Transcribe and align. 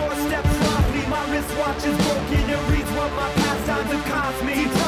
Doorstep 0.00 0.46
softly. 0.62 1.02
My 1.06 1.22
wristwatch 1.30 1.84
is 1.84 1.96
broken, 2.04 2.50
it 2.54 2.62
reads 2.70 2.90
what 2.92 3.10
my 3.12 3.28
pastimes 3.42 3.90
have 3.92 4.04
cost 4.06 4.44
me. 4.44 4.79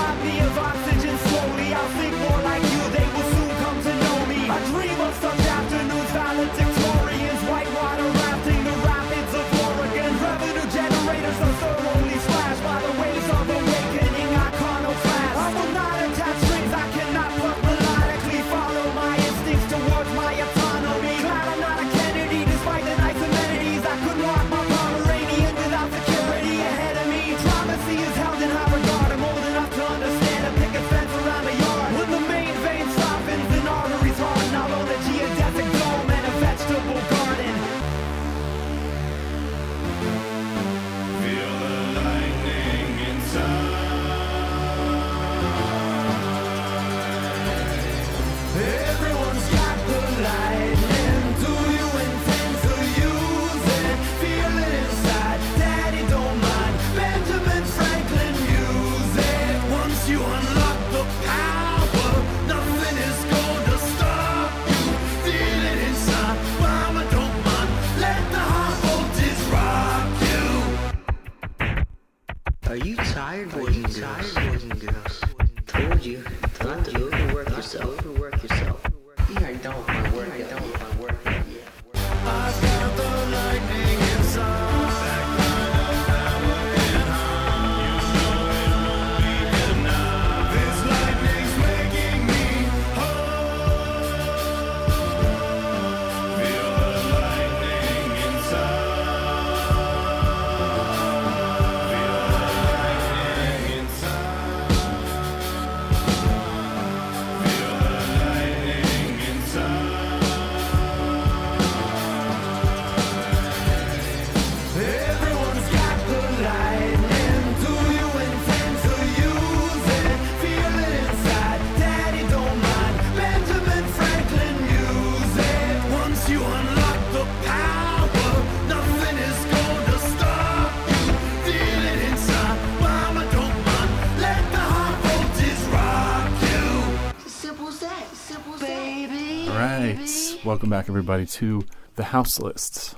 Welcome 140.44 140.70
back, 140.70 140.88
everybody, 140.88 141.24
to 141.24 141.64
the 141.94 142.02
House 142.02 142.40
List. 142.40 142.96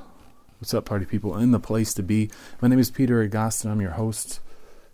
What's 0.59 0.72
up, 0.72 0.87
party 0.87 1.05
people? 1.05 1.37
In 1.37 1.50
the 1.50 1.60
place 1.60 1.93
to 1.93 2.03
be. 2.03 2.31
My 2.62 2.69
name 2.69 2.78
is 2.78 2.91
Peter 2.91 3.28
Agoston. 3.28 3.71
I'm 3.71 3.82
your 3.82 3.91
host 3.91 4.41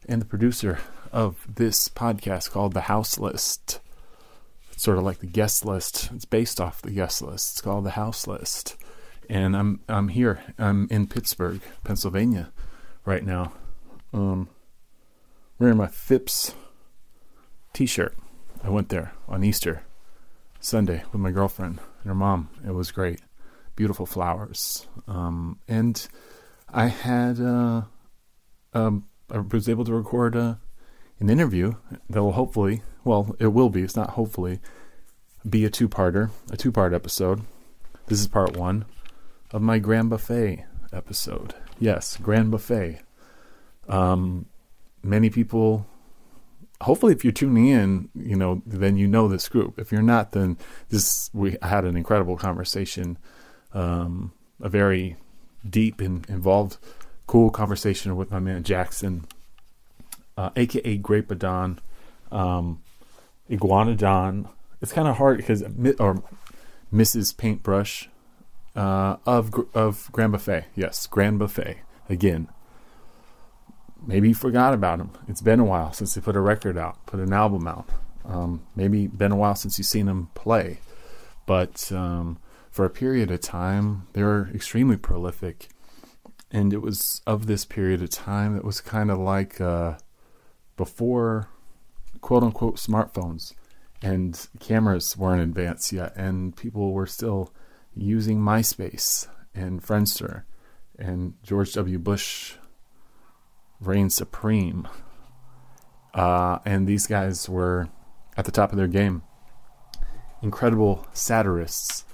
and 0.09 0.21
the 0.21 0.27
producer 0.27 0.81
of 1.13 1.47
this 1.55 1.89
podcast 1.89 2.51
called 2.51 2.73
The 2.73 2.81
House 2.83 3.21
List. 3.21 3.79
It's 4.73 4.83
sort 4.83 4.99
of 4.99 5.05
like 5.05 5.21
the 5.21 5.29
guest 5.29 5.65
list. 5.65 6.11
It's 6.13 6.25
based 6.25 6.61
off 6.61 6.83
the 6.83 6.91
guest 6.91 7.23
list. 7.23 7.53
It's 7.53 7.61
called 7.61 7.85
The 7.85 7.91
House 7.91 8.27
List. 8.27 8.77
And 9.29 9.57
I'm 9.57 9.79
I'm 9.89 10.09
here. 10.09 10.43
I'm 10.59 10.89
in 10.91 11.07
Pittsburgh, 11.07 11.61
Pennsylvania, 11.85 12.51
right 13.05 13.25
now. 13.25 13.53
Um, 14.13 14.49
wearing 15.61 15.77
my 15.77 15.87
Phipps 15.87 16.57
T-shirt. 17.75 18.17
I 18.65 18.71
went 18.71 18.89
there 18.89 19.13
on 19.29 19.45
Easter 19.45 19.85
Sunday 20.59 21.05
with 21.13 21.21
my 21.21 21.31
girlfriend 21.31 21.79
and 22.01 22.09
her 22.09 22.15
mom. 22.15 22.51
It 22.67 22.73
was 22.73 22.91
great. 22.91 23.21
Beautiful 23.77 24.07
flowers. 24.07 24.87
Um, 25.07 25.59
and 25.69 26.07
I 26.69 26.87
had, 26.87 27.41
uh, 27.41 27.83
um, 28.75 29.05
I 29.31 29.39
was 29.39 29.69
able 29.69 29.85
to 29.85 29.95
record 29.95 30.37
uh, 30.37 30.55
an 31.19 31.31
interview 31.31 31.75
that 32.09 32.23
will 32.23 32.33
hopefully, 32.33 32.83
well, 33.05 33.35
it 33.39 33.49
will 33.49 33.71
be, 33.71 33.83
it's 33.83 33.97
not 33.97 34.11
hopefully, 34.11 34.61
be 35.49 35.65
a 35.65 35.71
two 35.71 35.89
parter, 35.89 36.31
a 36.51 36.57
two 36.57 36.73
part 36.73 36.93
episode. 36.93 37.43
This 38.07 38.21
is 38.21 38.29
part 38.29 38.57
one 38.57 38.85
of 39.53 39.63
my 39.63 39.79
Grand 39.79 40.11
Buffet 40.11 40.65
episode. 40.93 41.55
Yes, 41.79 42.17
Grand 42.17 42.51
Buffet. 42.51 43.01
Um, 43.89 44.47
many 45.03 45.31
people 45.31 45.87
hopefully 46.83 47.13
if 47.13 47.25
you're 47.25 47.33
tuning 47.33 47.69
in 47.69 48.09
you 48.15 48.37
know 48.37 48.63
then 48.67 48.97
you 48.97 49.07
know 49.07 49.29
this 49.29 49.49
group. 49.49 49.79
If 49.79 49.93
you're 49.93 50.03
not 50.03 50.33
then 50.33 50.59
this 50.89 51.31
we 51.33 51.57
had 51.63 51.85
an 51.85 51.97
incredible 51.97 52.37
conversation 52.37 53.19
um, 53.73 54.33
a 54.61 54.69
very 54.69 55.17
deep 55.69 56.01
and 56.01 56.29
involved 56.29 56.79
cool 57.27 57.51
conversation 57.51 58.17
with 58.17 58.31
my 58.31 58.39
man 58.41 58.63
jackson 58.63 59.27
uh, 60.37 60.51
aka 60.57 60.97
grape 60.97 61.37
Don, 61.39 61.79
um, 62.33 62.83
Iguanodon 63.49 64.49
it's 64.81 64.93
kind 64.93 65.07
of 65.07 65.17
hard 65.17 65.37
because 65.37 65.63
or 65.99 66.23
mrs 66.93 67.37
paintbrush 67.37 68.09
uh, 68.77 69.17
of 69.27 69.53
of 69.75 70.09
grand 70.13 70.33
buffet. 70.33 70.65
Yes 70.75 71.07
grand 71.07 71.39
buffet. 71.39 71.79
Again 72.09 72.49
maybe 74.07 74.29
you 74.29 74.35
forgot 74.35 74.75
about 74.75 75.01
him. 75.01 75.11
It's 75.29 75.43
been 75.43 75.61
a 75.61 75.65
while 75.65 75.93
since 75.93 76.15
they 76.15 76.21
put 76.21 76.37
a 76.37 76.41
record 76.41 76.77
out, 76.79 77.05
put 77.07 77.21
an 77.21 77.33
album 77.33 77.67
out. 77.67 77.89
Um, 78.25 78.67
maybe 78.77 79.07
been 79.07 79.33
a 79.33 79.37
while 79.37 79.55
since 79.55 79.79
you've 79.79 79.87
seen 79.87 80.07
them 80.07 80.31
play, 80.35 80.81
but 81.47 81.91
um, 81.91 82.39
for 82.71 82.85
a 82.85 82.91
period 82.91 83.31
of 83.31 83.41
time, 83.41 84.07
they 84.13 84.23
were 84.23 84.49
extremely 84.55 84.97
prolific, 84.97 85.69
and 86.51 86.73
it 86.73 86.83
was 86.83 87.23
of 87.27 87.47
this 87.47 87.65
period 87.65 88.03
of 88.03 88.11
time 88.11 88.55
that 88.55 88.65
was 88.65 88.81
kind 88.81 89.11
of 89.11 89.19
like 89.19 89.61
uh, 89.61 89.95
before 90.77 91.49
quote 92.21 92.43
unquote 92.43 92.77
smartphones 92.77 93.55
and 94.03 94.49
cameras 94.61 95.17
weren't 95.17 95.43
advanced 95.43 95.93
yet, 95.93 96.13
and 96.17 96.57
people 96.57 96.93
were 96.93 97.07
still 97.07 97.53
using 97.95 98.39
MySpace 98.39 99.27
and 99.55 99.83
Friendster 99.83 100.45
and 100.99 101.35
George 101.43 101.73
W. 101.73 101.99
Bush 101.99 102.55
reign 103.81 104.11
supreme. 104.11 104.87
Uh, 106.13 106.59
and 106.65 106.87
these 106.87 107.07
guys 107.07 107.49
were 107.49 107.89
at 108.37 108.45
the 108.45 108.53
top 108.53 108.73
of 108.73 108.79
their 108.79 108.89
game. 108.89 109.23
Incredible 110.43 111.07
satirists 111.13 112.05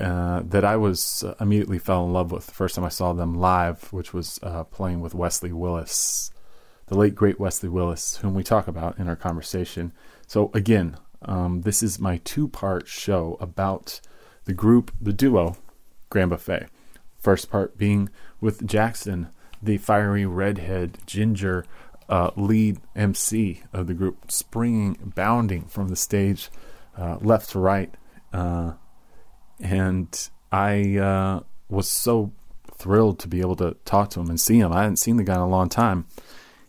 uh, 0.00 0.42
that 0.44 0.64
I 0.64 0.76
was 0.76 1.22
uh, 1.22 1.34
immediately 1.40 1.78
fell 1.78 2.04
in 2.04 2.12
love 2.12 2.32
with 2.32 2.46
the 2.46 2.52
first 2.54 2.74
time 2.74 2.84
I 2.84 2.88
saw 2.88 3.12
them 3.12 3.34
live, 3.34 3.92
which 3.92 4.12
was 4.12 4.38
uh, 4.42 4.64
playing 4.64 5.00
with 5.00 5.14
Wesley 5.14 5.52
Willis, 5.52 6.30
the 6.86 6.96
late 6.96 7.14
great 7.14 7.38
Wesley 7.38 7.68
Willis, 7.68 8.16
whom 8.16 8.34
we 8.34 8.42
talk 8.42 8.66
about 8.66 8.98
in 8.98 9.08
our 9.08 9.16
conversation. 9.16 9.92
So 10.26 10.50
again, 10.54 10.96
um, 11.22 11.62
this 11.62 11.82
is 11.82 12.00
my 12.00 12.18
two-part 12.24 12.88
show 12.88 13.36
about 13.40 14.00
the 14.44 14.54
group, 14.54 14.90
the 15.00 15.12
duo, 15.12 15.56
Grand 16.10 16.30
Buffet. 16.30 16.66
First 17.16 17.50
part 17.50 17.78
being 17.78 18.08
with 18.40 18.66
Jackson, 18.66 19.28
the 19.62 19.78
fiery 19.78 20.26
redhead 20.26 20.98
ginger 21.06 21.64
uh, 22.08 22.30
lead 22.36 22.78
MC 22.96 23.62
of 23.72 23.86
the 23.86 23.94
group, 23.94 24.30
springing, 24.30 25.12
bounding 25.14 25.64
from 25.64 25.88
the 25.88 25.96
stage 25.96 26.50
uh, 26.96 27.16
left 27.20 27.50
to 27.50 27.58
right. 27.58 27.94
Uh, 28.32 28.72
and 29.60 30.28
I 30.50 30.98
uh, 30.98 31.40
was 31.68 31.88
so 31.88 32.32
thrilled 32.74 33.18
to 33.20 33.28
be 33.28 33.40
able 33.40 33.56
to 33.56 33.76
talk 33.84 34.10
to 34.10 34.20
him 34.20 34.28
and 34.28 34.40
see 34.40 34.58
him. 34.58 34.72
I 34.72 34.82
hadn't 34.82 34.96
seen 34.96 35.16
the 35.16 35.24
guy 35.24 35.34
in 35.34 35.40
a 35.40 35.48
long 35.48 35.68
time. 35.68 36.06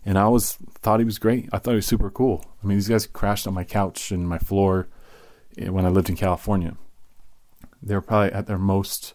And 0.06 0.18
I 0.18 0.22
always 0.22 0.54
thought 0.82 1.00
he 1.00 1.06
was 1.06 1.18
great. 1.18 1.50
I 1.52 1.60
thought 1.60 1.72
he 1.72 1.78
was 1.78 1.86
super 1.86 2.10
cool. 2.10 2.46
I 2.64 2.68
mean, 2.68 2.78
these 2.78 2.90
guys 2.90 3.08
crashed 3.08 3.48
on 3.48 3.54
my 3.54 3.64
couch 3.64 4.12
and 4.12 4.28
my 4.28 4.38
floor 4.38 4.88
eh, 5.58 5.70
when 5.70 5.86
I 5.86 5.90
lived 5.90 6.10
in 6.10 6.16
California. 6.16 6.76
They 7.82 7.96
were 7.96 8.02
probably 8.02 8.32
at 8.32 8.48
their 8.48 8.58
most 8.58 9.14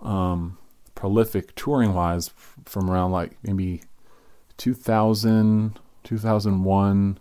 um, 0.00 0.58
prolific 1.02 1.52
touring 1.56 1.94
wise 1.94 2.30
from 2.64 2.88
around 2.88 3.10
like 3.10 3.36
maybe 3.42 3.82
2000, 4.56 5.76
2001 6.04 7.18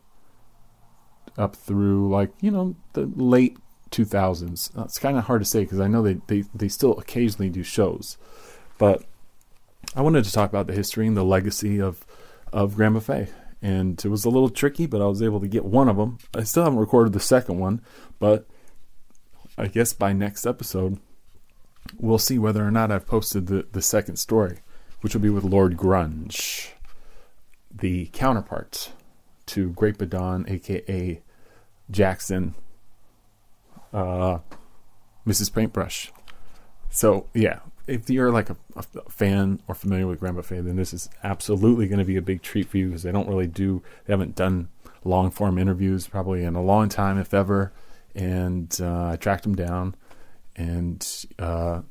up 1.35 1.55
through 1.55 2.07
like, 2.11 2.29
you 2.41 2.51
know, 2.51 2.75
the 2.93 3.07
late 3.15 3.57
2000s. 3.89 4.77
Uh, 4.77 4.83
it's 4.83 4.99
kind 4.99 5.17
of 5.17 5.23
hard 5.23 5.41
to 5.41 5.45
say 5.45 5.61
because 5.61 5.79
I 5.79 5.87
know 5.87 6.03
they, 6.03 6.19
they, 6.27 6.43
they 6.53 6.67
still 6.67 6.95
occasionally 6.99 7.49
do 7.49 7.63
shows. 7.63 8.19
But 8.77 9.03
I 9.95 10.03
wanted 10.03 10.25
to 10.25 10.31
talk 10.31 10.51
about 10.51 10.67
the 10.67 10.73
history 10.73 11.07
and 11.07 11.17
the 11.17 11.23
legacy 11.23 11.81
of, 11.81 12.05
of 12.53 12.75
Grand 12.75 12.93
Buffet. 12.93 13.29
And 13.63 13.99
it 14.05 14.09
was 14.09 14.25
a 14.25 14.29
little 14.29 14.51
tricky, 14.51 14.85
but 14.85 15.01
I 15.01 15.07
was 15.07 15.23
able 15.23 15.39
to 15.39 15.47
get 15.47 15.65
one 15.65 15.89
of 15.89 15.97
them. 15.97 16.19
I 16.35 16.43
still 16.43 16.65
haven't 16.65 16.77
recorded 16.77 17.13
the 17.13 17.19
second 17.19 17.57
one, 17.57 17.81
but 18.19 18.45
I 19.57 19.65
guess 19.65 19.91
by 19.91 20.13
next 20.13 20.45
episode, 20.45 20.99
we'll 21.99 22.17
see 22.17 22.39
whether 22.39 22.65
or 22.65 22.71
not 22.71 22.91
I've 22.91 23.07
posted 23.07 23.47
the, 23.47 23.65
the 23.71 23.81
second 23.81 24.17
story, 24.17 24.59
which 25.01 25.13
will 25.13 25.21
be 25.21 25.29
with 25.29 25.43
Lord 25.43 25.77
Grunge, 25.77 26.69
the 27.73 28.07
counterpart 28.07 28.91
to 29.47 29.69
Grape-A-Don, 29.71 30.45
aka 30.47 31.21
Jackson, 31.89 32.55
uh, 33.93 34.39
Mrs. 35.27 35.53
Paintbrush. 35.53 36.11
So, 36.89 37.27
yeah, 37.33 37.59
if 37.87 38.09
you're 38.09 38.31
like 38.31 38.49
a, 38.49 38.57
a, 38.75 38.83
fan 39.09 39.61
or 39.67 39.75
familiar 39.75 40.07
with 40.07 40.19
Grand 40.19 40.35
Buffet, 40.35 40.61
then 40.61 40.75
this 40.75 40.93
is 40.93 41.09
absolutely 41.23 41.87
going 41.87 41.99
to 41.99 42.05
be 42.05 42.17
a 42.17 42.21
big 42.21 42.41
treat 42.41 42.69
for 42.69 42.77
you 42.77 42.87
because 42.87 43.03
they 43.03 43.11
don't 43.11 43.27
really 43.27 43.47
do, 43.47 43.81
they 44.05 44.13
haven't 44.13 44.35
done 44.35 44.69
long 45.03 45.31
form 45.31 45.57
interviews 45.57 46.07
probably 46.07 46.43
in 46.43 46.55
a 46.55 46.61
long 46.61 46.89
time, 46.89 47.17
if 47.17 47.33
ever. 47.33 47.71
And 48.13 48.77
uh, 48.81 49.09
I 49.09 49.15
tracked 49.15 49.43
them 49.43 49.55
down 49.55 49.95
and 50.55 51.25
uh, 51.39 51.81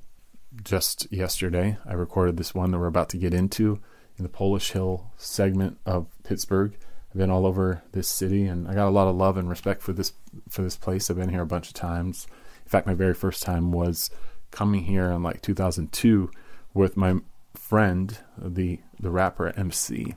just 0.62 1.10
yesterday, 1.12 1.78
I 1.86 1.92
recorded 1.94 2.36
this 2.36 2.54
one 2.54 2.70
that 2.70 2.78
we're 2.78 2.86
about 2.86 3.08
to 3.10 3.16
get 3.16 3.34
into 3.34 3.80
in 4.16 4.22
the 4.22 4.28
Polish 4.28 4.72
Hill 4.72 5.12
segment 5.16 5.78
of 5.86 6.06
Pittsburgh. 6.24 6.76
I've 7.10 7.18
been 7.18 7.30
all 7.30 7.46
over 7.46 7.82
this 7.92 8.08
city, 8.08 8.44
and 8.44 8.68
I 8.68 8.74
got 8.74 8.88
a 8.88 8.90
lot 8.90 9.08
of 9.08 9.16
love 9.16 9.36
and 9.36 9.48
respect 9.48 9.82
for 9.82 9.92
this 9.92 10.12
for 10.48 10.62
this 10.62 10.76
place. 10.76 11.10
I've 11.10 11.16
been 11.16 11.30
here 11.30 11.42
a 11.42 11.46
bunch 11.46 11.68
of 11.68 11.74
times. 11.74 12.26
In 12.64 12.68
fact, 12.68 12.86
my 12.86 12.94
very 12.94 13.14
first 13.14 13.42
time 13.42 13.72
was 13.72 14.10
coming 14.50 14.84
here 14.84 15.10
in 15.10 15.22
like 15.22 15.42
2002 15.42 16.30
with 16.74 16.96
my 16.96 17.16
friend, 17.54 18.18
the 18.38 18.80
the 18.98 19.10
rapper 19.10 19.52
MC 19.56 20.14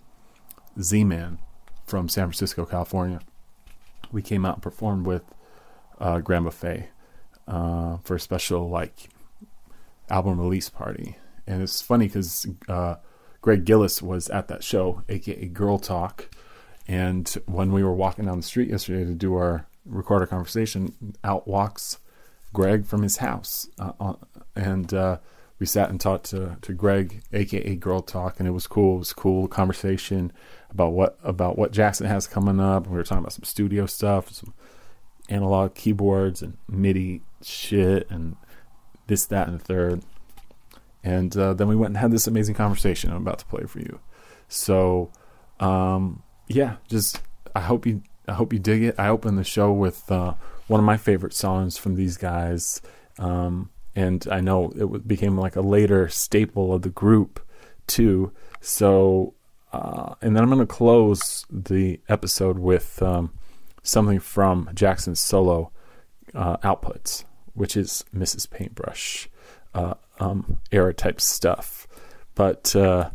Z 0.80 1.04
Man 1.04 1.40
from 1.86 2.10
San 2.10 2.28
Francisco, 2.28 2.66
California. 2.66 3.20
We 4.12 4.22
came 4.22 4.46
out 4.46 4.56
and 4.56 4.64
performed 4.64 5.08
with 5.08 5.24
uh, 6.00 6.20
Grand 6.20 6.46
Buffet 6.46 6.90
uh, 7.48 7.98
for 8.04 8.16
a 8.16 8.20
special 8.20 8.70
like 8.70 9.10
album 10.10 10.40
release 10.40 10.70
party, 10.70 11.18
and 11.48 11.62
it's 11.62 11.82
funny 11.82 12.08
because 12.08 12.48
uh, 12.68 12.96
Greg 13.42 13.66
Gillis 13.66 14.02
was 14.02 14.30
at 14.30 14.48
that 14.48 14.64
show, 14.64 15.04
aka 15.10 15.48
Girl 15.48 15.80
Talk, 15.80 16.30
and 16.88 17.28
when 17.46 17.72
we 17.72 17.84
were 17.84 17.94
walking 17.94 18.26
down 18.26 18.38
the 18.38 18.44
street 18.44 18.70
yesterday 18.70 19.06
to 19.06 19.14
do 19.14 19.36
our 19.36 19.68
record 19.86 20.22
our 20.22 20.28
conversation, 20.28 21.16
out 21.24 21.48
walks 21.48 22.00
Greg 22.54 22.86
from 22.86 23.02
his 23.02 23.18
house, 23.18 23.68
uh, 23.80 24.14
and 24.56 24.94
uh, 24.94 25.18
we 25.60 25.66
sat 25.66 25.90
and 25.90 26.00
talked 26.00 26.26
to, 26.26 26.58
to 26.62 26.74
Greg, 26.74 27.22
aka 27.32 27.76
Girl 27.76 28.02
Talk, 28.02 28.40
and 28.40 28.48
it 28.48 28.52
was 28.52 28.68
cool. 28.68 28.96
It 28.96 29.00
was 29.00 29.14
cool 29.14 29.48
conversation 29.48 30.32
about 30.70 30.94
what 30.94 31.18
about 31.24 31.58
what 31.58 31.72
Jackson 31.72 32.08
has 32.08 32.28
coming 32.28 32.60
up. 32.60 32.88
We 32.88 32.96
were 32.96 33.04
talking 33.04 33.20
about 33.20 33.34
some 33.34 33.46
studio 33.46 33.86
stuff, 33.86 34.32
some 34.32 34.54
analog 35.30 35.76
keyboards 35.76 36.42
and 36.42 36.58
MIDI 36.68 37.22
shit 37.44 38.10
and 38.10 38.36
this, 39.08 39.26
that, 39.28 39.48
and 39.48 39.60
the 39.60 39.64
third. 39.64 40.04
And 41.04 41.36
uh, 41.36 41.54
then 41.54 41.68
we 41.68 41.76
went 41.76 41.90
and 41.90 41.98
had 41.98 42.12
this 42.12 42.28
amazing 42.28 42.56
conversation 42.56 43.12
I'm 43.12 43.18
about 43.18 43.40
to 43.40 43.46
play 43.46 43.66
for 43.66 43.80
you. 43.80 44.00
So, 44.48 45.12
um, 45.60 46.24
yeah, 46.48 46.78
just 46.88 47.22
I 47.56 47.62
hope 47.62 47.86
you 47.86 48.02
I 48.28 48.34
hope 48.34 48.54
you 48.54 48.60
dig 48.60 48.84
it. 48.84 48.96
I 48.98 49.10
opened 49.10 49.38
the 49.38 49.44
show 49.44 49.72
with 49.72 50.10
uh, 50.12 50.36
one 50.68 50.80
of 50.80 50.86
my 50.86 50.98
favorite 50.98 51.34
songs 51.34 51.78
from 51.78 51.96
these 51.96 52.18
guys, 52.18 52.82
um, 53.20 53.70
and 53.96 54.26
I 54.32 54.40
know 54.40 54.72
it 54.76 55.08
became 55.08 55.38
like 55.38 55.56
a 55.56 55.62
later 55.62 56.08
staple 56.08 56.74
of 56.74 56.84
the 56.84 56.90
group 56.90 57.46
too. 57.86 58.32
So, 58.62 59.34
uh, 59.74 60.16
and 60.22 60.36
then 60.36 60.44
I'm 60.44 60.50
going 60.50 60.62
to 60.62 60.66
close 60.66 61.46
the 61.52 62.00
episode 62.08 62.60
with 62.60 63.02
um, 63.02 63.34
something 63.84 64.20
from 64.20 64.70
Jackson's 64.74 65.20
solo 65.20 65.72
uh, 66.34 66.58
outputs, 66.58 67.26
which 67.54 67.78
is 67.78 68.04
Mrs. 68.16 68.50
Paintbrush 68.50 69.30
uh, 69.74 69.96
um, 70.20 70.60
era 70.72 70.94
type 70.94 71.22
stuff. 71.22 71.88
But 72.36 72.76
uh, 72.76 73.12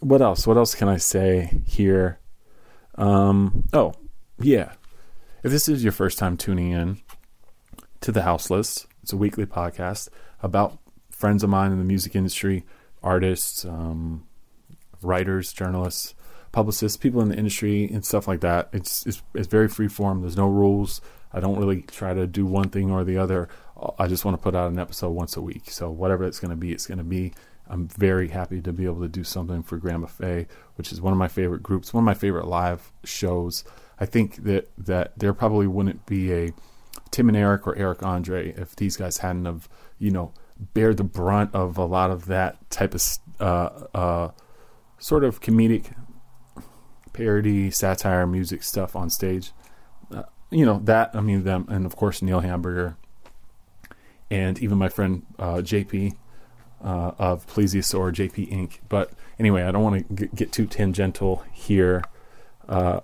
what 0.00 0.22
else? 0.22 0.46
What 0.46 0.56
else 0.56 0.74
can 0.74 0.88
I 0.88 0.98
say 0.98 1.62
here? 1.66 2.18
Um, 2.96 3.68
oh, 3.72 3.94
yeah. 4.38 4.72
If 5.42 5.50
this 5.50 5.68
is 5.68 5.82
your 5.82 5.92
first 5.92 6.18
time 6.18 6.36
tuning 6.36 6.70
in 6.70 6.98
to 8.00 8.12
the 8.12 8.22
House 8.22 8.50
List, 8.50 8.86
it's 9.02 9.12
a 9.12 9.16
weekly 9.16 9.46
podcast 9.46 10.08
about 10.42 10.78
friends 11.10 11.42
of 11.42 11.50
mine 11.50 11.72
in 11.72 11.78
the 11.78 11.84
music 11.84 12.16
industry, 12.16 12.64
artists, 13.02 13.64
um, 13.64 14.26
writers, 15.02 15.52
journalists, 15.52 16.14
publicists, 16.52 16.96
people 16.96 17.20
in 17.20 17.28
the 17.28 17.36
industry, 17.36 17.84
and 17.84 18.04
stuff 18.04 18.26
like 18.28 18.40
that. 18.40 18.68
It's 18.72 19.06
it's, 19.06 19.22
it's 19.34 19.48
very 19.48 19.68
free 19.68 19.88
form. 19.88 20.20
There's 20.20 20.36
no 20.36 20.48
rules. 20.48 21.00
I 21.34 21.40
don't 21.40 21.58
really 21.58 21.82
try 21.82 22.14
to 22.14 22.26
do 22.26 22.46
one 22.46 22.70
thing 22.70 22.90
or 22.90 23.04
the 23.04 23.18
other. 23.18 23.48
I 23.98 24.06
just 24.06 24.24
want 24.24 24.36
to 24.36 24.42
put 24.42 24.54
out 24.54 24.70
an 24.70 24.78
episode 24.78 25.10
once 25.10 25.36
a 25.36 25.42
week. 25.42 25.70
So 25.70 25.90
whatever 25.90 26.24
it's 26.24 26.38
going 26.38 26.50
to 26.50 26.56
be, 26.56 26.72
it's 26.72 26.86
going 26.86 26.98
to 26.98 27.04
be. 27.04 27.32
I'm 27.66 27.88
very 27.88 28.28
happy 28.28 28.60
to 28.60 28.72
be 28.72 28.84
able 28.84 29.00
to 29.00 29.08
do 29.08 29.24
something 29.24 29.62
for 29.62 29.78
Grand 29.78 30.02
Buffet, 30.02 30.46
which 30.76 30.92
is 30.92 31.00
one 31.00 31.12
of 31.12 31.18
my 31.18 31.28
favorite 31.28 31.62
groups, 31.62 31.92
one 31.92 32.02
of 32.02 32.06
my 32.06 32.14
favorite 32.14 32.46
live 32.46 32.92
shows. 33.04 33.64
I 33.98 34.06
think 34.06 34.44
that 34.44 34.70
that 34.78 35.18
there 35.18 35.32
probably 35.32 35.66
wouldn't 35.66 36.06
be 36.06 36.32
a 36.32 36.52
Tim 37.10 37.28
and 37.28 37.36
Eric 37.36 37.66
or 37.66 37.74
Eric 37.76 38.02
Andre 38.02 38.52
if 38.52 38.76
these 38.76 38.96
guys 38.96 39.18
hadn't 39.18 39.46
have 39.46 39.68
you 39.98 40.10
know 40.10 40.32
bear 40.58 40.94
the 40.94 41.04
brunt 41.04 41.54
of 41.54 41.78
a 41.78 41.84
lot 41.84 42.10
of 42.10 42.26
that 42.26 42.70
type 42.70 42.94
of 42.94 43.02
uh, 43.40 43.70
uh, 43.94 44.30
sort 44.98 45.24
of 45.24 45.40
comedic 45.40 45.94
parody, 47.12 47.70
satire, 47.70 48.26
music 48.26 48.62
stuff 48.62 48.94
on 48.94 49.10
stage. 49.10 49.52
You 50.54 50.64
know 50.64 50.80
that 50.84 51.10
I 51.14 51.20
mean 51.20 51.42
them, 51.42 51.66
and 51.68 51.84
of 51.84 51.96
course 51.96 52.22
Neil 52.22 52.38
Hamburger, 52.38 52.96
and 54.30 54.56
even 54.60 54.78
my 54.78 54.88
friend 54.88 55.26
uh, 55.36 55.56
JP 55.56 56.14
uh, 56.80 57.12
of 57.18 57.44
Plesiosaur 57.48 58.12
JP 58.12 58.52
Inc. 58.52 58.78
But 58.88 59.10
anyway, 59.38 59.64
I 59.64 59.72
don't 59.72 59.82
want 59.82 60.16
to 60.16 60.26
get 60.28 60.52
too 60.52 60.66
tangential 60.66 61.42
here. 61.52 62.04
Uh, 62.68 63.00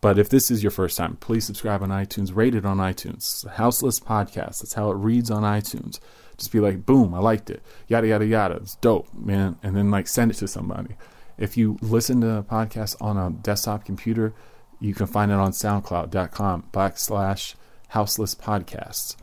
but 0.00 0.18
if 0.18 0.28
this 0.28 0.50
is 0.50 0.64
your 0.64 0.72
first 0.72 0.98
time, 0.98 1.16
please 1.18 1.44
subscribe 1.44 1.80
on 1.80 1.90
iTunes, 1.90 2.34
rate 2.34 2.56
it 2.56 2.66
on 2.66 2.78
iTunes. 2.78 3.46
Houseless 3.46 4.00
Podcast. 4.00 4.62
That's 4.62 4.74
how 4.74 4.90
it 4.90 4.96
reads 4.96 5.30
on 5.30 5.44
iTunes. 5.44 6.00
Just 6.36 6.50
be 6.50 6.58
like, 6.58 6.84
boom, 6.84 7.14
I 7.14 7.20
liked 7.20 7.50
it. 7.50 7.62
Yada 7.86 8.08
yada 8.08 8.26
yada. 8.26 8.56
It's 8.56 8.74
dope, 8.76 9.06
man. 9.14 9.58
And 9.62 9.76
then 9.76 9.92
like 9.92 10.08
send 10.08 10.32
it 10.32 10.38
to 10.38 10.48
somebody. 10.48 10.96
If 11.38 11.56
you 11.56 11.78
listen 11.80 12.20
to 12.22 12.38
a 12.38 12.42
podcast 12.42 12.96
on 13.00 13.16
a 13.16 13.30
desktop 13.30 13.84
computer, 13.84 14.34
you 14.82 14.94
can 14.94 15.06
find 15.06 15.30
it 15.30 15.38
on 15.38 15.52
soundcloud.com 15.52 16.64
backslash 16.72 17.54
houseless 17.88 18.34
podcasts. 18.34 19.16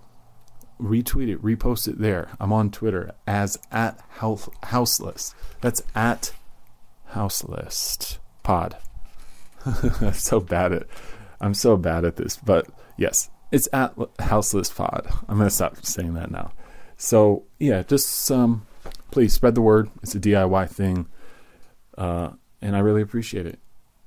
Retweet 0.80 1.28
it, 1.30 1.44
repost 1.44 1.88
it 1.88 2.00
there. 2.00 2.30
I'm 2.40 2.54
on 2.54 2.72
Twitter 2.72 3.12
as 3.28 3.60
at 3.72 4.00
house, 4.08 4.50
houseless. 4.64 5.36
That's 5.60 5.82
at 5.94 6.32
houseless 7.08 8.20
pod. 8.44 8.78
I'm 9.66 10.14
so 10.14 10.40
bad 10.40 10.72
at 10.72 10.88
I'm 11.42 11.54
so 11.54 11.76
bad 11.76 12.06
at 12.06 12.16
this, 12.16 12.38
but 12.38 12.68
yes, 12.98 13.30
it's 13.52 13.68
at 13.74 13.94
houseless 14.20 14.70
pod. 14.70 15.08
I'm 15.28 15.38
gonna 15.38 15.50
stop 15.50 15.86
saying 15.86 16.14
that 16.14 16.32
now. 16.32 16.54
So 16.96 17.44
yeah, 17.60 17.84
just 17.84 18.32
um, 18.32 18.66
please 19.12 19.34
spread 19.34 19.56
the 19.56 19.62
word. 19.62 19.90
It's 20.02 20.16
a 20.16 20.20
DIY 20.20 20.70
thing, 20.70 21.08
uh, 21.98 22.32
and 22.62 22.76
I 22.76 22.80
really 22.80 23.02
appreciate 23.02 23.46
it. 23.46 23.60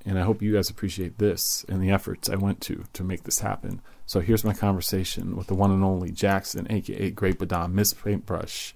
And 0.05 0.19
I 0.19 0.23
hope 0.23 0.41
you 0.41 0.53
guys 0.53 0.69
appreciate 0.69 1.17
this 1.17 1.65
and 1.69 1.81
the 1.81 1.91
efforts 1.91 2.29
I 2.29 2.35
went 2.35 2.59
to 2.61 2.83
to 2.91 3.03
make 3.03 3.23
this 3.23 3.39
happen. 3.39 3.81
So 4.05 4.19
here's 4.19 4.43
my 4.43 4.53
conversation 4.53 5.35
with 5.37 5.47
the 5.47 5.55
one 5.55 5.71
and 5.71 5.83
only 5.83 6.11
Jackson, 6.11 6.67
aka 6.69 7.09
Grape-A-Don, 7.09 7.73
Miss 7.73 7.93
Paintbrush 7.93 8.73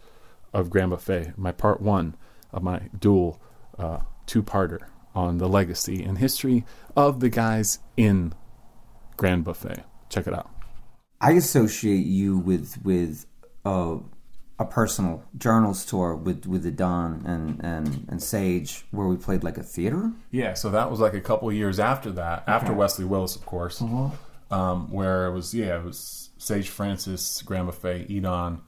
of 0.53 0.69
Grand 0.69 0.91
Buffet, 0.91 1.33
my 1.37 1.51
part 1.51 1.81
one 1.81 2.15
of 2.51 2.63
my 2.63 2.89
dual 2.97 3.41
uh, 3.77 3.99
two-parter 4.25 4.87
on 5.13 5.37
the 5.37 5.49
legacy 5.49 6.03
and 6.03 6.17
history 6.17 6.63
of 6.95 7.19
the 7.19 7.29
guys 7.29 7.79
in 7.97 8.33
Grand 9.17 9.43
Buffet. 9.43 9.83
Check 10.09 10.27
it 10.27 10.33
out. 10.33 10.49
I 11.19 11.31
associate 11.31 12.05
you 12.05 12.37
with 12.37 12.77
with 12.83 13.25
a, 13.65 13.97
a 14.59 14.65
personal 14.65 15.23
journals 15.37 15.85
tour 15.85 16.15
with 16.15 16.45
with 16.47 16.63
the 16.63 16.71
Don 16.71 17.23
and 17.25 17.63
and 17.63 18.05
and 18.09 18.21
Sage, 18.21 18.85
where 18.91 19.07
we 19.07 19.15
played 19.15 19.43
like 19.43 19.57
a 19.57 19.63
theater. 19.63 20.11
Yeah, 20.31 20.53
so 20.53 20.69
that 20.71 20.89
was 20.89 20.99
like 20.99 21.13
a 21.13 21.21
couple 21.21 21.49
of 21.49 21.55
years 21.55 21.79
after 21.79 22.11
that, 22.13 22.43
after 22.47 22.73
Wesley 22.73 23.05
Willis, 23.05 23.35
of 23.35 23.45
course, 23.45 23.81
um, 24.51 24.91
where 24.91 25.27
it 25.27 25.33
was 25.33 25.53
yeah, 25.53 25.77
it 25.77 25.83
was 25.83 26.29
Sage 26.37 26.69
Francis, 26.69 27.41
Grand 27.43 27.71
Faye, 27.73 28.05
Edan, 28.09 28.61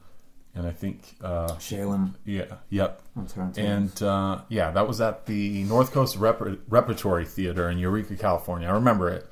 and 0.54 0.68
I 0.68 0.72
think 0.72 1.16
uh, 1.24 1.58
Shalem. 1.58 2.16
yeah, 2.24 2.58
yep, 2.70 3.02
and 3.58 4.04
uh, 4.04 4.42
yeah, 4.48 4.70
that 4.72 4.88
was 4.88 5.02
at 5.02 5.26
the 5.26 5.64
North 5.64 5.92
Coast 5.92 6.18
Rep- 6.18 6.60
Repertory 6.68 7.26
Theater 7.26 7.68
in 7.70 7.80
Eureka, 7.80 8.16
California. 8.16 8.68
I 8.68 8.74
remember 8.74 9.10
it 9.10 9.26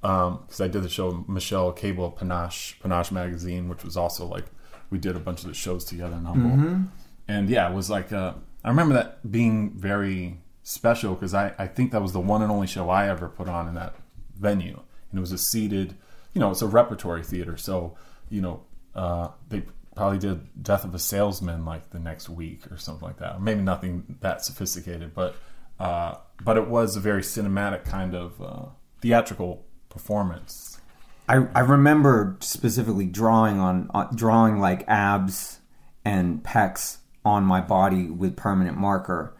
because 0.00 0.60
I 0.60 0.68
did 0.68 0.82
the 0.82 0.88
show 0.88 1.24
Michelle 1.26 1.72
Cable 1.72 2.10
Panache 2.12 2.78
Panache 2.80 3.10
magazine, 3.10 3.68
which 3.68 3.82
was 3.82 3.96
also 3.96 4.26
like 4.26 4.44
we 4.90 4.98
did 4.98 5.16
a 5.16 5.20
bunch 5.20 5.42
of 5.42 5.48
the 5.48 5.54
shows 5.54 5.84
together 5.84 6.16
in 6.16 6.24
Humboldt. 6.24 6.58
And 7.28 7.48
yeah, 7.48 7.68
it 7.70 7.74
was 7.74 7.88
like 7.90 8.12
uh, 8.12 8.34
I 8.62 8.68
remember 8.68 8.94
that 8.94 9.30
being 9.30 9.72
very 9.72 10.38
special 10.62 11.14
because 11.14 11.34
I 11.34 11.54
I 11.58 11.66
think 11.66 11.92
that 11.92 12.02
was 12.02 12.12
the 12.12 12.20
one 12.20 12.42
and 12.42 12.50
only 12.50 12.66
show 12.66 12.90
I 12.90 13.08
ever 13.08 13.28
put 13.28 13.48
on 13.48 13.68
in 13.68 13.74
that 13.74 13.94
venue, 14.38 14.80
and 15.10 15.18
it 15.18 15.20
was 15.20 15.32
a 15.32 15.38
seated, 15.38 15.96
you 16.32 16.40
know, 16.40 16.50
it's 16.50 16.62
a 16.62 16.66
repertory 16.66 17.22
theater, 17.22 17.56
so 17.56 17.96
you 18.28 18.40
know 18.40 18.62
uh, 18.94 19.28
they 19.48 19.62
probably 19.94 20.18
did 20.18 20.62
Death 20.62 20.84
of 20.84 20.94
a 20.94 20.98
Salesman 20.98 21.64
like 21.64 21.90
the 21.90 21.98
next 21.98 22.28
week 22.28 22.70
or 22.70 22.76
something 22.76 23.06
like 23.06 23.18
that. 23.18 23.40
Maybe 23.40 23.60
nothing 23.62 24.16
that 24.20 24.44
sophisticated, 24.44 25.14
but 25.14 25.36
uh, 25.78 26.16
but 26.42 26.56
it 26.56 26.68
was 26.68 26.96
a 26.96 27.00
very 27.00 27.22
cinematic 27.22 27.84
kind 27.84 28.14
of 28.14 28.40
uh, 28.40 28.66
theatrical 29.00 29.64
performance. 29.88 30.73
I, 31.28 31.46
I 31.54 31.60
remember 31.60 32.36
specifically 32.40 33.06
drawing 33.06 33.58
on, 33.58 33.90
on 33.94 34.14
drawing 34.14 34.58
like 34.60 34.84
abs 34.88 35.60
and 36.04 36.42
pecs 36.42 36.98
on 37.24 37.44
my 37.44 37.60
body 37.62 38.10
with 38.10 38.36
permanent 38.36 38.76
marker 38.76 39.34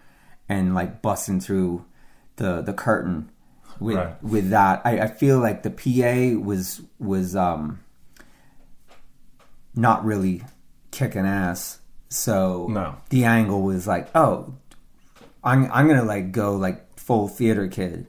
and 0.48 0.74
like 0.74 1.02
busting 1.02 1.40
through 1.40 1.84
the 2.36 2.62
the 2.62 2.72
curtain 2.72 3.30
with 3.80 3.96
Right. 3.96 4.22
with 4.22 4.50
that. 4.50 4.80
I, 4.84 5.00
I 5.00 5.06
feel 5.08 5.38
like 5.40 5.62
the 5.62 5.70
PA 5.70 6.40
was 6.42 6.80
was 6.98 7.36
um 7.36 7.80
not 9.74 10.04
really 10.04 10.42
kicking 10.90 11.26
ass. 11.26 11.80
So 12.08 12.68
No. 12.70 12.96
the 13.10 13.24
angle 13.24 13.62
was 13.62 13.86
like, 13.86 14.08
oh, 14.14 14.54
I'm 15.42 15.70
I'm 15.72 15.86
gonna 15.88 16.04
like 16.04 16.32
go 16.32 16.56
like 16.56 16.98
full 16.98 17.28
theater 17.28 17.68
kid 17.68 18.06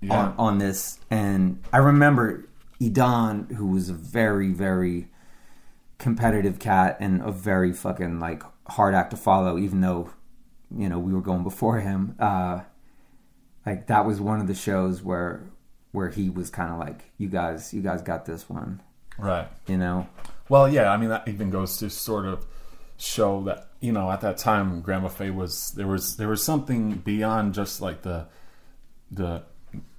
Yeah. 0.00 0.14
on 0.28 0.34
on 0.38 0.58
this. 0.58 0.98
And 1.10 1.62
I 1.72 1.78
remember 1.78 2.44
Edan, 2.80 3.52
who 3.54 3.66
was 3.66 3.88
a 3.88 3.94
very 3.94 4.50
very 4.52 5.08
competitive 5.98 6.58
cat 6.58 6.96
and 7.00 7.20
a 7.22 7.32
very 7.32 7.72
fucking 7.72 8.20
like 8.20 8.42
hard 8.68 8.94
act 8.94 9.10
to 9.10 9.16
follow, 9.16 9.58
even 9.58 9.80
though 9.80 10.10
you 10.76 10.88
know 10.88 10.98
we 10.98 11.12
were 11.12 11.20
going 11.20 11.42
before 11.42 11.78
him. 11.80 12.14
Uh, 12.18 12.60
like 13.66 13.86
that 13.88 14.06
was 14.06 14.20
one 14.20 14.40
of 14.40 14.46
the 14.46 14.54
shows 14.54 15.02
where 15.02 15.42
where 15.92 16.08
he 16.10 16.28
was 16.30 16.50
kind 16.50 16.70
of 16.72 16.78
like, 16.78 17.10
you 17.16 17.28
guys, 17.28 17.72
you 17.72 17.80
guys 17.80 18.02
got 18.02 18.26
this 18.26 18.48
one, 18.48 18.80
Right. 19.18 19.48
you 19.66 19.78
know. 19.78 20.06
Well, 20.48 20.68
yeah, 20.68 20.90
I 20.90 20.96
mean 20.98 21.08
that 21.10 21.26
even 21.26 21.50
goes 21.50 21.78
to 21.78 21.90
sort 21.90 22.26
of 22.26 22.46
show 22.98 23.42
that 23.44 23.68
you 23.80 23.92
know 23.92 24.10
at 24.10 24.20
that 24.22 24.38
time 24.38 24.80
Grand 24.80 25.02
Buffet 25.02 25.30
was 25.30 25.70
there 25.72 25.86
was 25.86 26.16
there 26.16 26.28
was 26.28 26.42
something 26.42 26.92
beyond 26.98 27.54
just 27.54 27.80
like 27.80 28.02
the 28.02 28.26
the 29.10 29.42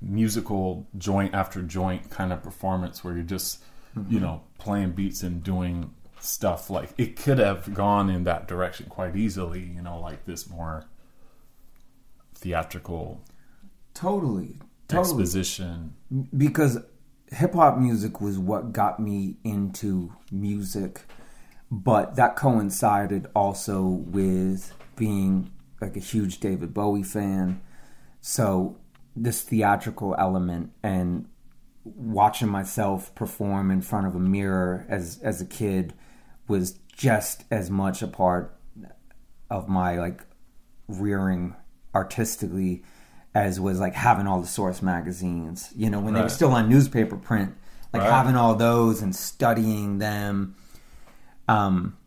musical 0.02 0.88
joint 0.98 1.34
after 1.34 1.62
joint 1.62 2.10
kind 2.10 2.32
of 2.32 2.42
performance 2.44 3.04
where 3.04 3.14
you're 3.16 3.24
just 3.24 3.64
you 3.96 4.02
mm-hmm. 4.02 4.20
know 4.20 4.42
playing 4.58 4.92
beats 4.92 5.24
and 5.24 5.44
doing 5.44 5.94
stuff 6.20 6.70
like 6.70 6.90
it 6.98 7.16
could 7.16 7.40
have 7.40 7.74
gone 7.74 8.10
in 8.10 8.24
that 8.24 8.48
direction 8.48 8.86
quite 8.88 9.16
easily 9.16 9.62
you 9.62 9.82
know 9.82 10.00
like 10.00 10.26
this 10.26 10.50
more 10.50 10.86
theatrical 12.36 13.22
Totally, 14.00 14.56
totally. 14.88 15.24
exposition 15.24 15.94
because 16.38 16.78
hip 17.32 17.54
hop 17.54 17.78
music 17.78 18.22
was 18.22 18.40
what 18.40 18.72
got 18.72 18.98
me 18.98 19.36
into 19.44 20.14
music, 20.32 21.02
but 21.70 22.16
that 22.16 22.38
coincided 22.38 23.28
also 23.36 23.82
with 23.82 24.74
being 24.96 25.52
like 25.82 25.98
a 25.98 26.00
huge 26.00 26.40
David 26.40 26.74
Bowie 26.74 27.04
fan. 27.04 27.62
So 28.22 28.78
this 29.22 29.42
theatrical 29.42 30.16
element 30.18 30.72
and 30.84 31.28
watching 31.84 32.48
myself 32.48 33.14
perform 33.16 33.72
in 33.72 33.82
front 33.82 34.08
of 34.08 34.16
a 34.16 34.20
mirror 34.20 34.86
as 34.90 35.20
as 35.24 35.42
a 35.42 35.46
kid 35.46 35.94
was 36.48 36.80
just 36.96 37.44
as 37.52 37.70
much 37.70 38.02
a 38.02 38.08
part 38.08 38.56
of 39.50 39.68
my 39.68 39.98
like 39.98 40.22
rearing 40.88 41.56
artistically 41.96 42.84
as 43.36 43.60
was 43.60 43.80
like 43.80 43.94
having 43.94 44.28
all 44.28 44.42
the 44.42 44.48
source 44.48 44.82
magazines. 44.82 45.72
You 45.76 45.90
know 45.90 46.00
when 46.00 46.14
they 46.14 46.22
were 46.22 46.30
still 46.30 46.52
on 46.52 46.70
newspaper 46.70 47.18
print 47.18 47.56
like 47.94 48.04
Right. 48.04 48.12
having 48.12 48.36
all 48.36 48.56
those 48.56 49.02
and 49.02 49.16
studying 49.16 49.98
them. 50.00 50.56
Um 51.48 51.98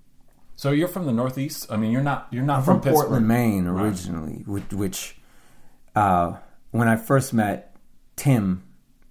so 0.56 0.70
you're 0.70 0.88
from 0.88 1.06
the 1.06 1.12
northeast? 1.12 1.66
I 1.70 1.76
mean 1.76 1.90
you're 1.90 2.02
not 2.02 2.28
you're 2.30 2.44
not 2.44 2.64
from 2.64 2.76
from, 2.76 2.82
Pittsburgh. 2.82 3.08
Portland, 3.08 3.28
Maine, 3.28 3.66
originally, 3.66 4.44
which, 4.46 4.72
which 4.72 5.16
uh, 5.94 6.36
when 6.72 6.88
I 6.88 6.96
first 6.96 7.32
met 7.32 7.76
Tim, 8.16 8.64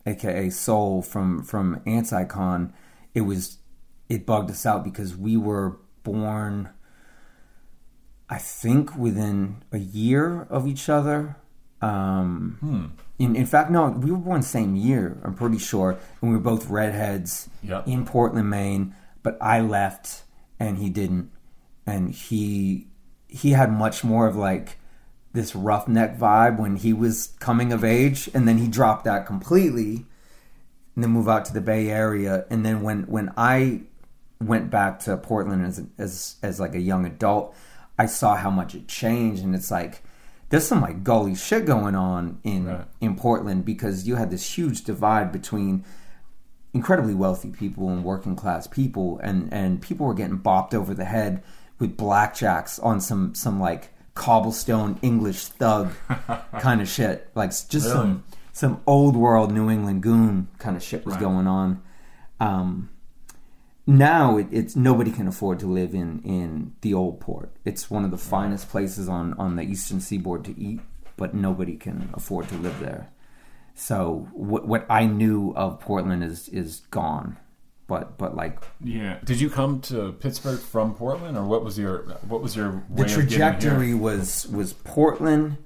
aka 0.05 0.49
Sole 0.49 1.01
from 1.01 1.41
from 1.43 1.79
Anticon, 1.87 2.73
it 3.13 3.21
was 3.21 3.57
it 4.09 4.25
bugged 4.25 4.51
us 4.51 4.65
out 4.65 4.83
because 4.83 5.15
we 5.15 5.37
were 5.37 5.77
born, 6.03 6.69
I 8.29 8.37
think, 8.37 8.95
within 8.97 9.63
a 9.71 9.77
year 9.77 10.43
of 10.49 10.67
each 10.67 10.89
other. 10.89 11.37
Um, 11.81 12.93
in, 13.17 13.35
in 13.35 13.45
fact, 13.47 13.71
no, 13.71 13.89
we 13.89 14.11
were 14.11 14.17
born 14.17 14.43
same 14.43 14.75
year. 14.75 15.19
I'm 15.23 15.33
pretty 15.33 15.57
sure, 15.57 15.97
and 16.21 16.29
we 16.31 16.35
were 16.37 16.43
both 16.43 16.69
redheads 16.69 17.49
Yep. 17.63 17.87
in 17.87 18.05
Portland, 18.05 18.49
Maine. 18.49 18.93
But 19.23 19.37
I 19.41 19.61
left, 19.61 20.23
and 20.59 20.77
he 20.77 20.89
didn't, 20.89 21.31
and 21.87 22.11
he 22.11 22.87
he 23.27 23.51
had 23.51 23.71
much 23.71 24.03
more 24.03 24.27
of 24.27 24.35
like 24.35 24.77
this 25.33 25.55
roughneck 25.55 26.17
vibe 26.17 26.59
when 26.59 26.75
he 26.75 26.93
was 26.93 27.33
coming 27.39 27.71
of 27.71 27.83
age, 27.83 28.29
and 28.33 28.47
then 28.47 28.57
he 28.57 28.67
dropped 28.67 29.05
that 29.05 29.25
completely, 29.25 30.05
and 30.95 31.03
then 31.03 31.11
move 31.11 31.29
out 31.29 31.45
to 31.45 31.53
the 31.53 31.61
Bay 31.61 31.89
Area. 31.89 32.45
And 32.50 32.65
then 32.65 32.81
when 32.81 33.03
when 33.03 33.31
I 33.38 33.81
went 34.41 34.69
back 34.69 35.00
to 35.01 35.17
Portland 35.17 35.65
as 35.65 35.81
as 35.97 36.35
as 36.41 36.59
like 36.59 36.75
a 36.75 36.79
young 36.81 37.05
adult, 37.05 37.55
I 37.97 38.07
saw 38.07 38.35
how 38.35 38.50
much 38.50 38.75
it 38.75 38.88
changed, 38.88 39.43
and 39.43 39.55
it's 39.55 39.71
like 39.71 40.03
there's 40.50 40.67
some 40.67 40.81
like 40.81 41.03
gully 41.03 41.33
shit 41.35 41.65
going 41.65 41.95
on 41.95 42.39
in 42.43 42.65
Right. 42.65 42.85
in 43.00 43.15
Portland 43.15 43.63
because 43.63 44.05
you 44.07 44.15
had 44.17 44.29
this 44.31 44.57
huge 44.57 44.83
divide 44.83 45.31
between 45.31 45.85
incredibly 46.73 47.13
wealthy 47.13 47.50
people 47.50 47.89
and 47.89 48.03
working 48.03 48.35
class 48.35 48.67
people 48.67 49.19
and 49.23 49.51
and 49.53 49.81
people 49.81 50.05
were 50.05 50.13
getting 50.13 50.39
bopped 50.39 50.73
over 50.73 50.93
the 50.93 51.05
head 51.05 51.41
with 51.79 51.97
blackjacks 51.97 52.83
on 52.83 53.00
some 53.01 53.33
some 53.35 53.59
like 53.59 53.93
cobblestone 54.13 54.99
English 55.01 55.45
thug 55.45 55.91
kind 56.59 56.81
of 56.81 56.87
shit. 56.87 57.29
Like 57.35 57.49
just 57.51 57.73
Really? 57.73 57.89
some 57.91 58.23
some 58.53 58.81
old 58.85 59.15
world 59.15 59.51
New 59.51 59.69
England 59.69 60.03
goon 60.03 60.47
kind 60.59 60.75
of 60.75 60.83
shit 60.83 61.05
was 61.05 61.13
Right. 61.15 61.21
going 61.21 61.47
on. 61.47 61.81
Um 62.39 62.89
now 63.87 64.37
it, 64.37 64.47
it's 64.51 64.75
nobody 64.75 65.11
can 65.11 65.27
afford 65.27 65.59
to 65.59 65.65
live 65.67 65.93
in 65.93 66.21
in 66.23 66.73
the 66.81 66.93
old 66.93 67.19
port. 67.19 67.51
It's 67.65 67.89
one 67.89 68.05
of 68.05 68.11
the 68.11 68.17
finest 68.17 68.69
places 68.69 69.09
on 69.09 69.33
on 69.35 69.55
the 69.55 69.63
eastern 69.63 69.99
seaboard 70.01 70.43
to 70.45 70.59
eat 70.59 70.81
but 71.17 71.33
nobody 71.33 71.75
can 71.77 72.09
afford 72.13 72.47
to 72.49 72.55
live 72.57 72.79
there. 72.79 73.09
So 73.75 74.27
what 74.33 74.67
what 74.67 74.85
I 74.89 75.05
knew 75.05 75.53
of 75.55 75.79
Portland 75.79 76.23
is 76.23 76.49
is 76.49 76.81
gone 76.91 77.37
but 77.88 78.17
but 78.17 78.35
like 78.35 78.59
Yeah. 78.83 79.19
Did 79.23 79.39
you 79.39 79.50
come 79.50 79.81
to 79.81 80.13
Pittsburgh 80.13 80.59
from 80.59 80.95
Portland, 80.95 81.38
or 81.38 81.45
what 81.45 81.63
was 81.63 81.77
your 81.77 82.03
what 82.27 82.41
was 82.41 82.55
your 82.55 82.83
the 82.89 83.05
trajectory 83.05 83.93
was 83.93 84.47
was 84.47 84.73
Portland 84.73 85.57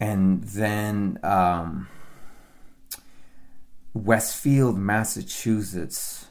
and 0.00 0.44
then 0.44 1.18
um, 1.22 1.88
Westfield, 3.94 4.78
Massachusetts, 4.78 6.26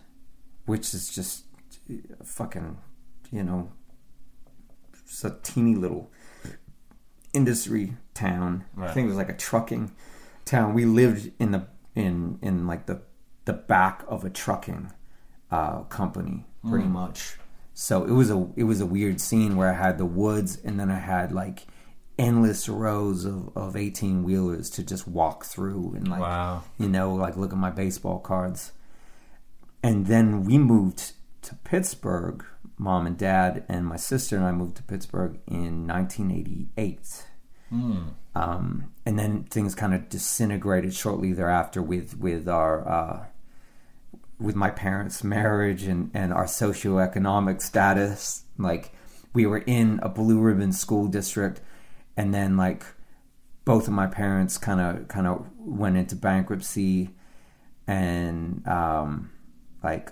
which 0.65 0.93
is 0.93 1.09
just 1.09 1.43
fucking, 2.23 2.77
you 3.31 3.43
know, 3.43 3.71
it's 4.93 5.23
a 5.23 5.37
teeny 5.43 5.75
little 5.75 6.11
industry 7.33 7.97
town. 8.13 8.65
I 8.77 8.91
think 8.91 9.05
it 9.05 9.09
was 9.09 9.17
like 9.17 9.29
a 9.29 9.37
trucking 9.37 9.91
town. 10.45 10.73
We 10.73 10.85
lived 10.85 11.31
in 11.39 11.51
the 11.51 11.67
in 11.95 12.39
in 12.41 12.67
like 12.67 12.85
the 12.85 13.01
the 13.45 13.53
back 13.53 14.03
of 14.07 14.23
a 14.23 14.29
trucking 14.29 14.91
uh, 15.51 15.81
company, 15.83 16.45
pretty 16.67 16.85
Mm. 16.87 16.91
much. 16.91 17.37
So 17.73 18.03
it 18.03 18.11
was 18.11 18.29
a 18.31 18.47
it 18.55 18.63
was 18.63 18.81
a 18.81 18.85
weird 18.85 19.21
scene 19.21 19.55
where 19.55 19.69
I 19.69 19.73
had 19.73 19.97
the 19.97 20.05
woods 20.05 20.57
and 20.63 20.79
then 20.79 20.89
I 20.91 20.99
had 20.99 21.31
like 21.31 21.67
endless 22.19 22.67
rows 22.67 23.23
of, 23.25 23.55
of 23.55 23.75
18 23.75 24.23
wheelers 24.23 24.69
to 24.71 24.83
just 24.83 25.07
walk 25.07 25.45
through 25.45 25.93
and 25.95 26.07
like 26.07 26.19
Wow. 26.19 26.63
you 26.79 26.89
know 26.89 27.13
like 27.13 27.37
look 27.37 27.51
at 27.53 27.59
my 27.59 27.69
baseball 27.69 28.17
cards 28.17 28.71
and 29.83 30.07
then 30.07 30.43
we 30.43 30.57
moved 30.57 31.11
to 31.43 31.53
Pittsburgh 31.63 32.43
mom 32.79 33.05
and 33.05 33.15
dad 33.17 33.63
and 33.69 33.85
my 33.85 33.97
sister 33.97 34.35
and 34.35 34.45
I 34.45 34.51
moved 34.51 34.77
to 34.77 34.83
Pittsburgh 34.83 35.37
in 35.47 35.85
1988 35.87 37.25
um, 38.35 38.91
and 39.05 39.19
then 39.19 39.43
things 39.43 39.75
kind 39.75 39.93
of 39.93 40.09
disintegrated 40.09 40.93
shortly 40.95 41.33
thereafter 41.33 41.81
with 41.81 42.17
with 42.17 42.47
our 42.47 42.87
uh, 42.87 43.25
with 44.39 44.55
my 44.55 44.69
parents' 44.69 45.23
marriage 45.23 45.83
and 45.83 46.11
and 46.13 46.33
our 46.33 46.45
socioeconomic 46.45 47.61
status. 47.61 48.43
Like 48.57 48.91
we 49.33 49.45
were 49.45 49.59
in 49.59 49.99
a 50.01 50.09
blue 50.09 50.39
ribbon 50.39 50.71
school 50.71 51.07
district, 51.07 51.61
and 52.15 52.33
then 52.33 52.57
like 52.57 52.83
both 53.65 53.87
of 53.87 53.93
my 53.93 54.07
parents 54.07 54.57
kind 54.57 54.79
of 54.79 55.07
kind 55.07 55.27
of 55.27 55.47
went 55.57 55.97
into 55.97 56.15
bankruptcy, 56.15 57.09
and 57.87 58.67
um, 58.67 59.31
like 59.83 60.11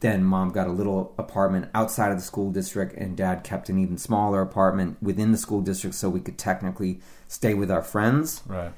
then 0.00 0.22
mom 0.22 0.50
got 0.50 0.68
a 0.68 0.72
little 0.72 1.14
apartment 1.18 1.68
outside 1.74 2.10
of 2.12 2.18
the 2.18 2.22
school 2.22 2.52
district 2.52 2.94
and 2.96 3.16
dad 3.16 3.42
kept 3.42 3.68
an 3.68 3.78
even 3.78 3.98
smaller 3.98 4.40
apartment 4.40 4.96
within 5.02 5.32
the 5.32 5.38
school 5.38 5.60
district 5.60 5.96
so 5.96 6.08
we 6.08 6.20
could 6.20 6.38
technically 6.38 7.00
stay 7.26 7.52
with 7.52 7.70
our 7.70 7.82
friends 7.82 8.42
Right. 8.46 8.72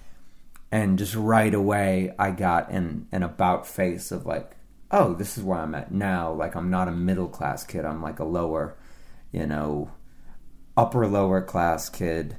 And 0.73 0.99
just 0.99 1.15
right 1.15 1.53
away 1.53 2.15
I 2.19 2.31
got 2.31 2.71
an 2.71 3.07
an 3.13 3.23
about 3.23 3.67
face 3.67 4.13
of 4.13 4.27
like, 4.27 4.53
oh, 4.91 5.15
this 5.15 5.37
is 5.37 5.45
where 5.45 5.59
I'm 5.59 5.75
at 5.75 5.93
now. 5.93 6.33
Like 6.33 6.55
I'm 6.55 6.71
not 6.71 6.89
a 6.89 6.93
middle 6.93 7.29
class 7.29 7.65
kid. 7.65 7.85
I'm 7.85 8.03
like 8.03 8.19
a 8.19 8.25
lower, 8.25 8.77
you 9.33 9.47
know, 9.47 9.91
upper 10.77 11.07
lower 11.07 11.43
class 11.43 11.89
kid, 11.89 12.37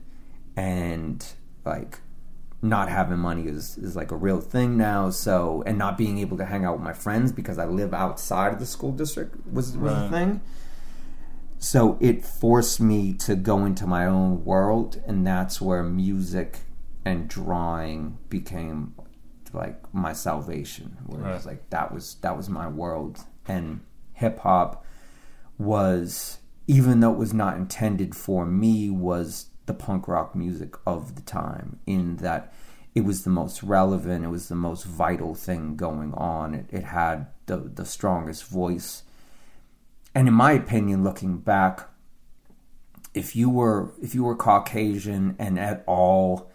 and 0.55 1.25
like 1.65 1.99
not 2.61 2.89
having 2.89 3.17
money 3.17 3.47
is 3.47 3.77
is 3.77 3.95
like 3.95 4.11
a 4.11 4.15
real 4.15 4.39
thing 4.39 4.77
now. 4.77 5.09
So 5.09 5.63
and 5.65 5.77
not 5.77 5.97
being 5.97 6.19
able 6.19 6.37
to 6.37 6.45
hang 6.45 6.63
out 6.63 6.73
with 6.73 6.83
my 6.83 6.93
friends 6.93 7.31
because 7.31 7.57
I 7.57 7.65
live 7.65 7.93
outside 7.93 8.53
of 8.53 8.59
the 8.59 8.65
school 8.65 8.91
district 8.91 9.35
was 9.51 9.77
was 9.77 9.93
a 9.93 10.09
thing. 10.09 10.41
So 11.59 11.97
it 11.99 12.25
forced 12.25 12.81
me 12.81 13.13
to 13.13 13.35
go 13.35 13.65
into 13.65 13.85
my 13.85 14.07
own 14.07 14.43
world, 14.43 14.99
and 15.05 15.27
that's 15.27 15.61
where 15.61 15.83
music 15.83 16.61
and 17.05 17.27
drawing 17.27 18.17
became 18.29 18.95
like 19.53 19.93
my 19.93 20.13
salvation. 20.13 20.97
Where 21.05 21.21
it 21.21 21.33
was 21.33 21.45
like 21.45 21.69
that 21.69 21.93
was 21.93 22.15
that 22.21 22.37
was 22.37 22.49
my 22.49 22.67
world, 22.67 23.19
and 23.47 23.81
hip 24.13 24.39
hop 24.39 24.85
was 25.57 26.39
even 26.67 26.99
though 26.99 27.11
it 27.11 27.17
was 27.17 27.33
not 27.33 27.57
intended 27.57 28.15
for 28.15 28.45
me 28.45 28.89
was 28.89 29.47
the 29.65 29.73
punk 29.73 30.07
rock 30.07 30.35
music 30.35 30.75
of 30.85 31.15
the 31.15 31.21
time 31.21 31.79
in 31.85 32.17
that 32.17 32.53
it 32.93 33.01
was 33.01 33.23
the 33.23 33.29
most 33.29 33.63
relevant 33.63 34.25
it 34.25 34.29
was 34.29 34.49
the 34.49 34.55
most 34.55 34.83
vital 34.83 35.35
thing 35.35 35.75
going 35.75 36.13
on. 36.13 36.53
It, 36.53 36.65
it 36.71 36.83
had 36.83 37.27
the 37.45 37.57
the 37.57 37.85
strongest 37.85 38.45
voice. 38.45 39.03
And 40.13 40.27
in 40.27 40.33
my 40.33 40.51
opinion 40.53 41.03
looking 41.03 41.37
back 41.37 41.89
if 43.13 43.35
you 43.35 43.49
were 43.49 43.93
if 44.01 44.15
you 44.15 44.23
were 44.23 44.35
caucasian 44.35 45.35
and 45.39 45.59
at 45.59 45.83
all 45.87 46.50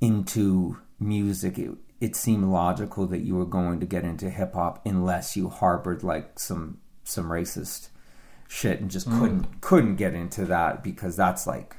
into 0.00 0.78
music 0.98 1.58
it, 1.58 1.70
it 2.00 2.16
seemed 2.16 2.44
logical 2.44 3.06
that 3.06 3.20
you 3.20 3.34
were 3.34 3.44
going 3.46 3.80
to 3.80 3.86
get 3.86 4.04
into 4.04 4.30
hip 4.30 4.54
hop 4.54 4.80
unless 4.86 5.36
you 5.36 5.48
harbored 5.48 6.02
like 6.02 6.38
some 6.38 6.78
some 7.04 7.26
racist 7.28 7.88
shit 8.48 8.80
and 8.80 8.90
just 8.90 9.08
Mm. 9.08 9.18
couldn't 9.18 9.60
couldn't 9.60 9.96
get 9.96 10.14
into 10.14 10.44
that 10.46 10.82
because 10.82 11.16
that's 11.16 11.46
like 11.46 11.76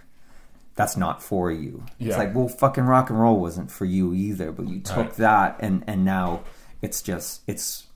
that's 0.75 0.95
not 0.95 1.21
for 1.21 1.51
you. 1.51 1.84
Yeah. 1.97 2.07
It's 2.10 2.17
like, 2.17 2.34
well, 2.34 2.47
fucking 2.47 2.86
rock 2.86 3.10
and 3.10 3.19
roll 3.19 3.39
wasn't 3.41 3.69
for 3.69 3.84
you 3.86 4.13
either, 4.13 4.51
but 4.53 4.67
you 4.69 4.79
took 4.79 4.97
Right. 4.97 5.13
that 5.15 5.57
and 5.60 5.84
and 5.88 6.05
now 6.05 6.41
it's 6.81 7.01
just 7.01 7.41
it's 7.47 7.88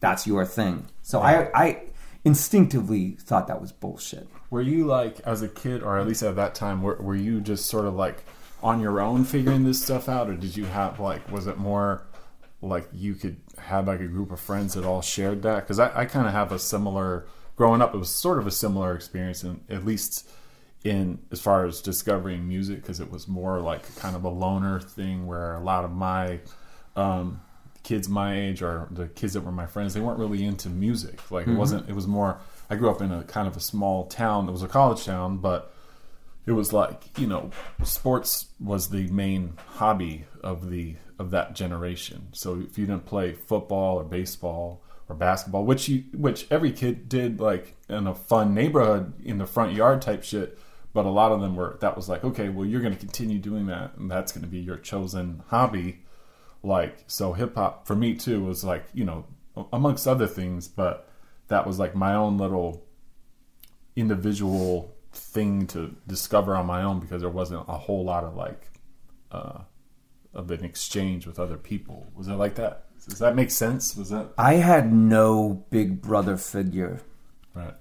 that's 0.00 0.26
your 0.26 0.44
thing. 0.46 0.86
So 1.02 1.20
I 1.20 1.50
I 1.54 1.82
instinctively 2.24 3.12
thought 3.20 3.48
that 3.48 3.60
was 3.60 3.72
bullshit. 3.72 4.28
Were 4.50 4.60
you 4.62 4.84
like, 4.86 5.20
as 5.20 5.42
a 5.42 5.48
kid, 5.48 5.82
or 5.82 5.98
at 5.98 6.06
least 6.06 6.22
at 6.22 6.36
that 6.36 6.54
time, 6.54 6.82
were, 6.82 6.96
were 6.96 7.16
you 7.16 7.40
just 7.40 7.66
sort 7.66 7.84
of 7.86 7.94
like 7.94 8.24
on 8.66 8.80
your 8.80 9.00
own 9.00 9.22
figuring 9.22 9.62
this 9.62 9.80
stuff 9.80 10.08
out, 10.08 10.28
or 10.28 10.34
did 10.34 10.56
you 10.56 10.64
have 10.64 10.98
like, 10.98 11.30
was 11.30 11.46
it 11.46 11.56
more 11.56 12.04
like 12.60 12.88
you 12.92 13.14
could 13.14 13.36
have 13.58 13.86
like 13.86 14.00
a 14.00 14.08
group 14.08 14.32
of 14.32 14.40
friends 14.40 14.74
that 14.74 14.84
all 14.84 15.00
shared 15.00 15.42
that? 15.42 15.60
Because 15.60 15.78
I, 15.78 16.00
I 16.00 16.04
kind 16.04 16.26
of 16.26 16.32
have 16.32 16.50
a 16.50 16.58
similar, 16.58 17.26
growing 17.54 17.80
up, 17.80 17.94
it 17.94 17.98
was 17.98 18.10
sort 18.10 18.38
of 18.38 18.46
a 18.46 18.50
similar 18.50 18.92
experience, 18.92 19.44
and 19.44 19.60
at 19.70 19.84
least 19.84 20.28
in 20.82 21.20
as 21.30 21.40
far 21.40 21.64
as 21.64 21.80
discovering 21.80 22.48
music, 22.48 22.82
because 22.82 22.98
it 22.98 23.08
was 23.08 23.28
more 23.28 23.60
like 23.60 23.82
kind 23.98 24.16
of 24.16 24.24
a 24.24 24.28
loner 24.28 24.80
thing 24.80 25.28
where 25.28 25.54
a 25.54 25.60
lot 25.60 25.84
of 25.84 25.92
my 25.92 26.40
um, 26.96 27.40
kids 27.84 28.08
my 28.08 28.36
age 28.36 28.62
or 28.62 28.88
the 28.90 29.06
kids 29.06 29.34
that 29.34 29.42
were 29.42 29.52
my 29.52 29.66
friends, 29.66 29.94
they 29.94 30.00
weren't 30.00 30.18
really 30.18 30.44
into 30.44 30.68
music. 30.68 31.30
Like 31.30 31.46
it 31.46 31.54
wasn't. 31.54 31.88
It 31.88 31.94
was 31.94 32.08
more. 32.08 32.38
I 32.68 32.74
grew 32.74 32.90
up 32.90 33.00
in 33.00 33.12
a 33.12 33.22
kind 33.22 33.46
of 33.46 33.56
a 33.56 33.60
small 33.60 34.06
town. 34.06 34.48
It 34.48 34.52
was 34.52 34.64
a 34.64 34.68
college 34.68 35.04
town, 35.04 35.38
but 35.38 35.72
it 36.46 36.52
was 36.52 36.72
like 36.72 37.18
you 37.18 37.26
know, 37.26 37.50
sports 37.82 38.46
was 38.60 38.90
the 38.90 39.08
main 39.08 39.54
hobby 39.74 40.24
of 40.42 40.70
the 40.70 40.96
of 41.18 41.30
that 41.30 41.54
generation. 41.54 42.28
So 42.32 42.60
if 42.60 42.78
you 42.78 42.86
didn't 42.86 43.06
play 43.06 43.32
football 43.32 43.98
or 43.98 44.04
baseball 44.04 44.82
or 45.08 45.16
basketball, 45.16 45.64
which 45.64 45.88
you 45.88 46.04
which 46.12 46.46
every 46.50 46.72
kid 46.72 47.08
did, 47.08 47.40
like 47.40 47.76
in 47.88 48.06
a 48.06 48.14
fun 48.14 48.54
neighborhood 48.54 49.14
in 49.24 49.38
the 49.38 49.46
front 49.46 49.72
yard 49.72 50.02
type 50.02 50.22
shit. 50.22 50.58
But 50.92 51.04
a 51.04 51.10
lot 51.10 51.30
of 51.30 51.42
them 51.42 51.56
were 51.56 51.76
that 51.80 51.94
was 51.94 52.08
like, 52.08 52.24
okay, 52.24 52.48
well, 52.48 52.64
you're 52.64 52.80
going 52.80 52.94
to 52.94 52.98
continue 52.98 53.38
doing 53.38 53.66
that, 53.66 53.96
and 53.98 54.10
that's 54.10 54.32
going 54.32 54.44
to 54.44 54.48
be 54.48 54.60
your 54.60 54.78
chosen 54.78 55.42
hobby 55.48 56.00
like 56.66 57.04
so 57.06 57.32
hip 57.32 57.54
hop 57.54 57.86
for 57.86 57.94
me 57.94 58.14
too 58.14 58.42
was 58.42 58.64
like 58.64 58.84
you 58.92 59.04
know 59.04 59.24
amongst 59.72 60.06
other 60.06 60.26
things 60.26 60.68
but 60.68 61.08
that 61.48 61.66
was 61.66 61.78
like 61.78 61.94
my 61.94 62.14
own 62.14 62.36
little 62.36 62.84
individual 63.94 64.92
thing 65.16 65.66
to 65.68 65.96
discover 66.06 66.54
on 66.54 66.66
my 66.66 66.82
own 66.82 67.00
because 67.00 67.20
there 67.20 67.30
wasn't 67.30 67.64
a 67.68 67.78
whole 67.78 68.04
lot 68.04 68.24
of 68.24 68.36
like 68.36 68.70
uh 69.32 69.60
of 70.34 70.50
an 70.50 70.64
exchange 70.64 71.26
with 71.26 71.38
other 71.38 71.56
people 71.56 72.06
was 72.14 72.28
it 72.28 72.34
like 72.34 72.54
that 72.56 72.84
does 73.08 73.18
that 73.18 73.34
make 73.34 73.50
sense 73.50 73.96
was 73.96 74.10
that 74.10 74.28
I 74.36 74.54
had 74.54 74.92
no 74.92 75.64
big 75.70 76.02
brother 76.02 76.36
figure 76.36 77.00
right 77.54 77.74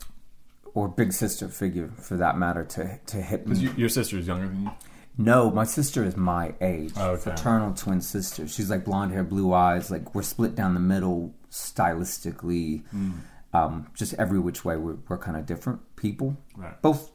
or 0.74 0.88
big 0.88 1.14
sister 1.14 1.48
figure 1.48 1.90
for 2.02 2.18
that 2.18 2.38
matter 2.38 2.64
to 2.66 3.00
to 3.08 3.18
hit 3.22 3.48
me. 3.48 3.58
you, 3.58 3.74
your 3.76 3.90
sister 3.90 4.18
is 4.18 4.28
younger 4.28 4.48
than 4.48 4.64
you 4.64 4.72
No, 5.18 5.50
my 5.50 5.64
sister 5.64 6.04
is 6.04 6.18
my 6.18 6.54
age. 6.60 6.94
Oh, 6.98 7.12
okay. 7.12 7.22
Fraternal 7.22 7.74
twin 7.74 8.02
sister. 8.02 8.48
She's 8.48 8.70
like 8.70 8.84
blonde 8.84 9.14
hair, 9.14 9.24
blue 9.24 9.54
eyes. 9.54 9.90
Like 9.90 10.14
we're 10.14 10.24
split 10.24 10.56
down 10.56 10.74
the 10.74 10.82
middle 10.82 11.34
stylistically. 11.50 12.86
Hmm. 12.88 13.12
Um, 13.54 13.88
just 13.96 14.14
every 14.16 14.40
which 14.40 14.66
way, 14.66 14.76
we're, 14.76 14.98
we're 15.08 15.18
kind 15.18 15.38
of 15.38 15.46
different 15.46 15.80
people. 15.96 16.36
Right. 16.58 16.80
Both 16.82 17.12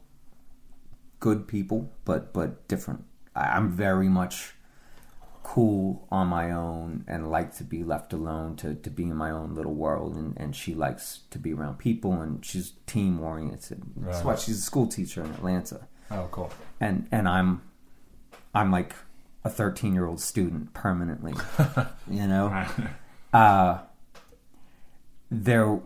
good 1.20 1.46
people, 1.46 1.92
but 2.04 2.32
but 2.32 2.66
different. 2.68 3.04
I'm 3.36 3.70
very 3.70 4.08
much 4.08 4.54
cool 5.42 6.06
on 6.10 6.26
my 6.28 6.50
own 6.50 7.04
and 7.08 7.30
like 7.30 7.54
to 7.56 7.64
be 7.64 7.82
left 7.82 8.12
alone 8.12 8.54
to, 8.56 8.74
to 8.74 8.90
be 8.90 9.04
in 9.04 9.16
my 9.16 9.30
own 9.30 9.54
little 9.54 9.72
world 9.74 10.14
and, 10.14 10.36
and 10.36 10.54
she 10.54 10.74
likes 10.74 11.20
to 11.30 11.38
be 11.38 11.52
around 11.52 11.78
people 11.78 12.12
and 12.20 12.44
she's 12.44 12.72
team 12.86 13.20
oriented. 13.20 13.82
That's 13.96 14.18
Right. 14.18 14.24
why 14.26 14.34
she's 14.36 14.58
a 14.58 14.62
school 14.62 14.86
teacher 14.86 15.24
in 15.24 15.30
Atlanta 15.30 15.86
oh 16.10 16.28
cool 16.30 16.50
and 16.80 17.06
and 17.10 17.26
I'm 17.28 17.62
I'm 18.54 18.70
like 18.70 18.94
a 19.44 19.48
13 19.50 19.94
year 19.94 20.06
old 20.06 20.20
student 20.20 20.74
permanently, 20.74 21.34
you 22.10 22.26
know. 22.28 22.66
Uh, 23.32 23.78
there, 25.30 25.80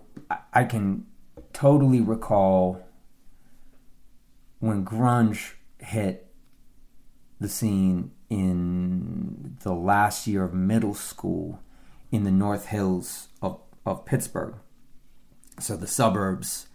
I 0.52 0.64
can 0.64 1.06
totally 1.52 2.00
recall 2.00 2.84
when 4.64 4.84
grunge 4.84 5.52
hit 5.78 6.32
the 7.38 7.48
scene 7.48 8.10
in 8.30 9.56
the 9.62 9.74
last 9.74 10.26
year 10.26 10.44
of 10.44 10.54
middle 10.54 10.94
school 10.94 11.60
in 12.10 12.24
the 12.24 12.30
North 12.30 12.66
Hills 12.66 13.28
of, 13.42 13.60
of 13.84 14.04
Pittsburgh. 14.06 14.54
So 15.60 15.76
the 15.76 15.86
suburbs 15.86 16.66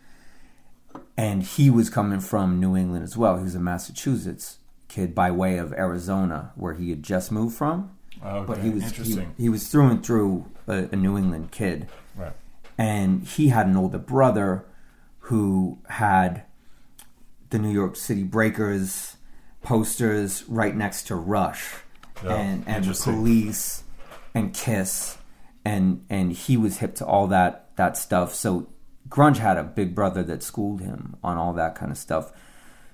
and 1.18 1.44
he 1.44 1.70
was 1.70 1.90
coming 1.90 2.20
from 2.20 2.60
New 2.60 2.76
England 2.76 3.04
as 3.04 3.18
well. 3.18 3.38
He 3.38 3.44
was 3.44 3.56
a 3.56 3.60
Massachusetts, 3.60 4.60
kid 4.88 5.14
by 5.16 5.32
way 5.32 5.58
of 5.58 5.74
Arizona, 5.74 6.52
where 6.56 6.74
he 6.74 6.90
had 6.92 7.04
just 7.04 7.32
moved 7.32 7.56
from. 7.58 7.92
Okay, 8.24 8.46
but 8.46 8.58
he 8.60 8.70
was 8.70 8.92
he, 8.92 9.26
he 9.38 9.50
was 9.50 9.68
through 9.68 9.90
and 9.90 10.06
through 10.06 10.46
a, 10.68 10.90
a 10.92 10.96
New 10.96 11.18
England 11.18 11.52
kid, 11.52 11.88
Right. 12.16 12.34
and 12.78 13.24
he 13.24 13.50
had 13.50 13.68
an 13.68 13.78
older 13.78 13.98
brother 14.00 14.66
who 15.20 15.80
had 15.90 16.44
the 17.50 17.60
New 17.60 17.72
York 17.72 17.96
City 17.96 18.24
Breakers 18.24 19.16
posters 19.64 20.44
right 20.48 20.76
next 20.76 21.04
to 21.08 21.16
Rush 21.16 21.76
Yeah, 22.24 22.36
and 22.36 22.64
and 22.68 22.86
the. 22.86 22.94
Police 23.14 23.84
and 24.34 24.54
Kiss, 24.54 25.18
and 25.66 26.06
and 26.10 26.32
he 26.32 26.58
was 26.58 26.78
hip 26.78 26.96
to 26.96 27.06
all 27.06 27.28
that 27.28 27.76
that 27.76 27.98
stuff. 27.98 28.34
So 28.34 28.70
grunge 29.10 29.38
had 29.38 29.58
a 29.58 29.64
big 29.64 29.96
brother 29.96 30.24
that 30.24 30.44
schooled 30.44 30.82
him 30.82 31.16
on 31.24 31.38
all 31.38 31.54
that 31.54 31.76
kind 31.76 31.92
of 31.92 31.98
stuff. 31.98 32.32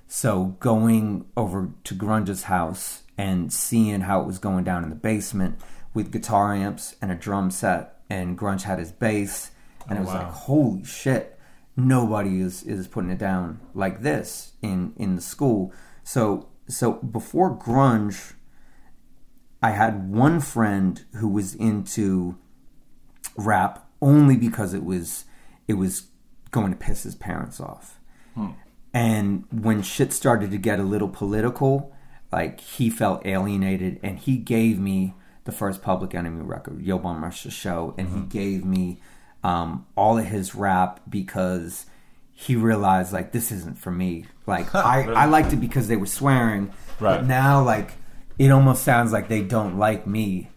So 0.08 0.56
going 0.60 1.26
over 1.36 1.72
to 1.84 1.96
Grunge's 1.96 2.44
house 2.44 3.02
and 3.18 3.52
seeing 3.52 4.02
how 4.02 4.22
it 4.22 4.28
was 4.28 4.38
going 4.38 4.64
down 4.64 4.84
in 4.84 4.90
the 4.90 4.96
basement 4.96 5.60
with 5.94 6.12
guitar 6.12 6.54
amps 6.54 6.96
and 7.02 7.12
a 7.12 7.16
drum 7.16 7.50
set, 7.50 7.98
and 8.10 8.38
Grunge 8.38 8.64
had 8.64 8.78
his 8.80 8.92
bass, 8.92 9.52
and 9.90 9.98
Oh, 9.98 10.02
it 10.02 10.06
was 10.06 10.14
wow. 10.14 10.24
like, 10.24 10.32
holy 10.34 10.84
shit, 10.84 11.35
nobody 11.78 12.40
is 12.40 12.64
is 12.64 12.88
putting 12.88 13.10
it 13.10 13.18
down 13.18 13.60
like 13.74 14.02
this 14.02 14.54
in 14.62 14.94
in 14.98 15.16
the 15.16 15.22
school. 15.22 15.74
So 16.04 16.50
so 16.68 16.94
before 16.94 17.58
Grunge, 17.58 18.34
I 19.62 19.72
had 19.72 20.10
one 20.10 20.40
friend 20.40 21.04
who 21.16 21.28
was 21.28 21.56
into 21.56 22.38
rap 23.36 23.88
only 24.02 24.38
because 24.38 24.74
it 24.74 24.84
was 24.84 25.26
it 25.68 25.74
was 25.74 26.08
going 26.52 26.72
to 26.72 26.78
piss 26.78 27.04
his 27.04 27.16
parents 27.16 27.60
off. 27.60 28.00
Hmm. 28.34 28.52
And 28.94 29.46
when 29.52 29.82
shit 29.82 30.14
started 30.14 30.52
to 30.52 30.58
get 30.58 30.80
a 30.80 30.84
little 30.84 31.10
political, 31.10 31.94
like 32.32 32.62
he 32.62 32.90
felt 32.90 33.26
alienated 33.26 34.00
and 34.02 34.20
he 34.20 34.38
gave 34.38 34.80
me 34.80 35.16
the 35.44 35.52
first 35.52 35.82
Public 35.82 36.16
Enemy 36.16 36.44
record, 36.44 36.82
Yo 36.82 36.98
Bum 36.98 37.24
Rush 37.24 37.42
Show, 37.52 37.94
and 37.98 38.08
he 38.10 38.20
hmm. 38.20 38.28
gave 38.28 38.66
me 38.66 39.00
um, 39.46 39.86
all 39.96 40.18
of 40.18 40.26
his 40.26 40.56
rap 40.56 41.02
because 41.10 41.86
he 42.34 42.56
realized 42.56 43.14
like 43.14 43.32
this 43.32 43.52
isn't 43.52 43.78
for 43.78 43.92
me. 43.92 44.26
Like 44.48 44.74
I, 44.76 45.04
I 45.24 45.26
liked 45.26 45.54
it 45.54 45.58
because 45.68 45.88
they 45.88 45.96
were 45.98 46.06
swearing, 46.22 46.68
Right. 47.00 47.18
but 47.20 47.26
now 47.26 47.64
like 47.64 47.92
it 48.38 48.50
almost 48.52 48.84
sounds 48.84 49.12
like 49.12 49.28
they 49.28 49.42
don't 49.42 49.78
like 49.78 50.06
me. 50.08 50.50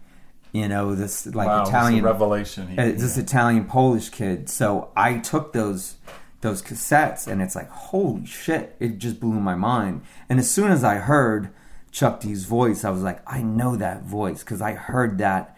You 0.51 0.67
know, 0.67 0.95
this 0.95 1.27
like 1.27 1.47
wow, 1.47 1.63
Italian 1.63 2.03
revelation. 2.03 2.67
He- 2.69 2.77
uh, 2.77 2.85
this 3.03 3.17
Italian 3.17 3.65
Polish 3.65 4.09
kid. 4.09 4.49
So 4.49 4.91
I 4.95 5.19
took 5.19 5.53
those 5.53 5.95
those 6.41 6.61
cassettes, 6.61 7.27
and 7.27 7.41
it's 7.41 7.55
like 7.55 7.69
holy 7.69 8.25
shit! 8.25 8.75
It 8.79 8.97
just 8.97 9.19
blew 9.19 9.39
my 9.39 9.55
mind. 9.55 10.01
And 10.29 10.39
as 10.39 10.49
soon 10.49 10.71
as 10.71 10.83
I 10.83 10.95
heard 10.95 11.49
Chuck 11.91 12.19
D's 12.21 12.45
voice, 12.45 12.83
I 12.83 12.89
was 12.89 13.03
like, 13.03 13.21
I 13.27 13.41
know 13.43 13.75
that 13.75 14.03
voice 14.03 14.39
because 14.43 14.61
I 14.61 14.73
heard 14.73 15.19
that 15.19 15.55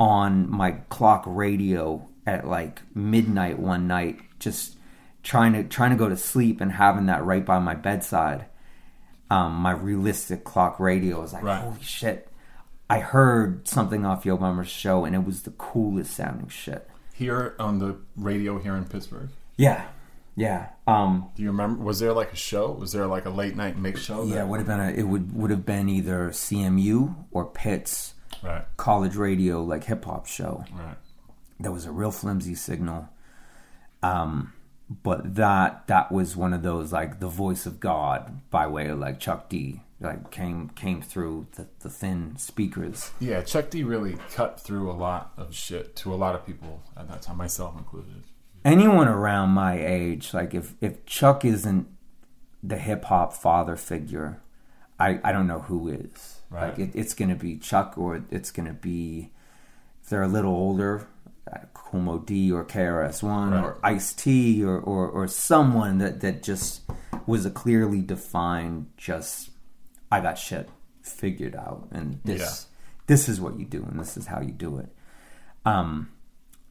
on 0.00 0.50
my 0.50 0.72
clock 0.88 1.22
radio 1.26 2.08
at 2.26 2.46
like 2.46 2.80
midnight 2.94 3.58
one 3.58 3.86
night, 3.86 4.20
just 4.38 4.76
trying 5.22 5.52
to 5.54 5.64
trying 5.64 5.90
to 5.90 5.96
go 5.96 6.08
to 6.08 6.16
sleep 6.16 6.60
and 6.60 6.72
having 6.72 7.06
that 7.06 7.24
right 7.24 7.44
by 7.44 7.58
my 7.58 7.74
bedside. 7.74 8.46
Um, 9.30 9.54
my 9.54 9.70
realistic 9.72 10.44
clock 10.44 10.78
radio 10.78 11.20
was 11.22 11.32
like, 11.32 11.42
Right. 11.42 11.60
holy 11.62 11.80
shit! 11.82 12.28
I 12.90 12.98
heard 12.98 13.66
something 13.66 14.04
off 14.04 14.26
Yo 14.26 14.36
Bomber's 14.36 14.68
show, 14.68 15.04
and 15.06 15.14
it 15.14 15.24
was 15.24 15.42
the 15.42 15.52
coolest 15.52 16.14
sounding 16.14 16.48
shit. 16.48 16.88
here 17.14 17.54
on 17.58 17.78
the 17.78 17.96
radio 18.16 18.58
here 18.58 18.74
in 18.76 18.84
Pittsburgh. 18.84 19.28
Yeah, 19.56 19.86
yeah, 20.36 20.70
um, 20.86 21.30
Do 21.36 21.42
you 21.42 21.48
remember? 21.50 21.82
Was 21.82 22.00
there 22.00 22.12
like 22.12 22.32
a 22.32 22.36
show? 22.36 22.72
Was 22.72 22.92
there 22.92 23.06
like 23.06 23.24
a 23.24 23.30
late 23.30 23.56
night 23.56 23.78
mix 23.78 24.00
show? 24.02 24.24
yeah. 24.24 24.34
that- 24.36 24.40
It 24.42 24.48
would 24.48 24.58
have 24.58 24.66
been 24.66 24.80
a, 24.80 24.90
it 24.90 25.02
would 25.04 25.34
would 25.34 25.50
have 25.50 25.64
been 25.64 25.88
either 25.88 26.28
CMU 26.30 27.14
or 27.30 27.46
Pitt's 27.46 28.14
Right. 28.42 28.64
college 28.76 29.14
radio 29.16 29.62
like 29.62 29.84
hip 29.84 30.04
hop 30.04 30.26
show. 30.26 30.64
Right. 30.74 30.96
There 31.62 31.72
was 31.72 31.86
a 31.86 31.92
real 31.92 32.10
flimsy 32.10 32.54
signal, 32.54 33.08
um, 34.02 34.52
but 34.88 35.34
that 35.36 35.86
that 35.86 36.10
was 36.12 36.36
one 36.36 36.52
of 36.52 36.62
those 36.62 36.92
like 36.92 37.20
the 37.20 37.28
voice 37.28 37.66
of 37.66 37.80
God 37.80 38.40
by 38.50 38.66
way 38.66 38.88
of 38.88 38.98
like 38.98 39.20
Chuck 39.20 39.48
D 39.48 39.82
like 40.00 40.30
came 40.30 40.68
came 40.70 41.00
through 41.00 41.46
the, 41.56 41.68
the 41.80 41.88
thin 41.88 42.36
speakers. 42.36 43.12
Yeah, 43.20 43.42
Chuck 43.42 43.70
D 43.70 43.84
really 43.84 44.16
cut 44.34 44.60
through 44.60 44.90
a 44.90 44.92
lot 44.92 45.32
of 45.36 45.54
shit 45.54 45.94
to 45.96 46.12
a 46.12 46.16
lot 46.16 46.34
of 46.34 46.44
people 46.44 46.82
at 46.96 47.08
that 47.08 47.22
time, 47.22 47.36
myself 47.36 47.76
included. 47.78 48.24
anyone 48.64 49.08
around 49.08 49.50
my 49.50 49.78
age, 49.84 50.34
like 50.34 50.54
if 50.54 50.74
if 50.80 51.06
Chuck 51.06 51.44
isn't 51.44 51.86
the 52.62 52.78
hip 52.78 53.04
hop 53.04 53.32
father 53.32 53.76
figure, 53.76 54.40
I 54.98 55.20
I 55.22 55.32
don't 55.32 55.46
know 55.46 55.60
who 55.60 55.88
is. 55.88 56.40
Right. 56.50 56.70
Like 56.70 56.78
it, 56.78 56.90
it's 56.94 57.14
gonna 57.14 57.36
be 57.36 57.56
Chuck 57.56 57.96
or 57.96 58.24
it's 58.30 58.50
gonna 58.50 58.72
be 58.74 59.30
if 60.02 60.08
they're 60.10 60.22
a 60.22 60.28
little 60.28 60.52
older, 60.52 61.06
Kool 61.74 62.00
Moe 62.00 62.18
Dee 62.18 62.50
or 62.52 62.64
KRS 62.64 63.22
One 63.22 63.52
Right. 63.52 63.64
or 63.64 63.78
Ice 63.82 64.12
T 64.12 64.62
or, 64.64 64.78
or 64.78 65.08
or 65.08 65.26
someone 65.28 65.98
that 65.98 66.20
that 66.20 66.42
just 66.42 66.82
was 67.26 67.44
a 67.46 67.50
clearly 67.50 68.00
defined 68.02 68.86
just 68.96 69.50
I 70.10 70.20
got 70.20 70.38
shit 70.38 70.68
figured 71.02 71.54
out 71.56 71.88
and 71.92 72.20
this 72.24 72.40
Yeah. 72.40 73.04
this 73.06 73.28
is 73.28 73.40
what 73.40 73.58
you 73.58 73.64
do 73.64 73.82
and 73.88 73.98
this 73.98 74.16
is 74.16 74.26
how 74.26 74.40
you 74.40 74.52
do 74.52 74.78
it. 74.78 74.88
Um, 75.64 76.10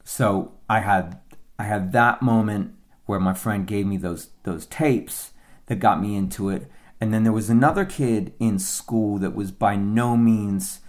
so 0.04 0.52
I 0.68 0.80
had 0.80 1.20
I 1.58 1.64
had 1.64 1.92
that 1.92 2.22
moment 2.22 2.74
where 3.06 3.20
my 3.20 3.34
friend 3.34 3.66
gave 3.66 3.86
me 3.86 3.96
those 3.96 4.30
those 4.44 4.66
tapes 4.66 5.32
that 5.66 5.76
got 5.76 6.00
me 6.00 6.16
into 6.16 6.48
it, 6.50 6.70
and 7.00 7.12
then 7.14 7.22
there 7.24 7.32
was 7.32 7.48
another 7.48 7.84
kid 7.84 8.32
in 8.38 8.58
school 8.58 9.18
that 9.18 9.34
was 9.34 9.50
by 9.52 9.76
no 9.76 10.16
means 10.16 10.80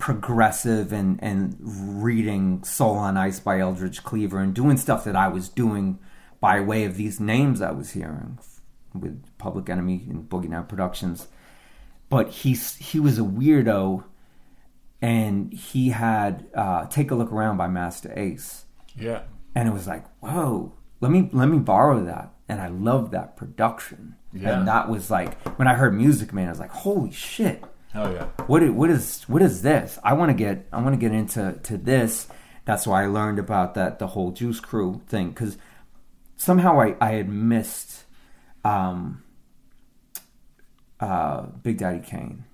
progressive 0.00 0.92
and 0.92 1.22
and 1.22 1.56
reading 1.60 2.64
Soul 2.64 2.96
on 2.96 3.16
Ice 3.16 3.38
by 3.38 3.60
Eldridge 3.60 4.02
Cleaver 4.02 4.38
and 4.40 4.52
doing 4.52 4.76
stuff 4.76 5.04
that 5.04 5.14
I 5.14 5.28
was 5.28 5.48
doing 5.48 5.98
by 6.40 6.60
way 6.60 6.84
of 6.84 6.96
these 6.96 7.20
names 7.20 7.60
I 7.62 7.70
was 7.70 7.90
hearing 7.92 8.38
with 8.94 9.22
Public 9.38 9.68
Enemy 9.68 10.06
and 10.10 10.28
Boogie 10.28 10.50
Down 10.50 10.66
Productions. 10.66 11.28
But 12.08 12.30
he's 12.30 12.74
he 12.76 12.98
was 12.98 13.18
a 13.18 13.22
weirdo 13.22 14.02
and 15.02 15.52
he 15.52 15.90
had 15.90 16.46
uh, 16.54 16.86
"Take 16.86 17.10
a 17.10 17.14
Look 17.14 17.30
Around" 17.30 17.56
by 17.58 17.68
Masta 17.68 18.18
Ace, 18.18 18.64
Yeah. 18.96 19.22
and 19.54 19.68
it 19.68 19.72
was 19.72 19.86
like, 19.86 20.04
whoa, 20.20 20.72
let 21.00 21.10
me 21.12 21.30
let 21.32 21.46
me 21.48 21.58
borrow 21.58 22.04
that, 22.04 22.32
and 22.48 22.60
I 22.60 22.66
loved 22.68 23.12
that 23.12 23.36
production, 23.36 24.16
Yeah. 24.32 24.58
and 24.58 24.68
that 24.68 24.88
was 24.90 25.10
like 25.10 25.40
when 25.58 25.68
I 25.68 25.74
heard 25.74 25.94
Music 25.94 26.32
Man, 26.32 26.48
I 26.48 26.50
was 26.50 26.58
like, 26.60 26.70
holy 26.72 27.12
shit, 27.12 27.64
Hell 27.92 28.12
yeah. 28.12 28.26
What 28.46 28.68
what 28.70 28.90
is 28.90 29.24
what 29.24 29.42
is 29.42 29.62
this? 29.62 29.98
I 30.04 30.14
want 30.14 30.30
to 30.30 30.34
get 30.34 30.66
I 30.72 30.80
want 30.80 30.94
to 30.94 30.98
get 30.98 31.12
into 31.12 31.58
to 31.64 31.76
this. 31.76 32.28
That's 32.64 32.86
why 32.86 33.02
I 33.02 33.06
learned 33.06 33.38
about 33.38 33.74
that 33.74 33.98
the 33.98 34.08
whole 34.08 34.30
Juice 34.30 34.60
Crew 34.60 35.02
thing 35.08 35.30
because 35.30 35.58
somehow 36.36 36.80
I 36.80 36.96
I 37.00 37.12
had 37.12 37.28
missed 37.28 38.04
um, 38.64 39.22
uh, 41.00 41.46
Big 41.62 41.78
Daddy 41.78 42.00
Kane 42.00 42.44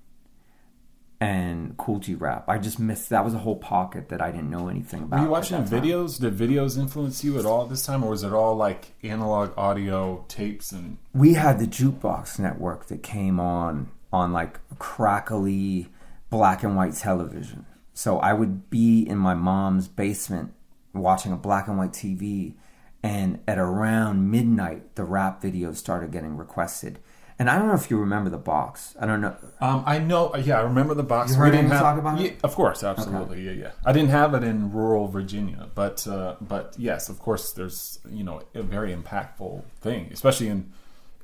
and 1.20 1.76
Kool 1.76 1.98
G 1.98 2.14
Rap. 2.14 2.48
I 2.48 2.58
just 2.58 2.78
missed 2.78 3.10
that 3.10 3.24
was 3.24 3.34
a 3.34 3.38
whole 3.38 3.56
pocket 3.56 4.08
that 4.08 4.22
I 4.22 4.30
didn't 4.30 4.50
know 4.50 4.68
anything 4.68 5.02
about. 5.02 5.20
Were 5.20 5.26
you 5.26 5.30
watching 5.30 5.58
time. 5.58 5.68
videos? 5.68 6.18
Did 6.18 6.34
videos 6.34 6.78
influence 6.78 7.22
you 7.22 7.38
at 7.38 7.44
all 7.44 7.66
this 7.66 7.84
time, 7.84 8.02
or 8.02 8.10
was 8.10 8.22
it 8.22 8.32
all 8.32 8.54
like 8.54 8.94
analog 9.02 9.52
audio 9.58 10.24
tapes 10.28 10.72
and? 10.72 10.96
we 11.12 11.34
had 11.34 11.58
the 11.58 11.66
jukebox 11.66 12.38
network 12.38 12.86
that 12.86 13.02
came 13.02 13.38
on 13.40 13.90
on 14.16 14.32
like 14.32 14.58
crackly 14.78 15.88
black 16.30 16.62
and 16.62 16.76
white 16.76 16.94
television. 16.94 17.66
So 17.92 18.18
I 18.18 18.32
would 18.32 18.68
be 18.68 19.02
in 19.02 19.18
my 19.18 19.34
mom's 19.34 19.88
basement 19.88 20.52
watching 20.92 21.32
a 21.32 21.36
black 21.36 21.68
and 21.68 21.78
white 21.78 21.92
TV, 21.92 22.54
and 23.02 23.38
at 23.46 23.58
around 23.58 24.30
midnight, 24.30 24.96
the 24.96 25.04
rap 25.04 25.42
videos 25.42 25.76
started 25.76 26.10
getting 26.10 26.36
requested. 26.36 26.98
And 27.38 27.50
I 27.50 27.58
don't 27.58 27.68
know 27.68 27.74
if 27.74 27.90
you 27.90 27.98
remember 27.98 28.30
the 28.30 28.38
box. 28.38 28.96
I 28.98 29.04
don't 29.04 29.20
know. 29.20 29.36
Um, 29.60 29.82
I 29.86 29.98
know. 29.98 30.34
Yeah, 30.36 30.58
I 30.58 30.62
remember 30.62 30.94
the 30.94 31.02
box. 31.02 31.32
You 31.32 31.36
heard 31.36 31.50
We 31.50 31.56
didn't 31.58 31.70
have, 31.70 31.82
talk 31.82 31.98
about 31.98 32.18
it? 32.20 32.38
Of 32.42 32.54
course, 32.54 32.82
absolutely. 32.82 33.42
Yeah, 33.42 33.52
yeah. 33.52 33.70
I 33.84 33.92
didn't 33.92 34.08
have 34.08 34.32
it 34.32 34.42
in 34.42 34.72
rural 34.72 35.06
Virginia, 35.06 35.68
but 35.74 36.06
uh, 36.08 36.36
but 36.40 36.74
yes, 36.78 37.10
of 37.10 37.18
course, 37.18 37.52
there's 37.52 37.98
you 38.10 38.24
know 38.24 38.40
a 38.54 38.62
very 38.62 38.94
impactful 38.94 39.64
thing, 39.82 40.08
especially 40.12 40.48
in 40.48 40.72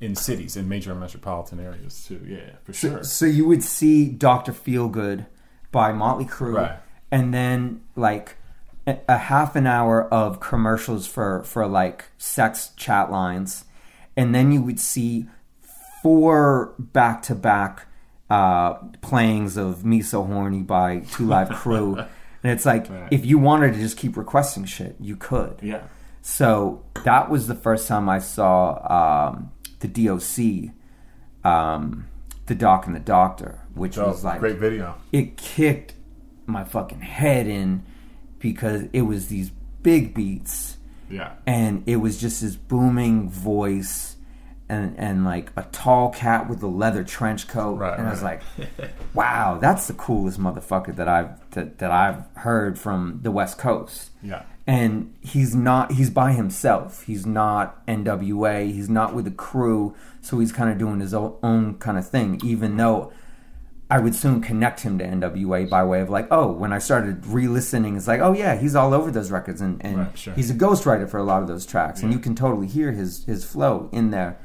in 0.02 0.14
cities 0.16 0.56
in 0.56 0.68
major 0.68 0.94
metropolitan 0.94 1.60
areas 1.60 2.04
too. 2.06 2.20
Yeah, 2.26 2.56
for 2.64 2.72
sure. 2.72 3.04
So 3.04 3.24
you 3.24 3.46
would 3.46 3.62
see 3.62 4.08
Doctor 4.08 4.52
Feelgood 4.52 5.26
by 5.70 5.92
Motley 5.92 6.24
Crue, 6.26 6.54
Right. 6.56 6.78
and 7.10 7.32
then 7.32 7.80
like 7.96 8.36
a, 8.86 9.16
half 9.16 9.54
an 9.56 9.66
hour 9.66 10.12
of 10.12 10.40
commercials 10.40 11.06
for 11.06 11.42
for 11.44 11.66
like 11.66 12.06
sex 12.18 12.72
chat 12.76 13.10
lines, 13.10 13.64
and 14.16 14.34
then 14.34 14.50
you 14.52 14.60
would 14.60 14.80
see 14.80 15.28
four 16.02 16.74
back 16.78 17.22
to 17.22 17.34
back 17.34 17.86
uh 18.30 18.74
playings 19.02 19.56
of 19.56 19.84
Me 19.84 20.02
So 20.02 20.24
Horny 20.24 20.62
by 20.62 21.00
Two 21.12 21.26
Live 21.26 21.50
Crew. 21.60 21.96
And 22.42 22.50
it's 22.52 22.66
like 22.66 22.90
Right. 22.90 23.08
if 23.12 23.24
you 23.24 23.38
wanted 23.38 23.74
to 23.74 23.78
just 23.78 23.96
keep 23.96 24.16
requesting 24.16 24.64
shit, 24.64 24.96
you 24.98 25.14
could. 25.16 25.60
Yeah. 25.62 25.82
So 26.22 26.84
that 27.04 27.30
was 27.30 27.46
the 27.46 27.54
first 27.54 27.86
time 27.86 28.08
I 28.08 28.18
saw 28.18 29.28
um, 29.30 29.52
the 29.82 29.88
DOC 29.88 30.72
um, 31.44 32.06
The 32.46 32.54
Doc 32.54 32.86
and 32.86 32.94
the 32.96 33.00
Doctor, 33.00 33.60
which 33.74 33.98
Oh, 33.98 34.08
was 34.08 34.24
like 34.24 34.40
great 34.40 34.58
video. 34.58 34.94
it 35.12 35.36
kicked 35.36 35.94
my 36.46 36.64
fucking 36.64 37.00
head 37.00 37.46
in 37.46 37.84
because 38.38 38.84
it 38.92 39.02
was 39.02 39.28
these 39.28 39.50
big 39.82 40.14
beats 40.14 40.76
Yeah. 41.10 41.32
and 41.46 41.82
it 41.86 41.96
was 41.96 42.20
just 42.20 42.40
this 42.42 42.56
booming 42.56 43.28
voice 43.30 44.16
and 44.68 44.94
and 44.98 45.24
like 45.24 45.50
a 45.56 45.62
tall 45.72 46.10
cat 46.10 46.48
with 46.48 46.62
a 46.62 46.66
leather 46.66 47.04
trench 47.04 47.46
coat 47.48 47.74
Right, 47.78 47.98
and 47.98 48.06
I 48.08 48.10
was 48.10 48.22
like 48.22 48.42
wow 49.14 49.58
that's 49.60 49.86
the 49.86 49.92
coolest 49.94 50.40
motherfucker 50.40 50.94
that 50.96 51.08
I've 51.08 51.50
that, 51.50 51.78
that 51.78 51.90
I've 51.90 52.24
heard 52.36 52.78
from 52.78 53.20
the 53.22 53.30
west 53.30 53.58
coast 53.58 54.10
Yeah. 54.22 54.42
And 54.66 55.14
he's 55.20 55.54
not 55.54 55.92
he's 55.92 56.10
by 56.10 56.32
himself. 56.32 57.04
He's 57.04 57.26
not 57.26 57.84
NWA 57.86 58.72
he's 58.72 58.88
not 58.88 59.14
with 59.14 59.26
a 59.26 59.30
crew. 59.32 59.94
So 60.20 60.38
he's 60.38 60.52
kind 60.52 60.70
of 60.70 60.78
doing 60.78 61.00
his 61.00 61.12
own, 61.14 61.36
own 61.42 61.78
kind 61.78 61.98
of 61.98 62.08
thing 62.08 62.40
even 62.44 62.76
though 62.76 63.12
I 63.90 63.98
would 63.98 64.14
soon 64.14 64.40
connect 64.40 64.80
him 64.80 64.96
to 64.98 65.04
NWA 65.04 65.68
by 65.68 65.84
way 65.84 66.00
of 66.00 66.08
like, 66.08 66.26
oh, 66.30 66.50
when 66.50 66.72
I 66.72 66.78
started 66.78 67.26
re-listening, 67.26 67.94
it's 67.96 68.08
like, 68.08 68.20
oh 68.22 68.32
yeah, 68.32 68.56
he's 68.56 68.74
all 68.74 68.94
over 68.94 69.10
those 69.10 69.30
records, 69.30 69.60
and, 69.60 69.84
and 69.84 69.98
Right, 69.98 70.18
sure. 70.18 70.32
he's 70.32 70.50
a 70.50 70.54
ghostwriter 70.54 71.06
for 71.10 71.18
a 71.18 71.22
lot 71.24 71.42
of 71.42 71.48
those 71.48 71.66
tracks, 71.66 72.02
and 72.02 72.10
you 72.10 72.18
can 72.18 72.34
totally 72.34 72.66
hear 72.68 72.92
his 72.92 73.24
his 73.26 73.44
flow 73.44 73.90
in 73.92 74.10
there. 74.10 74.38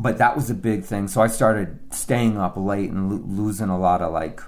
But 0.00 0.18
that 0.18 0.34
was 0.34 0.50
a 0.50 0.54
big 0.54 0.82
thing, 0.82 1.06
so 1.06 1.20
I 1.22 1.28
started 1.28 1.78
staying 1.94 2.36
up 2.36 2.56
late 2.56 2.90
and 2.90 3.12
lo- 3.12 3.22
losing 3.44 3.68
a 3.68 3.78
lot 3.78 4.02
of 4.02 4.12
like 4.12 4.40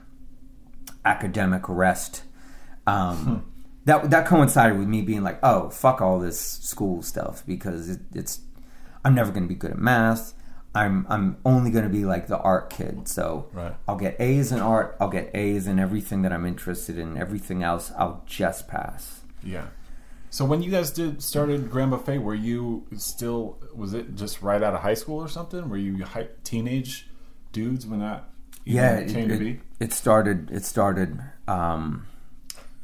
academic 1.04 1.68
rest. 1.68 2.24
Um, 2.86 3.44
that 3.86 4.10
that 4.10 4.26
coincided 4.26 4.78
with 4.78 4.86
me 4.88 5.02
being 5.02 5.22
like, 5.22 5.38
oh, 5.42 5.70
fuck 5.70 6.00
all 6.02 6.18
this 6.20 6.38
school 6.40 7.02
stuff 7.02 7.42
because 7.46 7.88
it, 7.88 8.00
it's 8.14 8.40
I'm 9.04 9.14
never 9.14 9.30
going 9.32 9.44
to 9.44 9.48
be 9.48 9.54
good 9.54 9.70
at 9.72 9.78
math. 9.78 10.34
I'm 10.74 11.06
I'm 11.08 11.38
only 11.44 11.70
going 11.70 11.84
to 11.84 11.90
be 11.90 12.04
like 12.04 12.26
the 12.26 12.38
art 12.38 12.68
kid. 12.70 13.08
So 13.08 13.48
Right. 13.54 13.74
I'll 13.88 13.96
get 13.96 14.20
A's 14.20 14.52
in 14.52 14.60
art. 14.60 14.96
I'll 15.00 15.08
get 15.08 15.30
A's 15.34 15.66
in 15.66 15.78
everything 15.78 16.20
that 16.22 16.32
I'm 16.32 16.44
interested 16.44 16.98
in. 16.98 17.16
Everything 17.16 17.62
else, 17.62 17.90
I'll 17.96 18.22
just 18.26 18.68
pass. 18.68 19.22
Yeah. 19.42 19.68
So 20.28 20.44
when 20.44 20.62
you 20.62 20.70
guys 20.70 20.90
did 20.90 21.22
started 21.22 21.70
Grand 21.70 21.92
Buffet, 21.92 22.18
were 22.18 22.34
you 22.34 22.86
still 22.96 23.58
was 23.74 23.94
it 23.94 24.16
just 24.16 24.42
right 24.42 24.62
out 24.62 24.74
of 24.74 24.80
high 24.82 24.94
school 24.94 25.18
or 25.18 25.28
something? 25.28 25.68
Were 25.70 25.78
you 25.78 26.04
hi- 26.04 26.28
teenage 26.44 27.08
dudes 27.52 27.86
when 27.86 28.00
that 28.00 28.24
yeah, 28.64 28.96
it, 28.96 29.10
came 29.12 29.28
to 29.28 29.34
it- 29.36 29.38
be? 29.38 29.60
it 29.80 29.92
started. 29.94 30.50
It 30.50 30.64
started 30.64 31.18
um, 31.48 32.06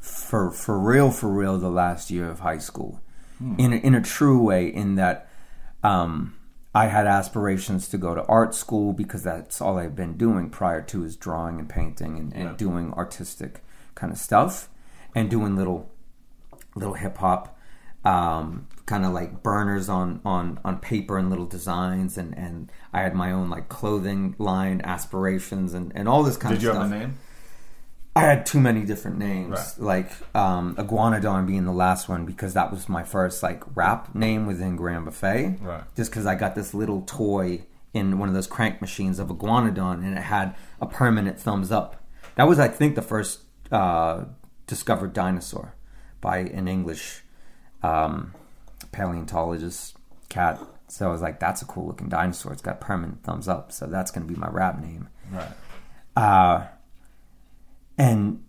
for 0.03 0.51
for 0.51 0.77
real, 0.77 1.11
for 1.11 1.29
real. 1.29 1.57
The 1.57 1.69
last 1.69 2.11
year 2.11 2.29
of 2.29 2.41
high 2.41 2.57
school, 2.59 2.99
Hmm. 3.39 3.55
in 3.57 3.73
a, 3.73 3.77
in 3.77 3.95
a 3.95 4.01
true 4.01 4.39
way, 4.41 4.67
in 4.67 4.95
that 4.95 5.27
um, 5.83 6.35
I 6.75 6.87
had 6.87 7.07
aspirations 7.07 7.87
to 7.89 7.97
go 7.97 8.13
to 8.13 8.23
art 8.25 8.53
school 8.53 8.93
because 8.93 9.23
that's 9.23 9.61
all 9.61 9.77
I've 9.77 9.95
been 9.95 10.17
doing 10.17 10.49
prior 10.49 10.81
to 10.83 11.03
is 11.03 11.15
drawing 11.15 11.57
and 11.59 11.67
painting 11.69 12.17
and, 12.19 12.33
and 12.33 12.43
Yeah. 12.49 12.53
doing 12.57 12.93
artistic 12.93 13.63
kind 13.95 14.11
of 14.11 14.19
stuff 14.19 14.69
and 15.15 15.29
doing 15.29 15.55
little 15.55 15.89
little 16.75 16.95
hip 16.95 17.17
hop, 17.17 17.57
um, 18.03 18.67
kind 18.85 19.05
of 19.05 19.13
like 19.13 19.41
burners 19.43 19.87
on, 19.89 20.19
on, 20.25 20.59
on 20.65 20.77
paper 20.79 21.17
and 21.19 21.29
little 21.29 21.45
designs, 21.45 22.17
and, 22.17 22.35
and 22.37 22.71
I 22.91 23.01
had 23.01 23.13
my 23.15 23.31
own 23.31 23.49
like 23.49 23.69
clothing 23.69 24.35
line 24.39 24.81
aspirations 24.83 25.73
and, 25.73 25.91
and 25.95 26.07
all 26.09 26.23
this 26.23 26.35
kind 26.37 26.59
Did 26.59 26.67
of 26.67 26.73
stuff. 26.75 26.83
Did 26.83 26.89
you 26.89 26.95
have 26.95 27.03
a 27.03 27.07
name? 27.07 27.17
I 28.15 28.21
had 28.21 28.45
too 28.45 28.59
many 28.59 28.83
different 28.83 29.17
names, 29.17 29.49
Right. 29.51 29.73
like 29.79 30.35
um, 30.35 30.75
Iguanodon 30.75 31.47
being 31.47 31.65
the 31.65 31.71
last 31.73 32.07
one 32.07 32.25
because 32.25 32.53
that 32.53 32.69
was 32.71 32.87
my 32.87 33.03
first 33.03 33.41
like 33.41 33.63
rap 33.75 34.13
name 34.13 34.45
within 34.45 34.75
Grand 34.75 35.05
Buffet. 35.05 35.57
Right. 35.61 35.83
Just 35.95 36.11
because 36.11 36.25
I 36.27 36.35
got 36.35 36.53
this 36.53 36.73
little 36.75 37.01
toy 37.07 37.63
in 37.93 38.19
one 38.19 38.27
of 38.29 38.35
those 38.35 38.45
crank 38.47 38.81
machines 38.81 39.17
of 39.19 39.29
Iguanodon, 39.29 40.03
and 40.05 40.17
it 40.17 40.21
had 40.21 40.55
a 40.79 40.85
permanent 40.85 41.39
thumbs 41.39 41.71
up. 41.71 42.03
That 42.35 42.47
was, 42.47 42.59
I 42.59 42.67
think, 42.67 42.95
the 42.95 43.01
first 43.01 43.41
uh, 43.71 44.25
discovered 44.67 45.13
dinosaur 45.13 45.73
by 46.21 46.37
an 46.39 46.67
English 46.67 47.21
um, 47.83 48.33
paleontologist 48.91 49.95
cat. 50.29 50.59
So 50.87 51.07
I 51.07 51.11
was 51.11 51.21
like, 51.21 51.39
"That's 51.39 51.61
a 51.61 51.65
cool 51.65 51.87
looking 51.87 52.09
dinosaur. 52.09 52.53
It's 52.53 52.61
got 52.61 52.79
permanent 52.79 53.23
thumbs 53.23 53.47
up." 53.47 53.71
So 53.71 53.85
that's 53.87 54.11
going 54.11 54.27
to 54.27 54.31
be 54.33 54.39
my 54.39 54.49
rap 54.49 54.79
name. 54.79 55.09
Right. 55.31 55.51
Uh, 56.15 56.67
and 57.97 58.43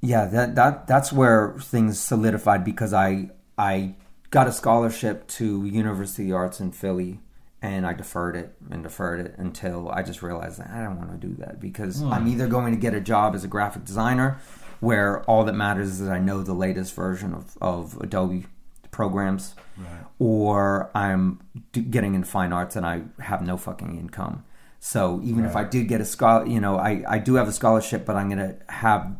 yeah, 0.00 0.26
that 0.26 0.54
that 0.54 0.86
that's 0.86 1.12
where 1.12 1.56
things 1.60 1.98
solidified 1.98 2.64
because 2.64 2.92
I 2.92 3.30
I 3.56 3.94
got 4.30 4.46
a 4.46 4.52
scholarship 4.52 5.26
to 5.28 5.64
University 5.64 6.30
of 6.30 6.36
Arts 6.36 6.60
in 6.60 6.72
Philly, 6.72 7.20
and 7.62 7.86
I 7.86 7.92
deferred 7.94 8.36
it 8.36 8.54
and 8.70 8.82
deferred 8.82 9.20
it 9.24 9.34
until 9.38 9.90
I 9.90 10.02
just 10.02 10.22
realized 10.22 10.58
that 10.58 10.70
I 10.70 10.82
don't 10.82 10.98
want 10.98 11.18
to 11.18 11.26
do 11.26 11.34
that 11.36 11.60
because 11.60 12.00
hmm. 12.00 12.12
I'm 12.12 12.28
either 12.28 12.46
going 12.48 12.74
to 12.74 12.80
get 12.80 12.94
a 12.94 13.00
job 13.00 13.34
as 13.34 13.44
a 13.44 13.48
graphic 13.48 13.84
designer, 13.84 14.38
where 14.80 15.22
all 15.22 15.44
that 15.44 15.54
matters 15.54 15.88
is 15.88 16.00
that 16.00 16.12
I 16.12 16.18
know 16.18 16.42
the 16.42 16.52
latest 16.52 16.94
version 16.94 17.32
of, 17.32 17.56
of 17.60 17.96
Adobe 18.00 18.46
programs, 18.90 19.54
or 20.18 20.90
I'm 20.94 21.40
getting 21.72 22.14
in 22.14 22.24
fine 22.24 22.52
arts 22.52 22.76
and 22.76 22.86
I 22.86 23.02
have 23.20 23.42
no 23.42 23.56
fucking 23.56 23.98
income. 23.98 24.44
So 24.86 25.18
even 25.24 25.46
if 25.46 25.56
I 25.56 25.64
did 25.64 25.88
get 25.88 26.02
a 26.02 26.04
scholar, 26.04 26.46
you 26.46 26.60
know, 26.60 26.76
I, 26.76 27.02
I 27.08 27.18
do 27.18 27.36
have 27.36 27.48
a 27.48 27.52
scholarship, 27.52 28.04
but 28.04 28.16
I'm 28.16 28.28
gonna 28.28 28.56
have, 28.68 29.16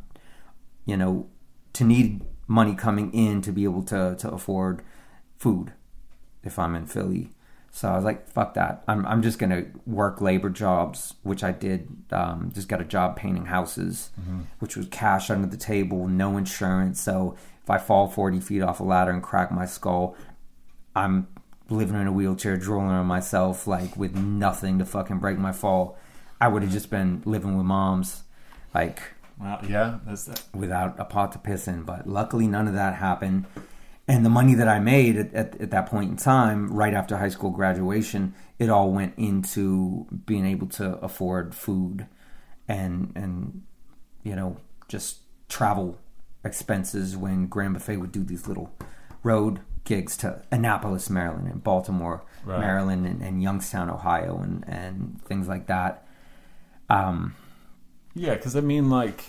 you 0.85 0.95
know, 0.95 1.27
to 1.73 1.85
need 1.85 2.21
money 2.47 2.75
coming 2.75 3.11
in 3.15 3.41
to 3.41 3.51
be 3.51 3.65
able 3.65 3.83
to 3.85 4.15
to 4.19 4.31
afford 4.31 4.83
food 5.39 5.73
if 6.43 6.59
I'm 6.59 6.75
in 6.77 6.85
Philly. 6.85 7.31
So 7.71 7.89
I 7.89 7.97
was 7.97 8.05
like, 8.05 8.29
fuck 8.29 8.53
that. 8.55 8.85
I'm 8.87 9.07
I'm 9.07 9.23
just 9.23 9.39
gonna 9.39 9.65
work 9.87 10.21
labor 10.21 10.51
jobs, 10.51 11.15
which 11.23 11.43
I 11.43 11.53
did. 11.53 11.89
Um, 12.11 12.53
just 12.55 12.69
got 12.69 12.83
a 12.83 12.85
job 12.85 13.17
painting 13.17 13.47
houses, 13.47 14.11
which 14.59 14.77
was 14.77 14.87
cash 14.89 15.31
under 15.31 15.49
the 15.49 15.57
table, 15.57 16.07
no 16.07 16.37
insurance. 16.37 17.01
So 17.01 17.37
if 17.63 17.71
I 17.71 17.79
fall 17.79 18.07
40 18.07 18.39
feet 18.41 18.61
off 18.61 18.81
a 18.81 18.85
ladder 18.85 19.13
and 19.13 19.23
crack 19.23 19.51
my 19.51 19.65
skull, 19.65 20.15
I'm 20.95 21.27
living 21.77 22.01
in 22.01 22.07
a 22.07 22.13
wheelchair, 22.13 22.57
drooling 22.57 22.89
on 22.89 23.07
myself, 23.07 23.67
like 23.67 23.97
with 23.97 24.15
nothing 24.15 24.79
to 24.79 24.85
fucking 24.85 25.19
break 25.19 25.39
my 25.39 25.53
fall. 25.53 25.99
I 26.41 26.49
would 26.49 26.63
have 26.63 26.73
just 26.73 26.91
been 26.91 27.23
living 27.25 27.57
with 27.57 27.67
moms, 27.67 28.23
like 28.75 29.01
Wow. 29.39 29.61
Yeah. 29.69 29.99
That's 30.07 30.25
that. 30.25 30.43
without 30.55 30.99
a 30.99 31.05
pot 31.05 31.33
to 31.33 31.39
piss 31.39 31.67
in. 31.67 31.83
But 31.83 32.09
luckily, 32.09 32.47
none 32.47 32.69
of 32.69 32.75
that 32.75 32.95
happened. 32.95 33.47
And 34.07 34.25
the 34.25 34.31
money 34.31 34.55
that 34.55 34.69
I 34.69 34.81
made 34.81 35.17
at, 35.17 35.35
at, 35.35 35.61
at 35.61 35.71
that 35.71 35.87
point 35.87 36.11
in 36.11 36.17
time, 36.17 36.73
right 36.73 36.93
after 36.93 37.17
high 37.17 37.31
school 37.31 37.51
graduation, 37.51 38.35
it 38.59 38.69
all 38.69 38.93
went 38.93 39.15
into 39.17 40.07
being 40.27 40.45
able 40.45 40.67
to 40.69 40.97
afford 40.99 41.55
food 41.55 42.07
and 42.69 43.13
and 43.15 43.63
you 44.23 44.35
know 44.35 44.57
just 44.89 45.19
travel 45.49 45.99
expenses 46.45 47.17
when 47.17 47.47
Grand 47.47 47.75
Buffet 47.75 47.97
would 47.97 48.13
do 48.13 48.23
these 48.23 48.47
little 48.47 48.71
road 49.23 49.61
gigs 49.85 50.17
to 50.19 50.43
Annapolis, 50.51 51.09
Maryland, 51.11 51.49
and 51.49 51.63
Baltimore, 51.63 52.23
Right. 52.45 52.61
Maryland, 52.61 53.07
and, 53.07 53.23
and 53.23 53.43
Youngstown, 53.43 53.89
Ohio, 53.91 54.39
and 54.43 54.65
and 54.67 55.21
things 55.25 55.49
like 55.49 55.67
that. 55.67 56.07
Um, 56.91 57.35
Yeah, 58.15 58.35
because 58.35 58.55
I 58.57 58.61
mean, 58.61 58.91
like, 58.91 59.25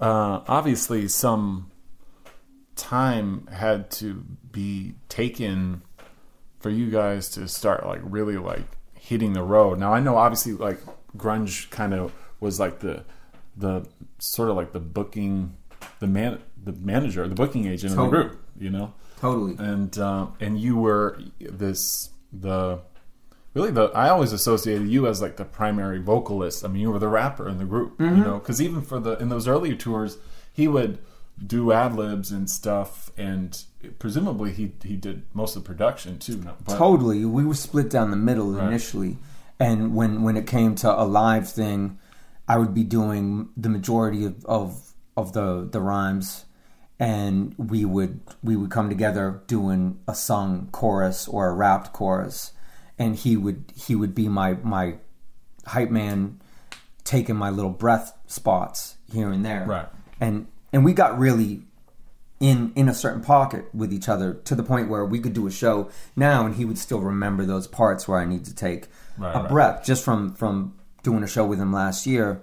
uh, 0.00 0.40
obviously, 0.46 1.08
some 1.08 1.70
time 2.76 3.46
had 3.52 3.90
to 3.90 4.24
be 4.50 4.94
taken 5.08 5.82
for 6.60 6.70
you 6.70 6.90
guys 6.90 7.28
to 7.30 7.46
start 7.46 7.86
like 7.86 8.00
really 8.02 8.36
like 8.36 8.64
hitting 8.94 9.32
the 9.32 9.42
road. 9.42 9.78
Now 9.78 9.92
I 9.92 10.00
know 10.00 10.16
obviously 10.16 10.52
like 10.52 10.80
grunge 11.16 11.70
kind 11.70 11.94
of 11.94 12.12
was 12.40 12.58
like 12.58 12.80
the 12.80 13.04
the 13.56 13.86
sort 14.18 14.50
of 14.50 14.56
like 14.56 14.72
the 14.72 14.80
booking 14.80 15.56
the 16.00 16.06
man 16.06 16.40
the 16.62 16.72
manager 16.72 17.28
the 17.28 17.34
booking 17.34 17.66
agent 17.66 17.92
of 17.92 17.98
the 17.98 18.08
group, 18.08 18.42
you 18.58 18.70
know. 18.70 18.92
Totally. 19.24 19.54
and 19.58 19.92
um, 19.98 20.34
and 20.40 20.58
you 20.60 20.76
were 20.76 21.18
this 21.40 22.10
the 22.32 22.80
really 23.54 23.70
the 23.70 23.84
I 23.94 24.08
always 24.08 24.32
associated 24.32 24.88
you 24.88 25.06
as 25.06 25.20
like 25.22 25.36
the 25.36 25.44
primary 25.44 25.98
vocalist. 26.00 26.64
I 26.64 26.68
mean, 26.68 26.82
you 26.82 26.90
were 26.90 26.98
the 26.98 27.08
rapper 27.08 27.48
in 27.48 27.58
the 27.58 27.64
group, 27.64 28.00
you 28.00 28.10
know, 28.10 28.38
because 28.38 28.60
even 28.60 28.82
for 28.82 28.98
the 29.00 29.12
in 29.22 29.28
those 29.28 29.46
earlier 29.48 29.74
tours, 29.74 30.18
he 30.52 30.66
would 30.68 30.98
do 31.44 31.72
ad 31.72 31.96
libs 31.96 32.30
and 32.30 32.48
stuff, 32.48 33.10
and 33.16 33.64
presumably 33.98 34.52
he 34.52 34.72
he 34.84 34.96
did 34.96 35.22
most 35.34 35.56
of 35.56 35.62
the 35.64 35.66
production 35.66 36.18
too. 36.18 36.36
But, 36.64 36.76
totally 36.78 37.24
we 37.24 37.44
were 37.44 37.54
split 37.54 37.88
down 37.90 38.10
the 38.10 38.16
middle 38.16 38.52
Right. 38.52 38.68
initially 38.68 39.18
and 39.60 39.94
when 39.94 40.22
when 40.22 40.36
it 40.36 40.46
came 40.46 40.74
to 40.76 40.88
a 40.90 41.04
live 41.04 41.46
thing 41.50 41.98
i 42.48 42.56
would 42.56 42.72
be 42.74 42.82
doing 42.82 43.50
the 43.56 43.68
majority 43.68 44.24
of 44.24 44.44
of, 44.46 44.92
of 45.16 45.32
the 45.32 45.68
the 45.70 45.80
rhymes 45.80 46.43
and 47.00 47.54
we 47.58 47.84
would 47.84 48.20
we 48.42 48.56
would 48.56 48.70
come 48.70 48.88
together 48.88 49.42
doing 49.46 49.98
a 50.06 50.14
sung 50.14 50.68
chorus 50.72 51.26
or 51.28 51.48
a 51.48 51.52
rapped 51.52 51.92
chorus 51.92 52.52
and 52.98 53.16
he 53.16 53.36
would 53.36 53.64
he 53.74 53.94
would 53.96 54.14
be 54.14 54.28
my 54.28 54.54
my 54.62 54.94
hype 55.66 55.90
man 55.90 56.40
taking 57.02 57.36
my 57.36 57.50
little 57.50 57.70
breath 57.72 58.16
spots 58.26 58.96
here 59.12 59.30
and 59.30 59.44
there 59.44 59.64
Right. 59.66 59.88
and 60.20 60.46
and 60.72 60.84
we 60.84 60.92
got 60.92 61.18
really 61.18 61.62
in 62.40 62.72
in 62.76 62.88
a 62.88 62.94
certain 62.94 63.22
pocket 63.22 63.64
with 63.74 63.92
each 63.92 64.08
other 64.08 64.34
to 64.34 64.54
the 64.54 64.62
point 64.62 64.88
where 64.88 65.04
we 65.04 65.18
could 65.18 65.32
do 65.32 65.46
a 65.46 65.50
show 65.50 65.88
now 66.14 66.46
and 66.46 66.54
he 66.54 66.64
would 66.64 66.78
still 66.78 67.00
remember 67.00 67.44
those 67.44 67.66
parts 67.66 68.06
where 68.06 68.18
I 68.20 68.24
need 68.24 68.44
to 68.46 68.54
take 68.54 68.86
Right, 69.18 69.34
a 69.34 69.40
right. 69.40 69.48
breath 69.48 69.84
just 69.84 70.04
from 70.04 70.34
from 70.34 70.74
doing 71.02 71.22
a 71.22 71.26
show 71.28 71.44
with 71.44 71.58
him 71.60 71.72
last 71.72 72.06
year. 72.06 72.42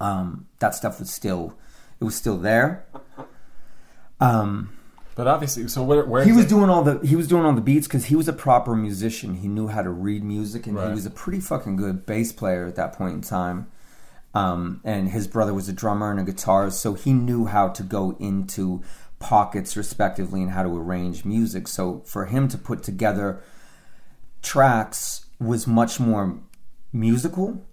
Um, 0.00 0.46
that 0.58 0.74
stuff 0.74 0.98
was 0.98 1.10
still 1.10 1.54
it 2.00 2.04
was 2.04 2.14
still 2.14 2.36
there. 2.38 2.84
Um, 4.22 4.70
But 5.14 5.26
obviously, 5.26 5.68
so 5.68 5.82
where, 5.82 6.04
where 6.04 6.24
he 6.24 6.32
was 6.32 6.46
it- 6.46 6.48
doing 6.48 6.70
all 6.70 6.82
the 6.82 6.98
he 7.06 7.16
was 7.16 7.28
doing 7.28 7.44
all 7.44 7.52
the 7.52 7.60
beats 7.60 7.86
because 7.86 8.06
he 8.06 8.16
was 8.16 8.28
a 8.28 8.32
proper 8.32 8.74
musician. 8.74 9.34
He 9.36 9.48
knew 9.48 9.68
how 9.68 9.82
to 9.82 9.90
read 9.90 10.24
music, 10.24 10.66
and 10.66 10.78
he 10.78 10.90
was 10.94 11.04
a 11.06 11.10
pretty 11.10 11.40
fucking 11.40 11.76
good 11.76 12.06
bass 12.06 12.32
player 12.32 12.66
at 12.66 12.76
that 12.76 12.92
point 12.94 13.14
in 13.14 13.20
time. 13.20 13.66
Um, 14.34 14.80
and 14.84 15.10
his 15.10 15.26
brother 15.28 15.52
was 15.52 15.68
a 15.68 15.72
drummer 15.74 16.10
and 16.10 16.18
a 16.18 16.24
guitarist, 16.32 16.74
so 16.80 16.94
he 16.94 17.12
knew 17.12 17.44
how 17.44 17.68
to 17.68 17.82
go 17.82 18.16
into 18.18 18.80
pockets 19.18 19.76
respectively 19.76 20.40
and 20.42 20.52
how 20.52 20.62
to 20.62 20.70
arrange 20.74 21.24
music. 21.26 21.68
So 21.68 22.00
for 22.06 22.24
him 22.26 22.48
to 22.48 22.56
put 22.56 22.82
together 22.82 23.42
tracks 24.40 25.26
was 25.38 25.66
much 25.66 26.00
more 26.00 26.38
musical. 26.92 27.64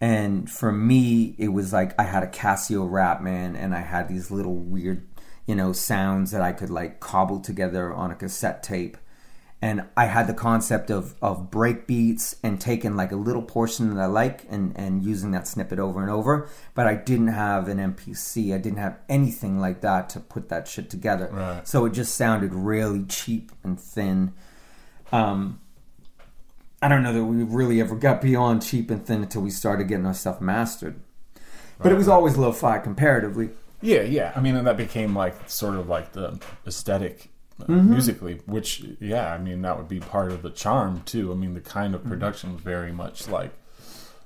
And 0.00 0.48
for 0.50 0.70
me, 0.70 1.34
it 1.38 1.48
was 1.48 1.72
like 1.72 1.98
I 1.98 2.04
had 2.04 2.22
a 2.22 2.28
Casio 2.28 2.88
Rapman, 2.88 3.56
and 3.56 3.74
I 3.74 3.80
had 3.80 4.08
these 4.08 4.30
little 4.30 4.54
weird, 4.56 5.06
you 5.48 5.54
know, 5.54 5.72
sounds 5.72 6.30
that 6.30 6.42
I 6.42 6.52
could 6.52 6.68
like 6.68 7.00
cobble 7.00 7.40
together 7.40 7.90
on 7.90 8.10
a 8.10 8.14
cassette 8.14 8.62
tape. 8.62 8.98
And 9.60 9.86
I 9.96 10.04
had 10.04 10.28
the 10.28 10.34
concept 10.34 10.88
of 10.88 11.16
of 11.20 11.50
break 11.50 11.88
beats 11.88 12.36
and 12.44 12.60
taking 12.60 12.94
like 12.94 13.10
a 13.10 13.16
little 13.16 13.42
portion 13.42 13.92
that 13.92 14.00
I 14.00 14.06
like 14.06 14.44
and 14.48 14.72
and 14.76 15.02
using 15.02 15.32
that 15.32 15.48
snippet 15.48 15.80
over 15.80 16.00
and 16.00 16.10
over. 16.10 16.48
But 16.74 16.86
I 16.86 16.94
didn't 16.94 17.28
have 17.28 17.66
an 17.66 17.78
MPC. 17.78 18.54
I 18.54 18.58
didn't 18.58 18.78
have 18.78 18.98
anything 19.08 19.58
like 19.58 19.80
that 19.80 20.10
to 20.10 20.20
put 20.20 20.50
that 20.50 20.68
shit 20.68 20.90
together. 20.90 21.28
Right. 21.32 21.66
So 21.66 21.86
it 21.86 21.92
just 21.92 22.14
sounded 22.14 22.54
really 22.54 23.04
cheap 23.04 23.50
and 23.64 23.80
thin. 23.80 24.34
Um, 25.10 25.60
I 26.82 26.88
don't 26.88 27.02
know 27.02 27.14
that 27.14 27.24
we 27.24 27.42
really 27.42 27.80
ever 27.80 27.96
got 27.96 28.20
beyond 28.20 28.62
cheap 28.62 28.90
and 28.90 29.04
thin 29.04 29.22
until 29.22 29.42
we 29.42 29.50
started 29.50 29.88
getting 29.88 30.06
our 30.06 30.14
stuff 30.14 30.40
mastered. 30.40 31.00
But 31.80 31.90
it 31.90 31.94
was 31.94 32.06
always 32.06 32.36
lo-fi 32.36 32.78
comparatively. 32.78 33.50
Yeah, 33.80 34.02
yeah. 34.02 34.32
I 34.34 34.40
mean, 34.40 34.56
and 34.56 34.66
that 34.66 34.76
became 34.76 35.14
like 35.14 35.48
sort 35.48 35.76
of 35.76 35.88
like 35.88 36.12
the 36.12 36.38
aesthetic 36.66 37.30
uh, 37.60 37.64
Mm-hmm. 37.64 37.90
musically, 37.90 38.40
which 38.46 38.84
yeah, 39.00 39.32
I 39.32 39.38
mean 39.38 39.62
that 39.62 39.76
would 39.76 39.88
be 39.88 40.00
part 40.00 40.30
of 40.32 40.42
the 40.42 40.50
charm 40.50 41.02
too. 41.04 41.32
I 41.32 41.34
mean, 41.34 41.54
the 41.54 41.60
kind 41.60 41.94
Mm-hmm. 41.94 42.04
of 42.06 42.10
production 42.10 42.52
was 42.54 42.62
very 42.62 42.92
much 42.92 43.28
like 43.28 43.52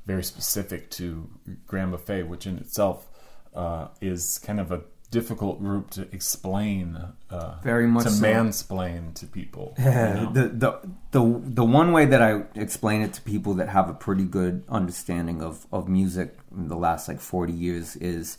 very 0.07 0.23
specific 0.25 0.91
to 0.91 1.29
Grand 1.67 1.93
Buffet, 1.93 2.25
which 2.25 2.47
in 2.47 2.59
itself 2.59 3.09
uh, 3.55 3.89
is 4.01 4.39
kind 4.39 4.59
of 4.61 4.73
a 4.73 4.83
difficult 5.11 5.61
group 5.61 5.91
to 5.91 6.03
explain, 6.13 6.99
uh, 7.31 7.61
Very 7.63 7.87
much 7.87 8.05
to 8.05 8.11
so. 8.11 8.25
mansplain 8.25 9.15
to 9.15 9.27
people. 9.27 9.75
you 9.79 9.85
Yeah, 9.85 10.15
know? 10.15 10.33
the, 10.33 10.49
the 10.49 10.81
the 11.13 11.41
the 11.61 11.65
one 11.65 11.93
way 11.93 12.05
that 12.07 12.23
I 12.23 12.43
explain 12.55 13.03
it 13.03 13.13
to 13.15 13.23
people 13.23 13.55
that 13.55 13.69
have 13.69 13.89
a 13.91 13.95
pretty 13.95 14.25
good 14.25 14.65
understanding 14.69 15.43
of, 15.43 15.67
of 15.73 15.89
music 15.89 16.37
in 16.57 16.69
the 16.69 16.77
last 16.77 17.09
like 17.09 17.21
forty 17.21 17.53
years 17.53 17.97
is 17.97 18.39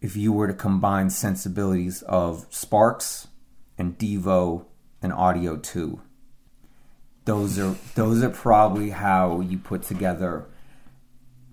if 0.00 0.16
you 0.16 0.32
were 0.32 0.46
to 0.46 0.54
combine 0.54 1.10
sensibilities 1.10 2.02
of 2.02 2.46
Sparks 2.50 3.28
and 3.78 3.98
Devo 3.98 4.64
and 5.02 5.12
Audio 5.12 5.56
Two. 5.56 6.00
Those 7.24 7.58
are 7.58 7.74
those 7.94 8.22
are 8.22 8.30
probably 8.30 8.90
how 8.90 9.40
you 9.40 9.58
put 9.58 9.82
together 9.82 10.46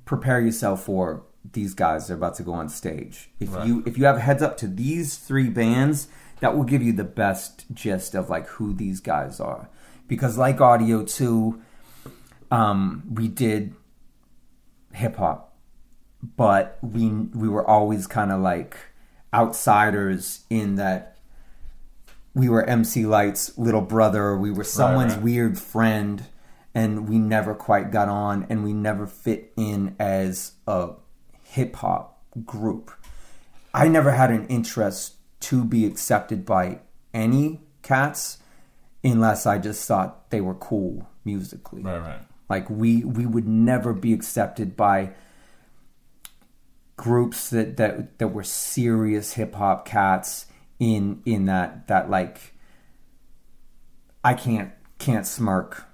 prepare 0.05 0.39
yourself 0.41 0.83
for 0.83 1.23
these 1.53 1.73
guys 1.73 2.09
are 2.09 2.13
about 2.15 2.35
to 2.35 2.43
go 2.43 2.53
on 2.53 2.69
stage. 2.69 3.29
If 3.39 3.53
Right. 3.55 3.67
you 3.67 3.83
if 3.85 3.97
you 3.97 4.05
have 4.05 4.17
heads 4.17 4.41
up 4.41 4.57
to 4.57 4.67
these 4.67 5.17
three 5.17 5.49
bands, 5.49 6.07
that 6.39 6.55
will 6.55 6.63
give 6.63 6.81
you 6.81 6.93
the 6.93 7.03
best 7.03 7.65
gist 7.73 8.15
of 8.15 8.29
like 8.29 8.47
who 8.47 8.73
these 8.73 8.99
guys 8.99 9.39
are. 9.39 9.69
Because 10.07 10.37
like 10.37 10.61
Audio 10.61 11.03
2, 11.03 11.59
um, 12.51 13.03
we 13.11 13.27
did 13.27 13.73
hip 14.93 15.15
hop, 15.15 15.52
but 16.23 16.77
we 16.81 17.09
we 17.09 17.49
were 17.49 17.67
always 17.67 18.07
kind 18.07 18.31
of 18.31 18.39
like 18.41 18.77
outsiders 19.33 20.45
in 20.49 20.75
that 20.75 21.17
we 22.33 22.49
were 22.49 22.63
MC 22.63 23.05
Lyte's 23.05 23.55
little 23.57 23.81
brother, 23.81 24.35
we 24.37 24.51
were 24.51 24.63
someone's 24.63 25.13
right. 25.15 25.23
weird 25.23 25.59
friend, 25.59 26.23
and 26.73 27.07
we 27.07 27.19
never 27.19 27.53
quite 27.53 27.91
got 27.91 28.07
on, 28.07 28.47
and 28.49 28.63
we 28.63 28.73
never 28.73 29.05
fit 29.05 29.51
in 29.55 29.95
as 29.99 30.53
a 30.67 30.91
hip 31.43 31.75
hop 31.75 32.21
group. 32.45 32.91
I 33.73 33.87
never 33.87 34.11
had 34.11 34.31
an 34.31 34.47
interest 34.47 35.15
to 35.41 35.63
be 35.63 35.85
accepted 35.85 36.45
by 36.45 36.79
any 37.13 37.61
cats 37.81 38.37
unless 39.03 39.45
I 39.45 39.57
just 39.57 39.85
thought 39.85 40.29
they 40.31 40.41
were 40.41 40.55
cool 40.55 41.07
musically. 41.25 41.83
right, 41.83 41.99
right. 41.99 42.21
Like 42.49 42.69
we 42.69 43.03
we 43.03 43.25
would 43.25 43.47
never 43.47 43.93
be 43.93 44.13
accepted 44.13 44.75
by 44.75 45.13
groups 46.95 47.49
that 47.49 47.77
that 47.77 48.19
that 48.19 48.27
were 48.29 48.43
serious 48.43 49.33
hip 49.33 49.55
hop 49.55 49.85
cats 49.85 50.45
in 50.79 51.21
in 51.25 51.45
that 51.45 51.87
that 51.87 52.09
like 52.09 52.53
I 54.23 54.33
can't 54.33 54.71
can't 54.99 55.25
smirk. 55.27 55.85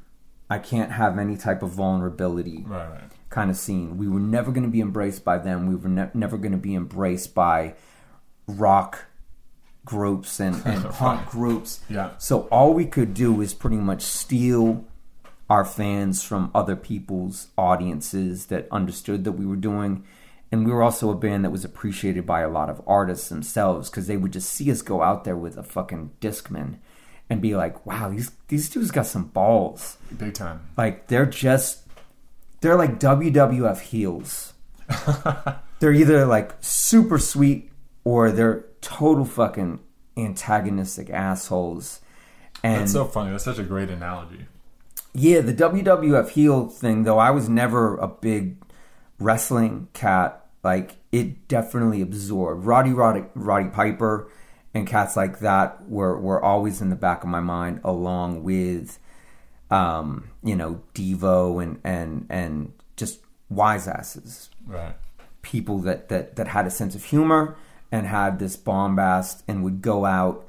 I 0.52 0.58
can't 0.58 0.92
have 0.92 1.20
any 1.20 1.38
type 1.38 1.62
of 1.62 1.70
vulnerability 1.70 2.64
Right, 2.68 2.90
right. 2.90 3.04
kind 3.30 3.52
of 3.52 3.56
scene. 3.58 3.98
We 3.98 4.08
were 4.08 4.20
never 4.20 4.52
going 4.52 4.64
to 4.64 4.70
be 4.70 4.82
embraced 4.82 5.24
by 5.24 5.38
them. 5.38 5.68
We 5.68 5.76
were 5.76 5.90
ne- 5.90 6.10
never 6.16 6.38
going 6.38 6.54
to 6.54 6.58
be 6.58 6.74
embraced 6.74 7.36
by 7.36 7.76
rock 8.48 9.06
groups 9.86 10.40
and, 10.40 10.56
and 10.66 10.84
punk 10.86 11.28
groups. 11.30 11.82
Yeah. 11.88 12.12
So 12.18 12.42
all 12.52 12.74
we 12.74 12.86
could 12.86 13.14
do 13.14 13.40
is 13.42 13.54
pretty 13.54 13.78
much 13.78 14.02
steal 14.02 14.86
our 15.52 15.64
fans 15.66 16.24
from 16.24 16.50
other 16.56 16.76
people's 16.76 17.50
audiences 17.58 18.48
that 18.48 18.68
understood 18.72 19.24
that 19.26 19.34
we 19.34 19.46
were 19.46 19.56
doing. 19.56 20.04
And 20.52 20.66
we 20.66 20.72
were 20.72 20.82
also 20.82 21.12
a 21.12 21.16
band 21.16 21.46
that 21.46 21.52
was 21.52 21.64
appreciated 21.64 22.26
by 22.26 22.42
a 22.42 22.50
lot 22.50 22.70
of 22.70 22.82
artists 22.88 23.30
themselves 23.30 23.90
because 23.90 24.08
they 24.08 24.18
would 24.18 24.34
just 24.34 24.52
see 24.52 24.72
us 24.72 24.82
go 24.82 25.04
out 25.04 25.24
there 25.24 25.38
with 25.38 25.58
a 25.58 25.64
fucking 25.64 26.12
Discman 26.20 26.78
and 27.30 27.42
be 27.42 27.56
like, 27.56 27.86
wow, 27.86 28.10
these, 28.10 28.32
these 28.48 28.68
dudes 28.70 28.90
got 28.90 29.06
some 29.06 29.26
balls. 29.26 29.98
Big 30.18 30.34
time. 30.34 30.62
Like 30.76 31.08
they're 31.08 31.28
just 31.28 31.84
they're 32.62 32.76
like 32.76 33.00
WWF 33.00 33.80
heels. 33.80 34.54
they're 35.80 35.94
either 35.94 36.26
like 36.26 36.56
super 36.62 37.20
sweet 37.20 37.72
or 38.04 38.32
they're 38.32 38.66
total 38.82 39.26
fucking 39.26 39.80
antagonistic 40.18 41.10
assholes. 41.10 42.02
And 42.64 42.82
That's 42.82 42.92
so 42.92 43.06
funny. 43.06 43.32
That's 43.32 43.46
such 43.46 43.60
a 43.60 43.64
great 43.64 43.90
analogy. 43.90 44.48
yeah, 45.14 45.42
the 45.42 45.54
WWF 45.54 46.30
heel 46.30 46.68
thing 46.68 47.04
though, 47.04 47.20
I 47.20 47.32
was 47.32 47.48
never 47.48 47.98
a 47.98 48.08
big 48.08 48.58
wrestling 49.20 49.88
cat. 49.94 50.46
Like 50.64 50.98
it 51.12 51.48
definitely 51.48 52.02
absorbed 52.02 52.66
Roddy 52.66 52.92
Roddy, 52.92 53.24
Roddy 53.34 53.70
Piper 53.70 54.30
and 54.74 54.86
cats 54.86 55.16
like 55.16 55.40
that 55.40 55.88
were 55.90 56.20
were 56.20 56.44
always 56.44 56.82
in 56.82 56.90
the 56.90 56.96
back 56.96 57.24
of 57.24 57.30
my 57.30 57.40
mind 57.40 57.82
along 57.84 58.44
with 58.44 59.00
um, 59.72 60.30
you 60.44 60.56
know, 60.56 60.82
Devo 60.94 61.62
and 61.62 61.80
and 61.84 62.26
and 62.30 62.74
just 62.98 63.20
wise 63.50 63.88
asses. 63.88 64.50
Right. 64.66 64.96
People 65.42 65.80
that 65.80 66.10
that 66.10 66.36
that 66.36 66.50
had 66.50 66.66
a 66.66 66.72
sense 66.72 66.96
of 66.96 67.04
humor 67.06 67.56
and 67.92 68.06
had 68.06 68.40
this 68.40 68.56
bombast 68.56 69.44
and 69.48 69.64
would 69.64 69.82
go 69.82 70.06
out 70.06 70.46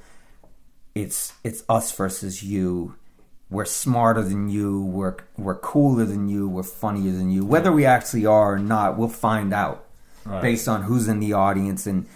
it's 0.94 1.34
it's 1.44 1.62
us 1.68 1.92
versus 1.92 2.42
you. 2.42 2.96
We're 3.50 3.64
smarter 3.64 4.22
than 4.22 4.48
you. 4.48 4.84
We're 4.84 5.16
we're 5.36 5.56
cooler 5.58 6.04
than 6.04 6.28
you. 6.28 6.48
We're 6.48 6.62
funnier 6.62 7.12
than 7.12 7.30
you. 7.30 7.44
Whether 7.44 7.72
we 7.72 7.84
actually 7.84 8.24
are 8.26 8.54
or 8.54 8.58
not, 8.58 8.96
we'll 8.96 9.08
find 9.08 9.52
out 9.52 9.86
Right. 10.24 10.42
based 10.42 10.68
on 10.68 10.82
who's 10.82 11.08
in 11.08 11.18
the 11.18 11.32
audience. 11.32 11.86
And 11.86 12.06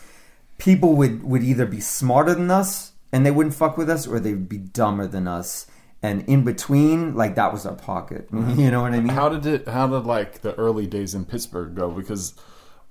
people 0.58 0.94
would 0.94 1.24
would 1.24 1.42
either 1.42 1.66
be 1.66 1.80
smarter 1.80 2.34
than 2.34 2.50
us 2.50 2.92
and 3.12 3.24
they 3.24 3.30
wouldn't 3.30 3.54
fuck 3.54 3.76
with 3.76 3.88
us, 3.90 4.06
or 4.06 4.18
they'd 4.20 4.48
be 4.48 4.58
dumber 4.58 5.06
than 5.06 5.26
us. 5.28 5.66
And 6.02 6.22
in 6.28 6.44
between, 6.44 7.14
like 7.14 7.34
that 7.36 7.52
was 7.52 7.64
our 7.66 7.74
pocket. 7.74 8.28
You 8.32 8.70
know 8.70 8.82
what 8.82 8.92
I 8.92 9.00
mean? 9.00 9.08
How 9.08 9.28
did 9.28 9.46
it? 9.46 9.66
How 9.68 9.86
did 9.86 10.04
like 10.06 10.42
the 10.42 10.54
early 10.56 10.86
days 10.86 11.14
in 11.14 11.24
Pittsburgh 11.24 11.74
go? 11.74 11.90
Because 11.90 12.34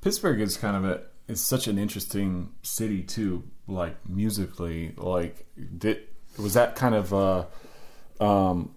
Pittsburgh 0.02 0.42
is 0.42 0.58
kind 0.58 0.76
of 0.76 0.84
a 0.86 1.02
it's 1.28 1.40
such 1.42 1.68
an 1.68 1.78
interesting 1.78 2.52
city 2.64 3.04
too. 3.04 3.44
Like 3.68 3.96
musically, 4.10 4.94
like 4.98 5.46
did 5.78 6.02
was 6.38 6.56
that 6.56 6.76
kind 6.76 6.96
of 6.96 7.14
uh 7.14 7.46
um 8.20 8.74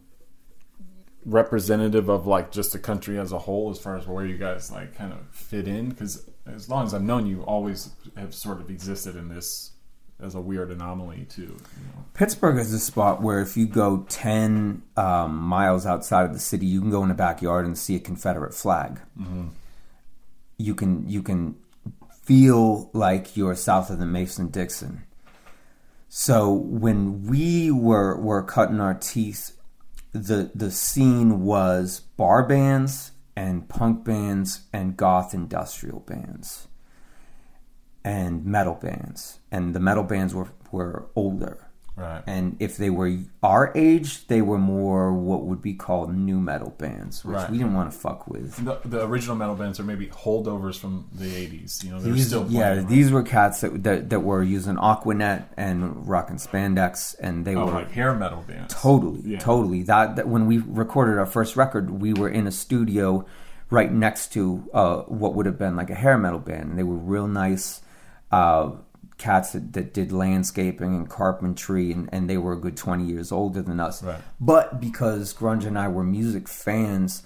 representative 1.26 2.08
of 2.08 2.26
like 2.26 2.52
just 2.52 2.72
the 2.72 2.78
country 2.78 3.18
as 3.18 3.32
a 3.32 3.38
whole 3.38 3.68
as 3.70 3.78
far 3.78 3.96
as 3.96 4.06
where 4.06 4.24
you 4.24 4.38
guys 4.38 4.70
like 4.70 4.94
kind 4.94 5.12
of 5.12 5.18
fit 5.32 5.66
in? 5.66 5.90
Because 5.90 6.28
as 6.46 6.68
long 6.68 6.86
as 6.86 6.94
I've 6.94 7.02
known 7.02 7.26
you, 7.26 7.42
always 7.42 7.90
have 8.16 8.34
sort 8.34 8.60
of 8.60 8.70
existed 8.70 9.16
in 9.16 9.28
this 9.28 9.72
as 10.20 10.34
a 10.34 10.40
weird 10.40 10.70
anomaly 10.70 11.26
too. 11.28 11.42
You 11.42 11.48
know? 11.48 12.04
Pittsburgh 12.14 12.58
is 12.58 12.72
a 12.72 12.78
spot 12.78 13.22
where 13.22 13.40
if 13.40 13.56
you 13.56 13.66
go 13.66 14.06
10 14.08 14.82
um, 14.96 15.36
miles 15.36 15.84
outside 15.84 16.24
of 16.24 16.32
the 16.32 16.38
city, 16.38 16.64
you 16.66 16.80
can 16.80 16.90
go 16.90 17.02
in 17.02 17.08
the 17.08 17.14
backyard 17.14 17.66
and 17.66 17.76
see 17.76 17.96
a 17.96 18.00
Confederate 18.00 18.54
flag. 18.54 19.00
You 20.58 20.74
can 20.74 21.08
you 21.08 21.22
can 21.22 21.56
feel 22.22 22.90
like 22.94 23.36
you're 23.36 23.54
south 23.54 23.90
of 23.90 23.98
the 23.98 24.06
Mason 24.06 24.48
Dixon. 24.48 25.02
So 26.18 26.50
when 26.50 27.26
we 27.26 27.70
were 27.70 28.18
were 28.18 28.42
cutting 28.42 28.80
our 28.80 28.94
teeth, 28.94 29.54
the 30.12 30.50
the 30.54 30.70
scene 30.70 31.42
was 31.42 32.00
bar 32.00 32.42
bands 32.42 33.12
and 33.36 33.68
punk 33.68 34.02
bands 34.06 34.62
and 34.72 34.96
goth 34.96 35.34
industrial 35.34 36.00
bands 36.00 36.68
and 38.02 38.46
metal 38.46 38.76
bands. 38.76 39.40
And 39.52 39.74
the 39.74 39.78
metal 39.78 40.04
bands 40.04 40.34
were 40.34 40.48
were 40.72 41.04
older. 41.14 41.65
Right. 41.96 42.22
And 42.26 42.56
if 42.60 42.76
they 42.76 42.90
were 42.90 43.16
our 43.42 43.72
age, 43.74 44.26
they 44.26 44.42
were 44.42 44.58
more 44.58 45.14
what 45.14 45.44
would 45.44 45.62
be 45.62 45.72
called 45.72 46.14
new 46.14 46.38
metal 46.38 46.70
bands, 46.76 47.24
which 47.24 47.36
Right. 47.36 47.50
we 47.50 47.56
didn't 47.56 47.72
want 47.72 47.90
to 47.90 47.96
fuck 47.96 48.28
with. 48.28 48.56
The, 48.62 48.78
the 48.84 49.06
original 49.06 49.34
metal 49.34 49.54
bands 49.54 49.80
are 49.80 49.84
maybe 49.84 50.06
holdovers 50.08 50.78
from 50.78 51.08
the 51.14 51.24
'80s. 51.24 51.82
You 51.82 51.92
know, 51.92 52.00
they're 52.00 52.12
These, 52.12 52.26
still 52.26 52.46
yeah, 52.50 52.72
playing, 52.72 52.86
these 52.88 53.10
were 53.10 53.22
cats 53.22 53.62
that, 53.62 53.82
that 53.84 54.10
that 54.10 54.20
were 54.20 54.42
using 54.42 54.76
Aquanet 54.76 55.46
and 55.56 56.06
rocking 56.06 56.36
spandex, 56.36 57.16
and 57.18 57.46
they 57.46 57.54
oh, 57.54 57.64
were 57.64 57.72
like 57.72 57.92
hair 57.92 58.14
metal 58.14 58.44
bands. 58.46 58.74
Totally, 58.74 59.22
Yeah. 59.24 59.38
totally. 59.38 59.82
That, 59.84 60.16
that 60.16 60.28
when 60.28 60.46
we 60.46 60.58
recorded 60.58 61.18
our 61.18 61.26
first 61.26 61.56
record, 61.56 61.90
we 61.90 62.12
were 62.12 62.28
in 62.28 62.46
a 62.46 62.52
studio 62.52 63.24
right 63.70 63.90
next 63.90 64.32
to 64.34 64.68
uh, 64.74 64.96
what 65.02 65.34
would 65.34 65.46
have 65.46 65.58
been 65.58 65.76
like 65.76 65.88
a 65.88 65.94
hair 65.94 66.18
metal 66.18 66.40
band, 66.40 66.70
and 66.70 66.78
they 66.78 66.82
were 66.82 66.94
real 66.94 67.26
nice 67.26 67.80
uh, 68.32 68.70
cats 69.18 69.52
that, 69.52 69.72
that 69.72 69.94
did 69.94 70.12
landscaping 70.12 70.94
and 70.94 71.08
carpentry, 71.08 71.90
and, 71.92 72.08
and 72.12 72.28
they 72.28 72.36
were 72.38 72.52
a 72.52 72.60
good 72.60 72.76
twenty 72.76 73.04
years 73.04 73.32
older 73.32 73.62
than 73.62 73.80
us. 73.80 74.02
Right. 74.02 74.20
But 74.40 74.80
because 74.80 75.32
grunge 75.34 75.64
and 75.66 75.78
I 75.78 75.88
were 75.88 76.04
music 76.04 76.48
fans, 76.48 77.22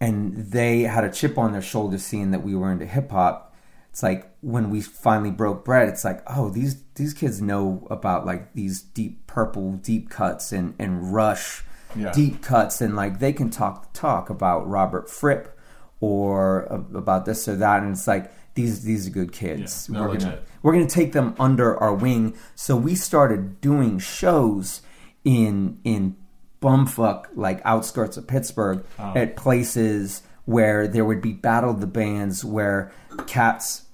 and 0.00 0.36
they 0.36 0.82
had 0.82 1.04
a 1.04 1.10
chip 1.12 1.38
on 1.38 1.52
their 1.52 1.62
shoulder 1.62 1.98
seeing 1.98 2.30
that 2.30 2.42
we 2.42 2.54
were 2.54 2.70
into 2.70 2.86
hip 2.86 3.10
hop. 3.10 3.54
It's 3.90 4.02
like 4.02 4.30
when 4.42 4.68
we 4.68 4.82
finally 4.82 5.30
broke 5.30 5.64
bread, 5.64 5.88
it's 5.88 6.04
like, 6.04 6.22
oh, 6.26 6.50
these 6.50 6.82
these 6.96 7.14
kids 7.14 7.40
know 7.40 7.86
about 7.90 8.26
like 8.26 8.52
these 8.52 8.82
deep 8.82 9.26
purple 9.26 9.72
deep 9.72 10.10
cuts 10.10 10.52
and 10.52 10.74
and 10.78 11.14
rush 11.14 11.64
Yeah. 11.94 12.12
deep 12.12 12.42
cuts 12.42 12.82
and 12.82 12.94
like 12.94 13.20
they 13.20 13.32
can 13.32 13.48
talk 13.48 13.94
talk 13.94 14.28
about 14.28 14.68
Robert 14.68 15.08
Fripp 15.08 15.58
or 16.00 16.70
uh, 16.70 16.98
about 16.98 17.24
this 17.24 17.48
or 17.48 17.56
that 17.56 17.82
and 17.82 17.92
it's 17.92 18.06
like 18.06 18.30
these 18.56 18.82
these 18.82 19.06
are 19.06 19.10
good 19.10 19.32
kids. 19.32 19.88
Yeah, 19.90 20.00
we're 20.00 20.16
gonna 20.18 20.38
we're 20.62 20.72
gonna 20.72 20.86
take 20.88 21.12
them 21.12 21.34
under 21.38 21.76
our 21.78 21.94
wing. 21.94 22.36
So 22.56 22.74
we 22.76 22.96
started 22.96 23.60
doing 23.60 24.00
shows 24.00 24.82
in 25.24 25.78
in 25.84 26.16
bumfuck 26.60 27.26
like 27.36 27.60
outskirts 27.64 28.16
of 28.16 28.26
Pittsburgh 28.26 28.84
Oh. 28.98 29.12
at 29.14 29.36
places 29.36 30.22
where 30.46 30.88
there 30.88 31.04
would 31.04 31.20
be 31.20 31.32
battle 31.32 31.70
of 31.70 31.80
the 31.80 31.86
bands 31.86 32.44
where 32.44 32.90
cats 33.26 33.84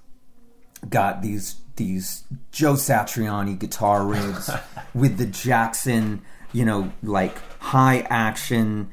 got 0.89 1.21
these 1.21 1.55
these 1.75 2.23
Joe 2.51 2.73
Satriani 2.73 3.57
guitar 3.57 4.05
rigs 4.05 4.49
with 4.93 5.17
the 5.17 5.25
Jackson, 5.25 6.21
you 6.53 6.65
know, 6.65 6.91
like 7.01 7.35
high 7.59 8.01
action 8.09 8.89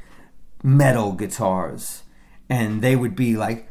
metal 0.62 1.12
guitars. 1.12 2.02
And 2.48 2.82
they 2.82 2.96
would 2.96 3.14
be 3.14 3.36
like, 3.36 3.68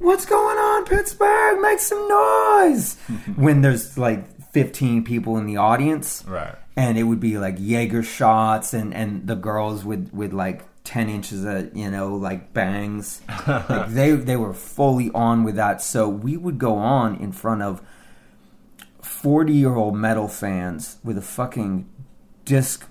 What's 0.00 0.24
going 0.24 0.56
on, 0.56 0.86
Pittsburgh? 0.86 1.60
Make 1.60 1.78
some 1.78 2.08
noise 2.08 2.94
when 3.36 3.60
there's 3.60 3.98
like 3.98 4.50
15 4.50 5.04
people 5.04 5.36
in 5.36 5.44
the 5.44 5.58
audience. 5.58 6.24
Right. 6.26 6.54
And 6.74 6.96
it 6.96 7.02
would 7.02 7.20
be 7.20 7.36
like 7.36 7.56
Jaeger 7.58 8.02
shots 8.02 8.72
and, 8.72 8.94
and 8.94 9.26
the 9.26 9.34
girls 9.34 9.84
with, 9.84 10.10
with 10.10 10.32
like 10.32 10.62
10 10.84 11.10
inches 11.10 11.44
of, 11.44 11.76
you 11.76 11.90
know, 11.90 12.16
like 12.16 12.54
bangs. 12.54 13.20
like 13.46 13.90
they, 13.90 14.12
they 14.12 14.36
were 14.36 14.54
fully 14.54 15.10
on 15.10 15.44
with 15.44 15.56
that. 15.56 15.82
So 15.82 16.08
we 16.08 16.34
would 16.34 16.58
go 16.58 16.76
on 16.76 17.16
in 17.16 17.30
front 17.32 17.60
of 17.60 17.82
40 19.02 19.52
year 19.52 19.74
old 19.74 19.96
metal 19.96 20.28
fans 20.28 20.96
with 21.04 21.18
a 21.18 21.22
fucking 21.22 21.86
disc 22.46 22.88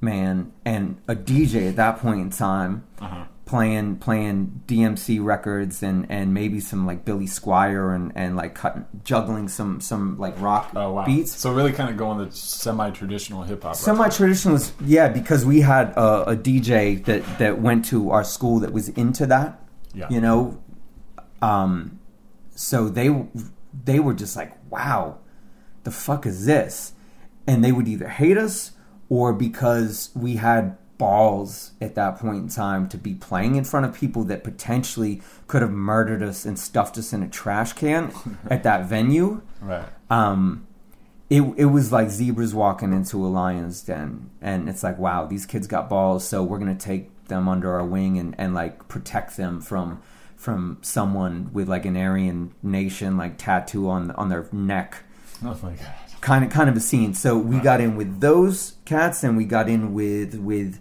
man 0.00 0.52
and 0.64 1.02
a 1.08 1.16
DJ 1.16 1.68
at 1.68 1.76
that 1.76 1.98
point 1.98 2.20
in 2.20 2.30
time 2.30 2.84
uh-huh. 3.00 3.24
Playing 3.46 3.98
playing 3.98 4.62
DMC 4.66 5.24
records 5.24 5.80
and 5.80 6.04
and 6.10 6.34
maybe 6.34 6.58
some 6.58 6.84
like 6.84 7.04
Billy 7.04 7.26
Squier 7.26 7.94
and 7.94 8.10
and 8.16 8.34
like 8.34 8.56
cutting 8.56 8.84
juggling 9.04 9.46
some 9.46 9.80
some 9.80 10.18
like 10.18 10.34
rock 10.40 10.72
Oh 10.74 10.94
wow. 10.94 11.04
beats 11.06 11.30
So 11.30 11.52
really, 11.52 11.72
kind 11.72 11.88
of 11.88 11.96
going 11.96 12.18
the 12.18 12.32
semi-traditional 12.34 13.44
hip 13.44 13.62
hop. 13.62 13.74
route. 13.74 13.76
semi-traditionalist 13.76 14.72
yeah 14.84 15.06
because 15.06 15.44
we 15.44 15.60
had 15.60 15.90
a, 15.90 16.30
a 16.30 16.36
dj 16.36 17.04
that 17.04 17.22
that 17.38 17.60
went 17.60 17.84
to 17.84 18.10
our 18.10 18.24
school 18.24 18.58
that 18.58 18.72
was 18.72 18.88
into 18.90 19.26
that 19.26 19.62
Yeah. 19.94 20.08
you 20.10 20.20
know 20.20 20.60
um 21.40 22.00
so 22.56 22.88
they 22.88 23.26
they 23.84 24.00
were 24.00 24.14
just 24.14 24.34
like 24.34 24.56
wow 24.72 25.18
the 25.84 25.92
fuck 25.92 26.26
is 26.26 26.46
this 26.46 26.94
and 27.46 27.62
they 27.64 27.70
would 27.70 27.86
either 27.86 28.08
hate 28.08 28.38
us 28.38 28.72
or 29.08 29.32
because 29.32 30.10
we 30.16 30.34
had 30.34 30.76
balls 30.98 31.72
at 31.80 31.94
that 31.94 32.18
point 32.18 32.36
in 32.38 32.48
time 32.48 32.88
to 32.88 32.96
be 32.98 33.14
playing 33.14 33.54
in 33.56 33.64
front 33.64 33.84
of 33.86 33.94
people 33.94 34.24
that 34.24 34.42
potentially 34.44 35.20
could 35.46 35.62
have 35.62 35.70
murdered 35.70 36.22
us 36.22 36.44
and 36.46 36.58
stuffed 36.58 36.96
us 36.98 37.12
in 37.12 37.22
a 37.22 37.28
trash 37.28 37.72
can 37.74 38.12
at 38.50 38.62
that 38.62 38.86
venue 38.86 39.42
Right. 39.60 39.84
um, 40.10 40.66
it 41.28 41.42
it 41.56 41.64
was 41.66 41.90
like 41.92 42.08
zebras 42.10 42.54
walking 42.54 42.92
into 42.92 43.24
a 43.24 43.28
lion's 43.28 43.82
den, 43.82 44.30
and 44.40 44.68
it's 44.68 44.82
like, 44.84 44.96
wow, 44.96 45.26
these 45.26 45.44
kids 45.44 45.66
got 45.66 45.88
balls, 45.88 46.26
so 46.26 46.42
we're 46.44 46.58
gonna 46.58 46.74
take 46.76 47.10
them 47.24 47.48
under 47.48 47.72
our 47.74 47.84
wing 47.84 48.16
and, 48.16 48.34
and 48.38 48.54
like 48.54 48.86
protect 48.86 49.36
them 49.36 49.60
from 49.60 50.00
from 50.36 50.78
someone 50.82 51.50
with 51.52 51.68
like 51.68 51.84
an 51.84 51.96
Aryan 51.96 52.52
nation 52.62 53.16
like 53.16 53.38
tattoo 53.38 53.88
on 53.90 54.12
on 54.12 54.28
their 54.28 54.46
neck, 54.52 55.02
Oh 55.44 55.58
my 55.64 55.72
god. 55.72 55.94
kind 56.20 56.44
of 56.44 56.50
kind 56.52 56.70
of 56.70 56.76
a 56.76 56.80
scene. 56.80 57.12
So 57.14 57.36
we 57.36 57.58
got 57.58 57.80
in 57.80 57.96
with 57.96 58.20
those 58.20 58.76
cats, 58.84 59.24
and 59.24 59.36
we 59.36 59.44
got 59.46 59.68
in 59.68 59.92
with 59.94 60.36
with 60.36 60.78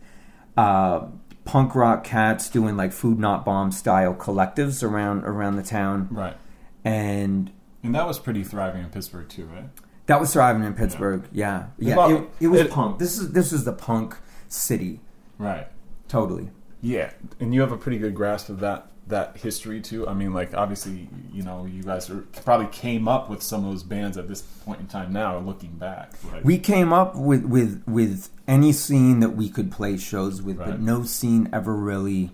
uh, 0.57 1.07
punk 1.45 1.75
rock 1.75 2.03
cats 2.03 2.49
doing 2.49 2.75
like 2.77 2.91
food 2.91 3.19
not 3.19 3.45
bomb 3.45 3.71
style 3.71 4.13
collectives 4.13 4.83
around 4.83 5.23
around 5.23 5.55
the 5.57 5.63
town, 5.63 6.07
Right. 6.11 6.35
and 6.83 7.51
And 7.83 7.93
that 7.95 8.07
was 8.07 8.19
pretty 8.19 8.43
thriving 8.43 8.83
in 8.83 8.89
Pittsburgh 8.89 9.27
too, 9.29 9.45
right? 9.45 9.69
That 10.07 10.19
was 10.19 10.33
thriving 10.33 10.63
in 10.63 10.73
Pittsburgh. 10.75 11.23
Yeah, 11.31 11.67
yeah. 11.79 11.95
Well, 11.95 12.15
it, 12.17 12.29
it 12.39 12.47
was 12.47 12.61
it- 12.61 12.71
punk. 12.71 12.99
This 12.99 13.17
is 13.17 13.31
this 13.31 13.51
is 13.53 13.63
the 13.65 13.73
punk 13.73 14.15
city. 14.47 15.01
Right. 15.37 15.67
Totally. 16.07 16.49
Yeah, 16.81 17.11
and 17.39 17.53
you 17.53 17.61
have 17.61 17.71
a 17.71 17.77
pretty 17.77 17.97
good 17.97 18.13
grasp 18.13 18.49
of 18.49 18.59
that 18.59 18.87
that 19.07 19.37
history 19.37 19.81
too. 19.81 20.07
I 20.07 20.13
mean, 20.13 20.33
like 20.33 20.53
obviously, 20.55 21.07
you 21.31 21.43
know, 21.43 21.65
you 21.65 21.83
guys 21.83 22.09
are, 22.09 22.21
probably 22.43 22.67
came 22.67 23.07
up 23.07 23.29
with 23.29 23.43
some 23.43 23.63
of 23.63 23.71
those 23.71 23.83
bands 23.83 24.17
at 24.17 24.27
this 24.27 24.41
point 24.41 24.79
in 24.79 24.87
time. 24.87 25.13
Now, 25.13 25.37
looking 25.39 25.71
back, 25.71 26.13
like, 26.31 26.43
We 26.43 26.57
came 26.57 26.91
up 26.91 27.15
with 27.15 27.43
with 27.45 27.83
with 27.87 28.29
any 28.47 28.71
scene 28.71 29.19
that 29.19 29.31
we 29.35 29.49
could 29.49 29.71
play 29.71 29.97
shows 29.97 30.41
with, 30.41 30.57
Right. 30.57 30.69
but 30.71 30.79
no 30.81 31.03
scene 31.03 31.49
ever 31.53 31.75
really 31.75 32.31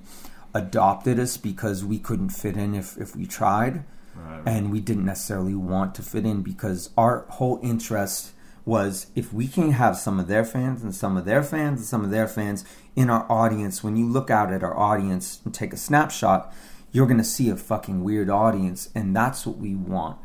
adopted 0.54 1.20
us 1.20 1.38
because 1.38 1.84
we 1.84 1.98
couldn't 1.98 2.30
fit 2.30 2.56
in 2.58 2.74
if 2.76 2.98
if 2.98 3.16
we 3.16 3.26
tried, 3.26 3.84
Right. 4.16 4.42
and 4.46 4.72
we 4.72 4.80
didn't 4.82 5.06
necessarily 5.06 5.56
want 5.56 5.96
to 5.96 6.02
fit 6.04 6.26
in 6.26 6.42
because 6.42 6.90
our 6.98 7.26
whole 7.30 7.60
interest 7.64 8.32
was 8.66 9.08
if 9.16 9.34
we 9.34 9.48
can 9.48 9.72
have 9.72 9.98
some 9.98 10.20
of 10.20 10.28
their 10.28 10.46
fans 10.46 10.84
and 10.84 10.94
some 10.94 11.18
of 11.18 11.26
their 11.26 11.42
fans 11.44 11.80
and 11.80 11.88
some 11.88 12.04
of 12.04 12.12
their 12.12 12.28
fans 12.28 12.64
in 12.96 13.10
our 13.10 13.26
audience. 13.32 13.84
When 13.84 13.96
you 13.96 14.08
look 14.08 14.30
out 14.30 14.54
at 14.54 14.64
our 14.64 14.78
audience 14.78 15.42
and 15.44 15.54
take 15.54 15.74
a 15.74 15.78
snapshot, 15.78 16.54
you're 16.92 17.08
gonna 17.08 17.24
see 17.24 17.50
a 17.50 17.56
fucking 17.56 18.04
weird 18.04 18.30
audience, 18.30 18.90
and 18.94 19.16
that's 19.16 19.46
what 19.48 19.58
we 19.58 19.76
want. 19.76 20.18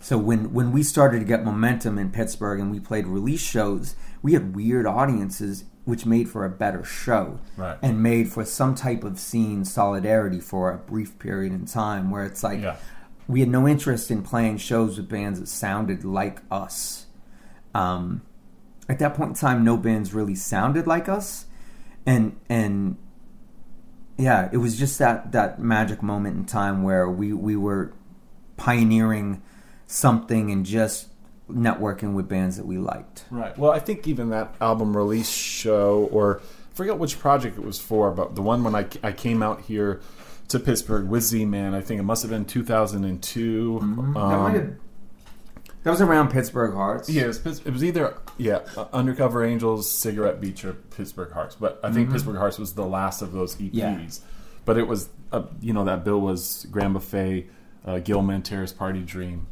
So 0.00 0.16
when 0.18 0.52
when 0.52 0.72
we 0.72 0.82
started 0.82 1.18
to 1.18 1.24
get 1.24 1.44
momentum 1.44 1.98
in 1.98 2.10
Pittsburgh 2.10 2.60
and 2.60 2.70
we 2.70 2.80
played 2.80 3.06
release 3.06 3.40
shows, 3.40 3.96
we 4.22 4.32
had 4.34 4.54
weird 4.54 4.86
audiences, 4.86 5.64
which 5.84 6.06
made 6.06 6.28
for 6.28 6.44
a 6.44 6.50
better 6.50 6.84
show, 6.84 7.38
Right. 7.56 7.78
and 7.82 8.02
made 8.02 8.28
for 8.30 8.44
some 8.44 8.74
type 8.74 9.04
of 9.04 9.18
scene 9.18 9.64
solidarity 9.64 10.40
for 10.40 10.70
a 10.72 10.78
brief 10.78 11.18
period 11.18 11.52
in 11.52 11.64
time, 11.66 12.10
where 12.10 12.24
it's 12.24 12.42
like 12.44 12.60
Yeah. 12.62 12.76
we 13.28 13.40
had 13.40 13.48
no 13.48 13.66
interest 13.66 14.10
in 14.10 14.22
playing 14.22 14.58
shows 14.58 14.96
with 14.96 15.08
bands 15.08 15.40
that 15.40 15.48
sounded 15.48 16.04
like 16.04 16.40
us. 16.50 17.05
Um, 17.76 18.22
at 18.88 18.98
that 19.00 19.14
point 19.14 19.30
in 19.30 19.34
time, 19.34 19.64
no 19.64 19.76
bands 19.76 20.14
really 20.14 20.34
sounded 20.34 20.86
like 20.86 21.08
us, 21.08 21.46
and 22.06 22.38
and 22.48 22.96
yeah, 24.16 24.48
it 24.52 24.58
was 24.58 24.78
just 24.78 24.98
that 24.98 25.32
that 25.32 25.58
magic 25.58 26.02
moment 26.02 26.36
in 26.36 26.44
time 26.44 26.82
where 26.82 27.08
we 27.08 27.32
we 27.32 27.56
were 27.56 27.92
pioneering 28.56 29.42
something 29.86 30.50
and 30.50 30.64
just 30.64 31.08
networking 31.50 32.14
with 32.14 32.28
bands 32.28 32.56
that 32.56 32.66
we 32.66 32.78
liked. 32.78 33.24
Right. 33.30 33.56
Well, 33.58 33.70
I 33.70 33.78
think 33.78 34.08
even 34.08 34.30
that 34.30 34.54
album 34.60 34.96
release 34.96 35.30
show, 35.30 36.08
or 36.10 36.40
I 36.40 36.74
forget 36.74 36.98
which 36.98 37.18
project 37.18 37.58
it 37.58 37.64
was 37.64 37.78
for, 37.78 38.10
but 38.10 38.34
the 38.34 38.42
one 38.42 38.64
when 38.64 38.74
I, 38.74 38.86
I 39.02 39.12
came 39.12 39.42
out 39.42 39.62
here 39.62 40.00
to 40.48 40.58
Pittsburgh 40.58 41.08
with 41.08 41.22
Z 41.22 41.44
Man, 41.44 41.74
I 41.74 41.80
think 41.80 42.00
it 42.00 42.04
must 42.04 42.22
have 42.22 42.30
been 42.30 42.44
2002. 42.44 43.78
Um, 43.80 44.14
that, 44.14 44.20
might 44.20 44.54
have, 44.54 44.74
that 45.86 45.92
was 45.92 46.00
around 46.00 46.32
Pittsburgh 46.32 46.74
Hearts. 46.74 47.08
yeah, 47.08 47.22
it 47.22 47.26
was, 47.28 47.38
Pitts- 47.38 47.60
it 47.64 47.70
was 47.70 47.84
either 47.84 48.18
yeah, 48.38 48.62
uh, 48.76 48.86
Undercover 48.92 49.44
Angels, 49.44 49.88
Cigarette 49.88 50.40
Beach, 50.40 50.64
or 50.64 50.72
Pittsburgh 50.72 51.30
Hearts. 51.30 51.54
But 51.54 51.78
I 51.84 51.92
think 51.92 52.10
Pittsburgh 52.10 52.38
Hearts 52.38 52.58
was 52.58 52.74
the 52.74 52.84
last 52.84 53.22
of 53.22 53.30
those 53.30 53.54
EPs. 53.54 53.70
Yeah. 53.72 54.08
But 54.64 54.78
it 54.78 54.88
was, 54.88 55.08
uh, 55.30 55.44
you 55.60 55.72
know, 55.72 55.84
that 55.84 56.02
bill 56.02 56.20
was 56.20 56.66
Grand 56.72 56.92
Buffet, 56.92 57.46
uh, 57.84 58.00
Gil 58.00 58.20
Mantera's 58.20 58.72
Party 58.72 59.02
Dream, 59.02 59.46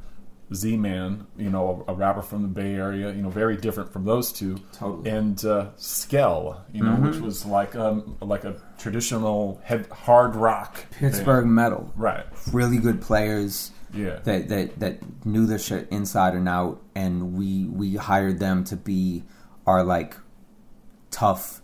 Z 0.53 0.77
Man, 0.77 1.29
you 1.37 1.51
know, 1.51 1.85
a, 1.87 1.93
a, 1.93 1.95
rapper 1.95 2.21
from 2.21 2.43
the 2.43 2.49
Bay 2.49 2.75
Area, 2.75 3.13
you 3.13 3.23
know, 3.23 3.31
very 3.31 3.57
different 3.57 3.93
from 3.93 4.05
those 4.05 4.33
two. 4.33 4.59
Totally. 4.73 5.09
And 5.09 5.43
uh, 5.45 5.69
Skell, 5.77 6.65
you 6.73 6.83
know, 6.83 6.95
mm-hmm. 6.95 7.11
which 7.11 7.21
was 7.21 7.47
like 7.47 7.77
um 7.77 8.17
like 8.21 8.43
a 8.43 8.61
traditional 8.77 9.61
head, 9.63 9.87
hard 9.87 10.35
rock 10.35 10.85
Pittsburgh 10.91 11.45
band. 11.45 11.55
metal. 11.55 11.93
Right. 11.95 12.27
Really 12.53 12.79
good 12.79 13.01
players. 13.01 13.71
Yeah. 13.95 14.21
That 14.25 14.49
that 14.49 14.81
that 14.81 15.27
knew 15.27 15.47
their 15.47 15.59
shit 15.59 15.89
inside 15.91 16.35
and 16.35 16.49
out, 16.49 16.83
and 16.95 17.35
we 17.35 17.65
we 17.65 17.97
hired 17.97 18.39
them 18.39 18.65
to 18.65 18.77
be 18.77 19.25
our 19.67 19.83
like 19.83 20.17
tough 21.11 21.61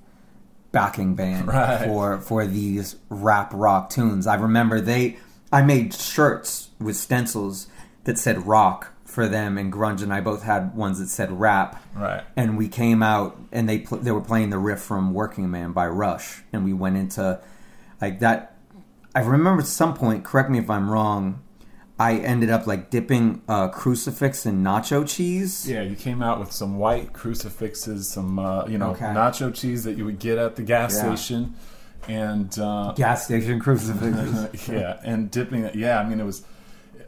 backing 0.73 1.15
band 1.15 1.49
right. 1.49 1.85
for 1.85 2.21
for 2.21 2.47
these 2.47 2.97
rap 3.09 3.51
rock 3.55 3.91
tunes. 3.91 4.27
I 4.27 4.37
remember 4.37 4.81
they 4.81 5.19
I 5.53 5.63
made 5.63 5.95
shirts 5.95 6.71
with 6.79 6.97
stencils 6.97 7.67
that 8.05 8.19
said 8.19 8.47
rock 8.47 8.93
for 9.05 9.27
them 9.27 9.59
and 9.59 9.73
grunge 9.73 10.03
and 10.03 10.13
I 10.13 10.21
both 10.21 10.45
had 10.45 10.75
ones 10.77 11.01
that 11.01 11.09
said 11.09 11.33
rap. 11.33 11.83
Right. 11.95 12.23
And 12.37 12.57
we 12.57 12.69
came 12.69 13.03
out 13.03 13.37
and 13.51 13.69
they 13.69 13.81
pl- 13.81 13.99
they 13.99 14.13
were 14.13 14.21
playing 14.21 14.51
the 14.51 14.59
riff 14.59 14.81
from 14.81 15.13
Working 15.13 15.51
Man 15.51 15.73
by 15.73 15.89
Rush 15.89 16.43
and 16.53 16.65
we 16.65 16.73
went 16.73 16.97
into 16.97 17.41
like 18.01 18.21
that 18.21 18.57
I 19.15 19.21
remember 19.21 19.63
at 19.63 19.67
some 19.67 19.95
point, 19.95 20.25
correct 20.25 20.51
me 20.51 20.59
if 20.59 20.71
I'm 20.71 20.89
wrong, 20.89 21.43
I 22.01 22.17
ended 22.17 22.49
up 22.51 22.67
like 22.67 22.89
dipping 22.91 23.43
a 23.47 23.69
crucifix 23.69 24.47
in 24.47 24.63
nacho 24.65 25.07
cheese. 25.07 25.69
Yeah, 25.69 25.83
you 25.83 25.95
came 25.97 26.23
out 26.23 26.41
with 26.41 26.51
some 26.51 26.79
white 26.79 27.13
crucifixes, 27.13 28.09
some 28.09 28.39
uh, 28.39 28.65
you 28.67 28.79
know 28.79 28.91
Okay. 28.93 29.05
nacho 29.05 29.55
cheese 29.55 29.85
that 29.85 29.97
you 29.99 30.05
would 30.07 30.19
get 30.19 30.39
at 30.39 30.57
the 30.57 30.63
gas 30.63 30.95
Yeah. 30.97 31.15
station, 31.15 31.55
and 32.09 32.59
uh, 32.59 32.93
Gas 32.97 33.27
station 33.27 33.61
crucifixes. 33.61 34.69
yeah, 34.69 34.99
and 35.05 35.31
dipping 35.31 35.63
it. 35.65 35.75
Yeah, 35.75 36.01
I 36.01 36.09
mean 36.09 36.21
it 36.21 36.25
was. 36.25 36.43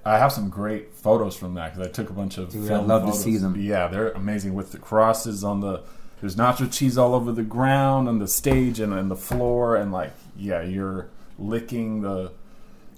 I 0.04 0.18
have 0.18 0.32
some 0.32 0.50
great 0.50 0.94
photos 0.94 1.36
from 1.36 1.54
that 1.54 1.72
because 1.72 1.88
I 1.88 1.90
took 1.90 2.10
a 2.10 2.12
bunch 2.12 2.36
of. 2.36 2.50
Dude, 2.50 2.64
I'd 2.64 2.68
film 2.68 2.86
love 2.88 3.02
to 3.02 3.06
photos. 3.08 3.22
see 3.24 3.36
them. 3.38 3.56
Yeah, 3.58 3.88
they're 3.88 4.10
amazing 4.10 4.52
with 4.54 4.72
the 4.72 4.78
crosses 4.78 5.42
on 5.42 5.60
the. 5.60 5.82
There's 6.20 6.36
nacho 6.36 6.70
cheese 6.70 6.98
all 6.98 7.14
over 7.14 7.32
the 7.32 7.42
ground 7.42 8.08
on 8.08 8.18
the 8.18 8.28
stage 8.28 8.78
and 8.78 8.92
on 8.92 9.08
the 9.08 9.16
floor, 9.16 9.74
and 9.76 9.90
like 9.90 10.12
yeah, 10.36 10.62
you're 10.62 11.08
licking 11.38 12.02
the 12.02 12.32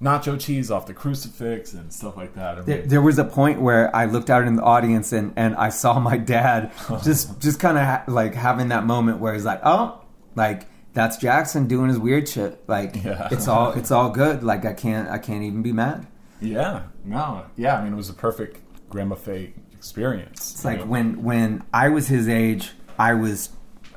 nacho 0.05 0.39
cheese 0.39 0.71
off 0.71 0.87
the 0.87 0.95
crucifix 0.95 1.73
and 1.73 1.93
stuff 1.93 2.17
like 2.17 2.35
that. 2.35 2.53
I 2.53 2.57
mean, 2.59 2.67
There, 2.67 2.83
there 2.83 3.03
was 3.03 3.19
a 3.19 3.25
point 3.25 3.61
where 3.61 3.95
I 3.97 4.05
looked 4.05 4.29
out 4.31 4.47
in 4.47 4.57
the 4.57 4.63
audience 4.63 5.13
and, 5.13 5.33
and 5.37 5.57
I 5.57 5.71
saw 5.71 5.99
my 5.99 6.17
dad 6.19 6.71
just 7.03 7.41
just 7.41 7.59
kind 7.59 7.79
of 7.79 7.85
ha- 7.85 8.05
like 8.07 8.35
having 8.35 8.69
that 8.69 8.85
moment 8.87 9.19
where 9.19 9.33
he's 9.35 9.45
like, 9.45 9.61
oh, 9.65 10.01
like 10.35 10.67
that's 10.93 11.17
Jackson 11.17 11.67
doing 11.67 11.89
his 11.89 11.99
weird 11.99 12.29
shit. 12.29 12.63
Like 12.69 13.03
Yeah. 13.03 13.29
it's 13.33 13.49
all 13.49 13.73
it's 13.73 13.91
all 13.91 14.11
good. 14.11 14.43
Like 14.45 14.65
I 14.65 14.75
can't 14.75 15.09
I 15.09 15.19
can't 15.19 15.43
even 15.43 15.63
be 15.63 15.73
mad. 15.73 16.07
Yeah, 16.41 16.83
no, 17.05 17.47
yeah. 17.57 17.79
I 17.79 17.83
mean, 17.85 17.95
it 17.95 17.97
was 17.97 18.11
a 18.11 18.15
perfect 18.15 18.61
Grand 18.91 19.09
Buffet 19.09 19.55
experience. 19.73 20.53
It's 20.53 20.65
like 20.65 20.85
when 20.85 21.23
when 21.23 21.63
I 21.73 21.89
was 21.89 22.09
his 22.09 22.29
age, 22.29 22.73
I 22.99 23.15
was 23.15 23.51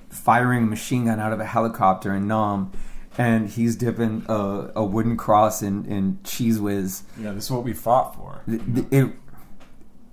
firing 0.10 0.64
a 0.64 0.68
machine 0.68 1.05
gun 1.05 1.20
out 1.20 1.34
of 1.34 1.39
a 1.39 1.45
helicopter 1.45 2.14
in 2.14 2.28
Nam, 2.28 2.72
and 3.18 3.49
he's 3.49 3.76
dipping 3.76 4.24
a, 4.28 4.72
a 4.76 4.84
wooden 4.86 5.18
cross 5.18 5.61
in 5.61 5.86
in 5.86 6.20
Cheez 6.24 6.59
Whiz. 6.59 7.03
yeah, 7.20 7.32
this 7.34 7.45
is 7.45 7.51
what 7.51 7.63
we 7.63 7.74
fought 7.74 8.15
for. 8.15 8.41
Th- 8.47 8.86
it 8.91 9.13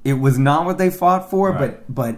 it 0.05 0.15
was 0.15 0.39
not 0.39 0.65
what 0.67 0.79
they 0.79 0.91
fought 0.91 1.31
for, 1.31 1.51
Right. 1.51 1.59
but 1.89 1.95
but 1.95 2.17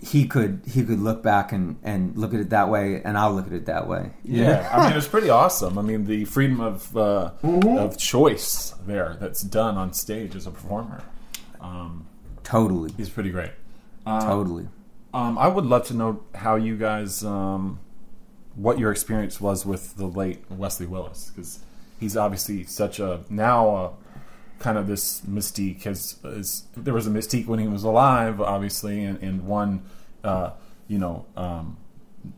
he 0.00 0.26
could 0.26 0.60
he 0.66 0.84
could 0.84 1.00
look 1.00 1.22
back 1.22 1.50
and 1.52 1.76
and 1.82 2.16
look 2.16 2.34
at 2.34 2.40
it 2.40 2.50
that 2.50 2.68
way, 2.68 3.00
and 3.04 3.16
I'll 3.16 3.32
look 3.32 3.46
at 3.46 3.52
it 3.54 3.66
that 3.66 3.88
way. 3.88 4.10
Yeah, 4.24 4.68
I 4.72 4.82
mean, 4.82 4.92
it 4.92 4.96
was 4.96 5.08
pretty 5.08 5.30
awesome. 5.30 5.78
I 5.78 5.82
mean, 5.82 6.04
the 6.04 6.24
freedom 6.26 6.60
of 6.60 6.94
uh, 6.96 7.30
Mm-hmm. 7.42 7.78
of 7.78 7.96
choice 7.96 8.74
there 8.86 9.16
that's 9.20 9.40
done 9.42 9.76
on 9.76 9.92
stage 9.94 10.36
as 10.36 10.46
a 10.46 10.50
performer. 10.50 11.02
Um, 11.60 12.06
totally, 12.42 12.92
he's 12.96 13.08
pretty 13.08 13.30
great. 13.30 13.52
totally. 14.04 14.68
Um, 15.14 15.38
I 15.38 15.46
would 15.48 15.64
love 15.64 15.86
to 15.86 15.94
know 15.94 16.20
how 16.34 16.56
you 16.56 16.76
guys, 16.76 17.24
um, 17.24 17.78
what 18.56 18.78
your 18.78 18.90
experience 18.92 19.40
was 19.40 19.66
with 19.66 19.96
the 19.96 20.06
late 20.06 20.44
Wesley 20.50 20.86
Willis, 20.86 21.30
because 21.34 21.60
he's 22.00 22.16
obviously 22.16 22.64
such 22.64 22.98
a 23.00 23.20
now 23.28 23.68
uh, 23.76 23.90
kind 24.58 24.78
of 24.78 24.86
this 24.86 25.20
mystique. 25.22 25.82
Has 25.84 26.16
is 26.24 26.64
there 26.76 26.94
was 26.94 27.06
a 27.06 27.10
mystique 27.10 27.46
when 27.46 27.58
he 27.58 27.68
was 27.68 27.84
alive, 27.84 28.40
obviously, 28.40 29.02
and, 29.04 29.22
and 29.22 29.46
one, 29.46 29.82
uh, 30.22 30.50
you 30.88 30.98
know, 30.98 31.26
um, 31.36 31.76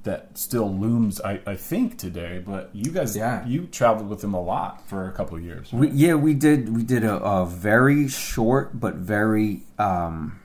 that 0.02 0.36
still 0.36 0.74
looms. 0.74 1.20
I, 1.20 1.40
I 1.46 1.54
think 1.54 1.96
today, 1.98 2.42
but 2.44 2.70
you 2.72 2.90
guys, 2.90 3.16
Yeah. 3.16 3.46
you 3.46 3.66
traveled 3.66 4.08
with 4.08 4.24
him 4.24 4.34
a 4.34 4.40
lot 4.42 4.88
for 4.88 5.08
a 5.08 5.12
couple 5.12 5.36
of 5.36 5.44
years. 5.44 5.72
We, 5.72 5.90
yeah, 5.90 6.14
we 6.14 6.34
did. 6.34 6.74
We 6.74 6.82
did 6.82 7.04
a, 7.04 7.16
a 7.22 7.46
very 7.46 8.08
short 8.08 8.80
but 8.80 8.94
very 8.94 9.62
um, 9.78 10.40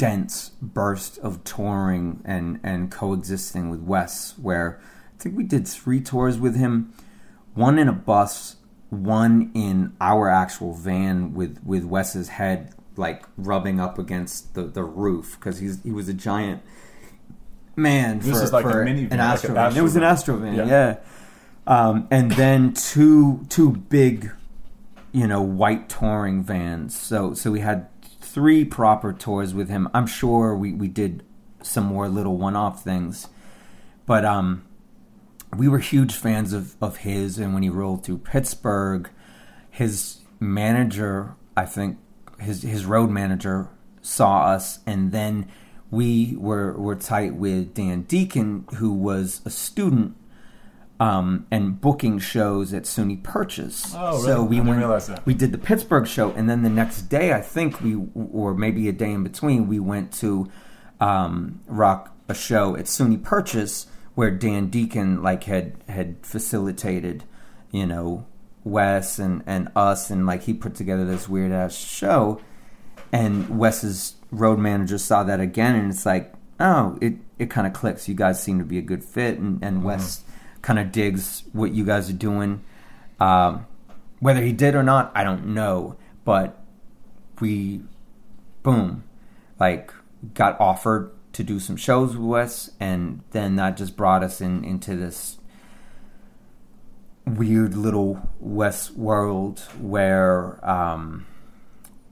dense 0.00 0.52
burst 0.62 1.18
of 1.18 1.44
touring 1.44 2.22
and 2.24 2.58
and 2.62 2.90
coexisting 2.90 3.68
with 3.68 3.80
Wes. 3.80 4.34
Where 4.38 4.80
I 5.18 5.22
think 5.22 5.36
we 5.36 5.44
did 5.44 5.68
three 5.68 6.00
tours 6.00 6.38
with 6.38 6.56
him. 6.56 6.92
One 7.54 7.78
in 7.78 7.88
a 7.88 7.92
bus, 7.92 8.56
one 8.88 9.50
in 9.54 9.92
our 10.00 10.30
actual 10.30 10.72
van 10.72 11.34
with 11.34 11.60
with 11.62 11.84
Wes's 11.84 12.28
head 12.28 12.72
like 12.96 13.24
rubbing 13.36 13.78
up 13.78 13.98
against 13.98 14.54
the, 14.54 14.62
the 14.62 14.84
roof 14.84 15.36
because 15.38 15.58
he's 15.58 15.82
he 15.82 15.92
was 15.92 16.08
a 16.08 16.14
giant 16.14 16.62
man 17.76 18.20
This 18.20 18.38
for, 18.38 18.44
is 18.44 18.52
like 18.52 18.64
a 18.64 18.70
for 18.70 18.84
minivan, 18.84 19.10
an 19.12 19.18
like 19.18 19.20
Astro 19.20 19.50
an 19.50 19.54
van. 19.54 19.76
It 19.76 19.82
was 19.82 19.96
an 19.96 20.02
Astro 20.02 20.34
Astro 20.34 20.46
van, 20.46 20.56
van. 20.56 20.68
yeah. 20.68 20.96
Um, 21.66 22.08
and 22.10 22.32
then 22.32 22.72
two 22.72 23.44
two 23.48 23.72
big, 23.72 24.30
you 25.12 25.26
know, 25.26 25.42
white 25.42 25.88
touring 25.88 26.42
vans. 26.42 26.98
So 26.98 27.34
so 27.34 27.50
we 27.50 27.60
had 27.60 27.88
three 28.32 28.64
proper 28.64 29.12
tours 29.12 29.54
with 29.54 29.68
him. 29.68 29.88
I'm 29.92 30.06
sure 30.06 30.56
we, 30.56 30.72
we 30.72 30.88
did 30.88 31.24
some 31.62 31.84
more 31.84 32.08
little 32.08 32.36
one 32.36 32.56
off 32.56 32.82
things, 32.82 33.28
but 34.06 34.24
um, 34.24 34.64
we 35.56 35.68
were 35.68 35.78
huge 35.78 36.14
fans 36.14 36.52
of 36.52 36.76
of 36.80 36.98
his. 36.98 37.38
And 37.38 37.52
when 37.54 37.62
he 37.62 37.68
rolled 37.68 38.04
through 38.04 38.18
Pittsburgh, 38.18 39.10
his 39.68 40.20
manager, 40.38 41.34
I 41.56 41.66
think 41.66 41.98
his 42.38 42.62
his 42.62 42.86
road 42.86 43.10
manager 43.10 43.68
saw 44.00 44.46
us, 44.46 44.78
and 44.86 45.12
then 45.12 45.48
we 45.90 46.36
were 46.38 46.72
were 46.74 46.96
tight 46.96 47.34
with 47.34 47.74
Dan 47.74 48.02
Deacon, 48.02 48.66
who 48.76 48.92
was 48.92 49.40
a 49.44 49.50
student 49.50 50.16
um, 51.00 51.46
and 51.50 51.80
booking 51.80 52.18
shows 52.18 52.74
at 52.74 52.82
SUNY 52.82 53.22
Purchase. 53.22 53.94
Oh, 53.96 54.12
really? 54.12 54.22
So 54.22 54.42
we 54.44 54.56
I 54.56 54.58
didn't 54.58 54.68
went, 54.68 54.78
realize 54.80 55.06
that. 55.06 55.24
We 55.24 55.32
did 55.32 55.50
the 55.50 55.58
Pittsburgh 55.58 56.06
show, 56.06 56.30
and 56.32 56.48
then 56.48 56.62
the 56.62 56.68
next 56.68 57.02
day, 57.02 57.32
I 57.32 57.40
think 57.40 57.80
we, 57.80 57.96
or 58.14 58.54
maybe 58.54 58.86
a 58.88 58.92
day 58.92 59.10
in 59.10 59.24
between, 59.24 59.66
we 59.66 59.80
went 59.80 60.12
to 60.14 60.50
um, 61.00 61.60
rock 61.66 62.14
a 62.28 62.34
show 62.34 62.76
at 62.76 62.84
SUNY 62.84 63.24
Purchase 63.24 63.86
where 64.14 64.30
Dan 64.30 64.68
Deacon 64.68 65.22
like 65.22 65.44
had 65.44 65.76
had 65.88 66.16
facilitated, 66.22 67.24
you 67.70 67.86
know, 67.86 68.26
Wes 68.62 69.18
and 69.18 69.42
and 69.46 69.70
us, 69.74 70.10
and 70.10 70.26
like 70.26 70.42
he 70.42 70.52
put 70.52 70.74
together 70.74 71.06
this 71.06 71.30
weird 71.30 71.50
ass 71.50 71.74
show, 71.74 72.42
and 73.10 73.58
Wes's 73.58 74.16
road 74.30 74.58
manager 74.58 74.98
saw 74.98 75.24
that 75.24 75.40
again, 75.40 75.76
and 75.76 75.90
it's 75.90 76.04
like, 76.04 76.34
oh, 76.58 76.98
it 77.00 77.14
it 77.38 77.48
kind 77.48 77.66
of 77.66 77.72
clicks. 77.72 78.06
You 78.06 78.14
guys 78.14 78.42
seem 78.42 78.58
to 78.58 78.66
be 78.66 78.76
a 78.76 78.82
good 78.82 79.02
fit, 79.02 79.38
and 79.38 79.64
and 79.64 79.82
Wes 79.82 80.24
kind 80.62 80.78
of 80.78 80.92
digs 80.92 81.44
what 81.52 81.72
you 81.72 81.84
guys 81.84 82.10
are 82.10 82.14
doing. 82.14 82.62
Um, 83.18 83.66
whether 84.18 84.42
he 84.42 84.52
did 84.52 84.74
or 84.74 84.82
not, 84.82 85.10
I 85.14 85.24
don't 85.24 85.48
know, 85.48 85.96
but 86.24 86.62
we, 87.40 87.82
boom, 88.62 89.04
like 89.58 89.92
got 90.34 90.60
offered 90.60 91.12
to 91.32 91.42
do 91.42 91.58
some 91.58 91.76
shows 91.76 92.16
with 92.16 92.40
us, 92.40 92.70
and 92.78 93.22
then 93.30 93.56
that 93.56 93.76
just 93.76 93.96
brought 93.96 94.22
us 94.22 94.40
in 94.40 94.64
into 94.64 94.96
this 94.96 95.38
weird 97.26 97.74
little 97.74 98.28
West 98.40 98.96
world 98.96 99.60
where 99.78 100.58
um, 100.68 101.26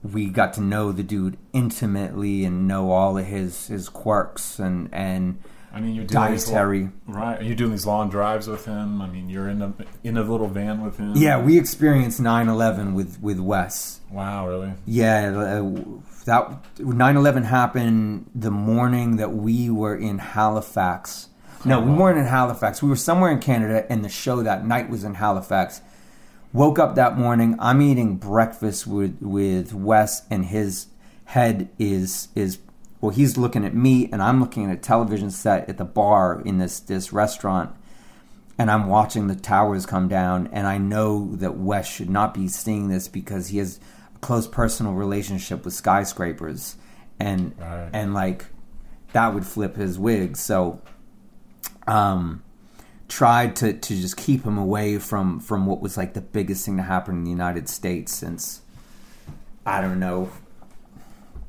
we 0.01 0.27
got 0.27 0.53
to 0.53 0.61
know 0.61 0.91
the 0.91 1.03
dude 1.03 1.37
intimately 1.53 2.45
and 2.45 2.67
know 2.67 2.91
all 2.91 3.17
of 3.17 3.25
his 3.25 3.67
his 3.67 3.89
quirks 3.89 4.59
and 4.59 4.89
and 4.93 5.39
I 5.71 5.79
mean, 5.79 5.95
you're 5.95 6.05
doing 6.05 6.31
these 6.31 6.45
dietary. 6.45 6.81
long, 6.81 6.93
right? 7.07 7.43
You're 7.43 7.55
doing 7.55 7.71
these 7.71 7.85
long 7.85 8.09
drives 8.09 8.47
with 8.47 8.65
him. 8.65 9.01
I 9.01 9.07
mean, 9.07 9.29
you're 9.29 9.47
in 9.47 9.61
a 9.61 9.73
in 10.03 10.17
a 10.17 10.23
little 10.23 10.47
van 10.47 10.83
with 10.83 10.97
him. 10.97 11.13
Yeah, 11.15 11.41
we 11.41 11.57
experienced 11.57 12.19
9/11 12.19 12.93
with 12.93 13.21
with 13.21 13.39
Wes. 13.39 14.01
Wow, 14.11 14.47
really? 14.47 14.73
Yeah, 14.85 15.29
uh, 15.37 15.71
that 16.25 16.63
9/11 16.79 17.43
happened 17.43 18.29
the 18.33 18.51
morning 18.51 19.17
that 19.17 19.33
we 19.33 19.69
were 19.69 19.95
in 19.95 20.17
Halifax. 20.17 21.27
No, 21.65 21.79
we 21.81 21.91
weren't 21.91 22.17
in 22.17 22.25
Halifax. 22.25 22.81
We 22.81 22.89
were 22.89 22.95
somewhere 22.95 23.31
in 23.31 23.39
Canada, 23.39 23.85
and 23.91 24.03
the 24.03 24.09
show 24.09 24.41
that 24.43 24.65
night 24.65 24.89
was 24.89 25.03
in 25.03 25.15
Halifax. 25.15 25.81
Woke 26.53 26.79
up 26.79 26.95
that 26.95 27.17
morning. 27.17 27.55
I'm 27.59 27.81
eating 27.81 28.15
breakfast 28.15 28.87
with 28.87 29.17
with 29.21 29.73
Wes, 29.73 30.23
and 30.31 30.45
his 30.45 30.87
head 31.25 31.69
is 31.77 32.29
is 32.33 32.57
well. 33.01 33.11
He's 33.11 33.37
looking 33.37 33.65
at 33.65 33.73
me, 33.75 34.09
and 34.11 34.21
I'm 34.21 34.39
looking 34.39 34.65
at 34.65 34.71
a 34.71 34.79
television 34.79 35.31
set 35.31 35.67
at 35.69 35.77
the 35.77 35.85
bar 35.85 36.41
in 36.45 36.57
this 36.57 36.79
this 36.79 37.11
restaurant 37.13 37.75
and 38.59 38.69
I'm 38.69 38.87
watching 38.87 39.27
the 39.27 39.35
towers 39.35 39.85
come 39.85 40.09
down, 40.09 40.49
and 40.51 40.67
I 40.67 40.77
know 40.77 41.33
that 41.37 41.55
Wes 41.55 41.87
should 41.87 42.09
not 42.09 42.33
be 42.33 42.49
seeing 42.49 42.89
this 42.89 43.07
because 43.07 43.47
he 43.47 43.57
has 43.59 43.79
a 44.13 44.19
close 44.19 44.49
personal 44.49 44.93
relationship 44.95 45.63
with 45.63 45.73
skyscrapers, 45.73 46.75
and 47.21 47.53
Right. 47.57 47.89
and 47.93 48.13
like 48.13 48.47
that 49.13 49.33
would 49.33 49.45
flip 49.45 49.77
his 49.77 49.97
wig. 49.97 50.35
So, 50.35 50.81
um, 51.87 52.43
tried 53.07 53.55
to 53.55 53.71
to 53.71 53.95
just 53.95 54.17
keep 54.17 54.43
him 54.43 54.57
away 54.57 54.99
from 54.99 55.39
from 55.39 55.65
what 55.65 55.79
was 55.79 55.95
like 55.95 56.13
the 56.13 56.21
biggest 56.21 56.65
thing 56.65 56.75
to 56.75 56.83
happen 56.83 57.15
in 57.19 57.23
the 57.23 57.31
United 57.31 57.69
States 57.69 58.13
since 58.13 58.59
I 59.65 59.79
don't 59.79 59.99
know 60.01 60.29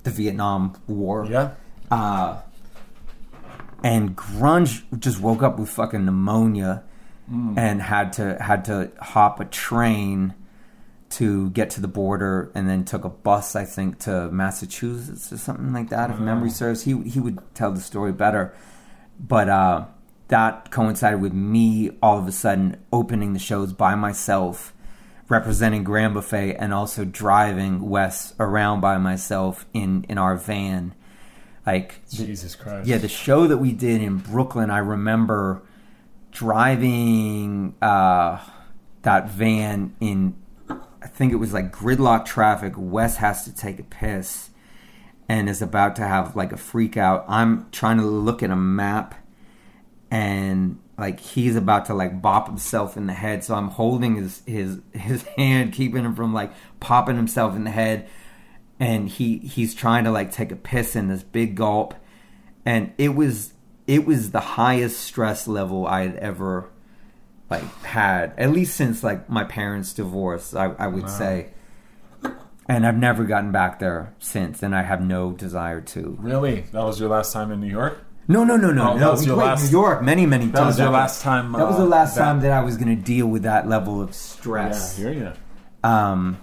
the 0.02 0.10
Vietnam 0.10 0.80
War. 0.86 1.26
Yeah. 1.28 1.54
Uh, 1.90 2.40
and 3.82 4.16
grunge 4.16 4.82
just 4.98 5.20
woke 5.20 5.42
up 5.42 5.58
with 5.58 5.68
fucking 5.68 6.04
pneumonia 6.04 6.84
and 7.56 7.80
had 7.80 8.12
to 8.14 8.36
had 8.42 8.64
to 8.64 8.90
hop 9.00 9.38
a 9.38 9.44
train 9.44 10.34
to 11.10 11.50
get 11.50 11.70
to 11.70 11.80
the 11.80 11.88
border 11.88 12.50
and 12.54 12.68
then 12.68 12.84
took 12.84 13.04
a 13.04 13.08
bus 13.08 13.54
I 13.54 13.64
think 13.64 14.00
to 14.00 14.30
Massachusetts 14.30 15.32
or 15.32 15.38
something 15.38 15.72
like 15.72 15.90
that 15.90 16.10
if 16.10 16.18
memory 16.18 16.50
serves 16.50 16.82
he 16.82 17.00
he 17.02 17.20
would 17.20 17.38
tell 17.54 17.70
the 17.70 17.80
story 17.80 18.12
better 18.12 18.52
but 19.18 19.48
uh 19.48 19.86
that 20.28 20.70
coincided 20.70 21.20
with 21.20 21.32
me 21.32 21.90
all 22.02 22.18
of 22.18 22.26
a 22.26 22.32
sudden 22.32 22.76
opening 22.92 23.32
the 23.32 23.38
shows 23.38 23.72
by 23.72 23.94
myself 23.94 24.74
representing 25.30 25.84
Grand 25.84 26.12
Buffet 26.12 26.56
and 26.56 26.74
also 26.74 27.06
driving 27.06 27.88
Wes 27.88 28.34
around 28.38 28.82
by 28.82 28.98
myself 28.98 29.64
in 29.72 30.04
in 30.08 30.18
our 30.18 30.36
van 30.36 30.94
like 31.66 32.06
Jesus 32.10 32.54
Christ. 32.56 32.88
yeah, 32.88 32.98
the 32.98 33.08
show 33.08 33.46
that 33.46 33.58
we 33.58 33.72
did 33.72 34.02
in 34.02 34.18
Brooklyn, 34.18 34.70
I 34.70 34.78
remember 34.78 35.62
driving 36.32 37.74
uh, 37.80 38.38
that 39.02 39.30
van 39.30 39.94
in, 40.00 40.36
I 40.68 41.06
think 41.06 41.32
it 41.32 41.36
was 41.36 41.52
like 41.52 41.72
gridlock 41.72 42.24
traffic. 42.24 42.74
Wes 42.76 43.16
has 43.16 43.44
to 43.44 43.54
take 43.54 43.78
a 43.78 43.84
piss 43.84 44.50
and 45.28 45.48
is 45.48 45.62
about 45.62 45.96
to 45.96 46.02
have 46.02 46.34
like 46.34 46.52
a 46.52 46.56
freak 46.56 46.96
out. 46.96 47.24
I'm 47.28 47.70
trying 47.70 47.98
to 47.98 48.04
look 48.04 48.42
at 48.42 48.50
a 48.50 48.56
map 48.56 49.14
and 50.10 50.80
like 51.00 51.18
he's 51.18 51.56
about 51.56 51.86
to 51.86 51.94
like 51.94 52.20
bop 52.20 52.46
himself 52.46 52.96
in 52.96 53.06
the 53.06 53.14
head. 53.14 53.42
So 53.42 53.54
I'm 53.54 53.68
holding 53.68 54.16
his 54.16 54.42
his 54.46 54.80
his 54.92 55.22
hand, 55.36 55.72
keeping 55.72 56.04
him 56.04 56.14
from 56.14 56.34
like 56.34 56.52
popping 56.78 57.16
himself 57.16 57.56
in 57.56 57.64
the 57.64 57.70
head. 57.70 58.08
And 58.78 59.08
he 59.08 59.38
he's 59.38 59.74
trying 59.74 60.04
to 60.04 60.10
like 60.10 60.30
take 60.30 60.52
a 60.52 60.56
piss 60.56 60.94
in 60.94 61.08
this 61.08 61.22
big 61.22 61.54
gulp, 61.54 61.94
and 62.64 62.92
it 62.98 63.14
was 63.14 63.54
it 63.86 64.06
was 64.06 64.30
the 64.30 64.40
highest 64.40 65.00
stress 65.00 65.48
level 65.48 65.86
I 65.86 66.02
had 66.02 66.16
ever 66.16 66.70
like 67.50 67.64
had 67.82 68.32
at 68.38 68.52
least 68.52 68.76
since 68.76 69.02
like 69.02 69.28
my 69.28 69.44
parents' 69.44 69.92
divorce. 69.92 70.54
I, 70.54 70.66
I 70.78 70.86
would 70.86 71.10
say. 71.10 71.50
And 72.68 72.86
I've 72.86 72.96
never 72.96 73.24
gotten 73.24 73.50
back 73.50 73.80
there 73.80 74.14
since, 74.20 74.62
and 74.62 74.76
I 74.76 74.82
have 74.82 75.00
no 75.02 75.32
desire 75.32 75.80
to. 75.80 76.16
Really? 76.20 76.60
That 76.70 76.84
was 76.84 77.00
your 77.00 77.08
last 77.08 77.32
time 77.32 77.50
in 77.50 77.60
New 77.60 77.66
York? 77.66 77.98
No, 78.30 78.44
no, 78.44 78.56
no, 78.56 78.70
no, 78.72 78.92
Oh, 78.92 78.96
no. 78.96 79.10
was 79.10 79.20
We 79.26 79.32
played 79.34 79.36
last- 79.46 79.64
New 79.64 79.70
York 79.80 80.02
many, 80.02 80.24
many 80.24 80.44
times. 80.44 80.52
That 80.54 80.66
was 80.66 80.78
your 80.78 80.86
That 80.86 80.92
last 80.92 81.22
time, 81.22 81.52
That 81.52 81.66
was 81.66 81.76
the 81.78 81.82
uh, 81.82 81.86
last 81.86 82.14
that- 82.14 82.20
time 82.22 82.40
that 82.42 82.52
I 82.52 82.62
was 82.62 82.76
going 82.76 82.94
to 82.96 83.02
deal 83.02 83.26
with 83.26 83.42
that 83.42 83.68
level 83.68 84.00
of 84.00 84.14
stress. 84.14 84.98
Yeah, 84.98 85.08
I 85.08 85.12
hear 85.12 85.22
you. 85.82 85.88
Um, 85.90 86.36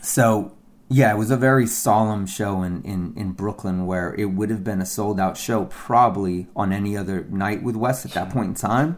so 0.00 0.52
yeah, 0.88 1.12
it 1.12 1.16
was 1.18 1.30
a 1.30 1.36
very 1.36 1.66
solemn 1.66 2.26
show 2.26 2.62
in, 2.62 2.82
in, 2.82 3.12
in 3.16 3.32
Brooklyn 3.32 3.86
where 3.86 4.14
it 4.14 4.26
would 4.26 4.50
have 4.50 4.62
been 4.64 4.80
a 4.80 4.86
sold 4.86 5.18
out 5.18 5.36
show 5.36 5.64
probably 5.66 6.46
on 6.54 6.72
any 6.72 6.96
other 6.96 7.26
night 7.30 7.62
with 7.62 7.76
Wes 7.76 8.04
at 8.04 8.12
that 8.12 8.30
point 8.30 8.48
in 8.48 8.54
time. 8.54 8.96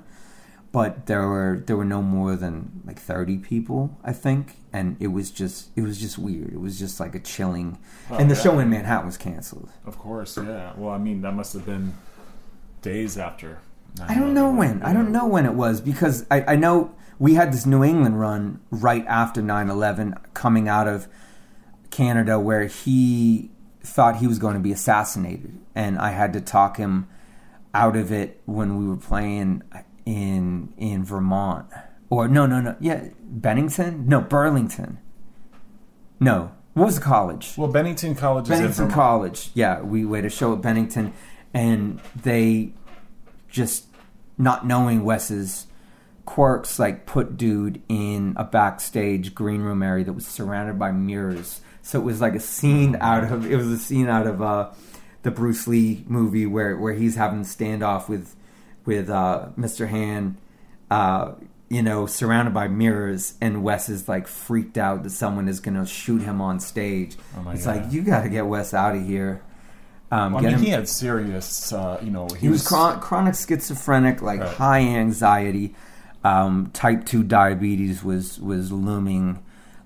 But 0.70 1.06
there 1.06 1.26
were 1.26 1.62
there 1.66 1.76
were 1.76 1.84
no 1.84 2.02
more 2.02 2.36
than 2.36 2.82
like 2.84 2.98
thirty 2.98 3.38
people, 3.38 3.98
I 4.04 4.12
think, 4.12 4.56
and 4.72 4.96
it 5.00 5.08
was 5.08 5.30
just 5.30 5.70
it 5.76 5.82
was 5.82 5.98
just 5.98 6.18
weird. 6.18 6.52
It 6.52 6.60
was 6.60 6.78
just 6.78 7.00
like 7.00 7.14
a 7.14 7.20
chilling, 7.20 7.78
oh, 8.10 8.16
and 8.16 8.30
the 8.30 8.34
yeah. 8.34 8.42
show 8.42 8.58
in 8.58 8.68
Manhattan 8.68 9.06
was 9.06 9.16
canceled. 9.16 9.70
Of 9.86 9.98
course, 9.98 10.36
yeah. 10.36 10.72
Well, 10.76 10.92
I 10.92 10.98
mean, 10.98 11.22
that 11.22 11.32
must 11.32 11.54
have 11.54 11.64
been 11.64 11.94
days 12.82 13.16
after. 13.16 13.60
I 14.06 14.14
don't 14.14 14.34
know 14.34 14.52
when. 14.52 14.82
I 14.82 14.92
don't 14.92 15.10
know 15.10 15.26
when 15.26 15.46
it 15.46 15.54
was 15.54 15.80
because 15.80 16.26
I, 16.30 16.42
I 16.52 16.56
know 16.56 16.94
we 17.18 17.34
had 17.34 17.52
this 17.52 17.66
New 17.66 17.82
England 17.82 18.20
run 18.20 18.60
right 18.70 19.04
after 19.06 19.42
9 19.42 19.70
11 19.70 20.14
coming 20.34 20.68
out 20.68 20.86
of 20.86 21.08
Canada 21.90 22.38
where 22.38 22.66
he 22.66 23.50
thought 23.82 24.16
he 24.16 24.26
was 24.26 24.38
going 24.38 24.54
to 24.54 24.60
be 24.60 24.72
assassinated. 24.72 25.58
And 25.74 25.98
I 25.98 26.10
had 26.10 26.32
to 26.34 26.40
talk 26.40 26.76
him 26.76 27.08
out 27.74 27.96
of 27.96 28.12
it 28.12 28.40
when 28.44 28.78
we 28.78 28.86
were 28.86 28.96
playing 28.96 29.62
in 30.09 30.72
in 30.78 31.04
Vermont. 31.04 31.66
Or 32.09 32.28
no, 32.28 32.46
no, 32.46 32.61
no. 32.61 32.76
Yeah, 32.80 33.09
Bennington? 33.20 34.09
No, 34.09 34.22
Burlington. 34.22 34.98
No. 36.18 36.52
What 36.72 36.86
was 36.86 36.94
the 36.94 37.02
college? 37.04 37.54
Well, 37.56 37.68
Bennington 37.68 38.14
College 38.14 38.44
is 38.44 38.48
Bennington 38.50 38.90
College. 38.90 39.50
Yeah, 39.52 39.82
we 39.82 40.04
we 40.04 40.18
had 40.18 40.24
a 40.24 40.30
show 40.30 40.52
at 40.54 40.62
Bennington, 40.62 41.12
and 41.52 42.00
they 42.22 42.72
just 43.48 43.86
not 44.38 44.66
knowing 44.66 45.04
Wes's 45.04 45.66
quirks, 46.24 46.78
like 46.78 47.04
put 47.04 47.36
dude 47.36 47.82
in 47.88 48.34
a 48.36 48.44
backstage 48.44 49.34
green 49.34 49.61
room 49.61 49.82
area 49.82 50.04
that 50.04 50.12
was 50.12 50.26
surrounded 50.26 50.78
by 50.78 50.92
mirrors. 50.92 51.61
So 51.82 51.98
it 51.98 52.04
was 52.04 52.20
like 52.20 52.34
a 52.34 52.40
scene 52.40 52.96
out 53.00 53.24
of 53.24 53.50
it 53.50 53.56
was 53.56 53.68
a 53.68 53.78
scene 53.78 54.09
out 54.09 54.26
of 54.26 54.40
uh, 54.40 54.70
the 55.22 55.30
Bruce 55.30 55.66
Lee 55.66 56.04
movie 56.06 56.46
where 56.46 56.76
where 56.76 56.94
he's 56.94 57.16
having 57.16 57.40
a 57.40 57.44
standoff 57.44 58.09
with 58.09 58.36
with 58.89 59.11
uh, 59.11 59.49
Mr. 59.59 59.86
Han. 59.89 60.36
Uh, 60.91 61.32
you 61.68 61.82
know, 61.82 62.07
surrounded 62.07 62.55
by 62.55 62.66
mirrors, 62.66 63.34
and 63.43 63.62
Wes 63.62 63.91
is 63.91 64.09
like 64.09 64.26
freaked 64.26 64.78
out 64.78 65.03
that 65.03 65.11
someone 65.11 65.49
is 65.49 65.61
going 65.61 65.76
to 65.76 65.84
shoot 65.84 66.22
him 66.22 66.41
on 66.41 66.61
stage. 66.61 67.14
Oh 67.36 67.51
it's 67.51 67.66
God. 67.66 67.76
like 67.76 67.93
you 67.93 68.01
got 68.03 68.22
to 68.22 68.30
get 68.30 68.47
Wes 68.47 68.72
out 68.72 68.97
of 68.97 69.05
here. 69.05 69.43
Um, 70.11 70.32
Well, 70.32 70.39
I 70.41 70.43
get 70.45 70.47
mean, 70.53 70.59
him- 70.61 70.64
he 70.64 70.70
had 70.70 70.89
serious, 70.89 71.70
uh, 71.70 72.01
you 72.03 72.11
know, 72.11 72.26
he, 72.32 72.39
he 72.47 72.49
was 72.49 72.66
chron- 72.66 73.01
chronic 73.01 73.34
schizophrenic, 73.34 74.22
like 74.22 74.41
Right. 74.41 74.49
high 74.49 74.80
anxiety, 74.80 75.74
um, 76.24 76.70
type 76.72 77.05
two 77.05 77.22
diabetes 77.22 78.03
was 78.03 78.41
was 78.41 78.72
looming. 78.72 79.41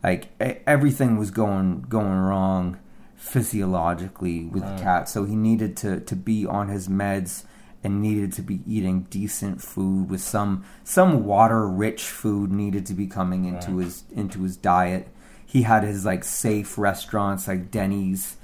Like 0.05 0.29
everything 0.41 1.19
was 1.19 1.33
going 1.33 1.87
going 1.89 2.17
wrong 2.21 2.79
physiologically 3.17 4.45
with 4.45 4.63
the 4.63 4.83
cat. 4.83 5.09
So 5.09 5.25
he 5.25 5.35
needed 5.35 5.77
to 5.79 5.99
to 6.01 6.15
be 6.15 6.47
on 6.47 6.69
his 6.69 6.87
meds 6.89 7.43
and 7.85 8.01
needed 8.01 8.33
to 8.33 8.43
be 8.43 8.61
eating 8.67 9.03
decent 9.11 9.61
food 9.61 10.09
with 10.09 10.21
some 10.21 10.65
some 10.85 11.25
water 11.25 11.69
rich 11.69 12.05
food 12.05 12.53
needed 12.53 12.87
to 12.87 12.95
be 12.95 13.07
coming 13.07 13.45
into 13.45 13.79
his 13.79 14.05
into 14.13 14.43
his 14.43 14.57
diet. 14.57 15.09
He 15.45 15.63
had 15.63 15.83
his 15.83 16.05
like 16.05 16.25
safe 16.25 16.79
restaurants 16.79 17.49
like 17.49 17.71
Denny's 17.71 18.37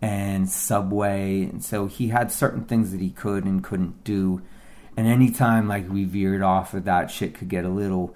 and 0.00 0.48
Subway, 0.48 1.42
and 1.42 1.64
so 1.64 1.86
he 1.86 2.08
had 2.08 2.32
certain 2.32 2.64
things 2.64 2.92
that 2.92 3.00
he 3.00 3.10
could 3.10 3.44
and 3.44 3.62
couldn't 3.62 4.04
do. 4.04 4.42
And 4.96 5.06
anytime 5.06 5.68
like 5.68 5.88
we 5.90 6.04
veered 6.04 6.42
off 6.42 6.72
of 6.74 6.84
that, 6.84 7.10
shit 7.10 7.34
could 7.34 7.48
get 7.48 7.64
a 7.64 7.68
little, 7.68 8.14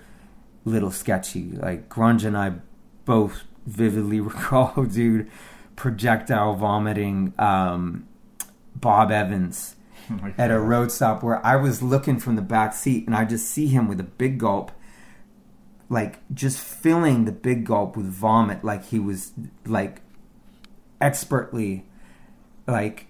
little 0.65 0.91
sketchy. 0.91 1.53
Like 1.53 1.89
Grunge 1.89 2.25
and 2.25 2.37
I 2.37 2.55
both 3.05 3.43
vividly 3.67 4.21
recall, 4.21 4.85
dude, 4.85 5.31
projectile 5.77 6.55
vomiting 6.55 7.35
um, 7.39 8.09
Bob 8.75 9.11
Evans 9.11 9.77
Oh 10.11 10.33
at 10.37 10.51
a 10.51 10.59
road 10.59 10.91
stop 10.91 11.23
where 11.23 11.45
I 11.45 11.57
was 11.57 11.83
looking 11.83 12.19
from 12.19 12.37
the 12.37 12.43
back 12.43 12.75
seat 12.75 13.07
and 13.07 13.15
I 13.15 13.25
just 13.25 13.49
see 13.49 13.67
him 13.67 13.89
with 13.89 14.01
a 14.01 14.05
big 14.05 14.39
gulp, 14.39 14.73
like 15.89 16.19
just 16.35 16.59
filling 16.59 17.25
the 17.25 17.33
big 17.33 17.65
gulp 17.65 17.97
with 17.97 18.07
vomit, 18.07 18.65
like 18.65 18.87
he 18.87 18.99
was 18.99 19.33
like 19.67 20.03
expertly, 21.01 21.87
like 22.67 23.07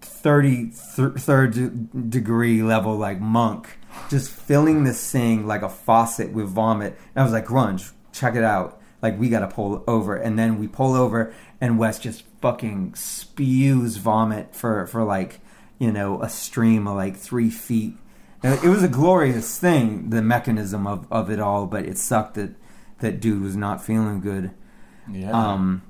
30 0.00 0.72
th- 0.96 1.12
third 1.16 2.10
degree 2.10 2.62
level 2.62 2.96
like 2.96 3.18
monk 3.20 3.78
just 4.10 4.30
filling 4.30 4.84
this 4.84 5.10
thing 5.10 5.46
like 5.46 5.62
a 5.62 5.68
faucet 5.68 6.32
with 6.32 6.46
vomit. 6.46 6.98
And 7.14 7.20
i 7.20 7.24
was 7.24 7.32
like 7.32 7.46
grunge 7.46 7.92
check 8.12 8.36
it 8.36 8.44
out. 8.44 8.80
Like 9.00 9.18
we 9.18 9.28
gotta 9.28 9.48
pull 9.48 9.82
over. 9.86 10.16
And 10.16 10.38
then 10.38 10.58
we 10.58 10.68
pull 10.68 10.94
over 10.94 11.34
and 11.60 11.78
wes 11.78 11.98
just 11.98 12.24
fucking 12.40 12.94
spews 12.94 13.96
vomit 13.96 14.54
for 14.54 14.86
for 14.86 15.02
like 15.02 15.40
you 15.82 15.92
know 15.92 16.22
a 16.22 16.28
stream 16.28 16.86
of 16.86 16.96
like 16.96 17.16
three 17.16 17.50
feet 17.50 17.94
And 18.42 18.62
it 18.64 18.68
was 18.68 18.82
a 18.82 18.88
glorious 18.88 19.58
thing 19.58 20.10
the 20.10 20.22
mechanism 20.22 20.86
of 20.86 21.06
of 21.10 21.30
it 21.30 21.40
all 21.40 21.66
but 21.66 21.84
it 21.84 21.98
sucked 21.98 22.34
that 22.34 22.50
that 23.00 23.20
dude 23.20 23.42
was 23.42 23.56
not 23.56 23.84
feeling 23.84 24.20
good 24.20 24.52
yeah. 25.10 25.32
um, 25.32 25.82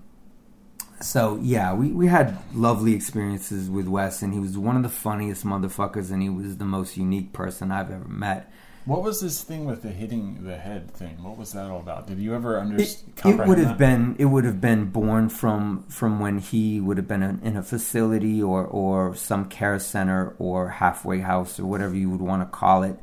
so 1.02 1.38
yeah, 1.42 1.74
we, 1.74 1.88
we 1.88 2.06
had 2.06 2.38
lovely 2.54 2.94
experiences 2.94 3.68
with 3.68 3.88
Wes, 3.88 4.22
and 4.22 4.32
he 4.32 4.40
was 4.40 4.56
one 4.56 4.76
of 4.76 4.82
the 4.82 4.88
funniest 4.88 5.44
motherfuckers, 5.44 6.10
and 6.10 6.22
he 6.22 6.28
was 6.28 6.56
the 6.56 6.64
most 6.64 6.96
unique 6.96 7.32
person 7.32 7.70
I've 7.70 7.90
ever 7.90 8.08
met. 8.08 8.50
What 8.84 9.02
was 9.02 9.20
this 9.20 9.42
thing 9.42 9.64
with 9.64 9.82
the 9.82 9.90
hitting 9.90 10.44
the 10.44 10.56
head 10.56 10.90
thing? 10.90 11.22
What 11.22 11.36
was 11.38 11.52
that 11.52 11.70
all 11.70 11.80
about? 11.80 12.06
Did 12.08 12.18
you 12.18 12.34
ever 12.34 12.58
understand? 12.58 13.12
it 13.24 13.46
would 13.46 13.58
have 13.58 13.78
been 13.78 14.16
it 14.18 14.24
would 14.26 14.44
have 14.44 14.60
been 14.60 14.86
born 14.86 15.28
from 15.28 15.84
from 15.88 16.18
when 16.18 16.38
he 16.38 16.80
would 16.80 16.96
have 16.96 17.06
been 17.06 17.22
in, 17.22 17.56
a 17.56 17.62
facility 17.62 18.42
or 18.42 18.64
or 18.64 19.14
some 19.14 19.48
care 19.48 19.78
center 19.78 20.34
or 20.38 20.68
halfway 20.68 21.20
house 21.20 21.60
or 21.60 21.66
whatever 21.66 21.94
you 21.94 22.10
would 22.10 22.20
want 22.20 22.42
to 22.42 22.46
call 22.46 22.82
it, 22.82 22.98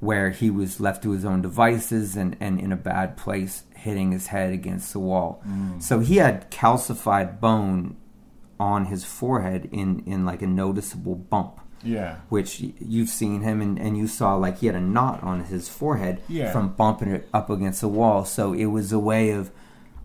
where 0.00 0.30
he 0.30 0.50
was 0.50 0.80
left 0.80 1.02
to 1.04 1.12
his 1.12 1.24
own 1.24 1.42
devices 1.42 2.16
and 2.16 2.36
and 2.40 2.58
in 2.58 2.72
a 2.72 2.76
bad 2.76 3.16
place. 3.16 3.64
hitting 3.76 4.12
his 4.12 4.26
head 4.26 4.52
against 4.52 4.92
the 4.92 4.98
wall. 4.98 5.42
Mm. 5.46 5.82
So 5.82 6.00
he 6.00 6.16
had 6.16 6.50
calcified 6.50 7.40
bone 7.40 7.96
on 8.58 8.86
his 8.86 9.04
forehead 9.04 9.68
in 9.72 10.02
in 10.06 10.24
like 10.26 10.42
a 10.42 10.46
noticeable 10.46 11.14
bump. 11.14 11.59
Yeah. 11.82 12.16
Which 12.28 12.60
you've 12.80 13.08
seen 13.08 13.40
him 13.42 13.60
and, 13.60 13.78
and 13.78 13.96
you 13.96 14.06
saw 14.06 14.34
like 14.36 14.58
he 14.58 14.66
had 14.66 14.74
a 14.76 14.80
knot 14.80 15.22
on 15.22 15.44
his 15.44 15.68
forehead 15.68 16.20
Yeah. 16.28 16.52
from 16.52 16.74
bumping 16.74 17.08
it 17.08 17.28
up 17.32 17.48
against 17.50 17.80
the 17.80 17.88
wall. 17.88 18.24
So 18.24 18.52
it 18.52 18.66
was 18.66 18.92
a 18.92 18.98
way 18.98 19.30
of 19.30 19.50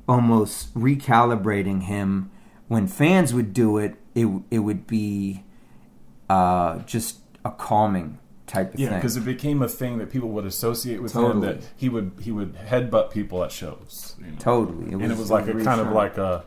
almost 0.07 0.73
recalibrating 0.73 1.83
him. 1.83 2.29
When 2.67 2.87
fans 2.87 3.33
would 3.33 3.53
do 3.53 3.77
it, 3.77 3.95
it 4.15 4.27
it 4.49 4.59
would 4.59 4.87
be 4.87 5.43
uh, 6.29 6.79
just 6.79 7.19
a 7.43 7.51
calming 7.51 8.17
type 8.47 8.73
of 8.73 8.79
Yeah, 8.79 8.89
thing. 8.89 8.97
because 8.99 9.17
it 9.17 9.25
became 9.25 9.61
a 9.61 9.67
thing 9.67 9.97
that 9.99 10.09
people 10.11 10.29
would 10.29 10.45
associate 10.45 11.01
with 11.01 11.13
him. 11.15 11.41
That 11.41 11.59
he 11.75 11.89
would 11.89 12.11
he 12.21 12.31
would 12.31 12.55
headbutt 12.55 13.11
people 13.11 13.43
at 13.43 13.51
shows. 13.51 14.15
you 14.19 14.27
know. 14.31 14.37
Totally. 14.39 14.91
It 14.91 14.93
and 14.93 15.03
it 15.03 15.09
was 15.09 15.19
was 15.19 15.31
like 15.31 15.47
a 15.47 15.53
kind 15.63 15.81
of 15.81 15.91
like 15.91 16.17
a 16.17 16.45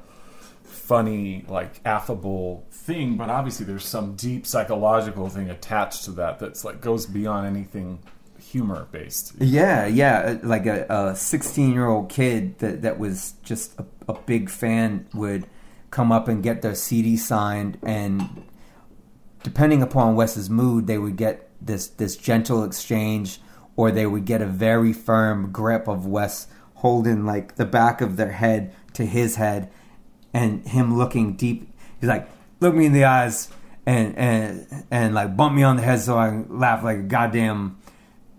funny, 0.88 1.44
like 1.48 1.80
affable 1.84 2.66
thing. 2.70 3.18
But 3.18 3.28
obviously, 3.28 3.66
there's 3.66 3.84
some 3.84 4.16
deep 4.16 4.46
psychological 4.46 5.28
thing 5.28 5.50
attached 5.50 6.04
to 6.04 6.12
that 6.12 6.38
that's 6.38 6.64
like 6.64 6.80
goes 6.80 7.04
beyond 7.04 7.46
anything 7.46 8.00
humor 8.40 8.88
based. 8.90 9.34
Yeah, 9.38 9.86
yeah, 9.86 10.18
uh, 10.20 10.46
like 10.46 10.64
a 10.66 11.14
16 11.14 11.72
year 11.72 11.86
old 11.86 12.08
kid 12.08 12.58
that, 12.60 12.82
that 12.82 12.98
was 12.98 13.34
just 13.44 13.78
a, 13.78 13.84
a 14.08 14.14
big 14.14 14.48
fan 14.48 15.06
would 15.12 15.46
come 15.90 16.10
up 16.10 16.26
and 16.26 16.42
get 16.42 16.62
their 16.62 16.74
CD 16.74 17.16
signed, 17.16 17.78
and 17.82 18.44
depending 19.42 19.82
upon 19.82 20.16
Wes's 20.16 20.48
mood, 20.48 20.86
they 20.86 20.98
would 20.98 21.16
get 21.16 21.50
this 21.60 21.88
this 21.88 22.16
gentle 22.16 22.64
exchange, 22.64 23.40
or 23.76 23.90
they 23.90 24.06
would 24.06 24.24
get 24.24 24.40
a 24.40 24.46
very 24.46 24.94
firm 24.94 25.52
grip 25.52 25.86
of 25.86 26.06
Wes 26.06 26.46
holding 26.76 27.26
like 27.26 27.56
the 27.56 27.66
back 27.66 28.00
of 28.00 28.16
their 28.16 28.32
head 28.32 28.74
to 28.94 29.04
his 29.04 29.36
head, 29.36 29.70
and 30.32 30.66
him 30.66 30.96
looking 30.96 31.34
deep. 31.36 31.72
He's 32.00 32.08
like, 32.08 32.28
"Look 32.60 32.74
me 32.74 32.86
in 32.86 32.92
the 32.92 33.04
eyes." 33.04 33.48
And, 33.86 34.18
and 34.18 34.84
and 34.90 35.14
like 35.14 35.34
bump 35.34 35.54
me 35.54 35.62
on 35.62 35.76
the 35.76 35.82
head 35.82 36.00
so 36.00 36.18
I 36.18 36.44
laugh 36.46 36.84
like 36.84 36.98
a 36.98 37.02
goddamn 37.02 37.78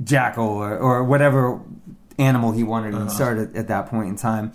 jackal 0.04 0.46
or, 0.46 0.78
or 0.78 1.04
whatever 1.04 1.60
animal 2.20 2.52
he 2.52 2.62
wanted 2.64 2.94
uh-huh. 2.94 3.06
to 3.06 3.10
insert 3.10 3.50
at, 3.50 3.56
at 3.56 3.68
that 3.70 3.88
point 3.88 4.10
in 4.10 4.16
time. 4.16 4.52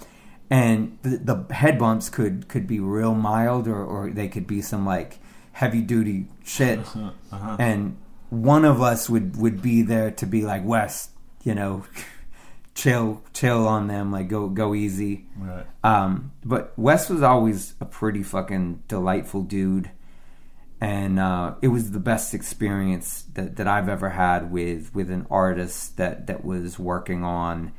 And 0.50 0.98
the, 1.02 1.16
the 1.16 1.52
head 1.54 1.80
bumps 1.80 2.08
could 2.08 2.46
could 2.46 2.68
be 2.68 2.78
real 2.78 3.12
mild 3.12 3.66
or, 3.66 3.82
or 3.82 4.10
they 4.10 4.28
could 4.28 4.46
be 4.46 4.62
some 4.62 4.86
like 4.86 5.18
heavy 5.50 5.80
duty 5.80 6.28
shit. 6.44 6.78
Uh-huh, 6.78 7.10
uh-huh. 7.32 7.56
And 7.58 7.96
one 8.30 8.64
of 8.64 8.82
us 8.82 9.08
would, 9.08 9.36
would 9.36 9.62
be 9.62 9.82
there 9.82 10.10
to 10.12 10.26
be 10.26 10.42
like 10.42 10.64
Wes, 10.64 11.10
you 11.42 11.54
know, 11.54 11.84
chill 12.74 13.22
chill 13.32 13.66
on 13.66 13.86
them, 13.88 14.10
like 14.12 14.28
go 14.28 14.48
go 14.48 14.74
easy. 14.74 15.26
Right. 15.36 15.66
Um, 15.82 16.32
but 16.44 16.72
Wes 16.76 17.08
was 17.08 17.22
always 17.22 17.74
a 17.80 17.84
pretty 17.84 18.22
fucking 18.22 18.82
delightful 18.88 19.42
dude, 19.42 19.90
and 20.80 21.18
uh, 21.18 21.54
it 21.62 21.68
was 21.68 21.92
the 21.92 22.00
best 22.00 22.34
experience 22.34 23.24
that, 23.34 23.56
that 23.56 23.66
I've 23.68 23.88
ever 23.88 24.10
had 24.10 24.50
with 24.50 24.94
with 24.94 25.10
an 25.10 25.26
artist 25.30 25.96
that 25.96 26.26
that 26.26 26.44
was 26.44 26.78
working 26.78 27.24
on 27.24 27.72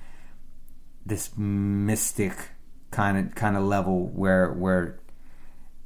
this 1.05 1.37
mystic 1.37 2.49
kind 2.91 3.17
of 3.17 3.35
kind 3.35 3.57
of 3.57 3.63
level 3.63 4.07
where 4.07 4.51
where 4.53 4.99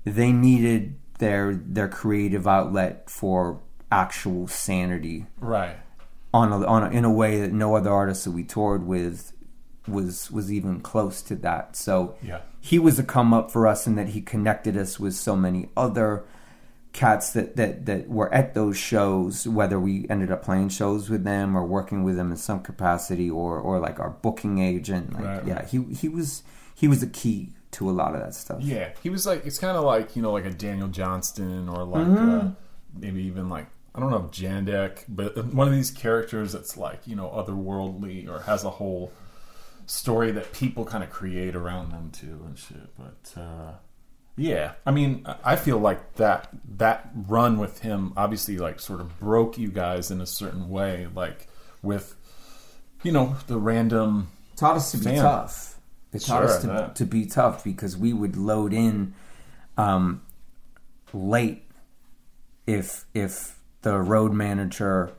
they 0.06 0.32
needed 0.32 0.96
their 1.18 1.54
their 1.54 1.88
creative 1.90 2.48
outlet 2.48 3.10
for 3.10 3.60
actual 3.92 4.48
sanity 4.48 5.26
Right. 5.40 5.76
On 6.34 6.52
a, 6.52 6.66
on 6.66 6.84
a, 6.84 6.90
in 6.90 7.06
a 7.06 7.12
way 7.12 7.42
that 7.42 7.52
no 7.52 7.76
other 7.76 7.90
artist 7.92 8.24
that 8.26 8.32
we 8.32 8.44
toured 8.44 8.86
with 8.86 9.34
was 9.88 10.30
was 10.30 10.52
even 10.52 10.80
close 10.82 11.22
to 11.24 11.36
that. 11.38 11.76
So 11.76 12.16
Yeah. 12.22 12.42
he 12.60 12.78
was 12.78 13.00
a 13.00 13.04
come 13.04 13.34
up 13.34 13.50
for 13.50 13.66
us 13.66 13.88
in 13.88 13.96
that 13.96 14.10
he 14.10 14.22
connected 14.22 14.78
us 14.78 15.00
with 15.00 15.16
so 15.16 15.36
many 15.36 15.70
other 15.76 16.24
cats 16.94 17.34
that, 17.34 17.56
that, 17.56 17.86
that 17.86 18.10
were 18.10 18.32
at 18.34 18.54
those 18.54 18.78
shows, 18.78 19.48
whether 19.48 19.80
we 19.80 20.06
ended 20.10 20.32
up 20.32 20.44
playing 20.44 20.70
shows 20.70 21.10
with 21.10 21.24
them 21.24 21.56
or 21.56 21.66
working 21.66 22.04
with 22.04 22.16
them 22.18 22.32
in 22.32 22.38
some 22.38 22.60
capacity 22.62 23.30
or, 23.30 23.58
or 23.60 23.80
like 23.80 24.00
our 24.00 24.10
booking 24.10 24.60
agent. 24.60 25.14
Like, 25.14 25.24
Right, 25.24 25.48
yeah, 25.48 25.66
he, 25.66 25.84
he 25.94 26.10
was, 26.10 26.44
he 26.76 26.88
was 26.88 27.02
a 27.04 27.08
key 27.08 27.54
to 27.72 27.90
a 27.90 27.92
lot 27.94 28.16
of 28.16 28.22
that 28.22 28.34
stuff. 28.36 28.62
Yeah, 28.62 28.90
he 29.04 29.10
was 29.10 29.26
like 29.28 29.46
it's 29.46 29.60
kind 29.60 29.78
of 29.78 29.84
like 29.84 30.16
you 30.16 30.22
know 30.24 30.32
like 30.32 30.46
a 30.46 30.50
Daniel 30.52 30.88
Johnston 30.88 31.70
or 31.70 31.84
like 31.84 32.08
Mm-hmm. 32.08 32.48
uh, 32.48 32.52
maybe 33.00 33.22
even 33.24 33.48
like 33.50 33.68
I 33.96 34.00
don't 34.00 34.12
know 34.12 34.30
if 34.32 34.32
Jandek, 34.32 35.06
but 35.10 35.46
one 35.54 35.68
of 35.68 35.74
these 35.74 35.92
characters 35.92 36.54
that's 36.54 36.78
like 36.78 37.02
you 37.08 37.16
know 37.16 37.28
otherworldly 37.30 38.30
or 38.30 38.42
has 38.42 38.64
a 38.64 38.70
whole 38.70 39.12
story 39.86 40.32
that 40.32 40.54
people 40.54 40.86
kind 40.86 41.04
of 41.04 41.10
create 41.10 41.56
around 41.56 41.92
them 41.92 42.12
too 42.12 42.42
and 42.46 42.58
shit. 42.58 42.96
But 42.98 43.42
uh, 43.42 43.72
yeah, 44.38 44.74
I 44.86 44.92
mean 44.92 45.26
I- 45.44 45.56
feel 45.56 45.80
like 45.80 46.16
that 46.16 46.50
that 46.78 47.10
run 47.28 47.58
with 47.58 47.80
him 47.80 48.14
obviously 48.16 48.58
like 48.58 48.80
sort 48.80 49.02
of 49.02 49.20
broke 49.20 49.58
you 49.58 49.70
guys 49.70 50.12
in 50.12 50.22
a 50.22 50.26
certain 50.28 50.70
way, 50.70 51.08
like 51.16 51.48
with 51.82 52.16
you 53.04 53.12
know 53.12 53.36
the 53.48 53.58
random 53.58 54.30
taught 54.56 54.76
us 54.78 54.92
to 54.92 54.98
be 54.98 55.16
tough. 55.16 55.78
It 56.14 56.20
taught 56.20 56.42
Sure, 56.42 56.46
us 56.50 56.62
to, 56.64 56.92
to 56.96 57.06
be 57.06 57.26
tough 57.28 57.64
because 57.64 57.96
we 57.96 58.14
would 58.14 58.36
load 58.36 58.74
in 58.74 59.14
um, 59.78 60.22
late 61.14 61.64
if 62.66 63.06
if 63.14 63.59
the 63.82 63.98
road 64.00 64.34
manager 64.34 65.12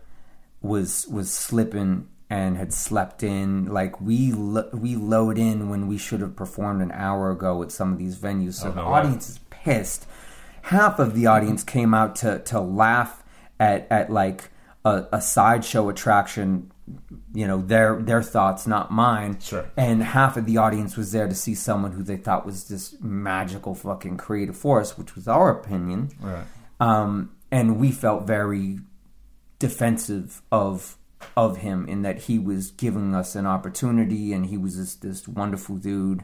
was 0.62 1.06
was 1.08 1.30
slipping 1.32 2.08
and 2.28 2.56
had 2.56 2.72
slept 2.72 3.22
in. 3.22 3.66
Like 3.66 4.00
we 4.00 4.32
lo- 4.32 4.68
we 4.72 4.96
load 4.96 5.38
in 5.38 5.68
when 5.68 5.86
we 5.88 5.98
should 5.98 6.20
have 6.20 6.36
performed 6.36 6.82
an 6.82 6.92
hour 6.92 7.30
ago 7.30 7.62
at 7.62 7.72
some 7.72 7.92
of 7.92 7.98
these 7.98 8.16
venues. 8.18 8.54
So 8.54 8.68
Oh, 8.68 8.70
the 8.72 8.76
no 8.82 8.86
way. 8.90 8.98
audience 8.98 9.28
is 9.30 9.40
pissed. 9.50 10.06
Half 10.62 10.98
of 10.98 11.14
the 11.14 11.26
audience 11.26 11.64
came 11.64 11.94
out 11.94 12.16
to 12.16 12.38
to 12.40 12.60
laugh 12.60 13.22
at 13.58 13.86
at 13.90 14.10
like 14.10 14.50
a, 14.84 15.06
a 15.12 15.20
sideshow 15.20 15.88
attraction. 15.88 16.70
You 17.32 17.46
know 17.46 17.62
their 17.62 18.02
their 18.02 18.22
thoughts, 18.22 18.66
not 18.66 18.90
mine. 18.90 19.38
Sure. 19.40 19.70
And 19.76 20.02
half 20.02 20.36
of 20.36 20.44
the 20.44 20.56
audience 20.58 20.96
was 20.96 21.12
there 21.12 21.28
to 21.28 21.34
see 21.34 21.54
someone 21.54 21.92
who 21.92 22.02
they 22.02 22.16
thought 22.16 22.44
was 22.44 22.64
this 22.68 22.96
magical 23.00 23.74
fucking 23.76 24.16
creative 24.18 24.56
force, 24.56 24.98
which 24.98 25.14
was 25.14 25.28
our 25.28 25.50
opinion. 25.50 26.10
right. 26.20 26.44
Um, 26.80 27.30
and 27.50 27.78
we 27.78 27.90
felt 27.90 28.26
very 28.26 28.78
defensive 29.58 30.42
of 30.50 30.96
of 31.36 31.58
him 31.58 31.86
in 31.86 32.02
that 32.02 32.22
he 32.22 32.38
was 32.38 32.70
giving 32.70 33.14
us 33.14 33.34
an 33.34 33.46
opportunity 33.46 34.32
and 34.32 34.46
he 34.46 34.56
was 34.56 34.78
this, 34.78 34.94
this 34.94 35.28
wonderful 35.28 35.76
dude 35.76 36.22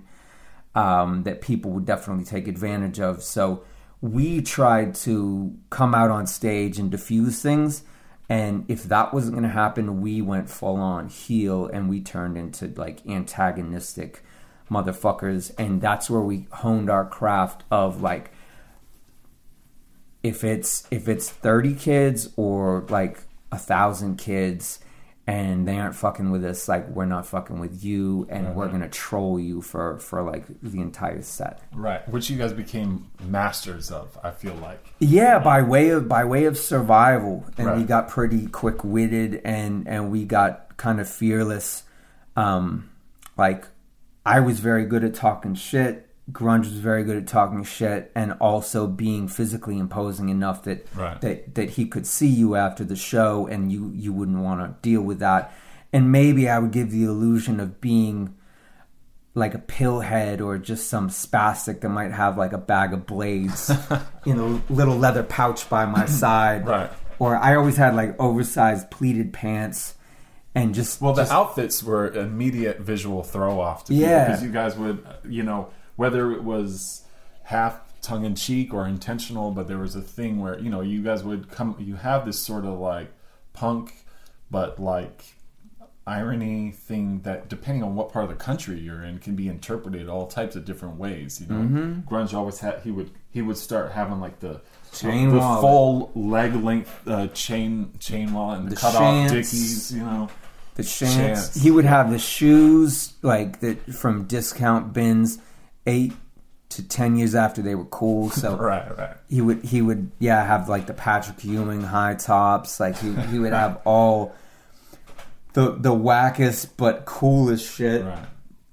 um, 0.74 1.22
that 1.24 1.40
people 1.40 1.70
would 1.72 1.84
definitely 1.84 2.24
take 2.24 2.48
advantage 2.48 2.98
of. 3.00 3.22
So 3.22 3.62
we 4.00 4.42
tried 4.42 4.94
to 4.96 5.56
come 5.70 5.94
out 5.94 6.10
on 6.10 6.26
stage 6.26 6.78
and 6.78 6.90
diffuse 6.90 7.40
things. 7.40 7.82
And 8.28 8.64
if 8.68 8.84
that 8.84 9.14
wasn't 9.14 9.34
going 9.34 9.44
to 9.44 9.50
happen, 9.50 10.00
we 10.00 10.20
went 10.20 10.50
full 10.50 10.76
on 10.76 11.08
heel 11.08 11.66
and 11.66 11.88
we 11.88 12.00
turned 12.00 12.36
into 12.36 12.72
like 12.76 13.06
antagonistic 13.06 14.22
motherfuckers. 14.70 15.52
And 15.56 15.80
that's 15.80 16.10
where 16.10 16.20
we 16.20 16.46
honed 16.50 16.90
our 16.90 17.06
craft 17.06 17.64
of 17.70 18.02
like, 18.02 18.32
if 20.26 20.44
it's 20.44 20.86
if 20.90 21.08
it's 21.08 21.30
30 21.30 21.74
kids 21.74 22.28
or 22.36 22.84
like 22.88 23.20
a 23.52 23.58
thousand 23.58 24.16
kids 24.16 24.80
and 25.28 25.66
they 25.66 25.78
aren't 25.78 25.94
fucking 25.94 26.30
with 26.30 26.44
us 26.44 26.68
like 26.68 26.88
we're 26.88 27.04
not 27.04 27.26
fucking 27.26 27.58
with 27.58 27.82
you 27.84 28.26
and 28.30 28.54
we're 28.54 28.68
gonna 28.68 28.88
troll 28.88 29.40
you 29.40 29.60
for 29.60 29.98
for 29.98 30.22
like 30.22 30.44
the 30.62 30.80
entire 30.80 31.22
set. 31.22 31.60
Right, 31.72 32.08
which 32.08 32.30
you 32.30 32.38
guys 32.38 32.52
became 32.52 33.10
masters 33.24 33.90
of. 33.90 34.18
I 34.22 34.30
feel 34.30 34.54
like. 34.54 34.84
yeah 35.00 35.38
by 35.38 35.62
way 35.62 35.90
of 35.90 36.08
by 36.08 36.24
way 36.24 36.44
of 36.44 36.56
survival. 36.56 37.44
And 37.58 37.76
we 37.76 37.84
got 37.84 38.08
pretty 38.08 38.46
quick-witted 38.46 39.40
and 39.44 39.88
and 39.88 40.10
we 40.10 40.24
got 40.24 40.76
kind 40.76 41.00
of 41.00 41.08
fearless. 41.08 41.82
Um 42.36 42.90
like 43.36 43.66
i 44.24 44.40
was 44.40 44.60
very 44.60 44.84
good 44.84 45.04
at 45.04 45.14
talking 45.14 45.54
shit 45.54 46.05
grunge 46.32 46.64
was 46.64 46.72
very 46.78 47.04
good 47.04 47.16
at 47.16 47.26
talking 47.28 47.62
shit 47.62 48.10
and 48.16 48.32
also 48.40 48.86
being 48.86 49.28
physically 49.28 49.78
imposing 49.78 50.28
enough 50.28 50.64
that 50.64 50.86
Right. 50.96 51.20
that 51.20 51.54
that 51.54 51.70
he 51.70 51.86
could 51.86 52.06
see 52.06 52.26
you 52.26 52.56
after 52.56 52.84
the 52.84 52.96
show 52.96 53.46
and 53.46 53.70
you 53.70 53.92
you 53.94 54.12
wouldn't 54.12 54.38
want 54.38 54.60
to 54.60 54.74
deal 54.88 55.02
with 55.02 55.20
that 55.20 55.52
and 55.92 56.10
maybe 56.10 56.48
i 56.48 56.58
would 56.58 56.72
give 56.72 56.90
the 56.90 57.04
illusion 57.04 57.60
of 57.60 57.80
being 57.80 58.34
like 59.34 59.54
a 59.54 59.58
pillhead 59.58 60.40
or 60.40 60.58
just 60.58 60.88
some 60.88 61.10
spastic 61.10 61.80
that 61.82 61.90
might 61.90 62.10
have 62.10 62.36
like 62.38 62.52
a 62.52 62.58
bag 62.58 62.92
of 62.92 63.06
blades 63.06 63.70
in 64.26 64.38
a 64.38 64.72
little 64.72 64.96
leather 64.96 65.22
pouch 65.22 65.68
by 65.68 65.84
my 65.84 66.06
side. 66.22 66.66
Right. 66.66 66.90
Or 67.18 67.36
I 67.36 67.54
always 67.54 67.76
had 67.76 67.94
like 67.94 68.18
oversized 68.18 68.90
pleated 68.90 69.34
pants 69.34 69.94
and 70.54 70.74
just 70.74 71.02
Well, 71.02 71.12
the 71.12 71.22
just- 71.22 71.32
outfits 71.32 71.82
were 71.82 72.08
immediate 72.08 72.80
visual 72.80 73.22
throw 73.22 73.60
off 73.60 73.84
to 73.84 73.94
Yeah. 73.94 74.24
because 74.28 74.42
you 74.42 74.50
guys 74.50 74.74
would, 74.78 75.06
you 75.28 75.42
know, 75.42 75.68
whether 75.96 76.32
it 76.32 76.44
was 76.44 77.02
half 77.42 77.80
tongue 78.02 78.24
in 78.24 78.34
cheek 78.34 78.72
or 78.72 78.86
intentional, 78.86 79.50
but 79.50 79.66
there 79.68 79.78
was 79.78 79.96
a 79.96 80.02
thing 80.02 80.40
where 80.40 80.58
you 80.58 80.70
know 80.70 80.80
you 80.80 81.02
guys 81.02 81.24
would 81.24 81.50
come, 81.50 81.76
you 81.78 81.96
have 81.96 82.24
this 82.24 82.38
sort 82.38 82.64
of 82.64 82.78
like 82.78 83.12
punk, 83.52 84.04
but 84.50 84.78
like 84.80 85.24
irony 86.08 86.70
thing 86.70 87.20
that 87.22 87.48
depending 87.48 87.82
on 87.82 87.96
what 87.96 88.12
part 88.12 88.22
of 88.24 88.28
the 88.28 88.36
country 88.36 88.78
you're 88.78 89.02
in 89.02 89.18
can 89.18 89.34
be 89.34 89.48
interpreted 89.48 90.08
all 90.08 90.24
types 90.28 90.54
of 90.54 90.64
different 90.64 90.96
ways 90.96 91.40
you 91.40 91.48
know 91.52 92.00
grunge 92.08 92.32
always 92.32 92.60
had 92.60 92.78
he 92.82 92.92
would 92.92 93.10
he 93.30 93.42
would 93.42 93.56
start 93.56 93.90
having 93.90 94.20
like 94.20 94.38
the 94.38 94.60
Chain 94.92 95.30
the 95.30 95.38
wallet. 95.38 95.60
full 95.60 96.12
leg 96.14 96.54
length 96.54 97.08
uh, 97.08 97.26
chain 97.28 97.92
chain 97.98 98.32
wallet 98.32 98.60
and 98.60 98.68
the, 98.70 98.74
The 98.76 98.80
cut 98.80 98.94
off 98.94 99.30
dickies 99.30 99.92
you 99.92 100.00
know 100.04 100.28
the. 100.76 100.84
Shants. 100.84 101.60
He 101.60 101.70
would 101.72 101.84
have 101.86 102.10
the 102.12 102.18
shoes 102.20 103.14
like 103.22 103.58
that 103.60 103.92
from 103.92 104.24
discount 104.26 104.92
bins, 104.92 105.38
eight 105.86 106.12
to 106.70 106.86
ten 106.86 107.16
years 107.16 107.34
after 107.34 107.62
they 107.62 107.74
were 107.74 107.84
cool. 107.86 108.30
So 108.36 108.56
right 108.56 108.96
right 108.98 109.16
he 109.28 109.40
would 109.40 109.64
he 109.64 109.82
would 109.82 110.10
yeah 110.18 110.44
have 110.44 110.68
like 110.68 110.86
the 110.86 110.94
Patrick 110.94 111.42
Ewing 111.44 111.82
high 111.82 112.14
tops. 112.14 112.80
Like 112.80 112.98
he 112.98 113.12
he 113.12 113.38
would 113.38 113.52
have 113.52 113.80
all 113.84 114.34
the 115.54 115.72
the 115.72 115.94
wackest 115.94 116.70
but 116.76 117.04
coolest 117.04 117.76
shit. 117.76 118.04
right 118.04 118.26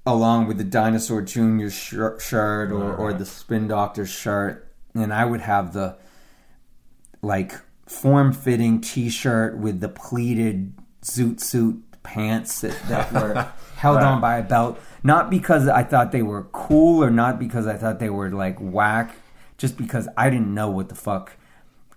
along 0.06 0.46
with 0.46 0.58
the 0.58 0.64
Dinosaur 0.64 1.22
Jr. 1.22 1.68
shirt, 1.68 2.20
shirt 2.20 2.70
or, 2.70 2.90
Right, 2.90 2.98
or 2.98 3.12
the 3.14 3.24
Spin 3.24 3.68
Doctor 3.68 4.04
shirt. 4.06 4.70
And 4.94 5.12
I 5.12 5.24
would 5.24 5.40
have 5.40 5.72
the 5.72 5.96
like 7.22 7.54
form 7.86 8.32
fitting 8.32 8.80
t 8.80 9.08
shirt 9.08 9.56
with 9.56 9.80
the 9.80 9.88
pleated 9.88 10.74
zoot 11.02 11.40
suit 11.40 11.82
pants 12.02 12.60
that, 12.60 12.78
that 12.88 13.12
were 13.12 13.48
held 13.84 13.96
Right. 13.98 14.04
on 14.06 14.20
by 14.20 14.38
a 14.38 14.42
belt. 14.42 14.78
Not 15.02 15.30
because 15.30 15.68
I 15.68 15.82
thought 15.84 16.10
they 16.12 16.22
were 16.22 16.44
cool 16.52 17.04
or 17.04 17.10
not 17.10 17.38
because 17.38 17.66
I 17.66 17.76
thought 17.76 17.98
they 18.00 18.10
were 18.10 18.30
like 18.30 18.56
whack, 18.58 19.14
just 19.58 19.76
because 19.76 20.08
I 20.16 20.30
didn't 20.30 20.52
know 20.54 20.70
what 20.70 20.88
the 20.88 20.94
fuck 20.94 21.32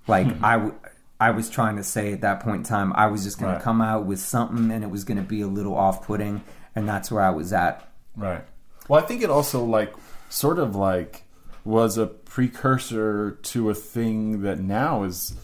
like 0.07 0.27
I 0.43 0.53
w- 0.53 0.75
I 1.19 1.31
was 1.31 1.49
trying 1.49 1.77
to 1.77 1.83
say 1.83 2.13
at 2.13 2.21
that 2.21 2.41
point 2.41 2.57
in 2.57 2.63
time. 2.63 2.93
I 2.95 3.07
was 3.07 3.23
just 3.23 3.39
going 3.39 3.51
Right. 3.53 3.57
to 3.59 3.63
come 3.63 3.81
out 3.81 4.05
with 4.05 4.19
something 4.19 4.69
and 4.71 4.83
it 4.83 4.91
was 4.91 5.03
going 5.03 5.17
to 5.17 5.23
be 5.35 5.41
a 5.41 5.47
little 5.47 5.75
off 5.75 6.05
putting. 6.05 6.41
And 6.75 6.87
that's 6.87 7.09
where 7.11 7.23
I 7.23 7.31
was 7.31 7.51
at. 7.53 7.75
Right. 8.15 8.43
Well, 8.87 9.01
I 9.01 9.05
think 9.07 9.23
it 9.23 9.29
also 9.31 9.63
like 9.63 9.93
sort 10.29 10.59
of 10.59 10.75
like 10.75 11.23
was 11.65 11.97
a 11.97 12.05
precursor 12.07 13.31
to 13.41 13.69
a 13.69 13.73
thing 13.73 14.41
that 14.43 14.59
now 14.59 15.03
is 15.03 15.35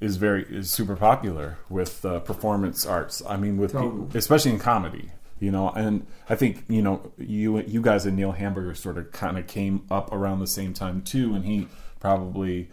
is 0.00 0.16
very 0.16 0.44
is 0.44 0.70
super 0.70 0.94
popular 0.94 1.56
with 1.68 2.04
uh, 2.04 2.20
performance 2.20 2.86
arts. 2.86 3.22
I 3.28 3.36
mean, 3.36 3.56
with 3.56 3.72
people, 3.72 4.08
especially 4.14 4.52
in 4.52 4.58
comedy, 4.60 5.10
you 5.40 5.50
know. 5.50 5.70
And 5.70 6.06
I 6.28 6.34
think 6.34 6.64
you 6.68 6.82
know 6.82 7.12
you 7.18 7.60
you 7.60 7.80
guys 7.82 8.06
and 8.06 8.16
Neil 8.16 8.32
Hamburger 8.32 8.74
sort 8.74 8.98
of 8.98 9.12
kind 9.12 9.38
of 9.38 9.46
came 9.46 9.84
up 9.90 10.12
around 10.12 10.40
the 10.40 10.46
same 10.46 10.72
time 10.74 11.02
too, 11.02 11.34
and 11.34 11.44
he 11.44 11.68
probably 12.00 12.68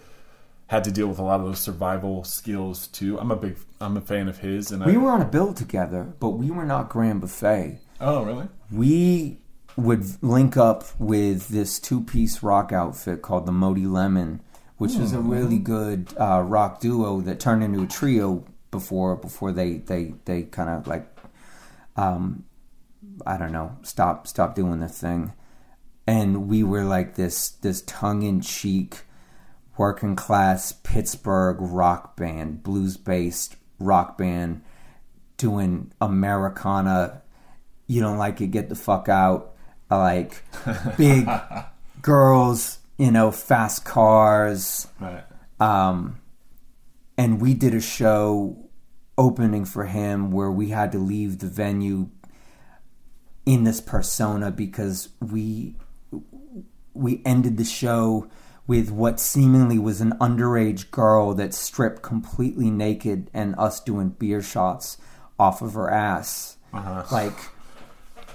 had 0.67 0.83
to 0.83 0.91
deal 0.91 1.07
with 1.07 1.19
a 1.19 1.23
lot 1.23 1.39
of 1.39 1.45
those 1.45 1.59
survival 1.59 2.23
skills 2.23 2.87
too. 2.87 3.19
I'm 3.19 3.31
a 3.31 3.35
big 3.35 3.57
I'm 3.79 3.97
a 3.97 4.01
fan 4.01 4.27
of 4.27 4.39
his, 4.39 4.71
and 4.71 4.83
We 4.83 4.95
I, 4.95 4.97
were 4.97 5.11
on 5.11 5.21
a 5.21 5.25
bill 5.25 5.53
together, 5.53 6.13
but 6.19 6.31
we 6.31 6.51
were 6.51 6.65
not 6.65 6.89
Grand 6.89 7.21
Buffet. 7.21 7.79
oh 8.01 8.23
really 8.23 8.47
We 8.71 9.39
would 9.77 10.05
link 10.23 10.55
up 10.57 10.85
with 10.97 11.49
this 11.49 11.79
two 11.79 12.01
piece 12.01 12.41
rock 12.41 12.71
outfit 12.71 13.21
called 13.21 13.45
the 13.45 13.51
Modey 13.51 13.89
Lemon, 13.91 14.41
which 14.77 14.95
was 14.95 15.13
a 15.13 15.19
really 15.19 15.59
good 15.59 16.13
uh, 16.17 16.41
rock 16.41 16.79
duo 16.79 17.21
that 17.21 17.39
turned 17.39 17.63
into 17.63 17.83
a 17.83 17.87
trio 17.87 18.45
before 18.71 19.15
before 19.15 19.51
they 19.51 19.77
they, 19.77 20.15
they 20.25 20.43
kind 20.43 20.69
of 20.69 20.87
like 20.87 21.07
um, 21.95 22.43
I 23.25 23.37
don't 23.37 23.51
know 23.51 23.77
stop 23.83 24.27
stop 24.27 24.55
doing 24.55 24.79
their 24.79 24.89
thing, 24.89 25.33
and 26.07 26.47
we 26.47 26.63
were 26.63 26.83
like 26.83 27.15
this 27.15 27.49
this 27.49 27.81
tongue 27.83 28.23
in 28.23 28.41
cheek 28.41 29.03
working 29.77 30.15
class 30.15 30.71
Pittsburgh 30.71 31.57
rock 31.59 32.15
band, 32.15 32.63
blues 32.63 32.97
based 32.97 33.55
rock 33.79 34.17
band, 34.17 34.61
doing 35.37 35.91
Americana. 36.01 37.21
You 37.87 38.01
don't 38.01 38.17
like 38.17 38.41
it, 38.41 38.47
get 38.47 38.69
the 38.69 38.75
fuck 38.75 39.09
out. 39.09 39.53
Like 39.89 40.43
big 40.97 41.29
girls, 42.01 42.79
you 42.97 43.11
know, 43.11 43.31
fast 43.31 43.85
cars. 43.85 44.87
right 44.99 45.23
Um, 45.59 46.19
and 47.17 47.41
we 47.41 47.53
did 47.53 47.73
a 47.73 47.81
show 47.81 48.57
opening 49.17 49.63
for 49.65 49.85
him 49.85 50.31
where 50.31 50.51
we 50.51 50.69
had 50.69 50.91
to 50.91 50.97
leave 50.97 51.39
the 51.39 51.47
venue 51.47 52.09
in 53.45 53.63
this 53.63 53.81
persona 53.81 54.51
because 54.51 55.09
we 55.19 55.75
we 56.93 57.21
ended 57.25 57.57
the 57.57 57.65
show 57.65 58.27
with 58.67 58.89
what 58.89 59.19
seemingly 59.19 59.77
was 59.77 60.01
an 60.01 60.11
underage 60.13 60.89
girl 60.89 61.33
that 61.35 61.53
stripped 61.53 62.01
completely 62.01 62.71
naked 62.71 63.29
and 63.33 63.53
us 63.57 63.79
doing 63.79 64.09
beer 64.09 64.41
shots 64.41 64.97
off 65.37 65.61
of 65.61 65.73
her 65.73 65.91
ass. 65.91 66.57
Uh-huh. 66.73 67.03
Like 67.11 67.37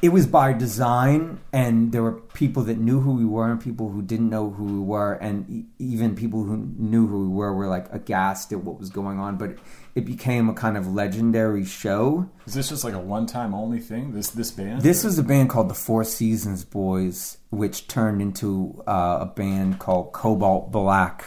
it 0.02 0.10
was 0.10 0.26
by 0.26 0.52
design 0.52 1.40
and 1.52 1.92
there 1.92 2.02
were 2.02 2.12
people 2.12 2.62
that 2.64 2.78
knew 2.78 3.00
who 3.00 3.12
we 3.12 3.24
were 3.24 3.50
and 3.50 3.60
people 3.60 3.90
who 3.90 4.02
didn't 4.02 4.30
know 4.30 4.50
who 4.50 4.64
we 4.64 4.80
were 4.80 5.14
and 5.14 5.48
e- 5.50 5.66
even 5.78 6.14
people 6.16 6.44
who 6.44 6.56
knew 6.78 7.06
who 7.06 7.28
we 7.28 7.34
were 7.34 7.52
were 7.52 7.68
like 7.68 7.92
aghast 7.92 8.52
at 8.52 8.62
what 8.64 8.78
was 8.78 8.88
going 8.90 9.18
on 9.18 9.36
but 9.36 9.56
it 9.94 10.04
became 10.06 10.48
a 10.48 10.54
kind 10.54 10.76
of 10.76 10.86
legendary 10.86 11.64
show 11.64 12.28
Is 12.46 12.54
this 12.54 12.68
just 12.68 12.84
like 12.84 12.94
a 12.94 12.98
one 12.98 13.26
time 13.26 13.54
only 13.54 13.80
thing? 13.80 14.12
This 14.12 14.30
this 14.30 14.50
band? 14.50 14.82
this 14.82 15.04
was 15.04 15.18
a 15.18 15.22
band 15.22 15.50
called 15.50 15.68
the 15.68 15.74
Four 15.74 16.04
Seasons 16.04 16.64
Boys, 16.64 17.38
which 17.50 17.88
turned 17.88 18.22
into 18.22 18.82
uh, 18.86 19.18
a 19.20 19.26
band 19.26 19.78
called 19.80 20.12
Cobalt 20.12 20.70
Black. 20.70 21.24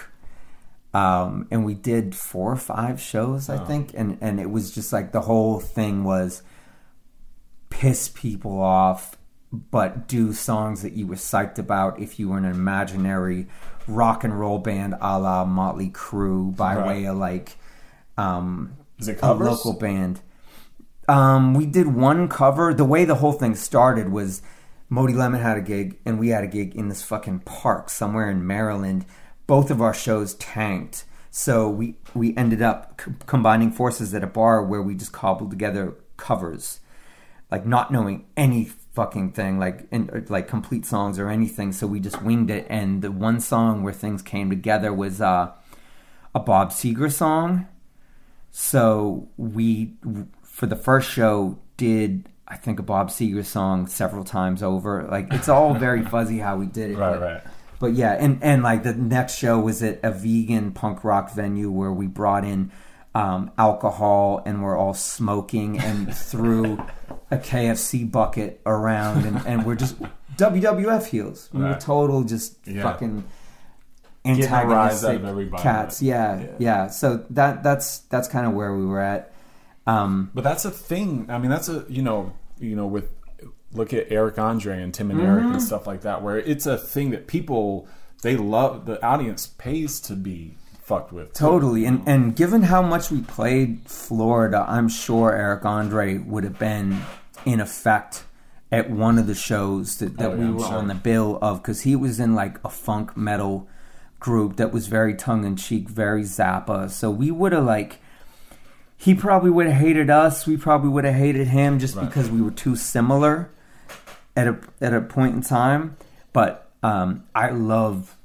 Um, 0.93 1.47
and 1.49 1.65
we 1.65 1.73
did 1.73 2.15
four 2.15 2.51
or 2.51 2.55
five 2.55 3.01
shows, 3.01 3.49
I 3.49 3.57
think, 3.65 3.91
and 3.95 4.17
and 4.21 4.39
it 4.39 4.49
was 4.49 4.71
just 4.73 4.93
like 4.93 5.11
the 5.11 5.21
whole 5.21 5.59
thing 5.59 6.03
was 6.03 6.43
piss 7.83 8.07
people 8.07 8.61
off, 8.61 9.17
but 9.51 10.07
do 10.07 10.31
songs 10.31 10.81
that 10.83 10.93
you 10.93 11.05
were 11.05 11.15
psyched 11.15 11.59
about 11.59 11.99
if 11.99 12.17
you 12.17 12.29
were 12.29 12.37
an 12.37 12.45
imaginary 12.45 13.45
rock 13.89 14.23
and 14.23 14.39
roll 14.39 14.57
band 14.57 14.95
a 15.01 15.19
la 15.19 15.43
Motley 15.43 15.89
Crue 15.89 16.55
by 16.55 16.77
Right. 16.77 16.87
way 16.87 17.05
of 17.07 17.17
like 17.17 17.57
um, 18.17 18.77
a 19.21 19.33
local 19.33 19.73
band. 19.73 20.21
Um, 21.09 21.53
we 21.53 21.65
did 21.65 21.87
one 21.87 22.29
cover. 22.29 22.73
The 22.73 22.85
way 22.85 23.03
the 23.03 23.15
whole 23.15 23.33
thing 23.33 23.53
started 23.55 24.09
was 24.13 24.41
Modey 24.89 25.13
Lemon 25.13 25.41
had 25.41 25.57
a 25.57 25.61
gig 25.61 25.99
and 26.05 26.17
we 26.17 26.29
had 26.29 26.45
a 26.45 26.47
gig 26.47 26.75
in 26.75 26.87
this 26.87 27.03
fucking 27.03 27.39
park 27.39 27.89
somewhere 27.89 28.29
in 28.29 28.47
Maryland. 28.47 29.05
Both 29.45 29.69
of 29.69 29.81
our 29.81 29.93
shows 29.93 30.35
tanked. 30.35 31.03
So 31.31 31.67
we 31.67 31.95
we 32.13 32.33
ended 32.37 32.61
up 32.61 33.01
c- 33.03 33.11
combining 33.25 33.71
forces 33.71 34.13
at 34.13 34.23
a 34.23 34.27
bar 34.27 34.63
where 34.63 34.81
we 34.81 34.95
just 34.95 35.11
cobbled 35.11 35.49
together 35.49 35.95
covers, 36.15 36.79
like 37.53 37.67
not 37.67 37.91
knowing 37.91 38.25
any 38.35 38.65
fucking 38.93 39.31
thing, 39.31 39.59
like 39.59 39.85
in, 39.91 40.25
like 40.27 40.47
complete 40.47 40.87
songs 40.87 41.19
or 41.19 41.29
anything. 41.29 41.71
So 41.71 41.85
we 41.85 41.99
just 41.99 42.19
winged 42.23 42.49
it. 42.49 42.65
And 42.67 43.03
the 43.03 43.11
one 43.11 43.39
song 43.39 43.83
where 43.83 43.93
things 43.93 44.23
came 44.23 44.49
together 44.49 44.91
was 44.91 45.21
uh, 45.21 45.51
a 46.33 46.39
Bob 46.39 46.71
Seger 46.71 47.11
song. 47.11 47.67
So 48.49 49.29
we, 49.37 49.93
for 50.41 50.65
the 50.65 50.75
first 50.75 51.11
show, 51.11 51.59
did 51.77 52.27
I 52.47 52.55
think 52.55 52.79
a 52.79 52.83
Bob 52.83 53.11
Seger 53.11 53.45
song 53.45 53.85
several 53.85 54.23
times 54.23 54.63
over. 54.63 55.03
Like 55.03 55.31
it's 55.31 55.47
all 55.47 55.73
very 55.87 56.01
fuzzy 56.03 56.39
how 56.39 56.57
we 56.57 56.65
did 56.65 56.89
it. 56.89 56.97
Right, 56.97 57.19
but, 57.19 57.21
right. 57.21 57.43
But 57.79 57.93
yeah, 57.93 58.13
and 58.13 58.41
and 58.41 58.63
like 58.63 58.81
the 58.81 58.95
next 58.95 59.37
show 59.37 59.59
was 59.59 59.83
at 59.83 59.99
a 60.01 60.09
vegan 60.09 60.71
punk 60.71 61.03
rock 61.03 61.35
venue 61.35 61.69
where 61.69 61.91
we 61.91 62.07
brought 62.07 62.45
in 62.45 62.71
um, 63.15 63.51
alcohol 63.57 64.41
and 64.45 64.63
we're 64.63 64.77
all 64.77 64.93
smoking 64.93 65.79
and 65.79 66.13
threw 66.15 66.79
a 67.31 67.37
KFC 67.37 68.09
bucket 68.09 68.59
around 68.65 69.25
and, 69.25 69.45
and 69.45 69.65
we're 69.65 69.75
just 69.75 69.95
WWF 70.37 71.05
heels. 71.07 71.49
We 71.53 71.61
were 71.61 71.77
total 71.79 72.23
just 72.23 72.57
Yeah. 72.65 72.83
fucking 72.83 73.23
Getting 74.25 74.45
a 74.45 74.65
rise 74.65 75.03
out 75.03 75.15
antagonistic 75.15 75.59
cats. 75.59 76.01
Yeah, 76.01 76.39
Yeah. 76.39 76.47
yeah, 76.57 76.87
So 76.87 77.25
that 77.31 77.61
that's 77.61 77.99
that's 78.09 78.27
kind 78.29 78.47
of 78.47 78.53
where 78.53 78.73
we 78.75 78.85
were 78.85 79.01
at. 79.01 79.33
Um, 79.85 80.31
But 80.33 80.43
that's 80.45 80.63
a 80.65 80.71
thing. 80.71 81.25
I 81.29 81.37
mean, 81.39 81.51
that's 81.51 81.67
a 81.67 81.85
you 81.89 82.01
know, 82.01 82.31
you 82.57 82.75
know, 82.75 82.87
with 82.87 83.09
look 83.73 83.91
at 83.93 84.07
Eric 84.11 84.39
Andre 84.39 84.81
and 84.81 84.93
Tim 84.93 85.11
and 85.11 85.19
Eric 85.19 85.43
Mm-hmm. 85.43 85.53
and 85.53 85.61
stuff 85.61 85.85
like 85.87 86.01
that, 86.01 86.21
where 86.23 86.37
it's 86.39 86.65
a 86.65 86.77
thing 86.77 87.09
that 87.11 87.27
people 87.27 87.85
they 88.21 88.37
love. 88.37 88.85
The 88.85 89.03
audience 89.05 89.47
pays 89.47 89.99
to 90.01 90.13
be 90.15 90.55
fucked 90.83 91.11
with. 91.11 91.33
Totally, 91.33 91.85
and 91.85 92.03
and 92.07 92.35
given 92.35 92.63
how 92.63 92.81
much 92.81 93.09
we 93.11 93.21
played 93.21 93.81
Florida, 93.85 94.65
I'm 94.67 94.89
sure 94.89 95.31
Eric 95.33 95.65
Andre 95.65 96.17
would 96.17 96.43
have 96.43 96.59
been 96.59 97.01
in 97.45 97.59
effect 97.59 98.23
at 98.71 98.89
one 98.89 99.17
of 99.19 99.27
the 99.27 99.35
shows 99.35 99.97
that, 99.97 100.17
that 100.17 100.31
Oh, 100.31 100.33
yeah, 100.33 100.37
we 100.39 100.45
I'm 100.45 100.53
were 100.55 100.63
sure. 100.63 100.75
on 100.77 100.87
the 100.87 100.95
bill 100.95 101.37
of 101.41 101.61
because 101.61 101.81
he 101.81 101.95
was 101.95 102.19
in 102.19 102.33
like 102.35 102.57
a 102.65 102.69
funk 102.69 103.15
metal 103.17 103.67
group 104.19 104.55
that 104.55 104.71
was 104.71 104.87
very 104.87 105.13
tongue 105.13 105.45
in 105.45 105.55
cheek, 105.55 105.89
very 105.89 106.23
Zappa. 106.23 106.89
So 106.89 107.11
we 107.11 107.29
would 107.31 107.51
have 107.51 107.65
like 107.65 107.99
he 108.97 109.13
probably 109.13 109.49
would 109.51 109.65
have 109.67 109.75
hated 109.75 110.09
us. 110.09 110.47
We 110.47 110.55
probably 110.57 110.89
would 110.89 111.03
have 111.03 111.15
hated 111.15 111.47
him 111.47 111.77
just 111.79 111.95
Right. 111.95 112.07
because 112.07 112.29
we 112.29 112.41
were 112.41 112.51
too 112.51 112.75
similar 112.75 113.51
at 114.35 114.47
a 114.47 114.57
at 114.81 114.93
a 114.93 115.01
point 115.01 115.35
in 115.35 115.41
time. 115.41 115.97
But 116.31 116.69
um, 116.81 117.25
I 117.35 117.49
love 117.51 118.17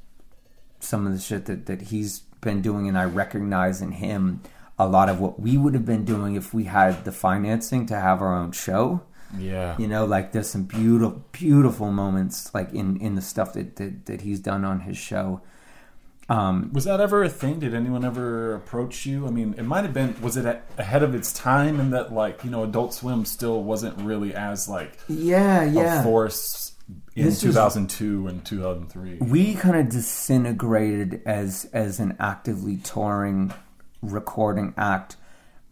some 0.80 1.06
of 1.06 1.12
the 1.12 1.18
shit 1.18 1.44
that, 1.46 1.66
that 1.66 1.82
he's 1.82 2.22
been 2.40 2.62
doing 2.62 2.88
and 2.88 2.98
I 2.98 3.04
recognize 3.04 3.80
in 3.80 3.92
him 3.92 4.42
a 4.78 4.86
lot 4.86 5.08
of 5.08 5.20
what 5.20 5.40
we 5.40 5.58
would 5.58 5.74
have 5.74 5.84
been 5.84 6.04
doing 6.04 6.36
if 6.36 6.54
we 6.54 6.64
had 6.64 7.04
the 7.04 7.12
financing 7.12 7.86
to 7.86 7.96
have 7.98 8.22
our 8.22 8.34
own 8.34 8.52
show. 8.52 9.02
Yeah. 9.36 9.76
You 9.78 9.88
know, 9.88 10.04
like 10.04 10.32
there's 10.32 10.48
some 10.48 10.64
beautiful, 10.64 11.24
beautiful 11.32 11.90
moments 11.90 12.54
like 12.54 12.72
in 12.72 12.96
in 13.00 13.14
the 13.14 13.20
stuff 13.22 13.52
that 13.54 13.76
that, 13.76 14.06
that 14.06 14.20
he's 14.22 14.40
done 14.40 14.64
on 14.64 14.80
his 14.80 14.96
show. 14.96 15.42
Um, 16.30 16.70
Was 16.74 16.84
that 16.84 17.00
ever 17.00 17.24
a 17.24 17.28
thing? 17.28 17.58
Did 17.60 17.74
anyone 17.74 18.04
ever 18.04 18.54
approach 18.54 19.06
you? 19.06 19.26
I 19.26 19.30
mean, 19.30 19.54
it 19.56 19.62
might 19.62 19.84
have 19.84 19.94
been. 19.94 20.14
Was 20.20 20.36
it 20.36 20.44
a- 20.44 20.60
ahead 20.76 21.02
of 21.02 21.14
its 21.14 21.32
time 21.32 21.80
in 21.80 21.90
that, 21.90 22.12
like, 22.12 22.44
you 22.44 22.50
know, 22.50 22.64
Adult 22.64 22.92
Swim 22.92 23.24
still 23.24 23.64
wasn't 23.64 23.98
really 23.98 24.34
as 24.34 24.68
like 24.68 24.98
yeah, 25.08 25.64
yeah. 25.64 26.00
a 26.00 26.02
force 26.02 26.67
in 27.18 27.24
This 27.26 27.34
is- 27.36 27.40
2002 27.54 28.26
and 28.28 28.44
2003? 28.44 29.18
we 29.20 29.54
kind 29.54 29.76
of 29.76 29.88
disintegrated 29.88 31.20
as 31.26 31.68
as 31.72 32.00
an 32.00 32.16
actively 32.18 32.76
touring 32.76 33.52
recording 34.02 34.74
act 34.76 35.16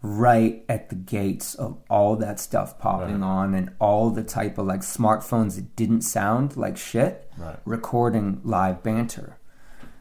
right 0.03 0.64
at 0.68 0.88
the 0.88 0.94
gates 0.94 1.55
of 1.55 1.76
all 1.88 2.16
that 2.16 2.38
stuff 2.38 2.78
popping 2.78 3.20
Right. 3.20 3.26
on 3.26 3.55
and 3.55 3.70
all 3.80 4.11
the 4.11 4.22
type 4.22 4.59
of 4.59 4.66
like 4.66 4.80
smartphones 4.82 5.55
that 5.57 5.74
didn't 5.76 6.03
sound 6.03 6.57
like 6.57 6.76
shit 6.76 7.30
Right. 7.38 7.59
recording 7.64 8.40
live 8.44 8.82
banter 8.82 9.38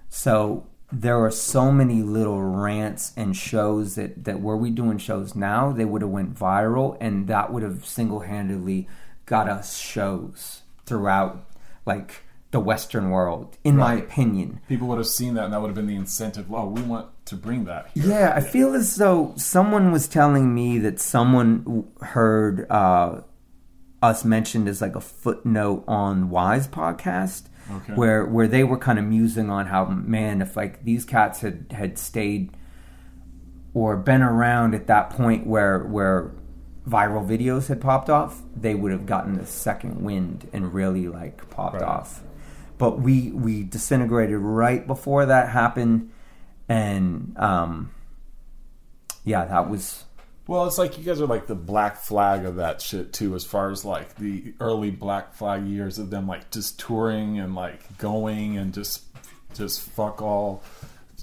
so 0.09 0.65
there 0.91 1.19
are 1.23 1.31
so 1.31 1.71
many 1.71 2.03
little 2.03 2.41
rants 2.41 3.11
and 3.17 3.35
shows 3.35 3.95
that 3.95 4.23
that 4.25 4.41
were 4.41 4.57
we 4.57 4.69
doing 4.69 4.97
shows 4.97 5.35
now 5.35 5.71
they 5.71 5.85
would 5.85 6.01
have 6.01 6.11
went 6.11 6.35
viral 6.35 6.97
and 7.01 7.27
that 7.27 7.51
would 7.51 7.63
have 7.63 7.85
single-handedly 7.85 8.87
got 9.25 9.49
us 9.49 9.75
shows 9.77 10.61
throughout 10.85 11.45
like 11.85 12.21
the 12.51 12.59
western 12.59 13.09
world 13.09 13.57
in 13.63 13.75
my 13.75 13.95
opinion 13.95 14.61
People 14.69 14.87
would 14.87 14.97
have 14.97 15.07
seen 15.07 15.33
that, 15.33 15.45
and 15.45 15.53
that 15.53 15.59
would 15.61 15.67
have 15.67 15.75
been 15.75 15.87
the 15.87 15.95
incentive. 15.95 16.51
Oh, 16.53 16.67
we 16.67 16.81
want 16.81 17.07
to 17.25 17.35
bring 17.35 17.65
that. 17.65 17.89
Here. 17.93 18.05
yeah 18.07 18.33
i 18.35 18.39
feel 18.41 18.73
as 18.73 18.95
though 18.95 19.33
someone 19.35 19.91
was 19.91 20.07
telling 20.07 20.53
me 20.53 20.77
that 20.79 20.99
someone 21.01 21.85
heard 22.01 22.69
uh 22.71 23.21
us 24.01 24.23
mentioned 24.23 24.67
as 24.67 24.81
like 24.81 24.95
a 24.95 25.01
footnote 25.01 25.83
on 25.87 26.29
wise 26.29 26.67
podcast 26.67 27.43
Okay. 27.71 27.93
where 27.93 28.23
where 28.25 28.47
they 28.47 28.63
were 28.63 28.77
kind 28.77 28.99
of 28.99 29.05
musing 29.05 29.49
on 29.49 29.65
how 29.65 29.85
man 29.85 30.39
if 30.43 30.55
like 30.55 30.83
these 30.85 31.03
cats 31.03 31.41
had 31.41 31.65
had 31.71 31.97
stayed 31.97 32.51
or 33.73 33.97
been 33.97 34.21
around 34.21 34.75
at 34.75 34.85
that 34.85 35.09
point 35.09 35.47
where 35.47 35.79
where 35.79 36.31
viral 36.87 37.25
videos 37.27 37.67
had 37.67 37.81
popped 37.81 38.09
off 38.09 38.41
they 38.55 38.75
would 38.75 38.91
have 38.91 39.05
gotten 39.05 39.33
the 39.37 39.45
second 39.45 40.01
wind 40.03 40.47
and 40.53 40.73
really 40.73 41.07
like 41.07 41.49
popped 41.49 41.75
Right. 41.75 41.83
off 41.83 42.21
but 42.77 42.99
we 42.99 43.31
we 43.31 43.63
disintegrated 43.63 44.37
right 44.37 44.85
before 44.85 45.25
that 45.25 45.49
happened 45.49 46.11
and 46.69 47.33
um 47.37 47.89
yeah 49.23 49.45
that 49.45 49.69
was 49.69 50.03
Well, 50.47 50.67
it's 50.67 50.77
like 50.77 50.97
you 50.99 51.03
guys 51.03 51.19
are 51.21 51.25
like 51.25 51.47
the 51.47 51.55
black 51.55 51.97
flag 51.97 52.45
of 52.45 52.57
that 52.57 52.79
shit 52.81 53.11
too, 53.13 53.33
as 53.33 53.43
far 53.43 53.71
as 53.71 53.83
like 53.83 54.15
the 54.17 54.53
early 54.59 54.91
black 54.91 55.33
flag 55.33 55.65
years 55.65 55.97
of 55.97 56.11
them 56.11 56.27
like 56.27 56.51
just 56.51 56.79
touring 56.79 57.39
and 57.39 57.55
like 57.55 57.97
going 57.97 58.57
and 58.57 58.71
just 58.73 59.01
just 59.55 59.81
fuck 59.81 60.21
all 60.21 60.61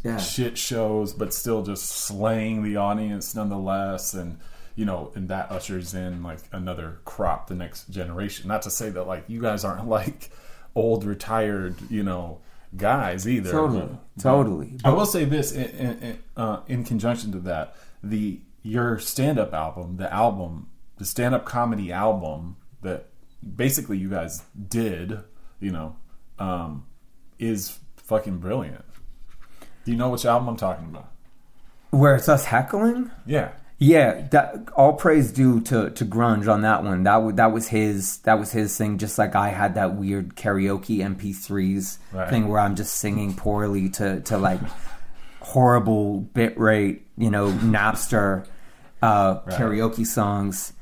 Yeah. 0.02 0.16
shit 0.16 0.58
shows, 0.58 1.12
but 1.14 1.32
still 1.32 1.62
just 1.62 1.84
slaying 1.88 2.64
the 2.64 2.76
audience 2.78 3.32
nonetheless. 3.36 4.14
And 4.14 4.38
you 4.74 4.84
know, 4.84 5.12
and 5.14 5.28
that 5.28 5.50
ushers 5.50 5.94
in 5.94 6.22
like 6.22 6.40
another 6.52 7.00
crop, 7.04 7.48
the 7.48 7.54
next 7.54 7.88
generation. 7.90 8.48
Not 8.48 8.62
to 8.62 8.70
say 8.70 8.90
that 8.90 9.04
like 9.04 9.24
you 9.28 9.40
guys 9.40 9.64
aren't 9.64 9.88
like 9.98 10.30
old 10.74 11.04
retired, 11.04 11.74
you 11.90 12.02
know, 12.02 12.40
guys 12.76 13.28
either. 13.28 13.50
Totally, 13.50 13.80
but- 14.16 14.22
totally. 14.22 14.78
I 14.84 14.90
will 14.90 15.06
say 15.06 15.24
this 15.24 15.52
in, 15.52 15.62
in, 15.64 16.18
uh, 16.36 16.60
in 16.66 16.84
conjunction 16.84 17.32
to 17.32 17.38
that: 17.40 17.76
the 18.02 18.40
your 18.62 18.98
stand-up 18.98 19.52
album, 19.52 19.96
the 19.96 20.12
album, 20.12 20.68
the 20.98 21.04
stand-up 21.04 21.44
comedy 21.44 21.92
album 21.92 22.56
that 22.82 23.08
basically 23.56 23.98
you 23.98 24.08
guys 24.08 24.42
did, 24.68 25.18
you 25.58 25.72
know, 25.72 25.96
um, 26.38 26.86
is 27.38 27.78
fucking 27.96 28.38
brilliant. 28.38 28.84
Do 29.84 29.90
you 29.90 29.96
know 29.96 30.10
which 30.10 30.24
album 30.24 30.48
I'm 30.48 30.56
talking 30.56 30.86
about? 30.86 31.08
where 31.90 32.14
it's 32.16 32.26
us 32.28 32.46
heckling 32.46 33.10
Yeah, 33.26 33.52
Yeah, 33.84 34.28
that 34.30 34.68
all 34.76 34.92
praise 34.92 35.32
due 35.32 35.60
to, 35.62 35.90
to 35.90 36.04
grunge 36.04 36.46
on 36.46 36.62
that 36.62 36.84
one. 36.84 37.02
That 37.02 37.14
w- 37.14 37.34
that 37.34 37.52
was 37.52 37.66
his 37.68 38.18
that 38.18 38.38
was 38.38 38.52
his 38.52 38.76
thing. 38.78 38.96
Just 38.98 39.18
like 39.18 39.34
I 39.34 39.48
had 39.48 39.74
that 39.74 39.96
weird 39.96 40.36
karaoke 40.36 40.98
MP3s 40.98 41.98
Right. 42.12 42.30
thing 42.30 42.46
where 42.46 42.60
I'm 42.60 42.76
just 42.76 42.94
singing 42.94 43.34
poorly 43.34 43.88
to 43.90 44.20
to 44.20 44.38
like 44.38 44.60
horrible 45.40 46.20
bit 46.20 46.58
rate, 46.58 47.06
you 47.16 47.30
know, 47.30 47.48
Napster 47.50 48.46
uh, 49.02 49.40
karaoke 49.46 50.06
songs. 50.06 50.72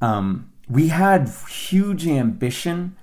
Um, 0.00 0.50
we 0.68 0.88
had 0.88 1.30
huge 1.48 2.06
ambition, 2.08 2.96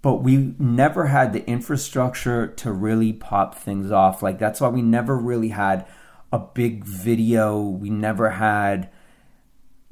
but 0.00 0.16
we 0.22 0.54
never 0.58 1.06
had 1.06 1.32
the 1.32 1.46
infrastructure 1.48 2.48
to 2.48 2.72
really 2.72 3.12
pop 3.12 3.54
things 3.54 3.92
off. 3.92 4.22
Like 4.24 4.40
that's 4.40 4.60
why 4.60 4.68
we 4.68 4.82
never 4.82 5.16
really 5.16 5.50
had 5.50 5.86
a 6.32 6.38
big 6.38 6.84
video. 6.84 7.60
We 7.60 7.90
never 7.90 8.30
had 8.30 8.90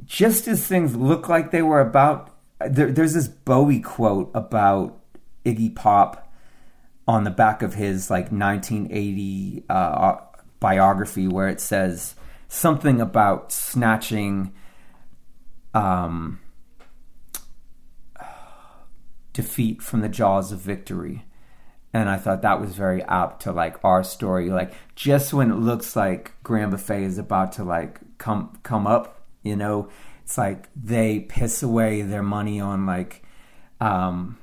just 0.05 0.49
as 0.49 0.66
things 0.66 0.97
look 0.97 1.28
like 1.28 1.51
they 1.51 1.62
were 1.62 1.80
about. 1.80 2.34
There, 2.66 2.91
there's 2.91 3.14
this 3.14 3.28
Bowie 3.28 3.80
quote 3.80 4.30
about 4.34 4.99
Iggy 5.45 5.74
Pop 5.74 6.32
on 7.07 7.24
the 7.24 7.30
back 7.30 7.62
of 7.62 7.74
his 7.74 8.11
like 8.11 8.30
1980 8.30 9.64
uh, 9.68 10.16
biography 10.61 11.26
where 11.26 11.49
it 11.49 11.61
says 11.61 12.14
something 12.49 13.01
about 13.01 13.53
snatching 13.53 14.53
um, 15.74 16.38
defeat 19.32 19.82
from 19.82 20.01
the 20.01 20.09
jaws 20.09 20.53
of 20.53 20.59
victory. 20.61 21.24
And 21.93 22.09
I 22.09 22.16
thought 22.16 22.43
that 22.43 22.61
was 22.61 22.74
very 22.74 23.03
apt 23.03 23.43
to 23.43 23.53
like 23.53 23.82
our 23.84 24.05
story. 24.05 24.51
Like 24.51 24.72
just 24.95 25.32
when 25.32 25.51
it 25.51 25.57
looks 25.57 25.97
like 25.97 26.32
Grand 26.43 26.70
Buffet 26.70 27.03
is 27.03 27.18
about 27.18 27.53
to 27.53 27.64
like 27.64 28.01
come 28.18 28.59
come 28.62 28.86
up, 28.86 29.26
you 29.43 29.57
know, 29.57 29.88
it's 30.22 30.38
like 30.38 30.68
they 30.76 31.20
piss 31.20 31.62
away 31.62 32.03
their 32.03 32.22
money 32.22 32.61
on 32.61 32.86
like 32.86 33.24
um, 33.80 34.38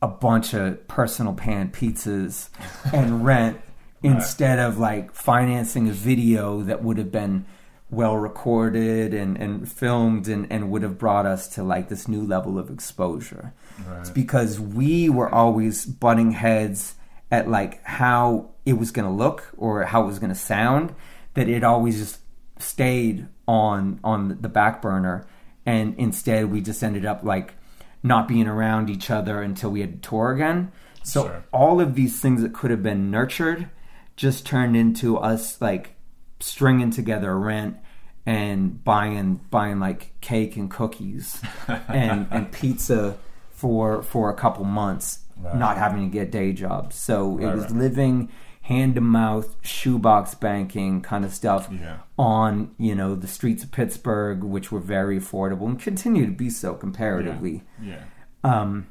a 0.00 0.08
bunch 0.08 0.54
of 0.54 0.86
personal 0.86 1.32
pan 1.32 1.70
pizzas 1.70 2.48
and 2.92 3.24
rent 3.24 3.60
instead 4.02 4.58
of 4.58 4.78
like 4.78 5.12
financing 5.14 5.88
a 5.88 5.92
video 5.92 6.62
that 6.62 6.82
would 6.82 6.98
have 6.98 7.10
been 7.10 7.44
well 7.90 8.16
recorded 8.16 9.12
and, 9.12 9.36
and 9.36 9.70
filmed 9.70 10.26
and, 10.26 10.50
and 10.50 10.70
would 10.70 10.82
have 10.82 10.98
brought 10.98 11.26
us 11.26 11.46
to 11.46 11.62
like 11.62 11.88
this 11.88 12.08
new 12.08 12.26
level 12.26 12.58
of 12.58 12.70
exposure. 12.70 13.52
It's 14.00 14.10
because 14.10 14.58
we 14.60 15.08
were 15.08 15.32
always 15.32 15.84
butting 15.86 16.32
heads 16.32 16.94
at 17.30 17.48
like 17.48 17.82
how 17.84 18.50
it 18.66 18.74
was 18.74 18.90
going 18.90 19.08
to 19.08 19.14
look 19.14 19.48
or 19.56 19.84
how 19.84 20.02
it 20.04 20.06
was 20.06 20.18
going 20.18 20.30
to 20.32 20.38
sound 20.38 20.94
that 21.34 21.48
it 21.48 21.64
always 21.64 21.98
just 21.98 22.18
stayed 22.58 23.26
on 23.48 23.98
on 24.04 24.38
the 24.40 24.48
back 24.48 24.80
burner 24.82 25.26
and 25.66 25.94
instead 25.98 26.50
we 26.50 26.60
just 26.60 26.82
ended 26.82 27.04
up 27.04 27.24
like 27.24 27.54
not 28.02 28.28
being 28.28 28.46
around 28.46 28.90
each 28.90 29.10
other 29.10 29.40
until 29.42 29.70
we 29.70 29.80
had 29.80 30.02
to 30.02 30.08
tour 30.08 30.32
again. 30.32 30.70
So 31.04 31.24
Sure. 31.24 31.44
all 31.52 31.80
of 31.80 31.94
these 31.94 32.20
things 32.20 32.42
that 32.42 32.52
could 32.52 32.70
have 32.70 32.82
been 32.82 33.10
nurtured 33.10 33.68
just 34.16 34.44
turned 34.46 34.76
into 34.76 35.16
us 35.18 35.60
like 35.60 35.94
stringing 36.40 36.90
together 36.90 37.36
rent 37.38 37.76
and 38.26 38.82
buying 38.84 39.40
buying 39.50 39.80
like 39.80 40.12
cake 40.20 40.56
and 40.56 40.70
cookies 40.70 41.40
and 41.88 42.26
and 42.30 42.52
pizza 42.52 43.16
for 43.62 44.02
for 44.02 44.28
a 44.28 44.34
couple 44.34 44.64
months 44.64 45.20
not 45.54 45.76
having 45.76 46.02
to 46.08 46.12
get 46.18 46.30
day 46.32 46.52
jobs 46.52 46.96
so 46.96 47.38
it 47.38 47.44
Right, 47.46 47.54
was 47.54 47.64
right. 47.64 47.72
living 47.86 48.28
hand 48.62 48.94
to 48.96 49.00
mouth 49.00 49.56
shoebox 49.62 50.34
banking 50.36 51.00
kind 51.00 51.24
of 51.24 51.32
stuff 51.32 51.68
Yeah. 51.70 51.96
on 52.18 52.74
you 52.78 52.94
know 52.94 53.14
the 53.14 53.26
streets 53.26 53.62
of 53.64 53.70
Pittsburgh 53.70 54.42
which 54.44 54.70
were 54.72 54.80
very 54.80 55.18
affordable 55.18 55.66
and 55.66 55.78
continue 55.80 56.26
to 56.26 56.32
be 56.32 56.48
so 56.50 56.74
comparatively 56.74 57.62
yeah. 57.82 58.02
um 58.44 58.86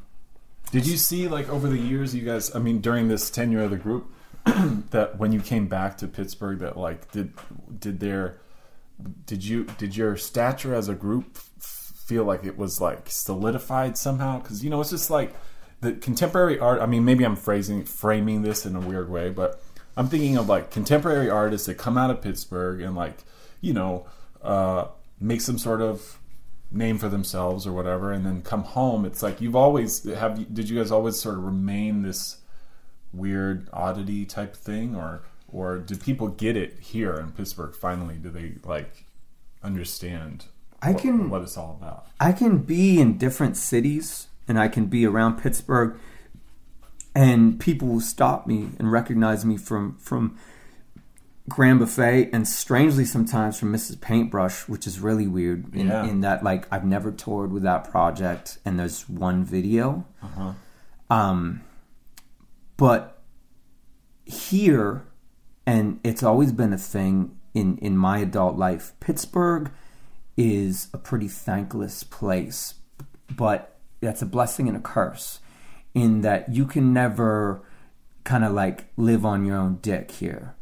Did 0.71 0.87
you 0.87 0.97
see 0.97 1.27
like 1.27 1.47
over 1.49 1.67
the 1.69 1.77
years 1.91 2.13
you 2.15 2.23
guys 2.25 2.53
I 2.55 2.59
mean 2.59 2.79
during 2.81 3.07
this 3.09 3.29
tenure 3.29 3.63
of 3.63 3.71
the 3.71 3.77
group 3.87 4.05
that 4.91 5.17
when 5.19 5.31
you 5.31 5.39
came 5.41 5.67
back 5.67 5.97
to 5.99 6.07
Pittsburgh 6.07 6.59
that 6.59 6.75
like 6.77 7.11
did 7.11 7.31
did 7.79 7.99
their 7.99 8.37
did 9.25 9.43
you 9.45 9.65
did 9.77 9.95
your 9.95 10.15
stature 10.17 10.73
as 10.75 10.87
a 10.89 10.95
group 10.95 11.37
feel 12.05 12.23
like 12.23 12.43
it 12.43 12.57
was 12.57 12.81
like 12.81 13.09
solidified 13.09 13.97
somehow 13.97 14.39
cuz 14.41 14.63
you 14.63 14.69
know 14.69 14.81
it's 14.81 14.89
just 14.89 15.09
like 15.09 15.33
the 15.81 15.93
contemporary 15.93 16.59
art 16.59 16.81
I 16.81 16.85
mean 16.85 17.05
maybe 17.05 17.23
I'm 17.23 17.35
phrasing 17.35 17.83
framing 17.83 18.41
this 18.41 18.65
in 18.65 18.75
a 18.75 18.79
weird 18.79 19.09
way 19.09 19.29
but 19.29 19.61
I'm 19.97 20.07
thinking 20.07 20.37
of 20.37 20.47
like 20.47 20.71
contemporary 20.71 21.29
artists 21.29 21.67
that 21.67 21.75
come 21.75 21.97
out 21.97 22.09
of 22.09 22.21
Pittsburgh 22.21 22.81
and 22.81 22.95
like 22.95 23.23
you 23.61 23.73
know 23.73 24.05
uh 24.41 24.87
make 25.19 25.41
some 25.41 25.57
sort 25.57 25.81
of 25.81 26.19
name 26.71 26.97
for 26.97 27.09
themselves 27.09 27.67
or 27.67 27.73
whatever 27.73 28.11
and 28.11 28.25
then 28.25 28.41
come 28.41 28.63
home 28.63 29.05
it's 29.05 29.21
like 29.21 29.41
you've 29.41 29.55
always 29.55 30.03
have 30.03 30.53
did 30.53 30.69
you 30.69 30.77
guys 30.77 30.91
always 30.91 31.19
sort 31.19 31.37
of 31.37 31.43
remain 31.43 32.01
this 32.01 32.37
weird 33.13 33.67
oddity 33.73 34.25
type 34.25 34.55
thing 34.55 34.95
or 34.95 35.23
or 35.51 35.79
do 35.79 35.95
people 35.95 36.29
get 36.29 36.55
it 36.55 36.79
here 36.79 37.15
in 37.15 37.31
Pittsburgh? 37.31 37.75
Finally, 37.75 38.15
do 38.15 38.29
they 38.29 38.53
like 38.63 39.05
understand? 39.63 40.45
I 40.81 40.91
what, 40.93 41.01
can- 41.01 41.29
what 41.29 41.41
it's 41.43 41.57
all 41.57 41.77
about. 41.81 42.07
I 42.19 42.31
can 42.31 42.59
be 42.59 42.99
in 42.99 43.17
different 43.17 43.57
cities 43.57 44.27
and 44.47 44.59
I 44.59 44.67
can 44.67 44.85
be 44.87 45.05
around 45.05 45.41
Pittsburgh 45.41 45.95
and 47.13 47.59
people 47.59 47.87
will 47.89 47.99
stop 47.99 48.47
me 48.47 48.69
and 48.79 48.91
recognize 48.91 49.43
me 49.45 49.57
from 49.57 49.97
from 49.97 50.37
Grand 51.49 51.79
Buffet 51.79 52.29
and 52.31 52.47
strangely 52.47 53.03
sometimes 53.03 53.59
from 53.59 53.73
Mrs. 53.73 53.99
Paintbrush, 53.99 54.67
which 54.69 54.87
is 54.87 54.99
really 55.01 55.27
weird 55.27 55.75
in, 55.75 55.87
Yeah. 55.87 56.05
in 56.05 56.21
that 56.21 56.43
like 56.43 56.67
I've 56.71 56.85
never 56.85 57.11
toured 57.11 57.51
with 57.51 57.63
that 57.63 57.89
project 57.91 58.59
and 58.63 58.79
there's 58.79 59.09
one 59.09 59.43
video. 59.43 60.05
Uh-huh. 60.23 60.53
Um 61.09 61.61
but 62.77 63.21
here 64.25 65.05
and 65.65 65.99
it's 66.03 66.23
always 66.23 66.51
been 66.51 66.73
a 66.73 66.77
thing 66.77 67.37
in 67.53 67.77
in 67.79 67.97
my 67.97 68.19
adult 68.19 68.57
life. 68.57 68.93
Pittsburgh 68.99 69.71
is 70.41 70.87
a 70.91 70.97
pretty 70.97 71.27
thankless 71.27 72.03
place, 72.03 72.73
but 73.35 73.77
that's 73.99 74.23
a 74.23 74.25
blessing 74.25 74.67
and 74.67 74.75
a 74.75 74.79
curse 74.79 75.39
in 75.93 76.21
that 76.21 76.51
you 76.51 76.65
can 76.65 76.91
never 76.93 77.61
kind 78.23 78.43
of 78.43 78.51
like 78.51 78.85
live 78.97 79.23
on 79.23 79.45
your 79.45 79.55
own 79.57 79.77
dick 79.83 80.09
here 80.11 80.55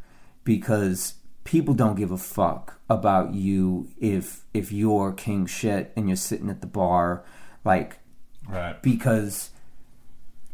because 0.44 1.14
people 1.46 1.74
don't 1.74 1.96
give 1.96 2.12
a 2.12 2.18
fuck 2.18 2.80
about 2.90 3.34
you 3.34 3.88
if 4.00 4.42
if 4.54 4.72
you're 4.72 5.14
king 5.14 5.46
shit 5.46 5.92
and 5.96 6.08
you're 6.10 6.16
sitting 6.18 6.50
at 6.50 6.62
the 6.62 6.68
bar 6.68 7.24
like 7.64 8.00
Right. 8.48 8.82
because 8.82 9.52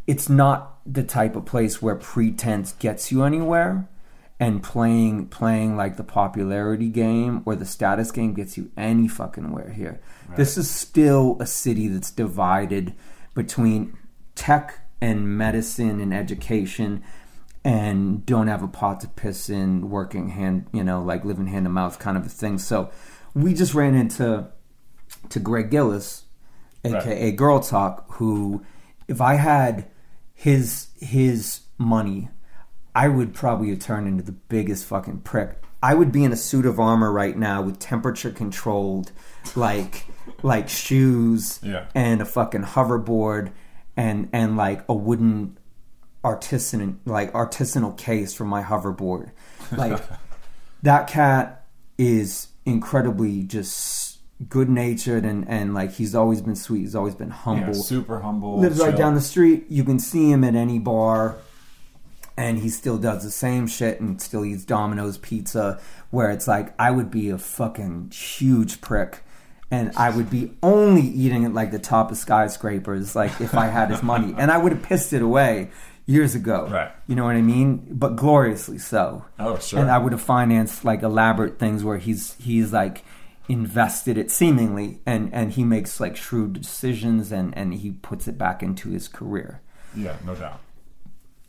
it's 0.06 0.28
not 0.28 0.80
the 0.86 1.04
type 1.04 1.36
of 1.36 1.46
place 1.46 1.82
where 1.82 1.96
pretense 1.96 2.74
gets 2.74 3.12
you 3.12 3.24
anywhere 3.24 3.88
and 4.40 4.62
playing 4.62 5.28
playing 5.28 5.78
like 5.78 5.98
the 5.98 6.04
popularity 6.04 6.90
game 6.90 7.42
or 7.46 7.56
the 7.56 7.66
status 7.66 8.12
game 8.12 8.34
gets 8.34 8.58
you 8.58 8.72
any 8.78 9.08
fucking 9.08 9.52
where 9.52 9.70
here. 9.70 10.02
This 10.36 10.58
is 10.58 10.70
still 10.70 11.38
a 11.40 11.46
city 11.46 11.88
that's 11.88 12.12
divided 12.12 12.94
between 13.34 13.98
tech 14.36 14.80
and 15.02 15.38
medicine 15.38 16.02
and 16.02 16.14
education 16.14 17.04
and 17.64 18.26
don't 18.26 18.48
have 18.48 18.62
a 18.62 18.68
pot 18.68 19.00
to 19.02 19.08
piss 19.08 19.50
in 19.50 19.90
working 19.90 20.30
hand 20.30 20.68
you 20.72 20.84
know 20.84 21.02
like 21.02 21.26
living 21.26 21.48
hand 21.48 21.66
to 21.66 21.70
mouth 21.70 22.00
kind 22.00 22.18
of 22.18 22.26
a 22.26 22.30
thing. 22.30 22.58
So 22.58 22.92
we 23.34 23.54
just 23.54 23.74
ran 23.74 23.96
into 23.96 24.48
to 25.30 25.40
greg 25.40 25.72
gillis 25.72 26.26
aka 26.86 27.32
Girl 27.32 27.60
Talk, 27.60 28.06
who, 28.14 28.64
if 29.08 29.22
I 29.22 29.36
had 29.36 29.90
his 30.34 30.88
his 31.00 31.62
money, 31.78 32.30
I 32.96 33.10
would 33.10 33.34
probably 33.34 33.70
have 33.70 33.80
turned 33.80 34.08
into 34.08 34.24
the 34.24 34.32
biggest 34.32 34.86
fucking 34.86 35.20
prick. 35.22 35.62
I 35.84 35.94
would 35.94 36.12
be 36.12 36.24
in 36.24 36.32
a 36.32 36.38
suit 36.38 36.66
of 36.66 36.80
armor 36.80 37.12
right 37.12 37.38
now 37.38 37.62
with 37.62 37.78
temperature 37.78 38.32
controlled, 38.32 39.12
like 39.56 40.06
like 40.42 40.70
shoes 40.70 41.60
Yeah. 41.62 41.86
and 41.94 42.22
a 42.22 42.26
fucking 42.26 42.64
hoverboard 42.64 43.52
and 43.98 44.30
and 44.34 44.58
like 44.58 44.84
a 44.90 44.94
wooden 44.96 45.58
artisan 46.24 47.00
like 47.06 47.32
artisanal 47.34 47.96
case 47.98 48.34
for 48.34 48.46
my 48.46 48.64
hoverboard. 48.64 49.32
Like 49.76 50.02
that 50.84 51.08
cat 51.08 51.66
is 51.98 52.48
incredibly 52.66 53.44
just 53.44 54.20
good 54.50 54.70
natured 54.70 55.24
and 55.24 55.48
and 55.48 55.74
like 55.74 55.92
he's 55.94 56.16
always 56.16 56.42
been 56.42 56.56
sweet. 56.56 56.80
He's 56.82 56.96
always 56.96 57.16
been 57.16 57.30
humble. 57.30 57.68
Yeah, 57.68 57.82
super 57.82 58.20
humble. 58.22 58.60
Lives 58.60 58.80
right 58.80 58.96
down 58.96 59.14
the 59.16 59.22
street. 59.22 59.66
You 59.70 59.84
can 59.84 60.00
see 60.00 60.32
him 60.32 60.44
at 60.44 60.56
any 60.56 60.80
bar, 60.80 61.36
and 62.38 62.60
he 62.60 62.70
still 62.70 62.98
does 62.98 63.24
the 63.24 63.32
same 63.32 63.68
shit 63.68 64.00
and 64.00 64.22
still 64.22 64.46
eats 64.46 64.66
Domino's 64.66 65.18
pizza. 65.18 65.80
Where 66.12 66.32
it's 66.32 66.48
like 66.48 66.74
I 66.80 66.92
would 66.92 67.12
be 67.12 67.30
a 67.30 67.38
fucking 67.38 68.12
huge 68.12 68.82
prick. 68.82 69.22
And 69.72 69.92
I 69.98 70.12
would 70.12 70.30
be 70.30 70.54
only 70.62 71.02
eating 71.02 71.44
at 71.44 71.54
like 71.54 71.72
the 71.72 71.80
top 71.80 72.12
of 72.12 72.18
skyscrapers, 72.18 73.16
like 73.16 73.42
if 73.42 73.56
I 73.56 73.66
had 73.66 73.90
his 73.90 74.04
money, 74.04 74.34
and 74.38 74.52
I 74.52 74.58
would 74.58 74.72
have 74.72 74.84
pissed 74.84 75.12
it 75.12 75.24
away 75.24 75.72
years 76.06 76.36
ago. 76.36 76.68
Right. 76.70 76.92
You 77.08 77.16
know 77.16 77.26
what 77.26 77.36
I 77.36 77.42
mean? 77.42 77.88
But 77.90 78.16
gloriously 78.16 78.78
so. 78.78 79.26
Oh, 79.40 79.58
sure. 79.58 79.80
And 79.80 79.90
I 79.90 79.98
would 79.98 80.12
have 80.12 80.22
financed 80.22 80.86
like 80.86 81.02
elaborate 81.02 81.58
things 81.60 81.84
where 81.84 81.98
he's 81.98 82.36
he's 82.36 82.72
like 82.72 83.04
invested 83.50 84.18
it 84.18 84.32
seemingly, 84.32 85.00
and 85.06 85.34
and 85.34 85.54
he 85.54 85.64
makes 85.64 86.00
like 86.00 86.16
shrewd 86.16 86.54
decisions, 86.54 87.32
and 87.32 87.56
and 87.58 87.74
he 87.74 87.92
puts 87.92 88.28
it 88.28 88.38
back 88.38 88.62
into 88.62 88.90
his 88.90 89.08
career. 89.08 89.62
Yeah, 89.96 90.16
no 90.26 90.36
doubt. 90.36 90.60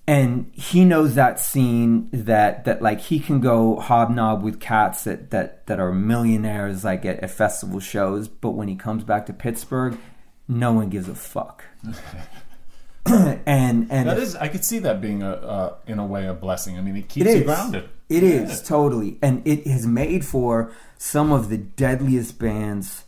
And 0.08 0.52
he 0.52 0.84
knows 0.84 1.16
that 1.16 1.40
scene 1.40 2.08
that 2.12 2.64
that 2.64 2.80
like 2.80 3.00
he 3.00 3.18
can 3.18 3.40
go 3.40 3.80
hobnob 3.80 4.42
with 4.42 4.60
cats 4.60 5.02
that 5.04 5.30
that 5.30 5.66
that 5.66 5.80
are 5.80 5.92
millionaires 5.92 6.84
like 6.84 7.04
at, 7.04 7.18
at 7.20 7.30
festival 7.30 7.80
shows, 7.80 8.28
but 8.28 8.50
when 8.50 8.68
he 8.68 8.76
comes 8.76 9.02
back 9.02 9.26
to 9.26 9.32
Pittsburgh, 9.32 9.98
no 10.46 10.72
one 10.72 10.90
gives 10.90 11.08
a 11.08 11.14
fuck. 11.14 11.64
and 13.06 13.86
and 13.90 14.08
That 14.08 14.18
is, 14.18 14.34
I 14.36 14.48
could 14.48 14.64
see 14.64 14.78
that 14.80 15.00
being 15.00 15.22
a, 15.22 15.30
uh, 15.30 15.74
in 15.86 15.98
a 15.98 16.06
way, 16.06 16.26
a 16.26 16.34
blessing. 16.34 16.78
I 16.78 16.82
mean, 16.82 16.96
it 16.96 17.08
keeps 17.08 17.26
It 17.26 17.38
you 17.38 17.44
grounded. 17.44 17.88
It 18.08 18.22
is 18.22 18.62
totally, 18.62 19.18
and 19.20 19.46
it 19.46 19.66
has 19.66 19.86
made 19.86 20.24
for 20.24 20.72
some 20.98 21.32
of 21.32 21.48
the 21.48 21.58
deadliest 21.58 22.38
bands 22.38 23.04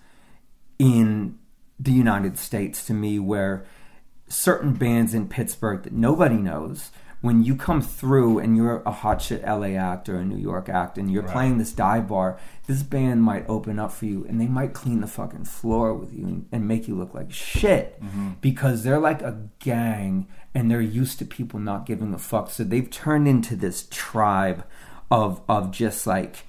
in 0.78 1.38
the 1.78 1.92
United 1.92 2.38
States 2.38 2.84
to 2.86 2.94
me. 2.94 3.18
Where 3.18 3.64
certain 4.29 4.74
bands 4.74 5.14
in 5.14 5.29
Pittsburgh 5.29 5.83
that 5.83 5.93
nobody 5.93 6.37
knows, 6.37 6.91
when 7.20 7.43
you 7.43 7.57
come 7.57 7.83
through 7.83 8.39
and 8.39 8.57
you're 8.57 8.81
a 8.87 8.93
hot 8.93 9.20
shit 9.20 9.43
LA 9.43 9.68
act 9.68 10.09
or 10.09 10.18
a 10.18 10.24
New 10.24 10.37
York 10.37 10.68
act, 10.68 10.99
and 10.99 11.11
you're 11.11 11.24
playing 11.24 11.59
this 11.59 11.72
dive 11.72 12.09
bar, 12.09 12.39
this 12.66 12.83
band 12.85 13.22
might 13.22 13.49
open 13.49 13.79
up 13.79 13.91
for 13.91 14.07
you, 14.07 14.24
and 14.29 14.41
they 14.41 14.47
might 14.47 14.72
clean 14.72 15.01
the 15.01 15.07
fucking 15.09 15.45
floor 15.45 15.95
with 15.95 16.12
you 16.12 16.24
and, 16.26 16.49
and 16.53 16.68
make 16.68 16.87
you 16.87 16.95
look 16.95 17.14
like 17.14 17.33
shit 17.33 18.01
mm-hmm. 18.01 18.33
because 18.41 18.85
they're 18.85 19.01
like 19.01 19.20
a 19.20 19.49
gang 19.59 20.29
and 20.55 20.70
they're 20.70 20.81
used 20.81 21.18
to 21.18 21.24
people 21.24 21.59
not 21.59 21.87
giving 21.87 22.14
a 22.14 22.18
fuck. 22.18 22.51
So 22.51 22.62
they've 22.62 22.89
turned 22.89 23.26
into 23.26 23.57
this 23.57 23.89
tribe 23.91 24.64
of 25.11 25.41
of 25.49 25.72
just 25.72 26.07
like 26.07 26.45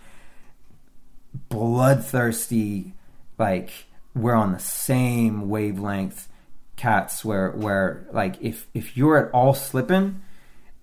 bloodthirsty, 1.49 2.93
like 3.39 3.71
we're 4.13 4.35
on 4.35 4.51
the 4.51 4.59
same 4.59 5.49
wavelength 5.49 6.28
cats 6.79 7.23
where 7.23 7.51
where 7.51 8.07
like 8.11 8.35
if 8.41 8.67
if 8.73 8.97
you're 8.97 9.17
at 9.17 9.31
all 9.33 9.53
slipping 9.53 10.21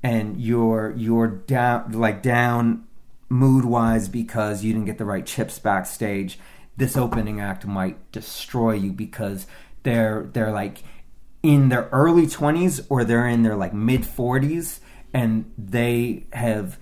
and 0.03 0.41
you're 0.41 0.93
you're 0.97 1.27
down 1.27 1.91
like 1.93 2.23
down 2.23 2.85
mood 3.29 3.65
wise 3.65 4.09
because 4.09 4.63
you 4.63 4.73
didn't 4.73 4.87
get 4.87 4.99
the 4.99 5.05
right 5.05 5.27
chips 5.27 5.59
backstage 5.59 6.39
this 6.77 6.97
opening 6.97 7.41
act 7.41 7.67
might 7.67 7.97
destroy 8.13 8.73
you 8.73 8.93
because 8.93 9.47
they're 9.83 10.29
they're 10.33 10.53
like 10.53 10.85
in 11.43 11.69
their 11.71 11.89
early 11.93 12.27
20s 12.27 12.85
or 12.89 13.03
they're 13.05 13.27
in 13.27 13.43
their 13.43 13.57
like 13.57 13.73
mid 13.73 14.03
40s 14.03 14.81
and 15.15 15.51
they 15.57 16.25
have 16.33 16.79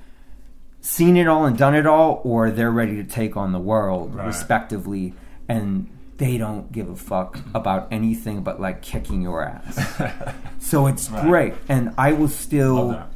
seen 0.80 1.16
it 1.16 1.26
all 1.28 1.47
and 1.47 1.56
done 1.56 1.74
it 1.74 1.86
all 1.86 2.20
or 2.24 2.51
they're 2.51 2.70
ready 2.70 2.97
to 2.97 3.05
take 3.05 3.36
on 3.36 3.52
the 3.52 3.59
world 3.59 4.14
Right. 4.14 4.26
respectively 4.26 5.14
and 5.48 5.88
they 6.16 6.38
don't 6.38 6.70
give 6.70 6.88
a 6.88 6.96
fuck 6.96 7.36
mm-hmm. 7.36 7.56
about 7.56 7.88
anything 7.90 8.42
but 8.42 8.60
like 8.60 8.82
kicking 8.82 9.22
your 9.22 9.42
ass. 9.42 9.78
So 10.64 10.86
it's 10.86 11.08
great. 11.08 11.52
And 11.68 11.92
i 11.98 12.12
will 12.12 12.28
still 12.28 13.06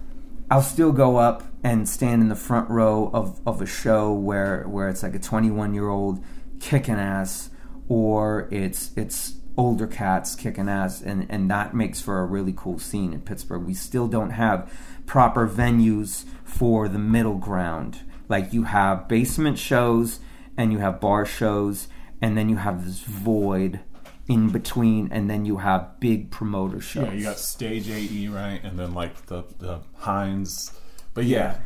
I'll 0.50 0.62
still 0.62 0.92
go 0.92 1.16
up 1.16 1.44
and 1.64 1.88
stand 1.88 2.22
in 2.22 2.28
the 2.28 2.36
front 2.36 2.68
row 2.68 3.10
of, 3.14 3.40
of 3.46 3.62
a 3.62 3.66
show 3.66 4.12
where 4.12 4.64
where 4.64 4.88
it's 4.90 5.02
like 5.02 5.14
a 5.14 5.18
21 5.18 5.72
year 5.72 5.88
old 5.88 6.22
kicking 6.60 6.96
ass 6.96 7.48
or 7.88 8.48
it's 8.50 8.92
it's 8.96 9.36
older 9.56 9.86
cats 9.86 10.34
kicking 10.34 10.68
ass 10.68 11.00
and 11.00 11.26
and 11.30 11.50
that 11.50 11.74
makes 11.74 12.02
for 12.02 12.20
a 12.20 12.26
really 12.26 12.52
cool 12.54 12.78
scene 12.78 13.14
in 13.14 13.22
Pittsburgh. 13.22 13.64
We 13.64 13.74
still 13.74 14.08
don't 14.08 14.30
have 14.30 14.70
proper 15.06 15.48
venues 15.48 16.26
for 16.44 16.86
the 16.86 16.98
middle 16.98 17.38
ground. 17.38 18.02
Like 18.28 18.52
you 18.52 18.64
have 18.64 19.08
basement 19.08 19.58
shows 19.58 20.20
and 20.56 20.70
you 20.70 20.78
have 20.80 21.00
bar 21.00 21.24
shows 21.24 21.88
and 22.22 22.36
then 22.36 22.48
you 22.48 22.56
have 22.56 22.84
this 22.84 23.00
void 23.00 23.80
in 24.28 24.50
between 24.50 25.08
and 25.10 25.30
then 25.30 25.44
you 25.46 25.56
have 25.58 25.98
big 26.00 26.30
promoter 26.30 26.80
shows. 26.80 27.04
Yeah, 27.06 27.12
you 27.12 27.24
got 27.24 27.38
stage 27.38 27.88
AE 27.88 28.28
right, 28.28 28.62
and 28.62 28.78
then 28.78 28.92
like 28.94 29.26
the 29.26 29.44
the 29.58 29.80
Heinz. 29.96 30.72
But 31.14 31.24
yeah, 31.24 31.58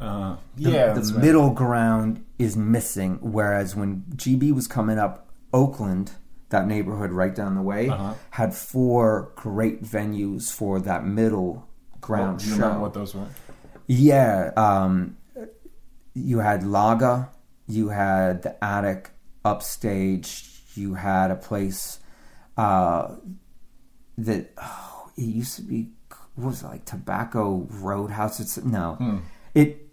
uh, 0.00 0.36
the, 0.56 0.70
yeah, 0.70 0.92
the 0.92 1.00
right. 1.00 1.24
middle 1.24 1.50
ground 1.50 2.24
is 2.38 2.56
missing. 2.56 3.18
Whereas 3.22 3.76
when 3.76 4.02
GB 4.16 4.52
was 4.52 4.66
coming 4.66 4.98
up, 4.98 5.28
Oakland, 5.54 6.12
that 6.48 6.66
neighborhood 6.66 7.12
right 7.12 7.34
down 7.34 7.54
the 7.54 7.62
way, 7.62 7.88
Uh-huh. 7.88 8.14
had 8.30 8.52
four 8.54 9.30
great 9.36 9.82
venues 9.84 10.52
for 10.52 10.80
that 10.80 11.06
middle 11.06 11.66
ground 12.00 12.40
Do 12.40 12.46
you 12.50 12.56
show. 12.56 12.78
what 12.80 12.94
those 12.94 13.14
were? 13.14 13.26
Yeah, 13.86 14.50
um, 14.56 15.16
you 16.14 16.40
had 16.40 16.62
Laga, 16.62 17.28
you 17.68 17.88
had 17.90 18.42
the 18.42 18.62
Attic 18.62 19.11
upstage, 19.44 20.48
you 20.74 20.94
had 20.94 21.30
a 21.30 21.36
place 21.36 21.98
uh, 22.56 23.14
that 24.18 24.52
oh, 24.58 25.10
it 25.16 25.22
used 25.22 25.56
to 25.56 25.62
be 25.62 25.90
what 26.34 26.48
was 26.48 26.62
it 26.62 26.66
like 26.66 26.84
Tobacco 26.84 27.66
Roadhouse. 27.70 28.40
It's 28.40 28.56
no, 28.58 28.94
Hmm. 28.94 29.18
it 29.54 29.88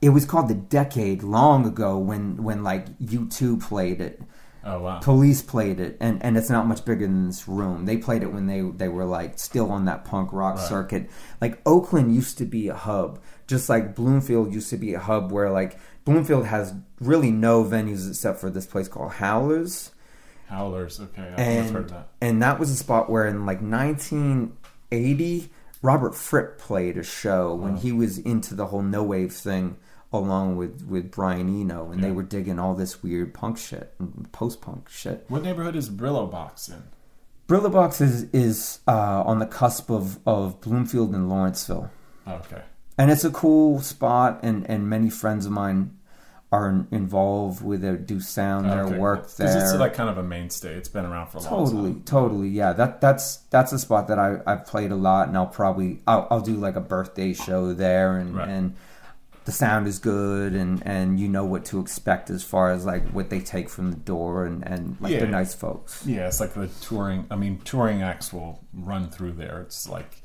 it 0.00 0.10
was 0.10 0.24
called 0.24 0.48
the 0.48 0.54
Decade 0.54 1.22
long 1.22 1.66
ago 1.66 1.98
when 1.98 2.42
when 2.42 2.62
like 2.62 2.96
U2 2.98 3.60
played 3.62 4.00
it. 4.00 4.22
Oh 4.66 4.80
wow. 4.80 4.98
Police 5.00 5.42
played 5.42 5.78
it, 5.78 5.98
and, 6.00 6.22
and 6.22 6.38
it's 6.38 6.48
not 6.48 6.66
much 6.66 6.86
bigger 6.86 7.06
than 7.06 7.26
this 7.26 7.46
room. 7.46 7.84
They 7.84 7.98
played 7.98 8.22
it 8.22 8.32
when 8.32 8.46
they 8.46 8.60
they 8.62 8.88
were 8.88 9.04
like 9.04 9.38
still 9.38 9.70
on 9.70 9.84
that 9.86 10.04
punk 10.06 10.32
rock 10.32 10.56
Right. 10.56 10.66
circuit. 10.68 11.10
Like 11.40 11.60
Oakland 11.66 12.14
used 12.14 12.38
to 12.38 12.46
be 12.46 12.68
a 12.68 12.74
hub, 12.74 13.20
just 13.46 13.68
like 13.68 13.94
Bloomfield 13.94 14.54
used 14.54 14.70
to 14.70 14.78
be 14.78 14.94
a 14.94 15.00
hub 15.00 15.30
where 15.32 15.50
like 15.50 15.78
Bloomfield 16.04 16.46
has 16.46 16.74
really 17.00 17.30
no 17.30 17.64
venues 17.64 18.08
except 18.08 18.38
for 18.38 18.50
this 18.50 18.66
place 18.66 18.88
called 18.88 19.12
Howlers 19.12 19.90
Howlers. 20.48 21.00
Okay, 21.00 21.22
I've 21.22 21.38
and 21.38 21.70
heard 21.70 21.88
that. 21.90 22.08
and 22.20 22.42
that 22.42 22.58
was 22.58 22.70
a 22.70 22.76
spot 22.76 23.08
where 23.10 23.26
in 23.26 23.46
like 23.46 23.60
1980 23.62 25.50
Robert 25.82 26.14
Fripp 26.14 26.58
played 26.58 26.96
a 26.96 27.02
show 27.02 27.54
when 27.54 27.76
he 27.76 27.92
was 27.92 28.18
into 28.18 28.54
the 28.54 28.66
whole 28.66 28.82
no 28.82 29.02
wave 29.02 29.32
thing 29.32 29.76
along 30.12 30.56
with 30.56 30.86
with 30.86 31.10
Brian 31.10 31.48
Eno 31.60 31.90
and 31.90 32.02
they 32.04 32.10
were 32.10 32.22
digging 32.22 32.58
all 32.58 32.74
this 32.74 33.02
weird 33.02 33.34
punk 33.34 33.58
shit 33.58 33.94
and 33.98 34.30
post 34.32 34.60
punk 34.60 34.88
shit. 34.88 35.24
What 35.28 35.42
neighborhood 35.42 35.76
is 35.76 35.90
Brillo 35.90 36.30
Box 36.30 36.68
in? 36.68 36.84
Brillo 37.48 37.72
Box 37.72 38.00
is 38.00 38.24
is 38.32 38.78
uh, 38.86 39.22
on 39.26 39.38
the 39.38 39.46
cusp 39.46 39.90
of 39.90 40.18
of 40.26 40.60
Bloomfield 40.60 41.14
and 41.14 41.28
Lawrenceville. 41.28 41.90
Okay. 42.28 42.62
And 42.96 43.10
it's 43.10 43.24
a 43.24 43.30
cool 43.30 43.80
spot 43.80 44.40
and 44.42 44.68
and 44.70 44.88
many 44.88 45.10
friends 45.10 45.46
of 45.46 45.52
mine 45.52 45.96
are 46.52 46.86
involved 46.92 47.64
with 47.64 47.82
it, 47.84 48.06
do 48.06 48.20
sound 48.20 48.66
Okay, 48.66 48.96
work. 48.96 49.22
'Cause 49.22 49.36
there. 49.38 49.58
It's 49.64 49.74
like 49.74 49.94
kind 49.94 50.08
of 50.08 50.18
a 50.18 50.22
mainstay. 50.22 50.74
It's 50.76 50.88
been 50.88 51.04
around 51.04 51.26
for 51.28 51.38
a 51.38 51.40
long 51.40 51.50
Totally, 51.66 51.92
time. 51.94 52.02
totally, 52.04 52.48
yeah. 52.48 52.72
That 52.72 53.00
that's 53.00 53.38
that's 53.50 53.72
a 53.72 53.78
spot 53.78 54.06
that 54.08 54.18
I 54.20 54.38
I've 54.46 54.64
played 54.64 54.92
a 54.92 54.96
lot, 54.96 55.26
and 55.26 55.36
I'll 55.36 55.46
probably 55.48 56.00
I'll, 56.06 56.28
I'll 56.30 56.40
do 56.40 56.54
like 56.54 56.76
a 56.76 56.80
birthday 56.80 57.32
show 57.32 57.72
there, 57.72 58.16
and 58.18 58.36
Right. 58.36 58.48
and 58.48 58.74
the 59.46 59.50
sound 59.52 59.88
is 59.88 59.98
good, 59.98 60.54
and 60.54 60.80
and 60.86 61.18
you 61.18 61.26
know 61.28 61.44
what 61.44 61.64
to 61.66 61.80
expect 61.80 62.30
as 62.30 62.44
far 62.44 62.70
as 62.70 62.86
like 62.86 63.04
what 63.10 63.28
they 63.30 63.40
take 63.40 63.68
from 63.68 63.90
the 63.90 63.96
door, 63.96 64.44
and 64.44 64.64
and 64.68 64.96
like 65.00 65.12
Yeah. 65.14 65.18
they're 65.20 65.28
nice 65.28 65.54
folks. 65.54 66.06
Yeah, 66.06 66.28
it's 66.28 66.38
like 66.38 66.54
the 66.54 66.68
touring. 66.82 67.26
I 67.32 67.34
mean, 67.36 67.58
touring 67.64 68.00
acts 68.02 68.32
will 68.32 68.60
run 68.72 69.08
through 69.10 69.32
there. 69.32 69.60
It's 69.62 69.88
like, 69.88 70.22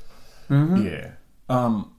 Mm-hmm. 0.51 0.85
yeah. 0.85 1.07
Um, 1.49 1.91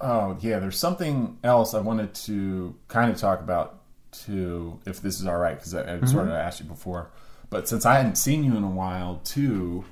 oh 0.00 0.36
yeah. 0.40 0.58
There's 0.58 0.78
something 0.78 1.38
else 1.44 1.74
I 1.74 1.80
wanted 1.80 2.14
to 2.26 2.74
kind 2.88 3.10
of 3.10 3.16
talk 3.18 3.40
about 3.40 3.80
too, 4.12 4.78
if 4.86 5.00
this 5.00 5.20
is 5.20 5.26
all 5.26 5.36
right, 5.38 5.56
because 5.56 5.74
I, 5.74 5.80
I 5.80 5.84
sort 6.00 6.00
Mm-hmm. 6.00 6.18
of 6.18 6.30
asked 6.32 6.60
you 6.60 6.66
before. 6.66 7.10
But 7.48 7.68
since 7.68 7.84
I 7.86 7.96
hadn't 7.96 8.16
seen 8.16 8.44
you 8.44 8.56
in 8.56 8.62
a 8.64 8.70
while 8.70 9.20
too, 9.24 9.84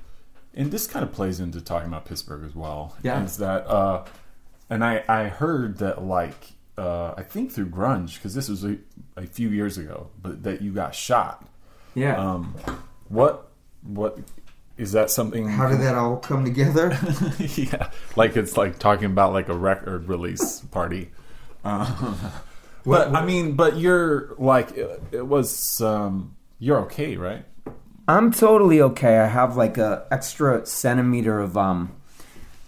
and 0.53 0.71
this 0.71 0.87
kind 0.87 1.03
of 1.03 1.11
plays 1.11 1.39
into 1.39 1.61
talking 1.61 1.87
about 1.87 2.05
Pittsburgh 2.05 2.43
as 2.45 2.55
well. 2.55 2.95
Yeah. 3.03 3.23
is 3.23 3.37
that 3.37 3.67
uh, 3.67 4.05
and 4.69 4.83
I 4.83 5.03
I 5.07 5.23
heard 5.25 5.77
that 5.79 6.03
like 6.03 6.51
uh, 6.77 7.13
I 7.17 7.23
think 7.23 7.51
through 7.51 7.67
grunge 7.67 8.15
because 8.15 8.33
this 8.33 8.47
was 8.49 8.63
a, 8.63 8.77
a 9.17 9.25
few 9.27 9.49
years 9.49 9.77
ago, 9.77 10.09
but 10.21 10.43
that 10.43 10.61
you 10.61 10.71
got 10.71 10.95
shot. 10.95 11.45
Yeah. 11.95 12.17
Um, 12.17 12.55
what 13.09 13.51
what 13.83 14.19
is 14.79 14.93
that 14.93 15.11
something? 15.11 15.45
How 15.45 15.67
did 15.67 15.81
that 15.81 15.95
all 15.95 16.15
come 16.15 16.45
together? 16.45 16.97
yeah, 17.37 17.91
like 18.15 18.37
it's 18.37 18.55
like 18.55 18.79
talking 18.79 19.05
about 19.05 19.33
like 19.33 19.49
a 19.49 19.53
record 19.53 20.07
release 20.07 20.61
party. 20.61 21.11
Um, 21.65 22.17
but 22.85 23.13
I 23.13 23.25
mean, 23.25 23.57
but 23.57 23.77
you're 23.77 24.33
like 24.37 24.71
it, 24.71 25.03
it 25.11 25.27
was. 25.27 25.81
Um, 25.81 26.37
you're 26.59 26.79
okay, 26.83 27.17
right? 27.17 27.43
I'm 28.07 28.31
totally 28.31 28.81
okay. 28.81 29.19
I 29.19 29.27
have 29.27 29.57
like 29.57 29.77
a 29.77 30.07
extra 30.11 30.65
centimeter 30.65 31.41
of 31.41 31.57
um 31.57 31.93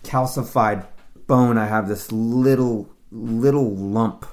calcified 0.04 0.86
bone. 1.28 1.58
I 1.58 1.68
have 1.68 1.88
this 1.88 2.12
little 2.12 2.90
little 3.10 3.74
lump 3.74 4.26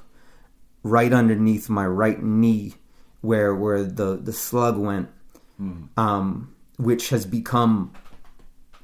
right 0.82 1.12
underneath 1.12 1.68
my 1.68 1.86
right 1.86 2.20
knee 2.20 2.74
where 3.20 3.54
where 3.54 3.84
the 3.84 4.16
the 4.16 4.32
slug 4.32 4.76
went, 4.76 5.10
um, 5.96 6.54
which 6.78 7.10
has 7.10 7.26
become 7.26 7.92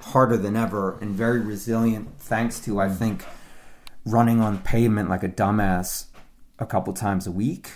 harder 0.00 0.36
than 0.36 0.54
ever 0.56 0.98
and 1.00 1.14
very 1.14 1.40
resilient 1.40 2.08
thanks 2.18 2.60
to 2.60 2.78
I 2.78 2.90
think 2.90 3.24
running 4.04 4.40
on 4.40 4.58
pavement 4.58 5.08
like 5.08 5.22
a 5.22 5.28
dumbass 5.30 6.06
a 6.58 6.66
couple 6.66 6.92
times 6.92 7.26
a 7.26 7.30
week. 7.32 7.70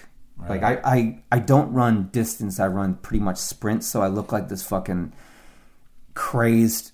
Like 0.48 0.62
I, 0.62 0.80
I 0.84 1.22
I 1.32 1.38
don't 1.40 1.72
run 1.72 2.10
distance, 2.12 2.60
I 2.60 2.66
run 2.68 2.94
pretty 2.96 3.24
much 3.24 3.38
sprints, 3.38 3.86
so 3.86 4.02
I 4.02 4.06
look 4.08 4.30
like 4.30 4.48
this 4.48 4.62
fucking 4.62 5.12
crazed, 6.14 6.92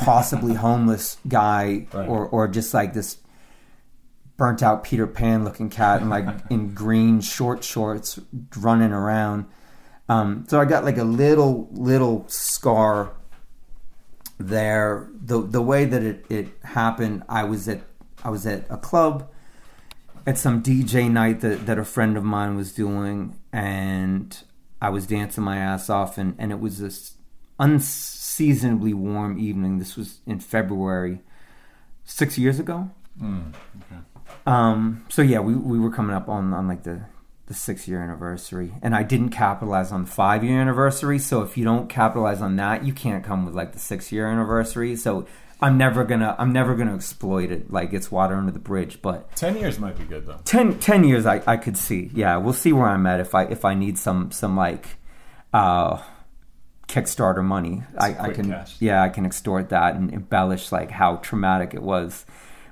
possibly 0.00 0.54
homeless 0.66 1.16
guy 1.28 1.86
Right. 1.92 2.08
or 2.08 2.26
or 2.28 2.48
just 2.48 2.74
like 2.74 2.92
this 2.92 3.18
burnt 4.36 4.62
out 4.62 4.82
Peter 4.84 5.06
Pan 5.06 5.44
looking 5.44 5.70
cat 5.70 6.00
and 6.00 6.10
like 6.10 6.26
in 6.50 6.74
green 6.74 7.20
short 7.20 7.62
shorts 7.64 8.18
running 8.56 8.92
around. 8.92 9.46
Um, 10.08 10.44
so 10.48 10.60
I 10.60 10.64
got 10.64 10.84
like 10.84 10.98
a 10.98 11.04
little 11.04 11.68
little 11.72 12.24
scar 12.28 13.12
there. 14.38 15.08
The 15.24 15.42
the 15.42 15.62
way 15.62 15.84
that 15.84 16.02
it, 16.02 16.26
it 16.28 16.48
happened, 16.64 17.22
I 17.28 17.44
was 17.44 17.68
at 17.68 17.82
I 18.24 18.30
was 18.30 18.46
at 18.46 18.64
a 18.70 18.76
club 18.76 19.28
at 20.26 20.38
some 20.38 20.62
DJ 20.62 21.10
night 21.10 21.40
that, 21.40 21.66
that 21.66 21.78
a 21.78 21.84
friend 21.84 22.16
of 22.16 22.24
mine 22.24 22.56
was 22.56 22.72
doing 22.72 23.38
and 23.52 24.38
I 24.80 24.90
was 24.90 25.06
dancing 25.06 25.44
my 25.44 25.58
ass 25.58 25.90
off 25.90 26.18
and, 26.18 26.34
and 26.38 26.52
it 26.52 26.60
was 26.60 26.78
this 26.78 27.14
unseasonably 27.58 28.94
warm 28.94 29.38
evening. 29.38 29.78
This 29.78 29.96
was 29.96 30.20
in 30.26 30.40
February 30.40 31.20
six 32.04 32.38
years 32.38 32.58
ago. 32.58 32.90
Um, 34.46 35.04
so 35.08 35.22
yeah, 35.22 35.40
we, 35.40 35.54
we 35.54 35.78
were 35.78 35.90
coming 35.90 36.14
up 36.14 36.28
on, 36.28 36.52
on 36.54 36.68
like 36.68 36.84
the, 36.84 37.02
the 37.52 37.58
six 37.58 37.86
year 37.86 38.02
anniversary 38.02 38.72
and 38.80 38.94
I 38.94 39.02
didn't 39.02 39.28
capitalize 39.28 39.92
on 39.92 40.04
the 40.04 40.10
five 40.10 40.42
year 40.42 40.58
anniversary. 40.58 41.18
So 41.18 41.42
if 41.42 41.58
you 41.58 41.64
don't 41.64 41.88
capitalize 41.88 42.40
on 42.40 42.56
that, 42.56 42.84
you 42.84 42.94
can't 42.94 43.22
come 43.22 43.44
with 43.44 43.54
like 43.54 43.72
the 43.72 43.78
six 43.78 44.10
year 44.10 44.26
anniversary. 44.26 44.96
So 44.96 45.26
I'm 45.60 45.76
never 45.76 46.02
gonna, 46.04 46.34
I'm 46.38 46.52
never 46.52 46.74
gonna 46.74 46.94
exploit 46.94 47.50
it. 47.50 47.70
Like 47.70 47.92
it's 47.92 48.10
water 48.10 48.34
under 48.36 48.52
the 48.52 48.58
bridge, 48.58 49.02
but 49.02 49.36
Ten 49.36 49.56
years 49.58 49.78
might 49.78 49.98
be 49.98 50.04
good 50.04 50.26
though. 50.26 50.40
10, 50.44 50.78
10 50.80 51.04
years 51.04 51.26
I, 51.26 51.42
I 51.46 51.58
could 51.58 51.76
see. 51.76 52.10
Yeah, 52.14 52.38
we'll 52.38 52.54
see 52.54 52.72
where 52.72 52.88
I'm 52.88 53.06
at 53.06 53.20
if 53.20 53.34
I, 53.34 53.44
if 53.44 53.64
I 53.66 53.74
need 53.74 53.98
some, 53.98 54.32
some 54.32 54.56
like, 54.56 54.86
uh, 55.52 56.02
Kickstarter 56.88 57.44
money. 57.44 57.82
I, 57.98 58.14
I 58.18 58.30
can, 58.32 58.50
cash. 58.50 58.76
yeah, 58.80 59.02
I 59.02 59.08
can 59.08 59.24
extort 59.24 59.68
that 59.70 59.94
and 59.94 60.12
embellish 60.12 60.72
like 60.72 60.90
how 60.90 61.16
traumatic 61.16 61.74
it 61.74 61.82
was. 61.82 62.26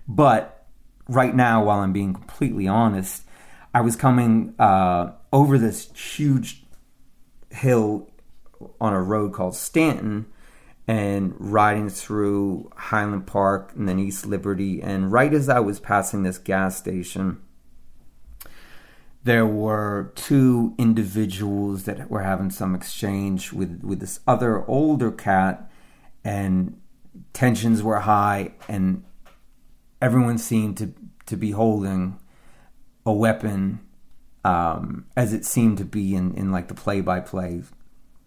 But 0.09 0.67
right 1.09 1.35
now, 1.35 1.65
while 1.65 1.81
I'm 1.81 1.93
being 1.93 2.13
completely 2.13 2.67
honest, 2.67 3.25
I 3.73 3.81
was 3.81 3.97
coming 3.97 4.55
uh, 4.59 5.13
over 5.33 5.59
this 5.59 5.91
huge 5.93 6.65
hill 7.51 8.11
on 8.81 8.93
a 8.93 9.01
road 9.01 9.33
called 9.33 9.55
Stanton 9.55 10.27
and 10.89 11.35
riding 11.39 11.89
through 11.89 12.71
Highland 12.75 13.27
Park 13.27 13.73
and 13.77 13.89
then 13.89 13.99
East 13.99 14.27
Liberty. 14.27 14.83
And 14.83 15.13
right 15.13 15.33
as 15.33 15.49
I 15.49 15.61
was 15.61 15.79
passing 15.79 16.23
this 16.23 16.39
gas 16.39 16.77
station, 16.77 17.41
there 19.23 19.47
were 19.47 20.13
two 20.15 20.75
individuals 20.79 21.85
that 21.85 22.11
were 22.11 22.23
having 22.23 22.51
some 22.51 22.75
exchange 22.75 23.53
with, 23.53 23.83
with 23.85 24.01
this 24.01 24.21
other 24.27 24.67
older 24.67 25.13
cat, 25.13 25.71
and 26.25 26.81
tensions 27.33 27.83
were 27.83 28.01
high, 28.01 28.53
and 28.67 29.05
everyone 30.01 30.39
seemed 30.39 30.79
to, 30.79 30.95
to 31.27 31.37
be 31.37 31.51
holding 31.51 32.19
a 33.07 33.13
weapon 33.13 33.81
um, 34.45 35.07
as 35.17 35.33
it 35.33 35.45
seemed 35.45 35.79
to 35.79 35.85
be 35.85 36.15
in, 36.15 36.35
in 36.35 36.51
like 36.51 36.69
the 36.69 36.75
play 36.75 37.01
by 37.01 37.21
play 37.21 37.63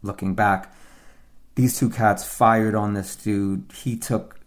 looking 0.02 0.36
back. 0.36 0.74
These 1.56 1.80
two 1.80 1.90
cats 1.90 2.24
fired 2.24 2.76
on 2.76 2.94
this 2.94 3.16
dude. 3.16 3.72
He 3.74 3.96
took, 3.96 4.40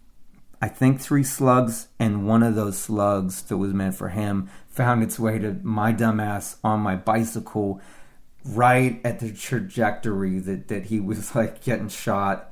I 0.61 0.67
think, 0.67 0.99
three 0.99 1.23
slugs, 1.23 1.87
and 1.99 2.27
one 2.27 2.43
of 2.43 2.55
those 2.55 2.77
slugs 2.77 3.41
that 3.43 3.57
was 3.57 3.73
meant 3.73 3.95
for 3.95 4.09
him 4.09 4.49
found 4.67 5.03
its 5.03 5.19
way 5.19 5.39
to 5.39 5.57
my 5.63 5.93
dumbass 5.93 6.57
on 6.63 6.81
my 6.81 6.95
bicycle 6.95 7.81
right 8.45 9.01
at 9.03 9.19
the 9.19 9.31
trajectory 9.33 10.39
that, 10.39 10.67
that 10.67 10.85
he 10.85 10.99
was 10.99 11.35
like 11.35 11.63
getting 11.63 11.89
shot. 11.89 12.51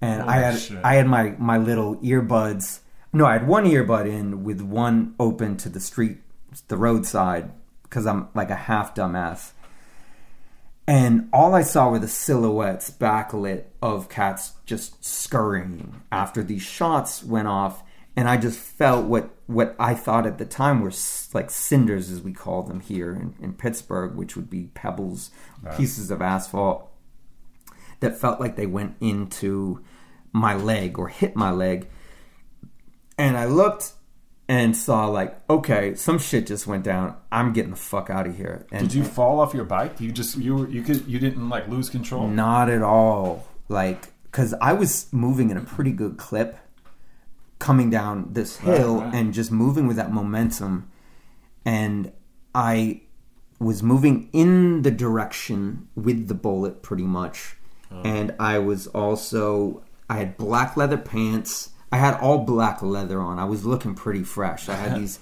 And 0.00 0.22
I 0.22 0.36
had 0.36 0.58
shit. 0.58 0.78
I 0.84 0.94
had 0.94 1.06
my, 1.06 1.34
my 1.38 1.56
little 1.56 1.96
earbuds. 1.96 2.80
No, 3.12 3.24
I 3.26 3.34
had 3.34 3.46
one 3.46 3.64
earbud 3.64 4.06
in 4.08 4.44
with 4.44 4.60
one 4.60 5.14
open 5.20 5.56
to 5.58 5.68
the 5.68 5.80
street, 5.80 6.18
the 6.62 6.76
roadside, 6.76 7.50
because 7.82 8.06
I'm 8.06 8.28
like 8.34 8.50
a 8.50 8.54
half 8.54 8.94
dumbass. 8.94 9.52
And 10.86 11.28
all 11.32 11.54
I 11.54 11.62
saw 11.62 11.90
were 11.90 11.98
the 11.98 12.08
silhouettes 12.08 12.90
backlit 12.90 13.64
of 13.80 14.08
cats 14.08 14.52
just 14.66 15.02
scurrying 15.04 16.02
after 16.12 16.42
these 16.42 16.62
shots 16.62 17.24
went 17.24 17.48
off. 17.48 17.82
And 18.16 18.28
I 18.28 18.36
just 18.36 18.58
felt 18.58 19.06
what, 19.06 19.30
what 19.46 19.74
I 19.78 19.94
thought 19.94 20.26
at 20.26 20.38
the 20.38 20.44
time 20.44 20.82
were 20.82 20.92
like 21.32 21.50
cinders, 21.50 22.10
as 22.10 22.20
we 22.20 22.32
call 22.32 22.62
them 22.62 22.80
here 22.80 23.12
in, 23.12 23.34
in 23.40 23.54
Pittsburgh, 23.54 24.14
which 24.14 24.36
would 24.36 24.50
be 24.50 24.70
pebbles, 24.74 25.30
pieces 25.76 26.10
of 26.10 26.20
asphalt 26.20 26.90
that 28.00 28.18
felt 28.18 28.38
like 28.38 28.56
they 28.56 28.66
went 28.66 28.96
into 29.00 29.82
my 30.32 30.54
leg 30.54 30.98
or 30.98 31.08
hit 31.08 31.34
my 31.34 31.50
leg. 31.50 31.88
And 33.16 33.36
I 33.36 33.46
looked 33.46 33.92
and 34.48 34.76
saw 34.76 35.06
like, 35.06 35.38
okay, 35.48 35.94
some 35.94 36.18
shit 36.18 36.46
just 36.46 36.66
went 36.66 36.84
down. 36.84 37.16
I'm 37.32 37.52
getting 37.52 37.70
the 37.70 37.76
fuck 37.76 38.10
out 38.10 38.26
of 38.26 38.36
here. 38.36 38.66
And 38.70 38.88
Did 38.88 38.94
you 38.94 39.04
fall 39.04 39.40
off 39.40 39.54
your 39.54 39.64
bike? 39.64 40.00
You 40.00 40.12
just 40.12 40.36
you 40.36 40.54
were- 40.54 40.68
you 40.68 40.82
could 40.82 41.06
you 41.06 41.18
didn't 41.18 41.48
like 41.48 41.68
lose 41.68 41.88
control. 41.88 42.28
Not 42.28 42.68
at 42.68 42.82
all. 42.82 43.46
Like, 43.68 44.12
because 44.24 44.54
I 44.60 44.72
was 44.74 45.06
moving 45.12 45.50
in 45.50 45.56
a 45.56 45.62
pretty 45.62 45.92
good 45.92 46.18
clip 46.18 46.58
coming 47.58 47.88
down 47.88 48.32
this 48.32 48.58
hill 48.58 49.00
right. 49.00 49.14
and 49.14 49.32
just 49.32 49.50
moving 49.50 49.86
with 49.86 49.96
that 49.96 50.12
momentum. 50.12 50.90
And 51.64 52.12
I 52.54 53.02
was 53.58 53.82
moving 53.82 54.28
in 54.32 54.82
the 54.82 54.90
direction 54.90 55.88
with 55.94 56.28
the 56.28 56.34
bullet 56.34 56.82
pretty 56.82 57.04
much. 57.04 57.56
Oh. 57.90 58.02
And 58.04 58.34
I 58.38 58.58
was 58.58 58.86
also, 58.88 59.82
I 60.10 60.18
had 60.18 60.36
black 60.36 60.76
leather 60.76 60.98
pants. 60.98 61.70
I 61.94 61.98
had 61.98 62.14
all 62.14 62.38
black 62.38 62.82
leather 62.82 63.20
on. 63.20 63.38
I 63.38 63.44
was 63.44 63.64
looking 63.64 63.94
pretty 63.94 64.24
fresh. 64.24 64.68
I 64.68 64.74
had 64.74 64.96
these 65.00 65.20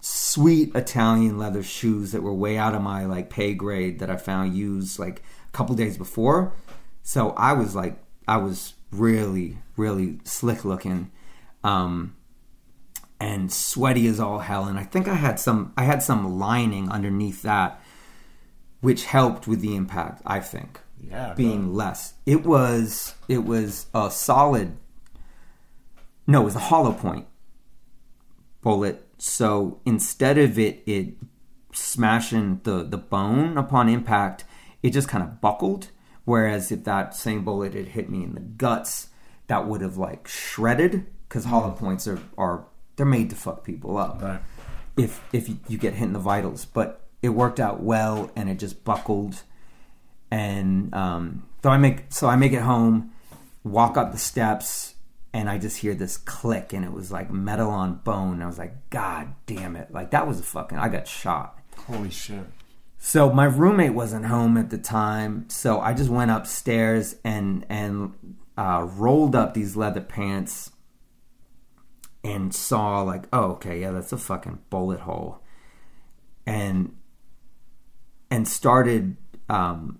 sweet 0.00 0.74
Italian 0.74 1.36
leather 1.36 1.62
shoes 1.62 2.12
that 2.12 2.22
were 2.22 2.32
way 2.32 2.56
out 2.56 2.74
of 2.74 2.80
my 2.80 3.04
like 3.04 3.28
pay 3.28 3.52
grade 3.52 3.98
that 3.98 4.08
I 4.08 4.16
found 4.16 4.56
used 4.56 4.98
like 4.98 5.22
a 5.48 5.52
couple 5.52 5.74
days 5.74 5.98
before. 5.98 6.54
So 7.02 7.30
I 7.32 7.52
was 7.52 7.74
like 7.74 7.98
I 8.26 8.38
was 8.38 8.72
really 8.90 9.58
really 9.76 10.18
slick 10.24 10.64
looking 10.64 11.10
um 11.62 12.16
and 13.20 13.52
sweaty 13.52 14.06
as 14.06 14.18
all 14.18 14.38
hell 14.38 14.64
and 14.64 14.78
I 14.78 14.84
think 14.84 15.08
I 15.08 15.14
had 15.14 15.38
some 15.38 15.74
I 15.76 15.84
had 15.84 16.02
some 16.02 16.38
lining 16.38 16.88
underneath 16.90 17.42
that 17.42 17.82
which 18.80 19.04
helped 19.04 19.46
with 19.46 19.60
the 19.60 19.76
impact, 19.76 20.22
I 20.24 20.40
think. 20.40 20.80
Yeah, 21.02 21.34
Being 21.34 21.74
less. 21.74 22.14
It 22.24 22.46
was 22.46 23.14
it 23.28 23.44
was 23.44 23.86
a 23.94 24.10
solid 24.10 24.78
no, 26.26 26.42
it 26.42 26.44
was 26.44 26.56
a 26.56 26.60
hollow 26.60 26.92
point 26.92 27.26
bullet. 28.62 29.06
So 29.18 29.80
instead 29.84 30.38
of 30.38 30.58
it 30.58 30.82
it 30.86 31.14
smashing 31.72 32.60
the 32.64 32.82
the 32.82 32.98
bone 32.98 33.56
upon 33.56 33.88
impact, 33.88 34.44
it 34.82 34.90
just 34.90 35.08
kind 35.08 35.22
of 35.22 35.40
buckled. 35.40 35.90
Whereas 36.24 36.72
if 36.72 36.82
that 36.84 37.14
same 37.14 37.44
bullet 37.44 37.74
had 37.74 37.88
hit 37.88 38.10
me 38.10 38.24
in 38.24 38.34
the 38.34 38.40
guts, 38.40 39.10
that 39.46 39.68
would 39.68 39.80
have 39.80 39.96
like 39.96 40.26
shredded 40.26 41.06
because 41.28 41.44
hollow 41.44 41.70
points 41.70 42.08
are 42.08 42.18
are 42.36 42.64
they're 42.96 43.06
made 43.06 43.30
to 43.30 43.36
fuck 43.36 43.62
people 43.62 43.96
up. 43.96 44.20
Right. 44.20 44.40
If 44.96 45.22
if 45.32 45.48
you, 45.48 45.58
you 45.68 45.78
get 45.78 45.94
hit 45.94 46.06
in 46.06 46.12
the 46.12 46.18
vitals, 46.18 46.64
but 46.64 47.06
it 47.22 47.28
worked 47.28 47.60
out 47.60 47.82
well 47.82 48.32
and 48.34 48.48
it 48.48 48.58
just 48.58 48.84
buckled. 48.84 49.42
And 50.28 50.92
um, 50.92 51.46
so 51.62 51.70
I 51.70 51.78
make 51.78 52.06
so 52.08 52.26
I 52.26 52.34
make 52.34 52.52
it 52.52 52.62
home, 52.62 53.12
walk 53.62 53.96
up 53.96 54.10
the 54.10 54.18
steps, 54.18 54.95
and 55.36 55.50
I 55.50 55.58
just 55.58 55.76
hear 55.76 55.94
this 55.94 56.16
click, 56.16 56.72
and 56.72 56.82
it 56.82 56.92
was 56.92 57.12
like 57.12 57.30
metal 57.30 57.68
on 57.68 57.96
bone. 57.96 58.40
I 58.40 58.46
was 58.46 58.56
like, 58.56 58.88
God 58.88 59.34
damn 59.44 59.76
it! 59.76 59.92
Like 59.92 60.12
that 60.12 60.26
was 60.26 60.40
a 60.40 60.42
fucking. 60.42 60.78
I 60.78 60.88
got 60.88 61.06
shot. 61.06 61.58
Holy 61.86 62.08
shit. 62.08 62.46
So 62.96 63.30
my 63.30 63.44
roommate 63.44 63.92
wasn't 63.92 64.24
home 64.24 64.56
at 64.56 64.70
the 64.70 64.78
time, 64.78 65.44
so 65.50 65.78
I 65.78 65.92
just 65.92 66.08
went 66.08 66.30
upstairs 66.30 67.16
and 67.22 67.66
and 67.68 68.14
uh, 68.56 68.88
rolled 68.90 69.36
up 69.36 69.52
these 69.52 69.76
leather 69.76 70.00
pants 70.00 70.70
and 72.24 72.54
saw 72.54 73.02
like, 73.02 73.24
oh 73.30 73.52
okay, 73.52 73.82
yeah, 73.82 73.90
that's 73.90 74.12
a 74.12 74.18
fucking 74.18 74.60
bullet 74.70 75.00
hole, 75.00 75.42
and 76.46 76.96
and 78.30 78.48
started 78.48 79.18
um, 79.50 79.98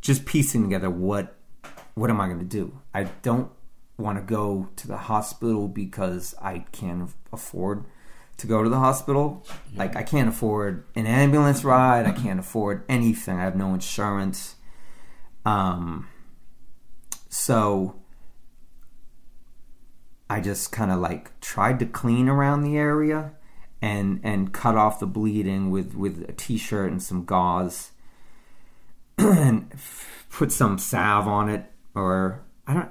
just 0.00 0.24
piecing 0.24 0.62
together 0.62 0.88
what 0.88 1.36
what 1.92 2.08
am 2.08 2.22
I 2.22 2.26
going 2.26 2.38
to 2.38 2.46
do? 2.46 2.80
I 2.94 3.04
don't 3.20 3.52
want 4.02 4.18
to 4.18 4.24
go 4.24 4.68
to 4.76 4.88
the 4.88 4.96
hospital 4.96 5.68
because 5.68 6.34
I 6.40 6.60
can't 6.72 7.10
afford 7.32 7.84
to 8.38 8.46
go 8.46 8.62
to 8.62 8.68
the 8.68 8.78
hospital. 8.78 9.46
Like 9.74 9.96
I 9.96 10.02
can't 10.02 10.28
afford 10.28 10.84
an 10.94 11.06
ambulance 11.06 11.64
ride. 11.64 12.06
I 12.06 12.12
can't 12.12 12.40
afford 12.40 12.84
anything. 12.88 13.38
I 13.38 13.44
have 13.44 13.56
no 13.56 13.72
insurance. 13.74 14.56
Um 15.44 16.08
so 17.28 17.96
I 20.28 20.40
just 20.40 20.72
kind 20.72 20.90
of 20.90 20.98
like 20.98 21.38
tried 21.40 21.78
to 21.80 21.86
clean 21.86 22.28
around 22.28 22.62
the 22.62 22.76
area 22.76 23.32
and 23.80 24.20
and 24.22 24.52
cut 24.52 24.76
off 24.76 25.00
the 25.00 25.06
bleeding 25.06 25.70
with 25.70 25.94
with 25.94 26.28
a 26.28 26.32
t-shirt 26.32 26.90
and 26.90 27.02
some 27.02 27.24
gauze 27.24 27.90
and 29.18 29.72
put 30.30 30.52
some 30.52 30.78
salve 30.78 31.28
on 31.28 31.48
it 31.48 31.66
or 31.94 32.42
I 32.66 32.74
don't 32.74 32.90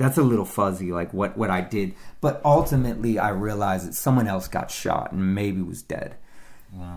that's 0.00 0.18
a 0.18 0.22
little 0.22 0.44
fuzzy 0.44 0.92
like 0.92 1.12
what 1.12 1.36
what 1.36 1.50
I 1.50 1.60
did. 1.60 1.94
But 2.20 2.40
ultimately 2.44 3.18
I 3.18 3.30
realized 3.30 3.88
that 3.88 3.94
someone 3.94 4.26
else 4.26 4.48
got 4.48 4.70
shot 4.70 5.12
and 5.12 5.34
maybe 5.34 5.62
was 5.62 5.82
dead. 5.82 6.16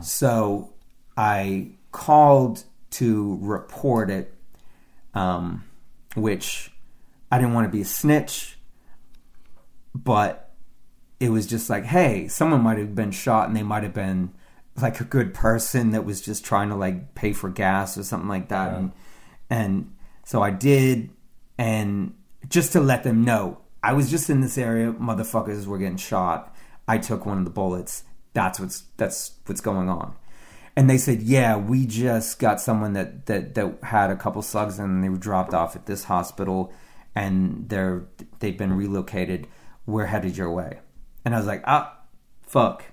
So 0.02 0.74
I 1.18 1.72
called 1.92 2.64
to 2.92 3.38
report 3.42 4.10
it 4.10 4.34
um 5.14 5.64
which 6.16 6.72
I 7.32 7.38
didn't 7.38 7.54
want 7.54 7.68
to 7.68 7.72
be 7.72 7.82
a 7.82 7.86
snitch 7.86 8.58
but 9.96 10.52
it 11.20 11.30
was 11.30 11.46
just 11.46 11.70
like 11.70 11.86
hey 11.86 12.28
someone 12.28 12.62
might 12.62 12.78
have 12.78 12.96
been 12.96 13.12
shot 13.12 13.48
and 13.48 13.56
they 13.56 13.64
might 13.64 13.84
have 13.84 13.94
been 13.94 14.34
like 14.82 15.00
a 15.00 15.04
good 15.04 15.34
person 15.34 15.92
that 15.92 16.06
was 16.06 16.22
just 16.22 16.44
trying 16.44 16.70
to 16.70 16.76
like 16.76 17.16
pay 17.16 17.34
for 17.34 17.50
gas 17.50 17.98
or 17.98 18.04
something 18.04 18.30
like 18.30 18.50
that. 18.50 18.74
And 18.74 18.92
and 19.50 19.96
so 20.26 20.42
I 20.42 20.50
did 20.52 21.10
and 21.58 22.14
just 22.54 22.72
to 22.72 22.80
let 22.80 23.04
them 23.04 23.26
know 23.26 23.58
I 23.82 23.94
was 23.94 24.12
just 24.12 24.30
in 24.30 24.42
this 24.42 24.60
area 24.60 24.94
motherfuckers 24.94 25.66
were 25.66 25.80
getting 25.80 25.98
shot. 25.98 26.56
I 26.88 27.00
took 27.00 27.26
one 27.26 27.40
of 27.40 27.46
the 27.46 27.50
bullets. 27.50 28.04
That's 28.34 28.60
what's 28.60 28.84
that's 28.96 29.32
what's 29.48 29.60
going 29.60 29.90
on. 29.90 30.16
And 30.76 30.88
they 30.88 31.00
said 31.00 31.24
yeah 31.24 31.58
we 31.58 31.88
just 31.88 32.38
got 32.38 32.62
someone 32.62 32.94
that 32.94 33.26
that 33.26 33.56
that 33.56 33.80
had 33.82 34.12
a 34.12 34.16
couple 34.16 34.44
slugs 34.44 34.78
and 34.78 35.04
they 35.04 35.10
were 35.10 35.18
dropped 35.18 35.56
off 35.56 35.76
at 35.76 35.88
this 35.88 36.04
hospital 36.04 36.72
and 37.16 37.68
they're 37.70 38.06
they've 38.40 38.58
been 38.58 38.74
relocated. 38.74 39.48
We're 39.88 40.06
headed 40.06 40.38
your 40.38 40.52
way. 40.52 40.80
And 41.26 41.34
I 41.34 41.40
was 41.40 41.48
like 41.48 41.64
ah 41.66 41.98
fuck. 42.44 42.84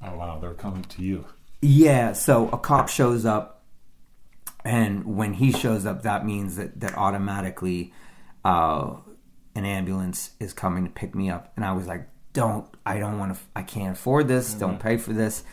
Oh 0.00 0.16
wow, 0.16 0.38
they're 0.38 0.54
coming 0.54 0.84
to 0.84 1.02
you. 1.02 1.24
yeah, 1.60 2.12
so 2.12 2.48
a 2.50 2.58
cop 2.58 2.88
shows 2.88 3.26
up, 3.26 3.64
and 4.64 5.16
when 5.16 5.34
he 5.34 5.50
shows 5.50 5.84
up, 5.84 6.02
that 6.02 6.24
means 6.24 6.54
that 6.54 6.78
that 6.78 6.96
automatically 6.96 7.92
uh, 8.48 8.96
an 9.54 9.66
ambulance 9.66 10.30
is 10.40 10.54
coming 10.54 10.84
to 10.84 10.90
pick 10.90 11.14
me 11.14 11.28
up. 11.28 11.52
And 11.54 11.64
I 11.64 11.72
was 11.72 11.86
like, 11.86 12.08
"Don't! 12.32 12.66
I 12.86 12.98
don't 12.98 13.18
want 13.18 13.34
to! 13.34 13.40
I 13.54 13.62
can't 13.62 13.92
afford 13.92 14.26
this. 14.26 14.54
Don't 14.54 14.80
pay 14.80 14.96
for 14.96 15.12
this." 15.12 15.44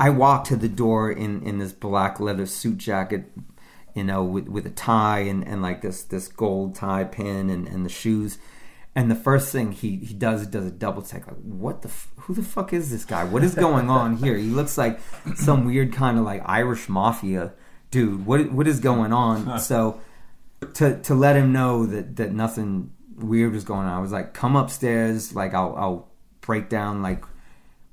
I 0.00 0.10
walked 0.10 0.48
to 0.48 0.56
the 0.56 0.68
door 0.68 1.12
in 1.12 1.42
in 1.42 1.58
this 1.58 1.72
black 1.72 2.18
leather 2.18 2.46
suit 2.46 2.78
jacket, 2.78 3.30
you 3.94 4.02
know, 4.02 4.24
with 4.24 4.48
with 4.48 4.66
a 4.66 4.70
tie 4.70 5.20
and 5.20 5.46
and 5.46 5.62
like 5.62 5.80
this 5.80 6.02
this 6.02 6.26
gold 6.26 6.74
tie 6.74 7.04
pin 7.04 7.50
and 7.50 7.68
and 7.68 7.84
the 7.84 7.90
shoes. 7.90 8.38
And 8.96 9.08
the 9.08 9.14
first 9.14 9.52
thing 9.52 9.70
he, 9.70 9.98
he 9.98 10.12
does 10.12 10.48
does 10.48 10.66
a 10.66 10.70
double 10.72 11.02
take 11.02 11.28
like 11.28 11.36
what 11.36 11.82
the 11.82 11.88
f- 11.88 12.08
who 12.22 12.34
the 12.34 12.42
fuck 12.42 12.72
is 12.72 12.90
this 12.90 13.04
guy 13.04 13.22
what 13.22 13.44
is 13.44 13.54
going 13.54 13.88
on 13.88 14.16
here 14.16 14.36
he 14.36 14.48
looks 14.48 14.76
like 14.76 14.98
some 15.36 15.64
weird 15.64 15.92
kind 15.92 16.18
of 16.18 16.24
like 16.24 16.42
Irish 16.44 16.88
mafia 16.88 17.52
dude 17.92 18.26
what 18.26 18.50
what 18.50 18.66
is 18.66 18.80
going 18.80 19.12
on 19.12 19.60
so 19.70 20.00
to 20.74 21.00
to 21.02 21.14
let 21.14 21.36
him 21.36 21.52
know 21.52 21.86
that 21.86 22.16
that 22.16 22.32
nothing 22.32 22.92
weird 23.16 23.52
was 23.52 23.64
going 23.64 23.86
on. 23.86 23.92
I 23.92 24.00
was 24.00 24.12
like 24.12 24.34
come 24.34 24.56
upstairs. 24.56 25.34
Like 25.34 25.54
I'll 25.54 25.74
I'll 25.76 26.08
break 26.40 26.68
down 26.68 27.02
like 27.02 27.24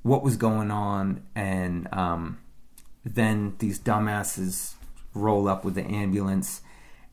what 0.04 0.24
was 0.24 0.38
going 0.38 0.72
on. 0.72 1.24
And 1.36 1.94
um 1.94 2.40
then 3.04 3.56
these 3.60 3.80
dumbasses 3.80 4.74
roll 5.14 5.48
up 5.48 5.64
with 5.64 5.76
the 5.76 5.86
ambulance. 5.86 6.62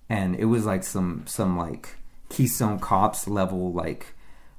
And 0.09 0.37
it 0.37 0.47
was 0.47 0.67
like 0.67 0.85
some 0.85 1.25
some 1.27 1.57
like 1.57 1.97
Keystone 2.29 2.79
Cops 2.79 3.29
level 3.29 3.73
like 3.73 4.15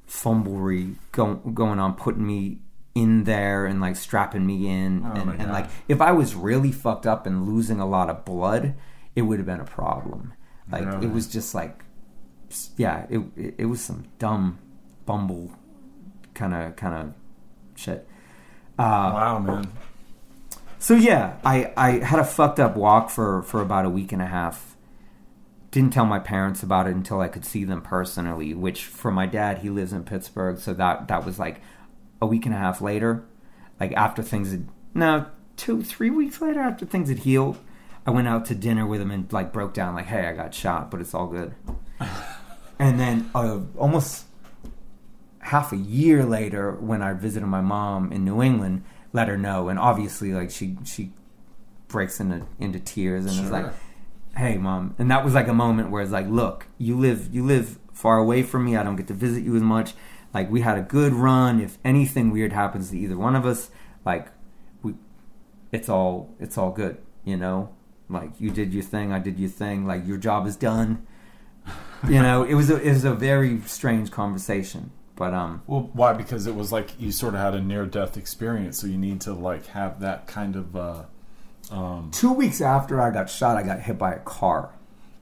fumblery 0.07 0.95
go, 1.11 1.35
going 1.35 1.79
on, 1.79 1.95
putting 1.95 2.25
me 2.25 2.59
in 2.93 3.25
there 3.25 3.65
and 3.65 3.81
like 3.81 3.97
strapping 3.97 4.45
me 4.45 4.67
in, 4.67 5.03
Oh 5.05 5.11
and, 5.11 5.41
and 5.41 5.51
like 5.51 5.67
if 5.89 5.99
I 5.99 6.13
was 6.13 6.33
really 6.33 6.71
fucked 6.71 7.05
up 7.05 7.27
and 7.27 7.45
losing 7.45 7.79
a 7.79 7.85
lot 7.85 8.09
of 8.09 8.23
blood, 8.23 8.75
it 9.15 9.23
would 9.23 9.37
have 9.37 9.45
been 9.45 9.59
a 9.59 9.65
problem. 9.65 10.33
Like 10.71 11.03
it 11.03 11.11
was 11.11 11.27
just 11.27 11.53
like, 11.53 11.83
yeah, 12.77 13.05
it 13.09 13.21
it, 13.35 13.55
it 13.59 13.65
was 13.65 13.81
some 13.81 14.05
dumb 14.19 14.59
bumble 15.05 15.51
kind 16.33 16.53
of 16.53 16.75
kind 16.75 16.93
of 16.93 17.13
shit. 17.75 18.07
Uh, 18.77 19.11
wow, 19.13 19.39
man. 19.39 19.71
So 20.79 20.93
yeah, 20.93 21.37
I, 21.43 21.73
I 21.75 21.91
had 22.05 22.19
a 22.19 22.23
fucked 22.23 22.59
up 22.59 22.75
walk 22.75 23.09
for, 23.09 23.41
for 23.41 23.59
about 23.61 23.85
a 23.85 23.89
week 23.89 24.11
and 24.11 24.21
a 24.21 24.27
half. 24.27 24.75
Didn't 25.71 25.93
tell 25.93 26.05
my 26.05 26.19
parents 26.19 26.61
about 26.61 26.87
it 26.87 26.95
until 26.95 27.21
I 27.21 27.27
could 27.27 27.43
see 27.43 27.63
them 27.63 27.81
personally. 27.81 28.53
Which 28.53 28.85
for 28.85 29.11
my 29.11 29.25
dad, 29.25 29.59
he 29.59 29.69
lives 29.69 29.93
in 29.93 30.03
Pittsburgh, 30.03 30.59
so 30.59 30.73
that 30.75 31.07
that 31.07 31.25
was 31.25 31.39
like 31.39 31.59
a 32.21 32.27
week 32.27 32.45
and 32.45 32.53
a 32.53 32.57
half 32.57 32.81
later. 32.81 33.25
Like 33.79 33.93
after 33.93 34.21
things 34.21 34.51
had 34.51 34.67
no 34.93 35.25
two 35.57 35.81
three 35.81 36.09
weeks 36.09 36.39
later 36.39 36.59
after 36.59 36.85
things 36.85 37.09
had 37.09 37.19
healed, 37.19 37.57
I 38.05 38.11
went 38.11 38.27
out 38.27 38.45
to 38.45 38.55
dinner 38.55 38.85
with 38.85 39.01
him 39.01 39.11
and 39.11 39.31
like 39.33 39.51
broke 39.51 39.73
down 39.73 39.95
like, 39.95 40.05
hey, 40.05 40.27
I 40.27 40.33
got 40.33 40.53
shot, 40.53 40.91
but 40.91 41.01
it's 41.01 41.13
all 41.13 41.27
good. 41.27 41.55
and 42.79 42.99
then 42.99 43.31
uh, 43.33 43.61
almost 43.77 44.25
half 45.39 45.71
a 45.71 45.77
year 45.77 46.25
later 46.25 46.71
when 46.71 47.01
I 47.01 47.13
visited 47.13 47.45
my 47.45 47.61
mom 47.61 48.11
in 48.11 48.25
New 48.25 48.41
England, 48.41 48.83
let 49.13 49.27
her 49.27 49.37
know, 49.37 49.69
and 49.69 49.79
obviously 49.79 50.33
like 50.33 50.51
she 50.51 50.77
she 50.83 51.11
breaks 51.87 52.19
into 52.19 52.45
into 52.59 52.79
tears 52.79 53.25
and 53.25 53.45
is 53.45 53.51
like, 53.51 53.71
"Hey, 54.35 54.57
mom," 54.57 54.95
and 54.99 55.09
that 55.09 55.23
was 55.23 55.33
like 55.33 55.47
a 55.47 55.53
moment 55.53 55.91
where 55.91 56.01
it's 56.01 56.11
like, 56.11 56.27
"Look, 56.27 56.67
you 56.77 56.97
live 56.97 57.33
you 57.33 57.45
live 57.45 57.79
far 57.93 58.17
away 58.17 58.43
from 58.43 58.65
me. 58.65 58.75
I 58.75 58.83
don't 58.83 58.97
get 58.97 59.07
to 59.07 59.13
visit 59.13 59.43
you 59.43 59.55
as 59.55 59.61
much. 59.61 59.93
Like 60.33 60.51
we 60.51 60.61
had 60.61 60.77
a 60.77 60.81
good 60.81 61.13
run. 61.13 61.61
If 61.61 61.77
anything 61.85 62.31
weird 62.31 62.51
happens 62.51 62.89
to 62.89 62.97
either 62.97 63.17
one 63.17 63.35
of 63.35 63.45
us, 63.45 63.69
like 64.03 64.27
we, 64.81 64.95
it's 65.71 65.87
all 65.87 66.35
it's 66.39 66.57
all 66.57 66.71
good, 66.71 66.97
you 67.23 67.37
know." 67.37 67.74
Like 68.09 68.39
you 68.39 68.51
did 68.51 68.73
your 68.73 68.83
thing, 68.83 69.11
I 69.11 69.19
did 69.19 69.39
your 69.39 69.49
thing. 69.49 69.85
Like 69.85 70.05
your 70.07 70.17
job 70.17 70.45
is 70.47 70.55
done. 70.55 71.05
You 72.07 72.21
know, 72.21 72.43
it 72.43 72.53
was 72.53 72.69
a, 72.69 72.79
it 72.79 72.89
was 72.93 73.03
a 73.05 73.13
very 73.13 73.59
strange 73.61 74.11
conversation. 74.11 74.91
But 75.15 75.33
um, 75.33 75.61
Well, 75.65 75.89
why? 75.93 76.13
Because 76.13 76.45
it 76.45 76.53
was 76.55 76.71
like 76.71 76.99
you 76.99 77.11
sort 77.11 77.33
of 77.35 77.39
had 77.39 77.55
a 77.55 77.61
near 77.61 77.85
death 77.85 78.17
experience, 78.17 78.77
so 78.79 78.85
you 78.87 78.97
need 78.97 79.21
to 79.21 79.33
like 79.33 79.65
have 79.67 79.99
that 80.01 80.27
kind 80.27 80.55
of. 80.55 80.75
uh 80.75 81.03
um 81.71 82.11
two 82.13 82.31
weeks 82.31 82.61
after 82.61 83.01
I 83.01 83.09
got 83.11 83.27
shot, 83.29 83.57
I 83.57 83.63
got 83.63 83.79
hit 83.79 83.97
by 83.97 84.13
a 84.13 84.19
car, 84.19 84.69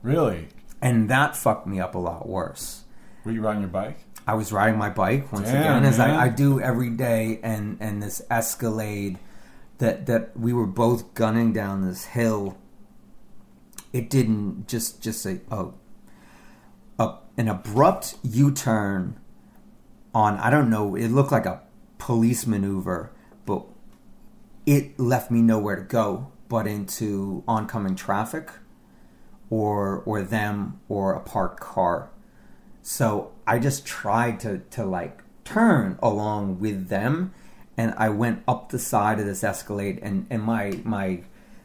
Really? 0.02 0.48
and 0.82 1.08
that 1.08 1.34
fucked 1.36 1.66
me 1.66 1.80
up 1.80 1.94
a 1.94 1.98
lot 1.98 2.28
worse. 2.28 2.84
Were 3.24 3.32
you 3.32 3.40
riding 3.40 3.62
your 3.62 3.70
bike? 3.70 4.00
I 4.26 4.34
was 4.34 4.52
riding 4.52 4.78
my 4.78 4.90
bike 4.90 5.32
once 5.32 5.48
Damn, 5.48 5.78
again, 5.78 5.84
as. 5.84 5.98
I, 5.98 6.24
I 6.24 6.28
do 6.28 6.60
every 6.60 6.90
day, 6.90 7.40
and 7.42 7.78
and 7.80 8.02
this 8.02 8.20
Escalade 8.30 9.18
that 9.78 10.04
that 10.06 10.36
we 10.38 10.52
were 10.52 10.66
both 10.66 11.14
gunning 11.14 11.52
down 11.54 11.86
this 11.86 12.04
hill. 12.06 12.58
It 13.94 14.10
didn't 14.10 14.66
just 14.66 15.00
just 15.00 15.24
a 15.24 15.40
a, 15.52 15.68
a 16.98 17.18
an 17.38 17.46
abrupt 17.48 18.16
U 18.24 18.50
turn 18.50 19.20
on 20.12 20.36
I 20.38 20.50
don't 20.50 20.68
know. 20.68 20.96
It 20.96 21.08
looked 21.08 21.30
like 21.30 21.46
a 21.46 21.62
police 21.98 22.44
maneuver, 22.44 23.12
but 23.46 23.64
it 24.66 24.98
left 24.98 25.30
me 25.30 25.42
nowhere 25.42 25.76
to 25.76 25.82
go 25.82 26.32
but 26.48 26.66
into 26.66 27.44
oncoming 27.46 27.94
traffic 27.94 28.50
or 29.48 30.02
or 30.04 30.22
them 30.22 30.80
or 30.88 31.14
a 31.14 31.20
parked 31.20 31.60
car. 31.60 32.10
So 32.82 33.30
I 33.46 33.60
just 33.60 33.86
tried 33.86 34.40
to 34.40 34.58
to 34.70 34.84
like 34.84 35.22
turn 35.44 36.00
along 36.02 36.58
with 36.58 36.88
them, 36.88 37.32
and 37.76 37.94
I 37.96 38.08
went 38.08 38.42
up 38.48 38.70
the 38.70 38.78
side 38.80 39.20
of 39.20 39.26
this 39.26 39.44
Escalade, 39.44 40.00
and 40.02 40.26
and 40.30 40.42
my 40.42 40.80
my 40.82 41.20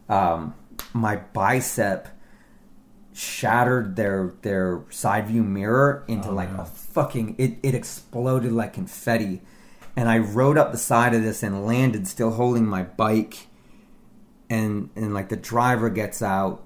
um, 0.07 0.53
my 0.93 1.15
bicep 1.15 2.07
shattered 3.13 3.95
their 3.95 4.33
their 4.41 4.83
side 4.89 5.27
view 5.27 5.43
mirror 5.43 6.03
into 6.07 6.29
oh, 6.29 6.33
like 6.33 6.49
a 6.51 6.65
fucking 6.65 7.35
it, 7.37 7.57
it 7.63 7.75
exploded 7.75 8.51
like 8.51 8.73
confetti 8.73 9.41
and 9.95 10.07
I 10.07 10.19
rode 10.19 10.57
up 10.57 10.71
the 10.71 10.77
side 10.77 11.13
of 11.13 11.23
this 11.23 11.43
and 11.43 11.65
landed 11.65 12.07
still 12.07 12.31
holding 12.31 12.65
my 12.65 12.83
bike 12.83 13.47
and 14.49 14.89
and 14.95 15.13
like 15.13 15.29
the 15.29 15.35
driver 15.35 15.89
gets 15.89 16.21
out 16.21 16.63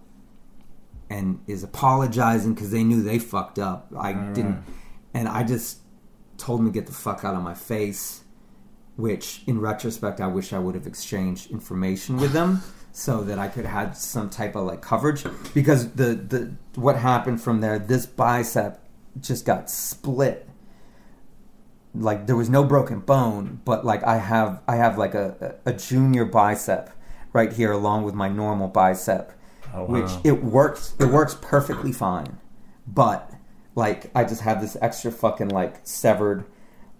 and 1.09 1.39
is 1.47 1.63
apologizing 1.63 2.53
because 2.53 2.71
they 2.71 2.83
knew 2.83 3.03
they 3.03 3.19
fucked 3.19 3.59
up. 3.59 3.91
I 3.97 4.13
didn't, 4.13 4.63
and 5.13 5.27
I 5.27 5.43
just 5.43 5.79
told 6.37 6.61
him 6.61 6.65
to 6.67 6.71
get 6.71 6.87
the 6.87 6.93
fuck 6.93 7.23
out 7.23 7.35
of 7.35 7.43
my 7.43 7.53
face. 7.53 8.21
Which, 8.95 9.41
in 9.47 9.59
retrospect, 9.59 10.21
I 10.21 10.27
wish 10.27 10.53
I 10.53 10.59
would 10.59 10.75
have 10.75 10.85
exchanged 10.85 11.49
information 11.49 12.17
with 12.17 12.31
them 12.31 12.61
so 12.93 13.23
that 13.23 13.37
I 13.39 13.49
could 13.49 13.65
have 13.65 13.97
some 13.97 14.29
type 14.29 14.55
of 14.55 14.65
like 14.65 14.81
coverage. 14.81 15.25
Because 15.53 15.91
the 15.91 16.13
the 16.13 16.53
what 16.79 16.95
happened 16.95 17.41
from 17.41 17.59
there, 17.59 17.77
this 17.77 18.05
bicep 18.05 18.79
just 19.19 19.45
got 19.45 19.69
split. 19.69 20.47
Like 21.95 22.25
there 22.27 22.35
was 22.35 22.49
no 22.49 22.63
broken 22.63 22.99
bone, 23.01 23.59
but 23.65 23.83
like 23.85 24.03
I 24.03 24.17
have 24.17 24.61
I 24.67 24.77
have 24.77 24.97
like 24.97 25.13
a 25.15 25.55
a 25.65 25.73
junior 25.73 26.23
bicep 26.23 26.91
right 27.33 27.51
here 27.51 27.71
along 27.71 28.03
with 28.03 28.13
my 28.15 28.29
normal 28.29 28.67
bicep 28.67 29.31
Oh, 29.75 29.85
which 29.85 30.11
it 30.23 30.43
works 30.43 30.93
it 30.99 31.05
works 31.05 31.35
perfectly 31.41 31.91
fine 31.91 32.37
but 32.85 33.31
like 33.73 34.11
i 34.13 34.23
just 34.23 34.41
have 34.41 34.61
this 34.61 34.77
extra 34.83 35.11
fucking 35.11 35.47
like 35.47 35.77
severed 35.83 36.45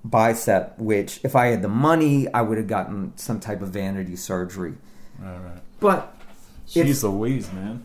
bicep 0.04 0.80
which 0.80 1.20
if 1.24 1.36
i 1.36 1.48
had 1.48 1.62
the 1.62 1.68
money 1.68 2.28
i 2.34 2.42
would 2.42 2.58
have 2.58 2.66
gotten 2.66 3.16
some 3.16 3.40
type 3.40 3.62
of 3.62 3.70
vanity 3.70 4.16
surgery 4.16 4.74
Right, 5.20 5.38
right. 5.38 5.62
But 5.84 6.16
Jeez 6.68 7.04
Louise, 7.04 7.52
man. 7.54 7.84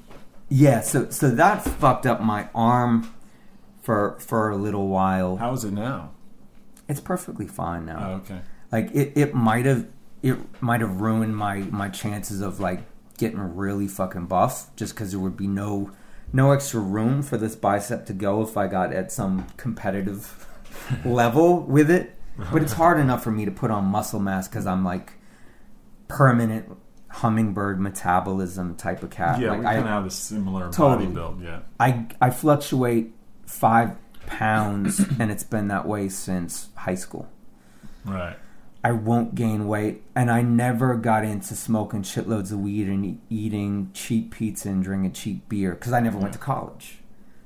yeah 0.49 0.81
so 0.81 1.11
so 1.11 1.31
that 1.31 1.63
fucked 1.65 2.07
up 2.07 2.21
my 2.23 2.49
arm 2.55 3.13
for 3.83 4.17
for 4.21 4.49
a 4.51 4.57
little 4.57 4.89
while 4.89 5.37
How 5.37 5.53
is 5.53 5.65
it 5.65 5.73
now? 5.73 6.11
it's 6.89 7.01
perfectly 7.01 7.47
fine 7.47 7.85
now 7.85 7.99
Oh, 8.09 8.13
okay. 8.23 8.41
like 8.73 8.91
it, 8.95 9.13
it 9.17 9.35
might 9.35 9.67
have 9.67 9.87
it 10.23 10.37
might 10.63 10.81
have 10.81 11.01
ruined 11.01 11.37
my 11.37 11.59
my 11.83 11.89
chances 11.89 12.41
of 12.41 12.61
like 12.61 12.81
getting 13.19 13.41
really 13.57 13.89
fucking 13.89 14.27
buff 14.27 14.75
just 14.77 14.95
because 14.95 15.11
there 15.11 15.21
would 15.21 15.37
be 15.37 15.47
no 15.49 15.91
no 16.33 16.53
extra 16.53 16.81
room 16.81 17.23
for 17.23 17.37
this 17.37 17.57
bicep 17.57 18.07
to 18.07 18.13
go 18.13 18.43
if 18.43 18.57
I 18.57 18.67
got 18.69 18.93
at 18.93 19.11
some 19.11 19.47
competitive 19.57 20.47
level 21.05 21.61
with 21.63 21.91
it. 21.91 22.15
But 22.53 22.63
it's 22.63 22.75
hard 22.75 23.01
enough 23.01 23.25
for 23.25 23.31
me 23.33 23.45
to 23.47 23.51
put 23.51 23.71
on 23.71 23.85
muscle 23.87 24.21
mass 24.21 24.47
because 24.47 24.67
I'm 24.67 24.85
like 24.85 25.15
permanent 26.07 26.67
hummingbird 27.09 27.81
metabolism 27.81 28.75
type 28.77 29.03
of 29.03 29.11
cat. 29.11 29.41
Yeah, 29.41 29.51
like 29.51 29.61
we 29.61 29.67
I, 29.67 29.75
kind 29.75 29.85
of 29.85 29.91
have 29.91 30.07
a 30.07 30.11
similar 30.11 30.71
Totally. 30.71 31.07
body 31.07 31.15
build. 31.15 31.43
Yeah. 31.43 31.61
I 31.81 32.07
I 32.21 32.31
fluctuate 32.31 33.13
five 33.47 33.97
pounds 34.27 34.99
and 35.19 35.31
it's 35.31 35.45
been 35.45 35.69
that 35.69 35.87
way 35.87 36.09
since 36.09 36.69
high 36.75 36.95
school. 36.95 37.29
Right. 38.05 38.37
I 38.85 38.93
won't 38.93 39.35
gain 39.35 39.67
weight, 39.67 40.03
and 40.15 40.31
I 40.31 40.41
never 40.41 40.95
got 40.95 41.25
into 41.25 41.57
smoking 41.57 42.03
shitloads 42.03 42.53
of 42.53 42.61
weed 42.61 42.87
and 42.87 43.21
eating 43.29 43.91
cheap 43.93 44.33
pizza 44.33 44.69
and 44.69 44.85
drinking 44.85 45.13
cheap 45.13 45.49
beer 45.49 45.75
because 45.75 45.93
I 45.93 46.01
never 46.01 46.17
went 46.17 46.33
to 46.35 46.39
college. 46.39 46.99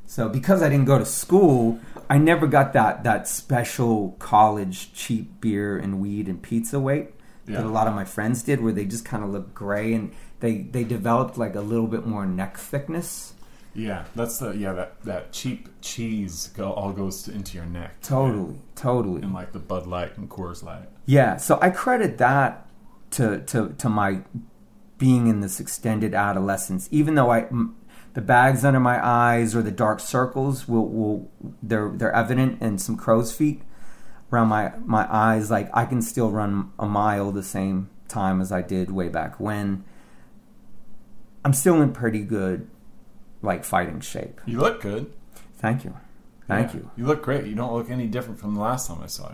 So 0.05 0.29
because 0.29 0.63
I 0.63 0.69
didn't 0.69 0.85
go 0.85 0.99
to 0.99 1.07
school, 1.07 1.81
I 2.11 2.19
never 2.19 2.47
got 2.47 2.75
that 2.75 3.03
that 3.05 3.27
special 3.27 4.15
college 4.19 4.93
cheap 4.93 5.41
beer 5.41 5.79
and 5.79 6.01
weed 6.01 6.29
and 6.29 6.43
pizza 6.43 6.79
weight 6.79 7.15
that 7.53 7.65
a 7.65 7.69
lot 7.69 7.87
of 7.87 7.95
my 7.95 8.05
friends 8.05 8.43
did, 8.43 8.61
where 8.61 8.73
they 8.73 8.85
just 8.85 9.05
kind 9.05 9.23
of 9.23 9.31
look 9.31 9.55
gray 9.55 9.93
and 9.95 10.13
they 10.41 10.59
they 10.59 10.85
developed 10.85 11.39
like 11.39 11.55
a 11.55 11.61
little 11.61 11.87
bit 11.87 12.07
more 12.07 12.27
neck 12.27 12.57
thickness. 12.57 13.35
Yeah, 13.75 14.05
that's 14.15 14.39
the 14.39 14.51
yeah 14.53 14.73
that 14.73 15.03
that 15.05 15.33
cheap 15.33 15.69
cheese 15.81 16.51
go, 16.57 16.73
all 16.73 16.93
goes 16.93 17.23
to, 17.25 17.33
into 17.33 17.57
your 17.57 17.67
neck. 17.67 18.01
Totally, 18.03 18.59
totally. 18.75 19.23
And 19.23 19.33
like 19.33 19.53
the 19.53 19.59
Bud 19.59 19.87
Light 19.87 20.17
and 20.19 20.29
Coors 20.29 20.63
Light. 20.63 20.89
Yeah, 21.07 21.37
so 21.37 21.59
I 21.63 21.71
credit 21.71 22.19
that 22.19 22.67
to 23.13 23.39
to 23.47 23.75
to 23.79 23.89
my 23.89 24.21
being 24.99 25.27
in 25.27 25.41
this 25.41 25.59
extended 25.59 26.15
adolescence. 26.15 26.89
Even 26.91 27.15
though 27.15 27.31
I 27.31 27.41
m- 27.43 27.77
the 28.15 28.21
bags 28.21 28.65
under 28.65 28.81
my 28.81 29.05
eyes 29.05 29.55
or 29.55 29.63
the 29.63 29.71
dark 29.71 30.01
circles 30.01 30.69
will 30.69 30.89
will 30.89 31.31
they're 31.63 31.91
they're 31.95 32.15
evident 32.15 32.59
and 32.61 32.81
some 32.81 32.97
crow's 32.97 33.35
feet 33.35 33.63
around 34.33 34.49
my 34.49 34.73
my 34.85 35.07
eyes. 35.13 35.51
Like 35.51 35.71
I 35.75 35.85
can 35.85 36.03
still 36.03 36.31
run 36.31 36.73
a 36.79 36.87
mile 36.87 37.31
the 37.33 37.43
same 37.43 37.91
time 38.09 38.41
as 38.41 38.51
I 38.53 38.63
did 38.63 38.91
way 38.91 39.09
back 39.09 39.39
when. 39.39 39.85
I'm 41.45 41.53
still 41.53 41.81
in 41.83 41.93
pretty 41.93 42.21
good 42.21 42.69
like 43.43 43.65
fighting 43.65 44.01
shape. 44.01 44.41
You 44.47 44.61
look 44.61 44.81
good. 44.81 45.13
Thank 45.57 45.85
you, 45.85 45.95
thank 46.49 46.69
Yeah. 46.73 46.81
you. 46.81 46.91
You 46.97 47.07
look 47.07 47.23
great. 47.23 47.47
You 47.47 47.55
don't 47.55 47.73
look 47.73 47.91
any 47.91 48.07
different 48.07 48.39
from 48.41 48.55
the 48.55 48.61
last 48.61 48.87
time 48.89 48.99
I 49.03 49.07
saw 49.07 49.31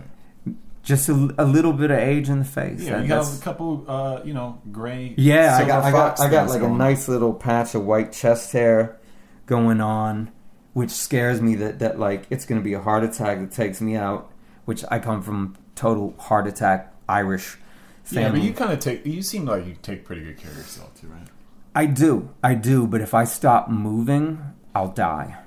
you. 0.47 0.57
Just 0.83 1.09
a, 1.11 1.35
a 1.37 1.45
little 1.45 1.75
bit 1.75 1.91
of 1.91 1.99
age 1.99 2.31
in 2.31 2.39
the 2.39 2.45
face. 2.47 2.81
Yeah, 2.83 2.93
That- 2.97 3.03
you 3.03 3.09
got 3.09 3.27
a 3.37 3.41
couple, 3.43 3.85
uh, 3.89 4.21
you 4.25 4.33
know, 4.33 4.61
gray. 4.73 5.13
Yeah, 5.19 5.59
I 5.61 5.67
got, 5.67 5.85
I 5.85 5.91
got, 5.91 6.21
I 6.21 6.31
got 6.31 6.49
like 6.49 6.63
a 6.63 6.69
nice 6.69 7.09
little 7.09 7.35
patch 7.35 7.75
of 7.75 7.85
white 7.85 8.13
chest 8.13 8.53
hair 8.53 8.97
going 9.45 9.83
on, 9.83 10.31
which 10.73 10.91
scares 10.91 11.43
me 11.43 11.57
that 11.57 11.81
that 11.81 11.99
like 11.99 12.25
it's 12.31 12.47
going 12.47 12.59
to 12.61 12.65
be 12.65 12.73
a 12.73 12.81
heart 12.81 13.05
attack 13.05 13.41
that 13.41 13.53
takes 13.53 13.83
me 13.83 13.97
out. 13.97 14.31
Which 14.69 14.85
I 14.91 14.99
come 14.99 15.23
from 15.23 15.57
total 15.75 16.15
heart 16.19 16.47
attack 16.47 16.93
Irish 17.09 17.57
family. 18.05 18.23
Yeah, 18.23 18.33
but 18.33 18.43
you 18.43 18.53
kind 18.53 18.71
of 18.71 18.81
take. 18.81 19.07
You 19.07 19.23
seem 19.23 19.47
like 19.47 19.65
you 19.65 19.77
take 19.81 20.05
pretty 20.05 20.23
good 20.23 20.37
care 20.37 20.51
of 20.51 20.59
yourself 20.59 20.95
too, 21.01 21.07
right? 21.07 21.27
I 21.75 21.87
do, 21.87 22.35
I 22.45 22.53
do. 22.53 22.87
But 22.87 23.01
if 23.01 23.15
I 23.15 23.25
stop 23.25 23.71
moving, 23.71 24.43
I'll 24.75 24.93
die. 24.93 25.39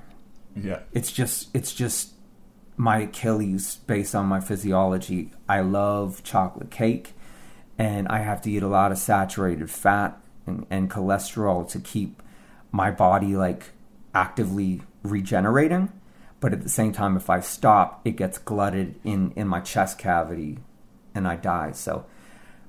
Yeah. 0.56 0.80
It's 0.92 1.12
just, 1.12 1.54
it's 1.54 1.72
just 1.72 2.14
my 2.76 3.02
Achilles 3.02 3.76
based 3.86 4.16
on 4.16 4.26
my 4.26 4.40
physiology. 4.40 5.30
I 5.48 5.60
love 5.60 6.24
chocolate 6.24 6.72
cake, 6.72 7.12
and 7.78 8.08
I 8.08 8.22
have 8.22 8.42
to 8.42 8.50
eat 8.50 8.64
a 8.64 8.68
lot 8.68 8.90
of 8.90 8.98
saturated 8.98 9.70
fat 9.70 10.20
and, 10.48 10.66
and 10.68 10.90
cholesterol 10.90 11.70
to 11.70 11.78
keep 11.78 12.20
my 12.72 12.90
body 12.90 13.36
like 13.36 13.66
actively 14.14 14.82
regenerating. 15.04 15.92
But 16.42 16.52
at 16.52 16.62
the 16.62 16.68
same 16.68 16.92
time, 16.92 17.16
if 17.16 17.30
I 17.30 17.40
stop, 17.40 18.02
it 18.04 18.16
gets 18.16 18.36
glutted 18.36 18.96
in, 19.04 19.32
in 19.36 19.46
my 19.46 19.60
chest 19.60 19.96
cavity, 19.96 20.58
and 21.14 21.26
I 21.26 21.36
die. 21.36 21.70
So, 21.70 22.04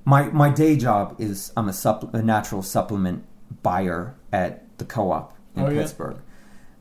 my 0.04 0.28
my 0.28 0.48
day 0.48 0.76
job 0.76 1.16
is 1.18 1.52
I'm 1.56 1.68
a, 1.68 1.72
supp- 1.72 2.14
a 2.14 2.22
natural 2.22 2.62
supplement 2.62 3.24
buyer 3.62 4.14
at 4.32 4.78
the 4.78 4.84
co-op 4.84 5.36
in 5.56 5.64
Oh, 5.64 5.70
yeah? 5.70 5.82
Pittsburgh. 5.82 6.18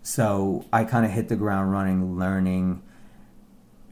So 0.03 0.65
I 0.71 0.83
kind 0.83 1.05
of 1.05 1.11
hit 1.11 1.29
the 1.29 1.35
ground 1.35 1.71
running, 1.71 2.19
learning 2.19 2.83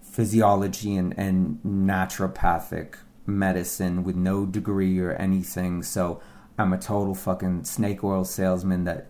physiology 0.01 0.95
and, 0.95 1.17
and 1.17 1.59
naturopathic 1.65 2.95
medicine 3.25 4.03
with 4.03 4.15
no 4.15 4.45
degree 4.45 4.99
or 4.99 5.13
anything. 5.13 5.83
So 5.83 6.21
I'm 6.57 6.73
a 6.73 6.77
total 6.77 7.15
fucking 7.15 7.63
snake 7.63 8.03
oil 8.03 8.25
salesman 8.25 8.83
that 8.83 9.07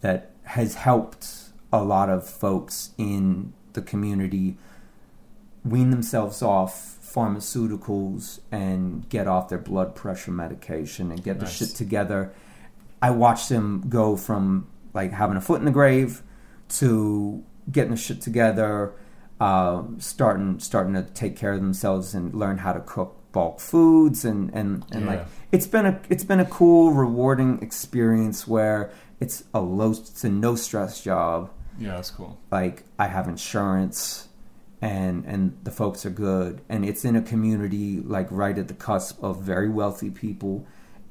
that 0.00 0.32
has 0.42 0.74
helped 0.74 1.49
a 1.72 1.82
lot 1.82 2.08
of 2.10 2.26
folks 2.28 2.90
in 2.98 3.52
the 3.72 3.82
community 3.82 4.56
wean 5.64 5.90
themselves 5.90 6.42
off 6.42 6.96
pharmaceuticals 7.04 8.40
and 8.50 9.08
get 9.08 9.26
off 9.26 9.48
their 9.48 9.58
blood 9.58 9.94
pressure 9.94 10.30
medication 10.30 11.10
and 11.10 11.22
get 11.22 11.38
Nice. 11.40 11.58
the 11.58 11.66
shit 11.66 11.76
together. 11.76 12.32
I 13.02 13.10
watched 13.10 13.48
them 13.48 13.84
go 13.88 14.16
from 14.16 14.66
like 14.94 15.12
having 15.12 15.36
a 15.36 15.40
foot 15.40 15.58
in 15.60 15.64
the 15.64 15.70
grave 15.70 16.22
to 16.70 17.42
getting 17.70 17.92
the 17.92 17.96
shit 17.96 18.20
together, 18.20 18.92
um, 19.40 19.96
starting 20.00 20.58
starting 20.60 20.94
to 20.94 21.02
take 21.02 21.36
care 21.36 21.52
of 21.52 21.60
themselves 21.60 22.14
and 22.14 22.34
learn 22.34 22.58
how 22.58 22.72
to 22.72 22.80
cook 22.80 23.16
bulk 23.32 23.60
foods 23.60 24.24
and 24.24 24.50
and, 24.54 24.84
and 24.90 25.04
Yeah. 25.04 25.10
like 25.10 25.26
it's 25.52 25.66
been 25.66 25.86
a 25.86 26.00
it's 26.08 26.24
been 26.24 26.40
a 26.40 26.44
cool, 26.44 26.92
rewarding 26.92 27.60
experience 27.62 28.46
where 28.46 28.90
it's 29.20 29.44
a 29.54 29.60
low 29.60 29.90
it's 29.90 30.24
a 30.24 30.28
no 30.28 30.54
stress 30.56 31.02
job 31.02 31.50
Yeah, 31.80 31.94
that's 31.96 32.10
cool. 32.10 32.38
like 32.52 32.84
I 32.98 33.06
have 33.08 33.26
insurance 33.28 34.28
and 34.82 35.24
and 35.26 35.58
the 35.64 35.70
folks 35.70 36.06
are 36.06 36.10
good 36.10 36.60
and 36.68 36.84
it's 36.84 37.04
in 37.04 37.16
a 37.16 37.22
community 37.22 38.00
like 38.00 38.28
right 38.30 38.56
at 38.56 38.68
the 38.68 38.74
cusp 38.74 39.22
of 39.22 39.42
very 39.42 39.68
wealthy 39.68 40.10
people 40.10 40.66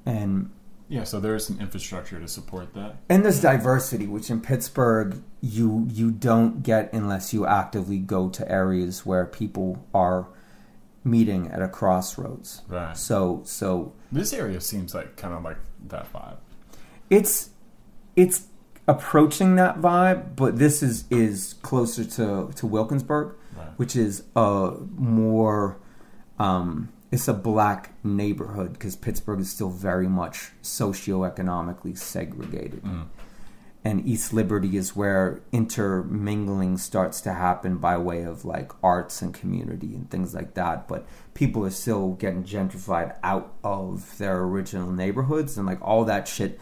and 0.06 0.50
Yeah, 0.88 1.04
so 1.04 1.20
there 1.20 1.36
is 1.36 1.46
some 1.46 1.60
infrastructure 1.60 2.20
to 2.20 2.28
support 2.28 2.74
that. 2.74 2.96
and 3.10 3.24
there's 3.24 3.42
diversity 3.42 4.08
which 4.08 4.30
in 4.32 4.42
Pittsburgh 4.42 5.22
you 5.42 5.86
you 5.92 6.10
don't 6.12 6.64
get 6.64 6.92
unless 6.94 7.34
you 7.34 7.46
actively 7.46 8.00
go 8.00 8.30
to 8.30 8.42
areas 8.52 9.06
where 9.06 9.26
people 9.26 9.86
are 9.94 10.28
meeting 11.04 11.48
at 11.52 11.62
a 11.62 11.68
crossroads 11.68 12.62
Right. 12.68 12.98
so 12.98 13.42
so 13.46 13.94
This 14.12 14.34
area 14.34 14.60
seems 14.62 14.94
like 14.96 15.16
kind 15.16 15.34
of 15.34 15.44
like 15.44 15.58
that 15.90 16.12
vibe. 16.14 16.38
it's 17.10 17.52
it's 18.16 18.48
approaching 18.90 19.56
that 19.56 19.80
vibe, 19.80 20.36
but 20.36 20.58
this 20.58 20.82
is 20.82 21.06
is 21.12 21.54
closer 21.62 22.04
to 22.04 22.52
to 22.56 22.68
Wilkinsburg, 22.68 23.36
Right. 23.58 23.68
which 23.78 23.96
is 23.96 24.24
a 24.36 24.74
more 24.96 25.78
um, 26.40 26.90
it's 27.12 27.28
a 27.28 27.34
black 27.34 27.94
neighborhood 28.04 28.74
because 28.74 28.96
Pittsburgh 28.96 29.40
is 29.40 29.50
still 29.52 29.70
very 29.70 30.08
much 30.08 30.52
socioeconomically 30.64 31.98
segregated. 31.98 32.84
And 33.86 34.06
East 34.06 34.34
Liberty 34.34 34.76
is 34.76 34.94
where 34.94 35.40
intermingling 35.54 36.78
starts 36.78 37.22
to 37.22 37.34
happen 37.34 37.78
by 37.78 37.98
way 37.98 38.24
of 38.24 38.44
like 38.44 38.72
arts 38.84 39.22
and 39.22 39.34
community 39.34 39.96
and 39.96 40.10
things 40.12 40.34
like 40.36 40.54
that. 40.56 40.88
But 40.90 41.08
people 41.34 41.66
are 41.66 41.70
still 41.72 42.12
getting 42.14 42.44
gentrified 42.44 43.16
out 43.24 43.54
of 43.64 44.18
their 44.18 44.42
original 44.42 44.92
neighborhoods 44.92 45.58
and 45.58 45.66
like 45.66 45.82
all 45.82 46.04
that 46.06 46.28
shit 46.28 46.60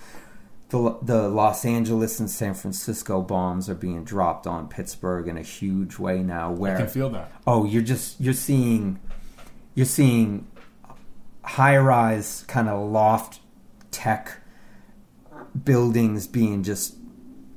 the 0.70 0.98
the 1.02 1.28
Los 1.30 1.64
Angeles 1.66 2.20
and 2.20 2.30
San 2.30 2.54
Francisco 2.54 3.22
bombs 3.22 3.70
are 3.70 3.76
being 3.76 4.04
dropped 4.04 4.46
on 4.46 4.68
Pittsburgh 4.68 5.28
in 5.28 5.38
a 5.38 5.42
huge 5.42 5.98
way 5.98 6.22
now. 6.24 6.52
Where 6.52 6.76
I 6.76 6.82
can 6.82 6.88
feel 6.90 7.10
that. 7.12 7.32
oh, 7.46 7.66
you're 7.66 7.82
just 7.84 8.20
you're 8.20 8.34
seeing 8.34 9.00
you're 9.76 9.86
seeing 9.86 10.48
high 11.44 11.78
rise 11.78 12.44
kind 12.48 12.68
of 12.68 12.90
loft 12.92 13.40
tech 13.92 14.42
buildings 15.64 16.28
being 16.28 16.64
just 16.64 16.96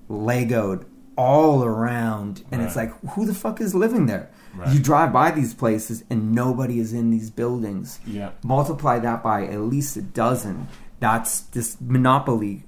legoed 0.08 0.84
all 1.16 1.64
around, 1.64 2.44
and 2.50 2.62
it's 2.62 2.76
like 2.76 2.92
who 3.10 3.26
the 3.26 3.34
fuck 3.34 3.60
is 3.60 3.74
living 3.74 4.06
there? 4.06 4.30
Right. 4.54 4.72
You 4.74 4.80
drive 4.80 5.12
by 5.12 5.30
these 5.30 5.54
places 5.54 6.02
and 6.10 6.32
nobody 6.32 6.80
is 6.80 6.92
in 6.92 7.10
these 7.10 7.30
buildings 7.30 8.00
Yeah. 8.04 8.30
multiply 8.42 8.98
that 8.98 9.22
by 9.22 9.46
at 9.46 9.60
least 9.60 9.96
a 9.96 10.02
dozen 10.02 10.66
that's 10.98 11.40
this 11.42 11.76
monopoly 11.80 12.64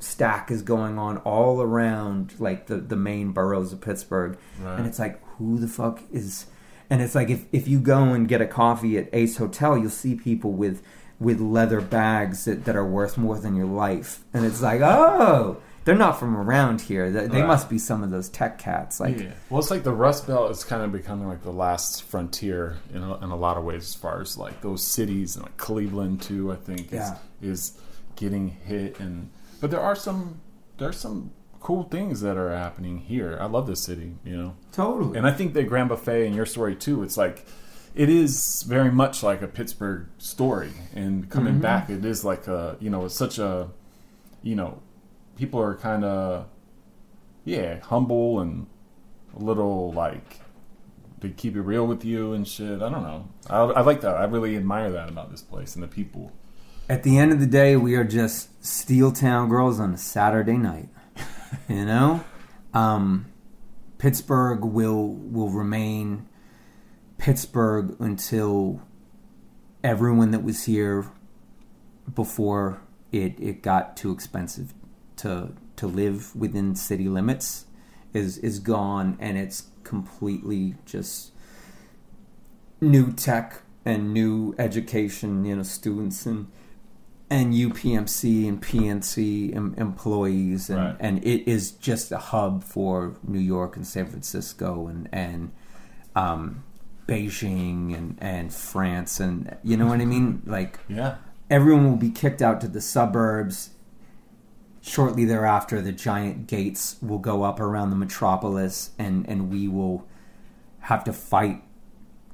stack 0.00 0.50
is 0.50 0.62
going 0.62 0.98
on 0.98 1.18
all 1.18 1.60
around 1.60 2.34
like 2.38 2.66
the, 2.66 2.76
the 2.76 2.96
main 2.96 3.32
boroughs 3.32 3.72
of 3.72 3.80
pittsburgh 3.80 4.38
Right. 4.60 4.78
and 4.78 4.86
it's 4.86 4.98
like 4.98 5.20
who 5.38 5.58
the 5.58 5.66
fuck 5.68 6.00
is 6.12 6.46
and 6.90 7.02
it's 7.02 7.14
like 7.14 7.30
if, 7.30 7.44
if 7.52 7.66
you 7.68 7.80
go 7.80 8.04
and 8.14 8.28
get 8.28 8.40
a 8.40 8.46
coffee 8.46 8.96
at 8.98 9.08
ace 9.12 9.36
hotel 9.38 9.76
you'll 9.76 9.90
see 9.90 10.14
people 10.14 10.52
with 10.52 10.82
with 11.20 11.40
leather 11.40 11.80
bags 11.80 12.44
that, 12.44 12.64
that 12.64 12.76
are 12.76 12.86
worth 12.86 13.18
more 13.18 13.38
than 13.38 13.56
your 13.56 13.66
life 13.66 14.20
and 14.32 14.44
it's 14.46 14.62
like 14.62 14.80
oh 14.80 15.56
they're 15.84 15.96
not 15.96 16.18
from 16.20 16.36
around 16.36 16.80
here 16.82 17.10
they, 17.10 17.26
they 17.26 17.40
Right. 17.40 17.46
must 17.48 17.68
be 17.68 17.78
some 17.78 18.04
of 18.04 18.10
those 18.10 18.28
tech 18.28 18.58
cats 18.58 19.00
like 19.00 19.18
yeah. 19.18 19.32
Well, 19.50 19.58
it's 19.58 19.70
like 19.70 19.82
the 19.84 19.92
Rust 19.92 20.26
Belt 20.28 20.50
is 20.52 20.62
kind 20.62 20.82
of 20.82 20.92
becoming 20.92 21.26
like 21.26 21.42
the 21.42 21.50
last 21.52 22.02
frontier 22.04 22.76
in 22.94 23.02
a, 23.02 23.16
in 23.24 23.30
a 23.30 23.36
lot 23.36 23.56
of 23.56 23.64
ways, 23.64 23.82
as 23.84 23.94
far 23.94 24.20
as 24.20 24.36
like 24.36 24.60
those 24.60 24.84
cities 24.84 25.34
and 25.36 25.44
like 25.44 25.56
Cleveland 25.56 26.20
too. 26.20 26.52
I 26.52 26.56
think 26.56 26.88
is, 26.88 26.92
Yeah. 26.92 27.16
is 27.40 27.78
getting 28.16 28.48
hit, 28.48 29.00
and 29.00 29.30
but 29.60 29.70
there 29.70 29.80
are 29.80 29.96
some 29.96 30.40
there's 30.78 30.96
some 30.98 31.32
cool 31.60 31.82
things 31.84 32.20
that 32.20 32.36
are 32.36 32.54
happening 32.56 32.98
here. 32.98 33.36
I 33.40 33.46
love 33.46 33.66
this 33.66 33.80
city, 33.82 34.14
you 34.24 34.36
know. 34.36 34.56
totally 34.72 35.18
And 35.18 35.26
I 35.26 35.32
think 35.32 35.54
that 35.54 35.64
Grand 35.64 35.88
Buffet 35.88 36.26
and 36.26 36.34
your 36.34 36.46
story 36.46 36.76
too, 36.76 37.02
it's 37.02 37.16
like 37.16 37.44
it 37.94 38.08
is 38.08 38.62
very 38.62 38.92
much 38.92 39.22
like 39.22 39.42
a 39.42 39.48
Pittsburgh 39.48 40.06
story. 40.18 40.70
And 40.94 41.28
coming 41.28 41.54
Mm-hmm. 41.54 41.62
back, 41.62 41.90
it 41.90 42.04
is 42.04 42.24
like 42.24 42.46
a 42.46 42.76
you 42.80 42.90
know, 42.90 43.04
it's 43.06 43.14
such 43.16 43.38
a 43.38 43.70
you 44.42 44.54
know, 44.54 44.80
people 45.36 45.60
are 45.60 45.74
kind 45.74 46.04
of 46.04 46.46
yeah, 47.44 47.80
humble 47.80 48.40
and 48.40 48.66
a 49.34 49.42
little 49.42 49.92
like 49.92 50.40
they 51.20 51.30
keep 51.30 51.56
it 51.56 51.62
real 51.62 51.84
with 51.86 52.04
you 52.04 52.32
and 52.32 52.46
shit. 52.46 52.80
I 52.82 52.88
don't 52.88 53.02
know. 53.02 53.28
I, 53.50 53.56
I 53.58 53.80
like 53.80 54.02
that. 54.02 54.14
I 54.14 54.24
really 54.24 54.56
admire 54.56 54.90
that 54.92 55.08
about 55.08 55.30
this 55.32 55.42
place 55.42 55.74
and 55.74 55.82
the 55.82 55.88
people. 55.88 56.30
At 56.90 57.02
the 57.02 57.18
end 57.18 57.32
of 57.32 57.40
the 57.40 57.46
day, 57.46 57.76
we 57.76 57.94
are 57.96 58.04
just 58.04 58.64
Steel 58.64 59.12
Town 59.12 59.50
girls 59.50 59.78
on 59.78 59.92
a 59.92 59.98
Saturday 59.98 60.56
night. 60.56 60.88
you 61.68 61.84
know, 61.84 62.24
um, 62.72 63.26
Pittsburgh 63.98 64.64
will 64.64 65.08
will 65.08 65.50
remain 65.50 66.26
Pittsburgh 67.18 67.94
until 68.00 68.80
everyone 69.84 70.30
that 70.30 70.42
was 70.42 70.64
here 70.64 71.10
before 72.14 72.80
it 73.12 73.38
it 73.38 73.60
got 73.62 73.94
too 73.94 74.10
expensive 74.10 74.72
to 75.16 75.52
to 75.76 75.86
live 75.86 76.34
within 76.34 76.74
city 76.74 77.08
limits 77.10 77.66
is 78.14 78.38
is 78.38 78.60
gone, 78.60 79.18
and 79.20 79.36
it's 79.36 79.64
completely 79.84 80.74
just 80.86 81.32
new 82.80 83.12
tech 83.12 83.60
and 83.84 84.14
new 84.14 84.54
education, 84.58 85.44
you 85.44 85.54
know, 85.54 85.62
students 85.62 86.24
and 86.24 86.50
and 87.30 87.52
UPMC 87.52 88.48
and 88.48 88.60
PNC 88.62 89.54
em- 89.54 89.74
employees, 89.76 90.70
and, 90.70 90.78
Right. 90.80 90.96
and 91.00 91.18
it 91.24 91.46
is 91.50 91.72
just 91.72 92.10
a 92.12 92.18
hub 92.18 92.62
for 92.64 93.16
New 93.22 93.38
York 93.38 93.76
and 93.76 93.86
San 93.86 94.06
Francisco 94.06 94.86
and 94.86 95.08
and 95.12 95.50
um, 96.16 96.64
Beijing 97.06 97.96
and 97.96 98.16
and 98.20 98.52
France, 98.52 99.20
and 99.20 99.56
you 99.62 99.76
know 99.76 99.86
what 99.86 100.00
I 100.00 100.04
mean, 100.04 100.42
like 100.46 100.78
Yeah. 100.88 101.16
everyone 101.50 101.88
will 101.88 101.96
be 101.96 102.10
kicked 102.10 102.42
out 102.42 102.60
to 102.62 102.68
the 102.68 102.80
suburbs. 102.80 103.70
Shortly 104.80 105.24
thereafter, 105.26 105.82
the 105.82 105.92
giant 105.92 106.46
gates 106.46 106.96
will 107.02 107.18
go 107.18 107.42
up 107.42 107.60
around 107.60 107.90
the 107.90 107.96
metropolis, 107.96 108.90
and, 108.98 109.28
and 109.28 109.50
we 109.50 109.68
will 109.68 110.06
have 110.80 111.04
to 111.04 111.12
fight 111.12 111.62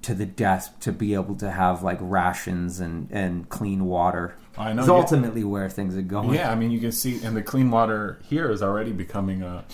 to 0.04 0.14
the 0.14 0.26
death 0.26 0.74
to 0.80 0.92
be 0.92 1.14
able 1.14 1.34
to 1.36 1.50
have 1.50 1.82
like 1.82 1.98
rations 2.00 2.80
and, 2.80 3.08
and 3.10 3.48
clean 3.48 3.84
water. 3.86 4.36
I 4.56 4.72
know, 4.72 4.82
It's 4.82 4.88
yeah. 4.88 4.94
ultimately 4.94 5.44
where 5.44 5.68
things 5.68 5.96
are 5.96 6.02
going. 6.02 6.34
Yeah, 6.34 6.50
I 6.50 6.54
mean, 6.54 6.70
you 6.70 6.78
can 6.78 6.92
see, 6.92 7.22
and 7.24 7.36
the 7.36 7.42
clean 7.42 7.70
water 7.70 8.18
here 8.22 8.50
is 8.50 8.62
already 8.62 8.92
becoming 8.92 9.42
a 9.42 9.64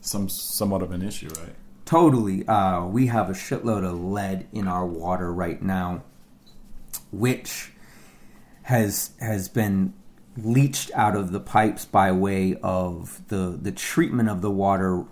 some 0.00 0.28
somewhat 0.28 0.82
of 0.82 0.92
an 0.92 1.02
issue, 1.02 1.28
right? 1.40 1.54
Totally. 1.84 2.46
Uh, 2.46 2.86
we 2.86 3.08
have 3.08 3.28
a 3.28 3.32
shitload 3.32 3.84
of 3.84 4.00
lead 4.02 4.46
in 4.52 4.68
our 4.68 4.86
water 4.86 5.32
right 5.32 5.60
now, 5.60 6.04
which 7.10 7.72
has 8.62 9.10
has 9.20 9.48
been 9.48 9.92
leached 10.36 10.90
out 10.94 11.16
of 11.16 11.32
the 11.32 11.40
pipes 11.40 11.84
by 11.84 12.12
way 12.12 12.56
of 12.62 13.20
the 13.28 13.58
the 13.60 13.72
treatment 13.72 14.28
of 14.28 14.42
the 14.42 14.50
water, 14.50 15.04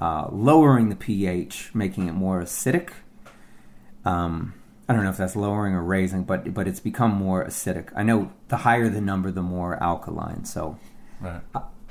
uh, 0.00 0.28
lowering 0.30 0.88
the 0.88 0.96
pH, 0.96 1.74
making 1.74 2.06
it 2.06 2.12
more 2.12 2.40
acidic. 2.40 2.90
Um, 4.06 4.54
I 4.88 4.92
don't 4.92 5.02
know 5.02 5.10
if 5.10 5.16
that's 5.16 5.34
lowering 5.36 5.74
or 5.74 5.82
raising, 5.82 6.22
but 6.24 6.54
but 6.54 6.68
it's 6.68 6.80
become 6.80 7.12
more 7.12 7.44
acidic. 7.44 7.90
I 7.96 8.04
know 8.04 8.32
the 8.48 8.58
higher 8.58 8.88
the 8.88 9.00
number, 9.00 9.30
the 9.32 9.42
more 9.42 9.82
alkaline. 9.82 10.44
So 10.44 10.78
Right. 11.20 11.40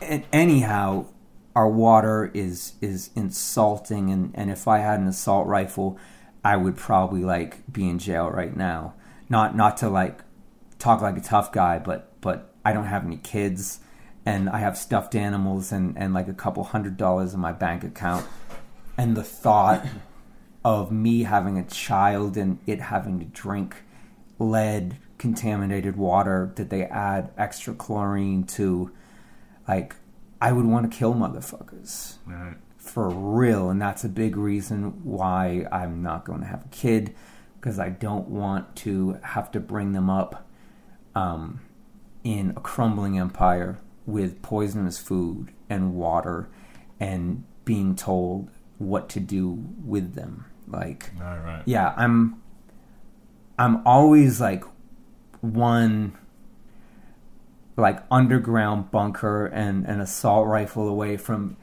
and 0.02 0.24
anyhow, 0.32 1.08
our 1.56 1.68
water 1.68 2.32
is 2.34 2.74
is 2.82 3.10
insulting, 3.16 4.10
and 4.12 4.32
and 4.34 4.50
if 4.50 4.68
I 4.68 4.80
had 4.80 5.00
an 5.00 5.08
assault 5.08 5.46
rifle, 5.48 5.98
I 6.44 6.56
would 6.56 6.78
probably 6.78 7.24
like 7.24 7.70
be 7.72 7.90
in 7.90 8.00
jail 8.00 8.30
right 8.30 8.56
now. 8.56 8.94
Not 9.30 9.56
not 9.56 9.78
to 9.78 9.90
like 9.90 10.22
talk 10.80 11.02
like 11.02 11.18
a 11.18 11.22
tough 11.22 11.52
guy, 11.52 11.80
but 11.80 12.22
but 12.22 12.54
I 12.64 12.72
don't 12.72 12.86
have 12.86 13.06
any 13.06 13.18
kids, 13.18 13.82
and 14.26 14.50
I 14.50 14.60
have 14.60 14.78
stuffed 14.78 15.16
animals 15.16 15.74
and 15.74 15.98
and 15.98 16.14
like 16.14 16.30
a 16.30 16.34
couple 16.34 16.64
hundred 16.64 16.96
dollars 16.96 17.34
in 17.34 17.42
my 17.42 17.52
bank 17.52 17.84
account, 17.84 18.26
and 18.98 19.18
the 19.18 19.24
thought 19.24 19.86
of 20.66 20.92
me 20.92 21.22
having 21.24 21.60
a 21.60 21.64
child 21.64 22.36
and 22.36 22.58
it 22.66 22.82
having 22.82 23.20
to 23.20 23.26
drink 23.26 23.84
lead 24.40 24.98
contaminated 25.20 25.96
water 25.96 26.52
that 26.56 26.72
they 26.72 26.84
add 26.86 27.32
extra 27.38 27.74
chlorine 27.76 28.44
to 28.44 28.92
like 29.68 29.96
I 30.42 30.52
would 30.52 30.66
want 30.66 30.92
to 30.92 30.98
kill 30.98 31.14
motherfuckers 31.14 32.16
Right. 32.26 32.58
for 32.78 33.10
real 33.10 33.70
and 33.70 33.80
that's 33.80 34.04
a 34.04 34.10
big 34.10 34.36
reason 34.36 35.04
why 35.04 35.68
I'm 35.72 36.02
not 36.02 36.26
going 36.26 36.42
to 36.42 36.48
have 36.48 36.66
a 36.66 36.70
kid 36.70 37.14
because 37.60 37.78
I 37.78 37.90
don't 37.90 38.28
want 38.28 38.76
to 38.78 39.20
have 39.22 39.52
to 39.52 39.60
bring 39.60 39.92
them 39.92 40.10
up 40.10 40.48
um, 41.14 41.62
in 42.24 42.54
a 42.58 42.60
crumbling 42.60 43.20
empire 43.20 43.78
with 44.08 44.42
poisonous 44.42 44.98
food 44.98 45.52
and 45.70 45.94
water 45.94 46.50
and 47.00 47.44
being 47.66 47.96
told 47.96 48.50
what 48.80 49.10
to 49.10 49.20
do 49.20 49.64
with 49.84 50.16
them 50.16 50.46
like 50.68 51.12
Right, 51.20 51.40
right. 51.44 51.62
yeah 51.66 51.94
i'm 51.98 52.42
i'm 53.58 53.86
always 53.86 54.42
like 54.42 54.64
one 55.42 56.18
like 57.78 58.02
underground 58.10 58.90
bunker 58.92 59.46
and 59.48 59.86
an 59.86 60.00
assault 60.00 60.48
rifle 60.48 60.88
away 60.88 61.18
from 61.18 61.58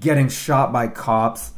getting 0.00 0.28
shot 0.28 0.72
by 0.72 0.88
cops 0.88 1.52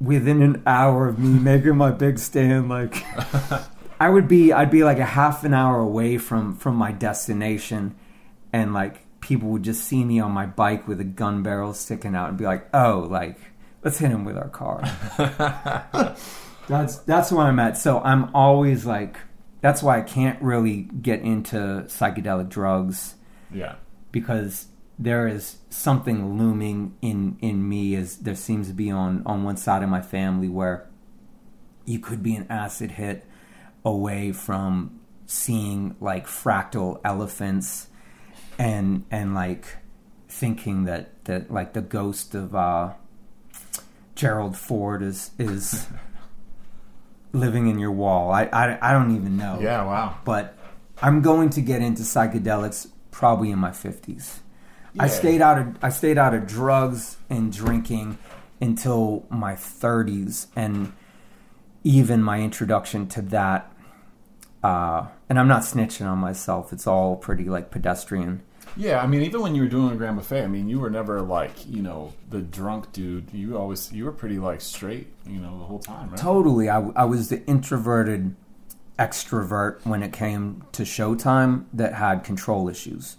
within 0.00 0.42
an 0.42 0.62
hour 0.66 1.08
of 1.08 1.18
me 1.18 1.38
making 1.38 1.76
my 1.76 1.90
big 1.90 2.18
stand 2.18 2.68
like 2.68 3.02
i 4.00 4.08
would 4.10 4.28
be 4.28 4.52
i'd 4.52 4.70
be 4.70 4.84
like 4.84 4.98
a 4.98 5.04
half 5.06 5.42
an 5.42 5.54
hour 5.54 5.80
away 5.80 6.18
from 6.18 6.54
from 6.54 6.76
my 6.76 6.92
destination 6.92 7.94
and 8.52 8.74
like 8.74 9.02
people 9.20 9.48
would 9.48 9.62
just 9.62 9.82
see 9.82 10.04
me 10.04 10.20
on 10.20 10.30
my 10.30 10.44
bike 10.46 10.86
with 10.86 11.00
a 11.00 11.04
gun 11.04 11.42
barrel 11.42 11.72
sticking 11.72 12.14
out 12.14 12.28
and 12.28 12.36
be 12.38 12.44
like 12.44 12.68
oh 12.74 13.06
like 13.10 13.38
let's 13.86 13.98
hit 13.98 14.10
him 14.10 14.24
with 14.24 14.36
our 14.36 14.48
car 14.48 14.82
that's 16.68 16.98
that's 16.98 17.30
where 17.32 17.46
I'm 17.46 17.58
at. 17.58 17.78
So 17.78 18.00
I'm 18.00 18.34
always 18.34 18.84
like, 18.84 19.16
that's 19.60 19.82
why 19.82 19.98
I 19.98 20.02
can't 20.02 20.40
really 20.42 20.88
get 21.00 21.20
into 21.20 21.56
psychedelic 21.86 22.48
drugs 22.48 23.14
Yeah. 23.52 23.76
because 24.12 24.66
there 24.98 25.28
is 25.28 25.58
something 25.70 26.36
looming 26.38 26.96
in 27.02 27.36
in 27.40 27.68
me 27.68 27.94
as 27.94 28.16
there 28.18 28.34
seems 28.34 28.68
to 28.68 28.74
be 28.74 28.90
on 28.90 29.22
on 29.26 29.44
one 29.44 29.56
side 29.56 29.82
of 29.82 29.88
my 29.88 30.02
family 30.02 30.48
where 30.48 30.88
you 31.84 31.98
could 32.00 32.22
be 32.22 32.34
an 32.34 32.46
acid 32.50 32.92
hit 32.92 33.24
away 33.84 34.32
from 34.32 34.98
seeing 35.26 35.94
like 36.00 36.26
fractal 36.26 37.00
elephants 37.04 37.88
and 38.58 39.04
and 39.10 39.34
like 39.34 39.76
thinking 40.28 40.84
that 40.84 41.24
that 41.26 41.50
like 41.50 41.74
the 41.74 41.82
ghost 41.82 42.34
of 42.34 42.54
uh 42.54 42.92
Gerald 44.16 44.56
Ford 44.56 45.02
is 45.02 45.30
is 45.38 45.86
living 47.32 47.68
in 47.68 47.78
your 47.78 47.92
wall. 47.92 48.32
I, 48.32 48.44
I 48.46 48.90
I 48.90 48.92
don't 48.92 49.14
even 49.14 49.36
know. 49.36 49.60
Yeah, 49.60 49.84
wow. 49.84 50.16
But 50.24 50.58
I'm 51.00 51.22
going 51.22 51.50
to 51.50 51.60
get 51.60 51.82
into 51.82 52.02
psychedelics 52.02 52.88
probably 53.12 53.50
in 53.50 53.58
my 53.58 53.70
50s. 53.70 54.40
I 54.98 55.08
stayed 55.08 55.42
out 55.42 55.58
of 55.58 55.76
I 55.84 55.90
stayed 55.90 56.18
out 56.18 56.34
of 56.34 56.46
drugs 56.46 57.18
and 57.30 57.52
drinking 57.52 58.18
until 58.60 59.26
my 59.28 59.52
30s 59.52 60.46
and 60.56 60.94
even 61.84 62.22
my 62.22 62.40
introduction 62.40 63.06
to 63.08 63.20
that 63.22 63.70
uh, 64.66 65.06
and 65.28 65.38
I'm 65.38 65.46
not 65.46 65.62
snitching 65.62 66.06
on 66.06 66.18
myself. 66.18 66.72
It's 66.72 66.86
all 66.86 67.16
pretty 67.16 67.44
like 67.44 67.70
pedestrian. 67.70 68.42
Yeah, 68.76 69.02
I 69.02 69.06
mean, 69.06 69.22
even 69.22 69.40
when 69.40 69.54
you 69.54 69.62
were 69.62 69.68
doing 69.68 69.96
Grand 69.96 70.16
Buffet, 70.16 70.42
I 70.42 70.46
mean, 70.46 70.68
you 70.68 70.78
were 70.78 70.90
never 70.90 71.22
like, 71.22 71.66
you 71.66 71.82
know, 71.82 72.12
the 72.28 72.40
drunk 72.40 72.92
dude. 72.92 73.32
You 73.32 73.56
always, 73.56 73.90
you 73.90 74.04
were 74.04 74.12
pretty 74.12 74.38
like 74.38 74.60
straight, 74.60 75.08
you 75.26 75.38
know, 75.38 75.58
the 75.58 75.64
whole 75.64 75.78
time, 75.78 76.10
right? 76.10 76.18
Totally. 76.18 76.68
I, 76.68 76.80
I 76.94 77.04
was 77.04 77.30
the 77.30 77.44
introverted 77.46 78.36
extrovert 78.98 79.84
when 79.84 80.02
it 80.02 80.12
came 80.12 80.64
to 80.72 80.82
Showtime 80.82 81.66
that 81.72 81.94
had 81.94 82.22
control 82.22 82.68
issues. 82.68 83.16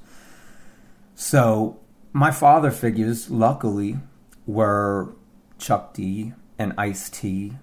So 1.16 1.80
my 2.14 2.30
father 2.30 2.70
figures, 2.70 3.32
luckily, 3.32 3.98
were 4.46 5.16
Chuck 5.58 5.94
D 5.94 6.34
and 6.60 6.74
Ice 6.78 7.10
T 7.10 7.54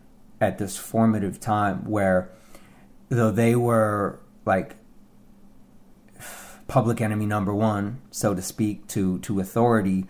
at 0.40 0.58
this 0.58 0.76
formative 0.76 1.38
time 1.38 1.88
where, 1.88 2.30
though 3.08 3.30
they 3.30 3.54
were 3.54 4.18
like 4.44 4.76
public 6.74 7.00
enemy 7.00 7.24
number 7.24 7.54
one, 7.54 8.00
so 8.10 8.34
to 8.34 8.42
speak, 8.42 8.84
to, 8.88 9.20
to 9.20 9.38
authority, 9.38 10.06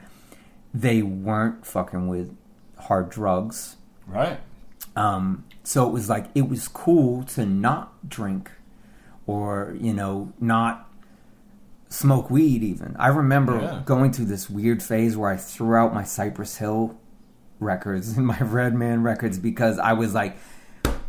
they 0.73 1.03
weren't 1.03 1.67
fucking 1.67 2.09
with 2.09 2.35
hard 2.79 3.11
drugs. 3.11 3.77
Right. 4.07 4.41
Um, 4.97 5.45
so 5.63 5.87
it 5.87 5.93
was 5.93 6.09
like 6.09 6.29
it 6.35 6.49
was 6.49 6.67
cool 6.69 7.23
to 7.25 7.45
not 7.45 8.09
drink 8.09 8.51
or 9.27 9.77
you 9.79 9.93
know 9.93 10.33
not 10.41 10.89
smoke 11.91 12.31
weed 12.31 12.63
even. 12.63 12.97
I 12.99 13.09
remember 13.09 13.61
Yeah. 13.61 13.83
going 13.85 14.15
through 14.15 14.27
this 14.27 14.49
weird 14.49 14.83
phase 14.83 15.19
where 15.19 15.31
I 15.31 15.37
threw 15.37 15.77
out 15.77 15.93
my 15.93 16.03
Cypress 16.05 16.57
Hill 16.57 16.97
records 17.61 18.07
and 18.17 18.27
my 18.27 18.39
Redman 18.39 19.03
records 19.03 19.39
because 19.39 19.79
I 19.79 19.93
was 19.93 20.15
like 20.15 20.39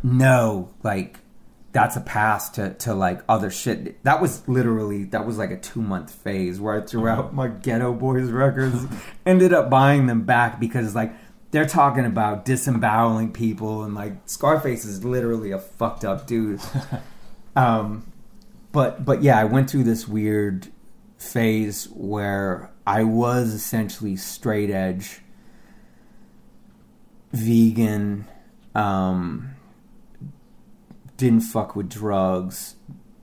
no, 0.02 0.68
like 0.82 1.20
that's 1.76 1.94
a 1.94 2.00
pass 2.00 2.48
to, 2.48 2.72
to 2.72 2.94
like 2.94 3.20
other 3.28 3.50
shit. 3.50 4.02
That 4.02 4.22
was 4.22 4.48
literally 4.48 5.04
that 5.04 5.26
was 5.26 5.36
like 5.36 5.50
a 5.50 5.58
two 5.58 5.82
month 5.82 6.10
phase 6.10 6.58
where 6.58 6.80
I 6.80 6.86
threw 6.86 7.06
out 7.06 7.34
my 7.34 7.48
Geto 7.48 7.98
Boys 7.98 8.30
records, 8.30 8.86
ended 9.26 9.52
up 9.52 9.68
buying 9.68 10.06
them 10.06 10.22
back 10.22 10.58
because 10.58 10.94
like 10.94 11.12
they're 11.50 11.66
talking 11.66 12.06
about 12.06 12.46
disemboweling 12.46 13.30
people 13.30 13.84
and 13.84 13.94
like 13.94 14.14
Scarface 14.24 14.86
is 14.86 15.04
literally 15.04 15.50
a 15.50 15.58
fucked 15.58 16.02
up 16.02 16.26
dude. 16.26 16.62
um, 17.56 18.10
but 18.72 19.04
but 19.04 19.22
yeah, 19.22 19.38
I 19.38 19.44
went 19.44 19.68
through 19.68 19.84
this 19.84 20.08
weird 20.08 20.68
phase 21.18 21.90
where 21.90 22.72
I 22.86 23.04
was 23.04 23.52
essentially 23.52 24.16
straight 24.16 24.70
edge, 24.70 25.20
vegan, 27.32 28.26
um, 28.74 29.55
didn't 31.16 31.40
fuck 31.40 31.74
with 31.74 31.88
drugs, 31.88 32.76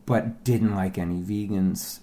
but 0.05 0.43
didn't 0.43 0.75
like 0.75 0.97
any 0.97 1.21
vegans, 1.21 1.99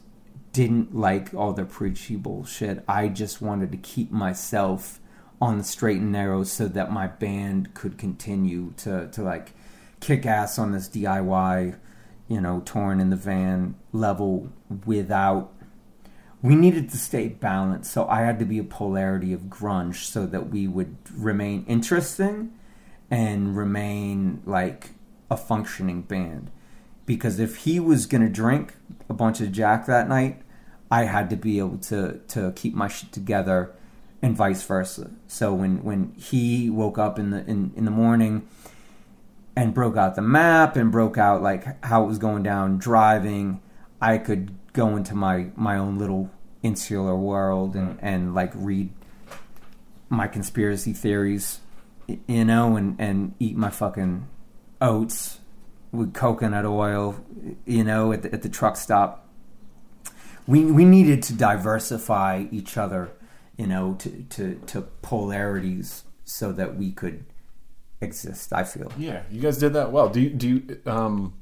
didn't 0.52 0.94
like 0.94 1.34
all 1.34 1.52
the 1.52 1.64
preachy 1.64 2.16
bullshit. 2.16 2.82
I 2.88 3.08
just 3.08 3.42
wanted 3.42 3.72
to 3.72 3.78
keep 3.78 4.10
myself 4.10 5.00
on 5.40 5.58
the 5.58 5.64
straight 5.64 6.00
and 6.00 6.12
narrow 6.12 6.44
so 6.44 6.68
that 6.68 6.92
my 6.92 7.06
band 7.06 7.74
could 7.74 7.98
continue 7.98 8.72
to, 8.78 9.08
to 9.08 9.22
like 9.22 9.52
kick 10.00 10.26
ass 10.26 10.58
on 10.58 10.72
this 10.72 10.88
DIY, 10.88 11.78
you 12.28 12.40
know, 12.40 12.62
torn 12.64 13.00
in 13.00 13.10
the 13.10 13.16
van 13.16 13.74
level 13.92 14.50
without 14.84 15.52
we 16.42 16.54
needed 16.56 16.88
to 16.90 16.96
stay 16.96 17.28
balanced. 17.28 17.92
So 17.92 18.06
I 18.08 18.20
had 18.20 18.38
to 18.38 18.46
be 18.46 18.58
a 18.58 18.64
polarity 18.64 19.32
of 19.32 19.42
grunge 19.42 20.04
so 20.04 20.24
that 20.26 20.48
we 20.48 20.66
would 20.66 20.96
remain 21.14 21.64
interesting 21.68 22.52
and 23.10 23.56
remain 23.56 24.42
like 24.46 24.90
a 25.30 25.36
functioning 25.36 26.02
band. 26.02 26.50
Because 27.06 27.40
if 27.40 27.56
he 27.58 27.80
was 27.80 28.06
gonna 28.06 28.28
drink 28.28 28.74
a 29.08 29.14
bunch 29.14 29.40
of 29.40 29.52
Jack 29.52 29.86
that 29.86 30.08
night, 30.08 30.42
I 30.90 31.04
had 31.04 31.30
to 31.30 31.36
be 31.36 31.58
able 31.58 31.78
to 31.78 32.20
to 32.28 32.52
keep 32.52 32.74
my 32.74 32.88
shit 32.88 33.12
together 33.12 33.72
and 34.22 34.36
vice 34.36 34.62
versa. 34.62 35.10
So 35.26 35.54
when 35.54 35.82
when 35.82 36.12
he 36.16 36.68
woke 36.68 36.98
up 36.98 37.18
in 37.18 37.30
the 37.30 37.44
in, 37.46 37.72
in 37.76 37.84
the 37.84 37.90
morning 37.90 38.48
and 39.56 39.74
broke 39.74 39.96
out 39.96 40.14
the 40.14 40.22
map 40.22 40.76
and 40.76 40.90
broke 40.90 41.18
out 41.18 41.42
like 41.42 41.84
how 41.84 42.04
it 42.04 42.06
was 42.06 42.18
going 42.18 42.42
down 42.42 42.78
driving, 42.78 43.60
I 44.00 44.18
could 44.18 44.54
go 44.72 44.96
into 44.96 45.14
my 45.14 45.48
my 45.56 45.76
own 45.76 45.98
little 45.98 46.30
insular 46.62 47.16
world 47.16 47.74
and 47.74 47.96
mm. 47.96 47.98
and 48.02 48.34
like 48.34 48.52
read 48.54 48.90
my 50.08 50.26
conspiracy 50.26 50.92
theories, 50.92 51.60
you 52.06 52.44
know, 52.44 52.76
and 52.76 52.96
and 52.98 53.34
eat 53.38 53.56
my 53.56 53.70
fucking 53.70 54.28
oats 54.80 55.38
with 55.92 56.14
coconut 56.14 56.64
oil, 56.64 57.16
you 57.64 57.84
know, 57.84 58.12
at 58.12 58.22
the, 58.22 58.32
at 58.32 58.42
the 58.42 58.48
truck 58.48 58.76
stop. 58.76 59.28
We 60.46 60.64
we 60.64 60.84
needed 60.84 61.22
to 61.24 61.34
diversify 61.34 62.46
each 62.50 62.76
other, 62.76 63.10
you 63.56 63.66
know, 63.66 63.94
to 63.94 64.22
to 64.30 64.54
to 64.66 64.82
polarities 65.02 66.04
so 66.24 66.52
that 66.52 66.76
we 66.76 66.92
could 66.92 67.24
exist. 68.00 68.52
I 68.52 68.64
feel. 68.64 68.92
Yeah, 68.98 69.22
you 69.30 69.40
guys 69.40 69.58
did 69.58 69.72
that 69.74 69.92
well. 69.92 70.08
Do 70.08 70.20
you 70.20 70.30
do 70.30 70.48
you 70.48 70.80
um 70.90 71.34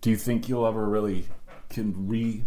do 0.00 0.10
you 0.10 0.16
think 0.16 0.48
you'll 0.48 0.66
ever 0.66 0.88
really 0.88 1.26
can 1.68 2.08
re 2.08 2.44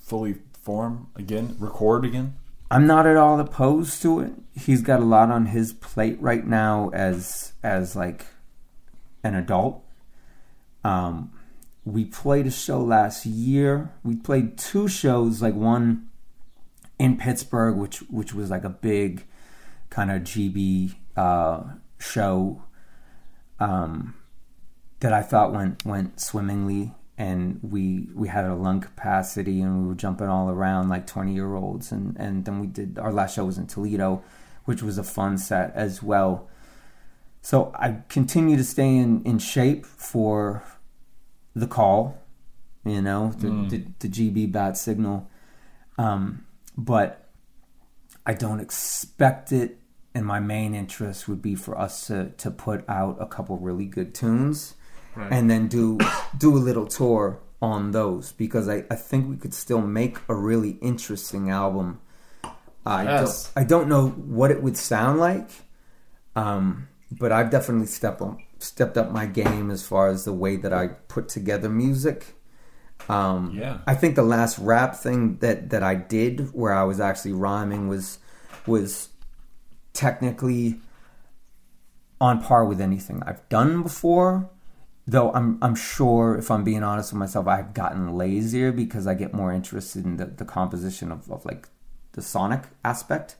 fully 0.00 0.36
form 0.62 1.08
again, 1.16 1.56
record 1.58 2.04
again? 2.04 2.34
I'm 2.70 2.86
not 2.86 3.06
at 3.06 3.16
all 3.16 3.38
opposed 3.38 4.02
to 4.02 4.20
it. 4.20 4.32
He's 4.54 4.82
got 4.82 5.00
a 5.00 5.04
lot 5.04 5.30
on 5.30 5.46
his 5.46 5.72
plate 5.72 6.20
right 6.20 6.44
now 6.44 6.90
as 6.92 7.52
as 7.62 7.94
like 7.94 8.26
an 9.26 9.34
adult. 9.34 9.82
Um, 10.84 11.32
we 11.84 12.04
played 12.04 12.46
a 12.46 12.50
show 12.50 12.80
last 12.80 13.26
year. 13.26 13.92
We 14.02 14.16
played 14.16 14.58
two 14.58 14.88
shows, 14.88 15.40
like 15.40 15.54
one 15.54 16.08
in 16.98 17.16
Pittsburgh, 17.16 17.76
which 17.76 17.98
which 18.10 18.34
was 18.34 18.50
like 18.50 18.64
a 18.64 18.70
big 18.70 19.24
kind 19.90 20.10
of 20.10 20.22
GB 20.22 20.94
uh, 21.16 21.62
show 21.98 22.62
um, 23.60 24.14
that 25.00 25.12
I 25.12 25.22
thought 25.22 25.52
went 25.52 25.84
went 25.84 26.20
swimmingly, 26.20 26.92
and 27.16 27.60
we 27.62 28.08
we 28.14 28.28
had 28.28 28.44
a 28.44 28.54
lung 28.54 28.80
capacity, 28.80 29.60
and 29.60 29.82
we 29.82 29.88
were 29.88 29.94
jumping 29.94 30.28
all 30.28 30.50
around 30.50 30.88
like 30.88 31.06
twenty 31.06 31.34
year 31.34 31.54
olds, 31.54 31.92
and 31.92 32.16
and 32.18 32.44
then 32.44 32.60
we 32.60 32.66
did 32.66 32.98
our 32.98 33.12
last 33.12 33.36
show 33.36 33.44
was 33.44 33.58
in 33.58 33.66
Toledo, 33.66 34.22
which 34.64 34.82
was 34.82 34.98
a 34.98 35.04
fun 35.04 35.38
set 35.38 35.72
as 35.74 36.02
well. 36.02 36.48
So 37.46 37.70
I 37.78 37.98
continue 38.08 38.56
to 38.56 38.64
stay 38.64 38.96
in 38.96 39.22
in 39.22 39.38
shape 39.38 39.86
for 39.86 40.64
the 41.54 41.68
call, 41.68 42.20
you 42.84 43.00
know, 43.00 43.30
the 43.38 43.50
the, 43.70 43.86
the 44.00 44.08
GB 44.08 44.50
bat 44.50 44.76
signal, 44.76 45.30
um, 45.96 46.44
but 46.76 47.30
I 48.26 48.34
don't 48.34 48.58
expect 48.58 49.52
it. 49.52 49.78
And 50.12 50.26
my 50.26 50.40
main 50.40 50.74
interest 50.74 51.28
would 51.28 51.40
be 51.40 51.54
for 51.54 51.78
us 51.78 52.08
to 52.08 52.30
to 52.38 52.50
put 52.50 52.84
out 52.88 53.16
a 53.20 53.26
couple 53.26 53.56
really 53.58 53.86
good 53.86 54.12
tunes 54.12 54.74
and 55.30 55.48
then 55.48 55.68
do 55.68 55.98
do 56.36 56.56
a 56.56 56.58
little 56.58 56.86
tour 56.86 57.38
on 57.62 57.92
those 57.92 58.32
because 58.32 58.68
I, 58.68 58.86
I 58.90 58.96
think 58.96 59.30
we 59.30 59.36
could 59.36 59.54
still 59.54 59.82
make 59.82 60.18
a 60.28 60.34
really 60.34 60.78
interesting 60.82 61.48
album. 61.48 62.00
I 62.84 63.04
Yes. 63.04 63.52
don't 63.52 63.62
I 63.62 63.64
don't 63.64 63.88
know 63.88 64.08
what 64.08 64.50
it 64.50 64.64
would 64.64 64.76
sound 64.76 65.20
like, 65.20 65.50
um, 66.34 66.88
but 67.10 67.32
I've 67.32 67.50
definitely 67.50 67.86
stepped 67.86 68.20
on, 68.20 68.42
stepped 68.58 68.96
up 68.96 69.10
my 69.10 69.26
game 69.26 69.70
as 69.70 69.86
far 69.86 70.08
as 70.08 70.24
the 70.24 70.32
way 70.32 70.56
that 70.56 70.72
I 70.72 70.88
put 70.88 71.28
together 71.28 71.68
music. 71.68 72.34
Um, 73.08 73.52
Yeah. 73.54 73.78
I 73.86 73.94
think 73.94 74.16
the 74.16 74.22
last 74.22 74.58
rap 74.58 74.96
thing 74.96 75.38
that 75.38 75.70
that 75.70 75.82
I 75.82 75.94
did 75.94 76.52
where 76.52 76.72
I 76.72 76.82
was 76.84 76.98
actually 77.00 77.32
rhyming 77.32 77.88
was 77.88 78.18
was 78.66 79.10
technically 79.92 80.80
on 82.20 82.42
par 82.42 82.64
with 82.64 82.80
anything 82.80 83.22
I've 83.26 83.46
done 83.48 83.82
before. 83.82 84.50
Though 85.06 85.30
I'm 85.32 85.58
I'm 85.62 85.76
sure 85.76 86.36
if 86.36 86.50
I'm 86.50 86.64
being 86.64 86.82
honest 86.82 87.12
with 87.12 87.18
myself, 87.20 87.46
I've 87.46 87.74
gotten 87.74 88.16
lazier 88.16 88.72
because 88.72 89.06
I 89.06 89.14
get 89.14 89.32
more 89.32 89.52
interested 89.52 90.04
in 90.04 90.16
the, 90.16 90.26
the 90.26 90.44
composition 90.44 91.12
of, 91.12 91.30
of 91.30 91.44
like 91.44 91.68
the 92.12 92.22
sonic 92.22 92.62
aspect 92.84 93.36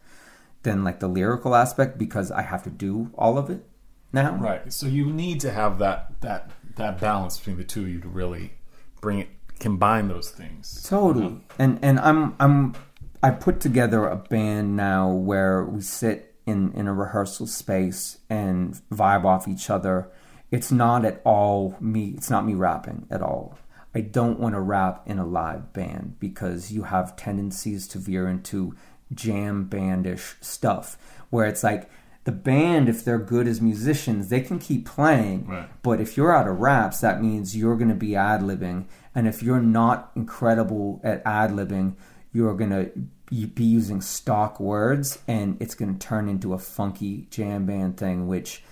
than 0.67 0.83
like 0.83 0.99
the 0.99 1.09
lyrical 1.09 1.55
aspect 1.55 1.97
because 1.97 2.33
I 2.33 2.43
have 2.43 2.65
to 2.65 2.71
do 2.71 3.13
all 3.17 3.39
of 3.39 3.49
it 3.49 3.65
now. 4.13 4.35
Right. 4.35 4.73
So 4.73 4.87
you 4.87 5.07
need 5.07 5.41
to 5.41 5.53
have 5.53 5.79
that 5.79 6.21
that 6.21 6.51
that 6.75 7.01
balance 7.01 7.39
between 7.39 7.57
the 7.57 7.65
two 7.65 7.83
of 7.83 7.89
you 7.89 8.01
to 8.01 8.09
really 8.09 8.53
bring 9.01 9.21
it 9.21 9.29
combine 9.61 10.09
those 10.09 10.31
things. 10.31 10.85
Totally. 10.89 11.27
Mm-hmm. 11.27 11.63
And 11.63 11.79
and 11.83 12.01
I'm 12.01 12.35
I'm 12.41 12.75
I 13.23 13.31
put 13.31 13.61
together 13.61 14.07
a 14.07 14.17
band 14.17 14.77
now 14.77 15.13
where 15.13 15.65
we 15.65 15.81
sit 15.81 16.35
in 16.47 16.73
in 16.73 16.89
a 16.89 16.93
rehearsal 16.93 17.47
space 17.47 18.19
and 18.29 18.75
vibe 18.93 19.25
off 19.25 19.47
each 19.47 19.71
other. 19.71 20.11
It's 20.51 20.73
not 20.73 21.05
at 21.05 21.23
all 21.25 21.77
me. 21.81 22.15
It's 22.17 22.29
not 22.29 22.45
me 22.45 22.55
rapping 22.55 23.07
at 23.09 23.23
all. 23.23 23.57
I 23.95 24.01
don't 24.01 24.41
want 24.41 24.57
to 24.57 24.61
rap 24.61 25.05
in 25.07 25.19
a 25.21 25.25
live 25.25 25.73
band 25.73 26.17
because 26.19 26.73
you 26.73 26.83
have 26.83 27.17
tendencies 27.17 27.87
to 27.89 27.99
veer 27.99 28.29
into 28.29 28.75
jam 29.15 29.65
bandish 29.65 30.35
stuff 30.41 30.97
where 31.31 31.47
it's 31.47 31.63
like 31.65 31.89
the 32.25 32.33
band 32.33 32.89
if 32.89 33.05
they're 33.05 33.19
good 33.21 33.47
as 33.47 33.61
musicians 33.61 34.29
they 34.29 34.41
can 34.41 34.59
keep 34.59 34.85
playing 34.85 35.47
Right. 35.47 35.69
but 35.83 36.01
if 36.01 36.17
you're 36.17 36.35
out 36.35 36.49
of 36.49 36.59
raps, 36.59 37.01
that 37.01 37.23
means 37.23 37.57
you're 37.57 37.77
going 37.77 37.89
to 37.89 37.95
be 37.95 38.17
ad 38.17 38.41
libbing. 38.41 38.87
And 39.15 39.27
if 39.29 39.43
you're 39.43 39.61
not 39.61 40.11
incredible 40.17 41.01
at 41.05 41.23
ad 41.25 41.51
libbing, 41.53 41.95
you're 42.33 42.55
going 42.57 42.71
to 42.71 43.47
be 43.47 43.65
using 43.65 44.01
stock 44.01 44.59
words 44.61 45.19
and 45.29 45.57
it's 45.61 45.75
going 45.77 45.97
to 45.97 46.07
turn 46.07 46.29
into 46.29 46.53
a 46.53 46.59
funky 46.59 47.27
jam 47.31 47.65
band 47.65 47.97
thing, 47.97 48.27
which 48.27 48.63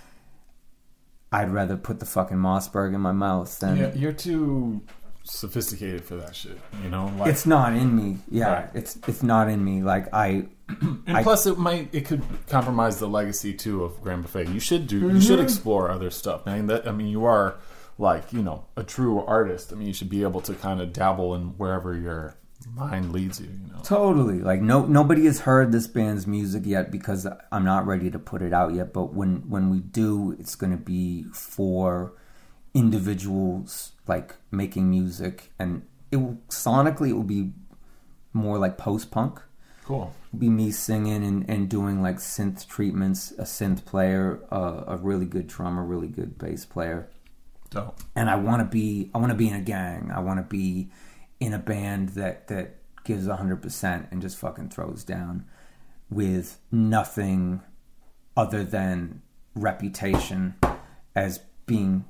I'd 1.31 1.49
rather 1.51 1.75
put 1.77 1.99
the 1.99 2.05
fucking 2.05 2.37
Mossberg 2.37 2.93
in 2.93 3.01
my 3.01 3.11
mouth 3.11 3.57
than. 3.59 3.77
Yeah, 3.77 3.93
you're 3.93 4.11
too 4.13 4.81
sophisticated 5.25 6.05
for 6.05 6.15
that 6.15 6.35
shit. 6.35 6.57
You 6.83 6.89
know, 6.89 7.11
like, 7.17 7.29
It's 7.29 7.45
not 7.45 7.73
in 7.73 7.95
me. 7.95 8.19
Yeah, 8.29 8.53
Right. 8.53 8.69
it's 8.73 8.97
it's 9.07 9.23
not 9.23 9.49
in 9.49 9.63
me. 9.63 9.83
Like 9.83 10.13
I, 10.13 10.45
and 10.69 11.23
plus 11.23 11.45
it 11.45 11.57
might 11.57 11.93
it 11.93 12.05
could 12.05 12.23
compromise 12.47 12.99
the 12.99 13.07
legacy 13.07 13.53
too 13.53 13.83
of 13.83 14.01
Grand 14.01 14.23
Buffet. 14.23 14.49
You 14.49 14.59
should 14.59 14.87
do 14.87 14.99
you 14.99 15.21
should 15.21 15.37
mm-hmm. 15.37 15.43
explore 15.43 15.89
other 15.89 16.11
stuff. 16.11 16.43
I 16.45 16.55
mean 16.55 16.67
that 16.67 16.87
I 16.87 16.91
mean 16.91 17.07
you 17.07 17.25
are 17.25 17.57
like 17.97 18.31
you 18.31 18.41
know 18.41 18.65
a 18.77 18.83
true 18.83 19.23
artist. 19.25 19.73
I 19.73 19.75
mean 19.75 19.87
you 19.87 19.93
should 19.93 20.09
be 20.09 20.23
able 20.23 20.41
to 20.41 20.53
kind 20.53 20.79
of 20.79 20.93
dabble 20.93 21.35
in 21.35 21.57
wherever 21.57 21.95
your 21.95 22.37
mind 22.73 23.11
leads 23.11 23.39
you. 23.39 23.47
You 23.47 23.73
know. 23.73 23.81
Totally. 23.83 24.39
Like 24.39 24.61
no 24.61 24.85
nobody 24.85 25.25
has 25.25 25.41
heard 25.41 25.71
this 25.71 25.87
band's 25.87 26.27
music 26.27 26.63
yet 26.65 26.91
because 26.91 27.27
I'm 27.51 27.65
not 27.65 27.87
ready 27.87 28.11
to 28.11 28.19
put 28.19 28.41
it 28.41 28.53
out 28.53 28.73
yet, 28.73 28.93
but 28.93 29.13
when 29.13 29.49
when 29.49 29.69
we 29.69 29.79
do, 29.79 30.35
it's 30.39 30.55
going 30.55 30.71
to 30.71 30.77
be 30.77 31.23
for 31.33 32.13
individuals 32.73 33.93
like 34.07 34.35
making 34.51 34.89
music 34.89 35.51
and 35.59 35.83
it 36.11 36.17
will 36.17 36.37
sonically 36.49 37.09
it 37.09 37.13
will 37.13 37.23
be 37.23 37.51
more 38.33 38.57
like 38.57 38.77
post-punk. 38.77 39.41
Cool. 39.85 40.13
It'll 40.29 40.39
be 40.39 40.49
me 40.49 40.71
singing 40.71 41.23
and, 41.23 41.49
and 41.49 41.69
doing 41.69 42.01
like 42.01 42.17
synth 42.17 42.67
treatments, 42.67 43.31
a 43.31 43.43
synth 43.43 43.85
player, 43.85 44.41
uh, 44.51 44.83
a 44.87 44.97
really 44.97 45.25
good 45.25 45.47
drummer, 45.47 45.83
really 45.83 46.07
good 46.07 46.37
bass 46.37 46.65
player 46.65 47.09
Dope. 47.69 47.99
and 48.15 48.29
I 48.29 48.35
want 48.35 48.61
to 48.61 48.65
be 48.65 49.09
I 49.13 49.17
want 49.17 49.31
to 49.31 49.37
be 49.37 49.47
in 49.47 49.55
a 49.55 49.61
gang. 49.61 50.11
I 50.13 50.19
want 50.19 50.39
to 50.39 50.43
be 50.43 50.89
in 51.39 51.53
a 51.53 51.59
band 51.59 52.09
that 52.09 52.47
that 52.47 52.77
gives 53.03 53.27
100% 53.27 54.11
and 54.11 54.21
just 54.21 54.37
fucking 54.37 54.69
throws 54.69 55.03
down 55.03 55.45
with 56.09 56.57
nothing 56.71 57.61
other 58.35 58.63
than 58.63 59.21
reputation 59.53 60.55
as 61.15 61.39
being 61.65 62.05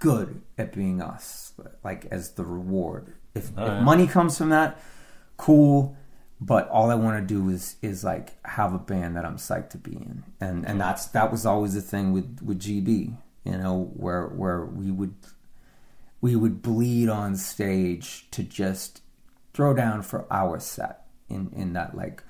good 0.00 0.42
at 0.58 0.72
being 0.72 1.00
us 1.00 1.52
like 1.84 2.06
as 2.06 2.32
the 2.32 2.44
reward. 2.44 3.14
If, 3.34 3.50
if 3.50 3.58
Alright. 3.58 3.82
money 3.82 4.08
comes 4.08 4.36
from 4.36 4.48
that, 4.48 4.82
cool. 5.36 5.96
But 6.40 6.68
all 6.70 6.90
I 6.90 6.94
want 6.94 7.20
to 7.20 7.34
do 7.34 7.50
is 7.50 7.76
is 7.82 8.02
like 8.02 8.34
have 8.46 8.74
a 8.74 8.78
band 8.78 9.14
that 9.16 9.26
I'm 9.26 9.36
psyched 9.36 9.70
to 9.70 9.78
be 9.78 9.92
in, 9.92 10.24
and 10.40 10.66
and 10.66 10.80
that's 10.80 11.06
that 11.08 11.30
was 11.30 11.44
always 11.44 11.74
the 11.74 11.82
thing 11.82 12.12
with 12.12 12.40
with 12.42 12.60
GB, 12.60 13.14
you 13.44 13.58
know, 13.58 13.92
where 13.94 14.26
where 14.26 14.64
we 14.64 14.90
would 14.90 15.14
we 16.22 16.36
would 16.36 16.62
bleed 16.62 17.10
on 17.10 17.36
stage 17.36 18.30
to 18.30 18.42
just 18.42 19.02
throw 19.52 19.74
down 19.74 20.00
for 20.00 20.26
our 20.30 20.58
set 20.58 21.04
in 21.28 21.52
in 21.54 21.74
that 21.74 21.94
like 21.94 22.22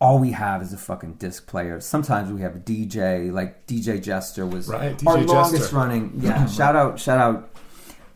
all 0.00 0.18
we 0.18 0.32
have 0.32 0.60
is 0.62 0.72
a 0.72 0.76
fucking 0.76 1.14
disc 1.14 1.46
player. 1.46 1.80
Sometimes 1.80 2.30
we 2.30 2.42
have 2.42 2.56
a 2.56 2.58
DJ, 2.58 3.32
like 3.32 3.66
DJ 3.66 4.02
Jester 4.02 4.44
was 4.46 4.68
Right, 4.68 4.92
our 5.06 5.16
DJ 5.18 5.26
longest 5.26 5.72
running. 5.72 6.12
Yeah, 6.18 6.46
shout 6.58 6.76
out, 6.76 7.00
shout 7.00 7.18
out, 7.18 7.50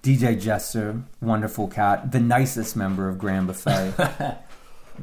DJ 0.03 0.39
Jester, 0.41 1.03
wonderful 1.21 1.69
cat, 1.69 2.13
the 2.13 2.21
nicest 2.21 2.77
member 2.77 3.09
of 3.09 3.19
Grand 3.19 3.47
Buffet, 3.47 3.93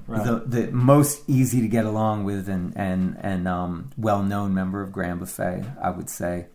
the 0.07 0.43
the 0.45 0.69
most 0.71 1.21
easy 1.27 1.61
to 1.61 1.67
get 1.67 1.85
along 1.85 2.23
with 2.23 2.47
and 2.47 2.75
and 2.77 3.17
and 3.21 3.47
um, 3.47 3.89
well 3.97 4.21
known 4.23 4.53
member 4.53 4.81
of 4.81 4.91
Grand 4.91 5.19
Buffet, 5.19 5.63
I 5.81 5.89
would 5.89 6.09
say. 6.09 6.45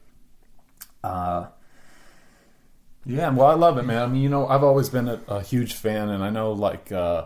Uh, 1.02 1.46
Yeah, 3.04 3.30
well, 3.30 3.48
I 3.48 3.54
love 3.54 3.78
it, 3.78 3.82
man. 3.82 4.00
I 4.00 4.06
mean, 4.06 4.22
you 4.22 4.28
know, 4.28 4.46
I've 4.46 4.62
always 4.62 4.88
been 4.88 5.08
a, 5.08 5.20
a 5.26 5.42
huge 5.42 5.74
fan, 5.74 6.08
and 6.08 6.22
I 6.22 6.30
know, 6.30 6.52
like, 6.52 6.92
uh, 6.92 7.24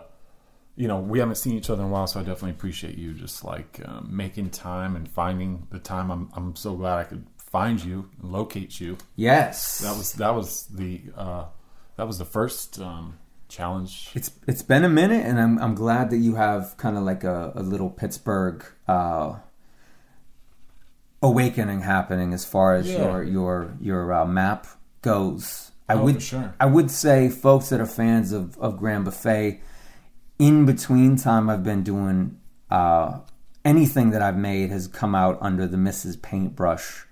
you 0.77 0.87
know, 0.87 0.99
we 0.99 1.19
haven't 1.19 1.35
seen 1.35 1.53
each 1.57 1.69
other 1.69 1.81
in 1.83 1.89
a 1.89 1.91
while, 1.91 2.07
so 2.07 2.19
I 2.19 2.23
definitely 2.23 2.51
appreciate 2.51 2.97
you 2.97 3.13
just 3.13 3.43
like 3.43 3.81
um, 3.85 4.07
making 4.11 4.51
time 4.51 4.95
and 4.95 5.09
finding 5.09 5.67
the 5.71 5.79
time. 5.79 6.11
I'm 6.11 6.29
I'm 6.33 6.55
so 6.55 6.75
glad 6.75 6.99
I 6.99 7.03
could 7.03 7.25
find 7.37 7.83
you, 7.83 8.09
and 8.21 8.31
locate 8.31 8.79
you. 8.79 8.97
yes, 9.15 9.79
That 9.79 9.97
was 9.97 10.13
that 10.13 10.33
was 10.35 10.67
the 10.67 11.01
uh, 11.15 11.45
that 11.97 12.05
was 12.07 12.19
the 12.19 12.25
first 12.25 12.79
um, 12.79 13.17
challenge. 13.49 14.11
It's 14.13 14.29
it's 14.47 14.61
been 14.61 14.83
a 14.85 14.89
minute, 14.89 15.25
and 15.25 15.39
I'm 15.39 15.57
I'm 15.59 15.73
glad 15.75 16.09
that 16.11 16.17
you 16.17 16.35
have 16.35 16.77
kind 16.77 16.95
of 16.95 17.03
like 17.03 17.23
a, 17.23 17.53
a 17.55 17.63
little 17.63 17.89
Pittsburgh 17.89 18.63
uh, 18.87 19.37
awakening 21.21 21.81
happening 21.81 22.33
as 22.33 22.45
far 22.45 22.75
as 22.75 22.87
Yeah. 22.87 23.03
your 23.03 23.23
your 23.23 23.73
your 23.81 24.13
uh, 24.13 24.25
map 24.25 24.67
goes. 25.01 25.71
I 25.89 25.93
Oh, 25.95 26.03
would 26.03 26.21
sure. 26.21 26.53
I 26.59 26.65
would 26.65 26.91
say 26.91 27.29
folks 27.29 27.69
that 27.69 27.79
are 27.81 27.85
fans 27.85 28.31
of 28.31 28.57
of 28.59 28.77
Grand 28.77 29.05
Buffet. 29.05 29.61
In 30.39 30.65
between 30.65 31.15
time, 31.15 31.49
I've 31.49 31.63
been 31.63 31.83
doing 31.83 32.39
uh, 32.69 33.19
anything 33.65 34.11
that 34.11 34.21
I've 34.21 34.37
made 34.37 34.69
has 34.69 34.87
come 34.87 35.15
out 35.15 35.37
under 35.41 35.67
the 35.67 35.77
Mrs. 35.77 36.21
Paintbrush 36.21 37.05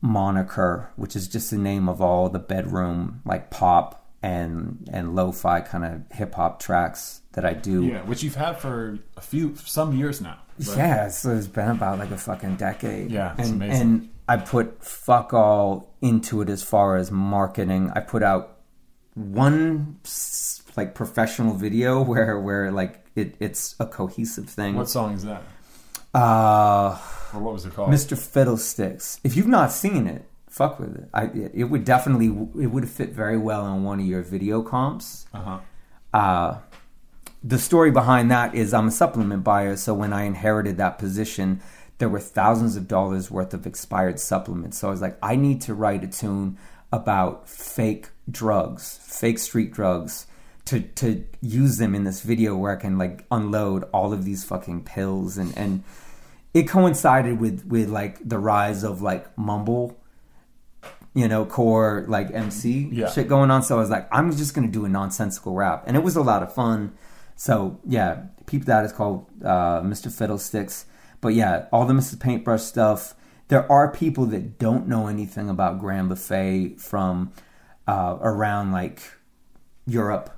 moniker, 0.00 0.90
which 0.96 1.16
is 1.16 1.28
just 1.28 1.50
the 1.50 1.58
name 1.58 1.88
of 1.88 2.00
all 2.00 2.28
the 2.28 2.38
bedroom 2.38 3.20
like 3.24 3.50
pop 3.50 4.04
and 4.22 4.88
and 4.92 5.14
lo-fi 5.14 5.60
kind 5.60 5.84
of 5.84 6.16
hip 6.16 6.34
hop 6.34 6.60
tracks 6.60 7.20
that 7.32 7.44
I 7.44 7.54
do. 7.54 7.84
Yeah, 7.84 8.02
which 8.02 8.22
you've 8.22 8.34
had 8.34 8.58
for 8.58 8.98
a 9.16 9.20
few 9.20 9.56
some 9.56 9.96
years 9.96 10.20
now. 10.20 10.38
right? 10.58 10.76
Yeah, 10.76 11.08
so 11.08 11.36
it's 11.36 11.46
been 11.46 11.70
about 11.70 11.98
like 11.98 12.10
a 12.10 12.18
fucking 12.18 12.56
decade. 12.56 13.10
Yeah, 13.10 13.34
it's 13.38 13.48
and, 13.48 13.62
amazing. 13.62 13.80
And 13.80 14.10
I 14.28 14.36
put 14.36 14.84
fuck 14.84 15.32
all 15.32 15.94
into 16.02 16.40
it 16.42 16.48
as 16.48 16.62
far 16.62 16.96
as 16.96 17.10
marketing. 17.10 17.90
I 17.94 18.00
put 18.00 18.22
out 18.22 18.58
one 19.14 19.98
like 20.78 20.94
professional 20.94 21.52
video 21.54 22.00
where 22.10 22.40
where 22.40 22.72
like 22.72 23.04
it, 23.14 23.34
it's 23.40 23.76
a 23.78 23.86
cohesive 23.86 24.48
thing. 24.48 24.74
What 24.74 24.88
song 24.88 25.12
is 25.14 25.24
that? 25.24 25.42
uh 26.14 26.98
Or 27.34 27.40
what 27.40 27.52
was 27.52 27.66
it 27.66 27.74
called? 27.74 27.90
Mr. 27.90 28.16
Fiddlesticks. 28.16 29.20
If 29.22 29.36
you've 29.36 29.46
not 29.58 29.70
seen 29.72 30.06
it, 30.06 30.22
fuck 30.48 30.78
with 30.80 30.96
it. 30.96 31.08
I 31.12 31.24
it 31.52 31.64
would 31.64 31.84
definitely 31.84 32.28
it 32.62 32.68
would 32.68 32.88
fit 32.88 33.10
very 33.10 33.36
well 33.36 33.62
on 33.62 33.84
one 33.84 34.00
of 34.00 34.06
your 34.06 34.22
video 34.22 34.62
comps. 34.62 35.26
Uh-huh. 35.34 35.58
Uh 36.14 36.58
the 37.42 37.58
story 37.58 37.90
behind 37.90 38.30
that 38.30 38.54
is 38.54 38.74
I'm 38.74 38.88
a 38.88 38.90
supplement 38.90 39.44
buyer, 39.44 39.76
so 39.76 39.94
when 39.94 40.12
I 40.12 40.22
inherited 40.24 40.76
that 40.78 40.98
position, 40.98 41.60
there 41.98 42.08
were 42.08 42.20
thousands 42.20 42.76
of 42.76 42.88
dollars 42.88 43.30
worth 43.30 43.54
of 43.54 43.66
expired 43.66 44.18
supplements. 44.18 44.78
So 44.78 44.88
I 44.88 44.90
was 44.90 45.00
like, 45.00 45.18
I 45.22 45.36
need 45.36 45.60
to 45.62 45.74
write 45.74 46.02
a 46.02 46.08
tune 46.08 46.58
about 46.92 47.48
fake 47.48 48.08
drugs, 48.30 48.98
fake 49.02 49.38
street 49.38 49.72
drugs, 49.72 50.26
to 50.68 50.80
to 50.80 51.24
use 51.40 51.78
them 51.78 51.94
in 51.94 52.04
this 52.04 52.20
video 52.20 52.54
where 52.54 52.72
I 52.72 52.80
can 52.80 52.98
like 52.98 53.24
unload 53.30 53.84
all 53.92 54.12
of 54.12 54.24
these 54.24 54.44
fucking 54.44 54.84
pills 54.84 55.38
and 55.38 55.56
and 55.56 55.82
it 56.52 56.64
coincided 56.68 57.40
with 57.40 57.64
with 57.66 57.88
like 57.88 58.18
the 58.26 58.38
rise 58.38 58.82
of 58.84 59.00
like 59.00 59.24
mumble 59.38 59.96
you 61.14 61.26
know 61.26 61.46
core 61.46 62.04
like 62.08 62.30
mc 62.32 62.88
Yeah. 62.92 63.08
shit 63.10 63.28
going 63.28 63.50
on. 63.50 63.62
So 63.62 63.76
i 63.76 63.80
was 63.80 63.88
like 63.90 64.08
i'm 64.12 64.30
just 64.36 64.52
gonna 64.54 64.68
do 64.68 64.84
a 64.84 64.88
nonsensical 64.88 65.54
rap. 65.54 65.84
And 65.86 65.96
it 65.96 66.02
was 66.02 66.16
a 66.16 66.22
lot 66.22 66.42
of 66.42 66.54
fun. 66.54 66.92
So 67.34 67.80
yeah 67.86 68.24
peep 68.46 68.66
that. 68.66 68.84
Is 68.84 68.92
called 68.92 69.26
uh, 69.42 69.80
mr 69.80 70.12
fiddlesticks. 70.12 70.84
But 71.22 71.32
yeah 71.34 71.64
all 71.72 71.86
the 71.86 71.94
mrs 71.94 72.20
paintbrush 72.20 72.62
stuff. 72.62 73.14
There 73.48 73.70
are 73.72 73.90
people 73.90 74.26
that 74.26 74.58
don't 74.58 74.86
know 74.86 75.06
anything 75.06 75.48
about 75.48 75.78
grand 75.80 76.10
buffet 76.10 76.76
from 76.78 77.32
uh, 77.86 78.18
around 78.20 78.72
like 78.72 79.00
Europe 79.86 80.28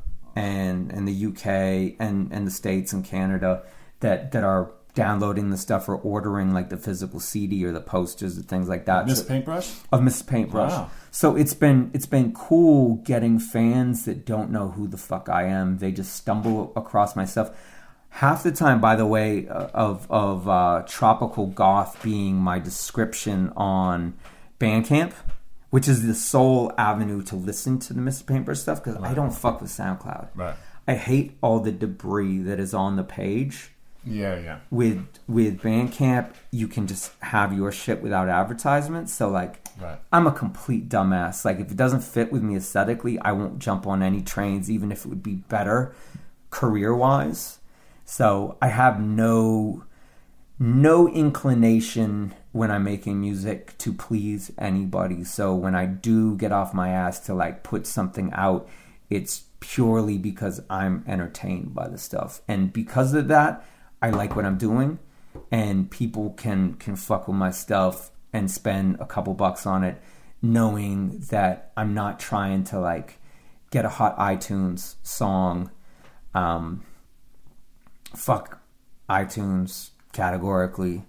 and 0.41 0.91
and 0.91 1.07
the 1.07 1.27
UK 1.27 1.97
and 1.99 2.33
and 2.33 2.47
the 2.47 2.51
states 2.51 2.93
and 2.93 3.05
Canada 3.05 3.63
that 4.01 4.33
that 4.33 4.43
are 4.43 4.73
downloading 4.95 5.51
the 5.51 5.57
stuff 5.57 5.89
or 5.89 5.95
ordering 5.97 6.53
like 6.53 6.69
the 6.69 6.77
physical 6.77 7.21
CD 7.21 7.65
or 7.65 7.73
the 7.73 7.81
posters 7.81 8.37
and 8.37 8.49
things 8.49 8.69
like 8.69 8.87
that. 8.87 9.07
Miss 9.07 9.23
Paintbrush? 9.23 9.73
of 9.93 10.03
Miss 10.03 10.21
Paintbrush. 10.23 10.73
Wow. 10.73 10.91
So 11.11 11.37
it's 11.37 11.55
been 11.55 11.91
it's 11.95 12.07
been 12.07 12.33
cool 12.33 12.97
getting 12.97 13.39
fans 13.39 14.05
that 14.07 14.25
don't 14.25 14.51
know 14.51 14.71
who 14.71 14.89
the 14.89 14.97
fuck 14.97 15.29
I 15.29 15.45
am. 15.45 15.79
They 15.79 15.93
just 15.93 16.15
stumble 16.15 16.73
across 16.75 17.15
my 17.15 17.25
stuff. 17.25 17.51
Half 18.15 18.43
the 18.43 18.51
time, 18.51 18.81
by 18.81 18.97
the 18.97 19.07
way, 19.07 19.47
uh, 19.47 19.69
of 19.73 20.11
of 20.11 20.49
uh, 20.49 20.83
tropical 20.89 21.47
goth 21.47 22.03
being 22.03 22.37
my 22.37 22.59
description 22.59 23.53
on 23.57 24.15
Bandcamp, 24.59 25.13
which 25.71 25.89
is 25.89 26.07
the 26.07 26.15
sole 26.15 26.73
avenue 26.77 27.23
to 27.23 27.37
listen 27.37 27.79
to 27.79 27.95
the 27.95 28.01
Mr. 28.01 28.27
Paintbrush 28.27 28.59
stuff 28.59 28.83
because 28.83 29.01
I 29.03 29.15
don't 29.15 29.31
fuck 29.33 29.61
with 29.61 29.71
SoundCloud. 29.71 30.29
Right. 30.35 30.55
I 30.89 30.95
hate 30.95 31.37
all 31.41 31.61
the 31.61 31.73
debris 31.73 32.39
that 32.41 32.59
is 32.59 32.75
on 32.75 32.97
the 32.97 33.05
page 33.05 33.71
Yeah, 34.05 34.37
yeah. 34.39 34.59
with 34.71 35.07
with 35.29 35.61
Bandcamp, 35.63 36.33
you 36.51 36.67
can 36.67 36.87
just 36.89 37.13
have 37.21 37.53
your 37.53 37.71
shit 37.71 38.03
without 38.03 38.29
advertisements. 38.29 39.13
So 39.13 39.29
like, 39.31 39.61
Right. 39.81 39.99
I'm 40.13 40.27
a 40.27 40.33
complete 40.33 40.89
dumbass. 40.91 41.45
Like, 41.45 41.59
if 41.61 41.71
it 41.71 41.77
doesn't 41.77 42.03
fit 42.03 42.31
with 42.31 42.43
me 42.43 42.55
aesthetically, 42.57 43.19
I 43.21 43.33
won't 43.33 43.59
jump 43.61 43.87
on 43.87 44.03
any 44.03 44.21
trains, 44.21 44.71
even 44.71 44.93
if 44.93 45.07
it 45.07 45.09
would 45.09 45.23
be 45.23 45.37
better 45.37 45.95
career 46.51 46.95
wise. 46.95 47.61
So 48.05 48.59
I 48.61 48.69
have 48.69 49.01
no 49.01 49.85
no 50.59 51.09
inclination 51.09 52.35
when 52.53 52.71
I'm 52.71 52.85
making 52.85 53.21
music 53.21 53.77
to 53.79 53.93
please 53.93 54.51
anybody. 54.59 55.25
So 55.25 55.55
when 55.55 55.75
I 55.75 55.87
do 55.87 56.37
get 56.37 56.53
off 56.53 56.75
my 56.75 56.91
ass 56.91 57.21
to 57.21 57.35
like 57.35 57.63
put 57.63 57.87
something 57.87 58.33
out, 58.33 58.69
it's 59.09 59.45
purely 59.61 60.19
because 60.19 60.61
I'm 60.69 61.05
entertained 61.07 61.75
by 61.75 61.89
the 61.89 61.99
stuff. 61.99 62.43
And 62.49 62.73
because 62.73 63.15
of 63.15 63.29
that, 63.29 63.65
I 64.03 64.11
like 64.11 64.35
what 64.35 64.45
I'm 64.45 64.59
doing 64.59 64.99
and 65.51 65.91
people 65.91 66.31
can 66.31 66.75
can 66.75 66.97
fuck 66.97 67.29
with 67.29 67.37
my 67.37 67.51
stuff 67.51 68.11
and 68.33 68.51
spend 68.51 68.97
a 68.99 69.07
couple 69.07 69.35
bucks 69.35 69.65
on 69.65 69.85
it 69.85 70.03
knowing 70.43 71.21
that 71.31 71.71
I'm 71.77 71.95
not 71.95 72.19
trying 72.19 72.65
to 72.65 72.81
like 72.81 73.19
get 73.71 73.85
a 73.85 73.89
hot 73.89 74.17
iTunes 74.19 74.97
song 75.03 75.71
um 76.35 76.83
fuck 78.15 78.61
iTunes 79.09 79.91
categorically. 80.13 81.03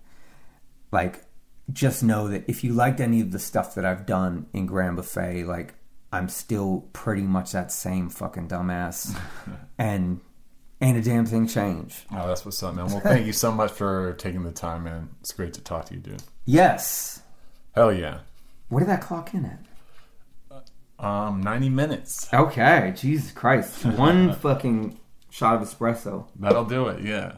Like, 0.92 1.24
just 1.72 2.04
know 2.04 2.28
that 2.28 2.44
if 2.48 2.64
you 2.64 2.74
liked 2.74 3.00
any 3.00 3.22
of 3.22 3.32
the 3.32 3.40
stuff 3.40 3.76
that 3.76 3.86
I've 3.86 4.06
done 4.06 4.48
in 4.54 4.66
Grand 4.66 4.96
Buffet, 4.96 5.46
like, 5.46 5.76
I'm 6.12 6.30
still 6.30 6.90
pretty 6.94 7.22
much 7.22 7.52
that 7.52 7.72
same 7.72 8.10
fucking 8.10 8.48
dumbass. 8.48 9.18
and 9.78 10.20
ain't 10.82 10.98
a 10.98 11.02
damn 11.02 11.26
thing 11.26 11.48
changed. 11.48 12.06
Oh, 12.12 12.28
that's 12.28 12.44
what's 12.44 12.62
up, 12.64 12.76
man. 12.76 12.88
Well, 12.88 13.00
thank 13.00 13.26
you 13.26 13.34
so 13.34 13.52
much 13.52 13.72
for 13.72 14.14
taking 14.14 14.44
the 14.44 14.52
time, 14.52 14.84
man. 14.84 15.10
It's 15.22 15.32
great 15.32 15.54
to 15.54 15.62
talk 15.62 15.86
to 15.86 15.94
you, 15.94 16.00
dude. 16.00 16.24
Yes. 16.46 17.22
Hell 17.74 17.94
yeah. 17.94 18.20
What 18.70 18.80
did 18.80 18.90
that 18.90 19.02
clock 19.02 19.34
in 19.34 19.46
at? 19.46 19.60
Um, 21.04 21.42
90 21.42 21.70
minutes. 21.70 22.32
Okay, 22.34 22.94
Jesus 22.96 23.32
Christ. 23.32 23.86
One 23.98 24.34
fucking 24.34 25.00
shot 25.30 25.62
of 25.62 25.68
espresso. 25.68 26.28
That'll 26.40 26.66
do 26.66 26.88
it, 26.90 27.04
yeah. 27.04 27.38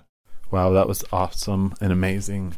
Wow, 0.51 0.71
that 0.71 0.87
was 0.87 1.03
awesome 1.11 1.73
and 1.79 1.91
amazing. 1.91 2.55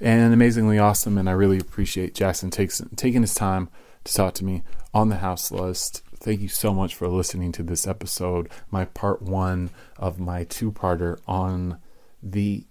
And 0.00 0.32
amazingly 0.32 0.78
awesome. 0.78 1.18
And 1.18 1.28
I 1.28 1.32
really 1.32 1.58
appreciate 1.58 2.14
Jackson 2.14 2.50
takes, 2.50 2.80
taking 2.96 3.22
his 3.22 3.34
time 3.34 3.68
to 4.04 4.12
talk 4.12 4.34
to 4.34 4.44
me 4.44 4.62
on 4.94 5.08
the 5.08 5.16
house 5.16 5.50
list. 5.50 6.02
Thank 6.16 6.40
you 6.40 6.48
so 6.48 6.74
much 6.74 6.94
for 6.94 7.08
listening 7.08 7.52
to 7.52 7.62
this 7.62 7.86
episode, 7.86 8.50
my 8.70 8.84
part 8.84 9.22
one 9.22 9.70
of 9.96 10.18
my 10.18 10.44
two 10.44 10.72
parter 10.72 11.20
on 11.28 11.78
the 12.22 12.66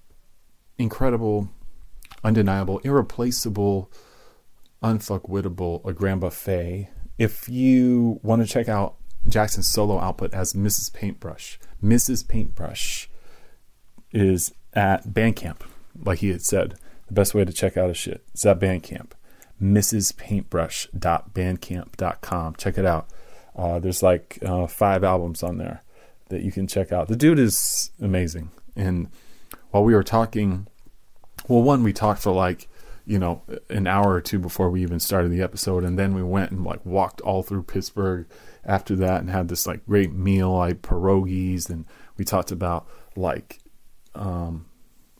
incredible, 0.78 1.49
undeniable, 2.24 2.80
irreplaceable, 2.80 3.91
unfuckwittable 4.84 5.86
A 5.86 5.94
Grand 5.94 6.22
Buffet. 6.22 6.90
If 7.18 7.48
you 7.48 8.20
want 8.22 8.45
to 8.45 8.48
check 8.48 8.68
out 8.68 8.95
Jackson's 9.28 9.68
solo 9.68 9.99
output 9.99 10.34
as 10.34 10.54
Mrs. 10.54 10.94
Paintbrush, 10.94 11.60
Mrs. 11.84 12.28
Paintbrush 12.28 13.10
is 14.12 14.54
at 14.74 15.08
Bandcamp, 15.08 15.62
like 16.04 16.20
he 16.20 16.30
had 16.30 16.41
said. 16.41 16.76
The 17.08 17.14
best 17.14 17.34
way 17.34 17.46
to 17.46 17.54
check 17.54 17.78
out 17.78 17.88
his 17.88 17.98
shit 17.98 18.24
is 18.34 18.46
at 18.46 18.60
Bandcamp. 18.60 19.12
MrsPaintbrush.bandcamp.com. 19.62 22.56
Check 22.56 22.78
it 22.78 22.86
out. 22.86 23.08
Uh, 23.56 23.80
there's 23.80 24.04
like 24.04 24.38
uh, 24.46 24.68
five 24.68 25.04
albums 25.04 25.42
on 25.42 25.58
there 25.58 25.82
that 26.30 26.44
you 26.44 26.52
can 26.52 26.68
check 26.68 26.92
out. 26.92 27.08
The 27.08 27.16
dude 27.16 27.40
is 27.40 27.90
amazing. 28.00 28.52
And 28.76 29.10
while 29.72 29.84
we 29.84 29.96
were 29.96 30.04
talking, 30.04 30.68
well, 31.48 31.64
one, 31.64 31.82
we 31.84 31.94
talked 31.94 32.22
for 32.22 32.32
like, 32.32 32.68
you 33.06 33.18
know, 33.18 33.42
an 33.70 33.88
hour 33.88 34.14
or 34.14 34.22
two 34.22 34.38
before 34.38 34.70
we 34.70 34.84
even 34.84 35.00
started 35.00 35.32
the 35.32 35.42
episode. 35.42 35.84
And 35.84 35.98
then 35.98 36.14
we 36.14 36.22
went 36.22 36.52
and 36.52 36.64
like 36.64 36.86
walked 36.86 37.22
all 37.22 37.42
through 37.42 37.64
Pittsburgh 37.64 38.28
after 38.66 38.96
that 38.98 39.22
and 39.22 39.30
had 39.30 39.48
this 39.48 39.66
like 39.66 39.86
great 39.88 40.12
meal, 40.12 40.58
like 40.58 40.82
pierogies. 40.82 41.70
And 41.70 41.86
we 42.18 42.26
talked 42.26 42.52
about 42.52 42.86
like 43.16 43.60
um, 44.14 44.66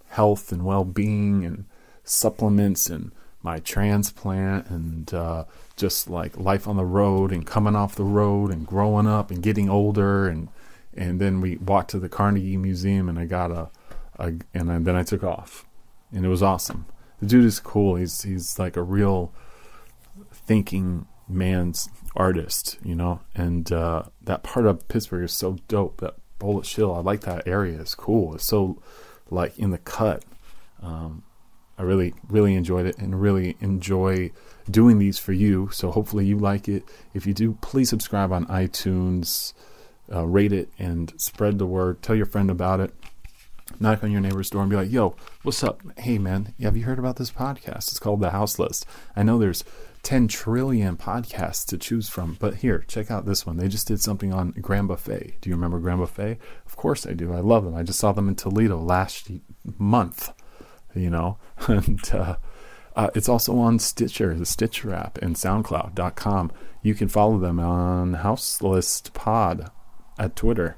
health 0.10 0.52
and 0.52 0.64
well 0.64 0.84
being 0.84 1.46
and 1.46 1.66
supplements 2.08 2.90
and 2.90 3.12
my 3.44 3.60
transplant 3.60 4.68
and 4.70 5.14
uh, 5.14 5.46
just 5.76 6.10
like 6.10 6.38
life 6.38 6.68
on 6.68 6.76
the 6.76 6.86
road 6.86 7.32
and 7.32 7.46
coming 7.46 7.76
off 7.76 7.96
the 7.96 8.04
road 8.04 8.52
and 8.52 8.66
growing 8.66 9.08
up 9.08 9.32
and 9.32 9.44
getting 9.44 9.70
older 9.70 10.28
and 10.28 10.50
and 10.96 11.22
then 11.22 11.40
we 11.42 11.58
walked 11.58 11.92
to 11.92 12.00
the 12.00 12.10
Carnegie 12.10 12.58
Museum 12.58 13.08
and 13.08 13.20
I 13.20 13.26
got 13.26 13.52
a, 13.52 13.70
a 14.18 14.34
and 14.54 14.86
then 14.86 14.96
I 14.96 15.04
took 15.04 15.24
off 15.24 15.66
and 16.12 16.26
it 16.26 16.30
was 16.30 16.42
awesome. 16.42 16.86
The 17.20 17.26
dude 17.26 17.46
is 17.46 17.60
cool. 17.60 17.96
He's 17.96 18.24
he's 18.24 18.58
like 18.58 18.76
a 18.76 18.84
real 18.84 19.34
thinking 20.32 21.08
man's 21.28 21.90
artist, 22.16 22.78
you 22.84 22.96
know. 22.96 23.22
And 23.36 23.72
uh, 23.72 24.04
that 24.24 24.44
part 24.44 24.66
of 24.66 24.88
Pittsburgh 24.88 25.24
is 25.24 25.34
so 25.34 25.58
dope. 25.68 26.02
That 26.02 26.16
Polish 26.40 26.76
Hill, 26.76 26.94
I 26.94 27.00
like 27.00 27.22
that 27.22 27.48
area. 27.48 27.80
It's 27.80 27.96
cool. 27.96 28.36
It's 28.36 28.46
so 28.46 28.82
like 29.30 29.58
in 29.58 29.72
the 29.72 29.78
cut. 29.78 30.24
Um, 30.82 31.24
I 31.78 31.84
really, 31.84 32.14
really 32.28 32.56
enjoyed 32.56 32.86
it 32.86 32.98
and 32.98 33.22
really 33.22 33.56
enjoy 33.60 34.32
doing 34.70 35.00
these 35.00 35.20
for 35.20 35.34
you. 35.34 35.70
So 35.72 35.92
hopefully 35.92 36.26
you 36.26 36.38
like 36.38 36.68
it. 36.68 36.84
If 37.14 37.28
you 37.28 37.34
do, 37.34 37.58
please 37.62 37.90
subscribe 37.90 38.32
on 38.32 38.46
iTunes, 38.48 39.54
uh, 40.12 40.26
rate 40.26 40.54
it, 40.54 40.70
and 40.80 41.14
spread 41.18 41.60
the 41.60 41.68
word. 41.68 42.02
Tell 42.02 42.16
your 42.16 42.26
friend 42.26 42.50
about 42.50 42.80
it. 42.80 42.94
Knock 43.80 44.04
on 44.04 44.12
your 44.12 44.22
neighbor's 44.22 44.50
door 44.50 44.62
and 44.62 44.70
be 44.70 44.78
like, 44.78 44.92
yo, 44.92 45.16
what's 45.44 45.64
up? 45.64 45.82
Hey, 45.98 46.18
man, 46.18 46.54
have 46.62 46.78
you 46.78 46.86
heard 46.86 47.00
about 47.00 47.18
this 47.18 47.32
podcast? 47.32 47.90
It's 47.90 48.00
called 48.00 48.22
The 48.22 48.32
House 48.32 48.58
List. 48.58 48.86
I 49.16 49.24
know 49.24 49.38
there's 49.38 49.64
10 50.04 50.30
trillion 50.30 50.96
podcasts 50.96 51.66
to 51.68 51.78
choose 51.78 52.08
from, 52.08 52.38
but 52.40 52.56
here, 52.56 52.86
check 52.88 53.12
out 53.12 53.26
this 53.26 53.46
one. 53.46 53.58
They 53.58 53.68
just 53.68 53.88
did 53.88 54.02
something 54.02 54.34
on 54.34 54.52
Grand 54.52 54.88
Buffet. 54.88 55.36
Do 55.42 55.50
you 55.50 55.56
remember 55.56 55.80
Grand 55.80 56.00
Buffet? 56.00 56.38
Of 56.66 56.78
course 56.78 57.06
I 57.06 57.12
do. 57.12 57.34
I 57.34 57.42
love 57.42 57.66
them. 57.66 57.76
I 57.76 57.84
just 57.84 58.00
saw 58.00 58.14
them 58.14 58.30
in 58.30 58.36
Toledo 58.36 58.80
last 58.80 59.30
month 59.78 60.32
you 60.98 61.10
know 61.10 61.38
and 61.68 62.10
uh, 62.14 62.36
uh, 62.96 63.10
it's 63.14 63.30
also 63.30 63.58
on 63.58 63.80
stitcher 63.80 64.34
the 64.34 64.46
stitcher 64.46 64.94
app 64.94 65.18
and 65.20 65.36
soundcloud.com 65.36 66.52
you 66.82 66.94
can 66.94 67.08
follow 67.08 67.38
them 67.38 67.60
on 67.60 68.16
house 68.16 68.62
list 68.62 69.14
pod 69.14 69.70
at 70.18 70.36
twitter 70.36 70.78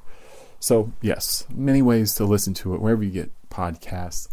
so 0.59 0.91
yes 1.01 1.45
many 1.53 1.81
ways 1.81 2.13
to 2.13 2.25
listen 2.25 2.53
to 2.53 2.73
it 2.73 2.81
wherever 2.81 3.03
you 3.03 3.11
get 3.11 3.31
podcasts 3.49 4.27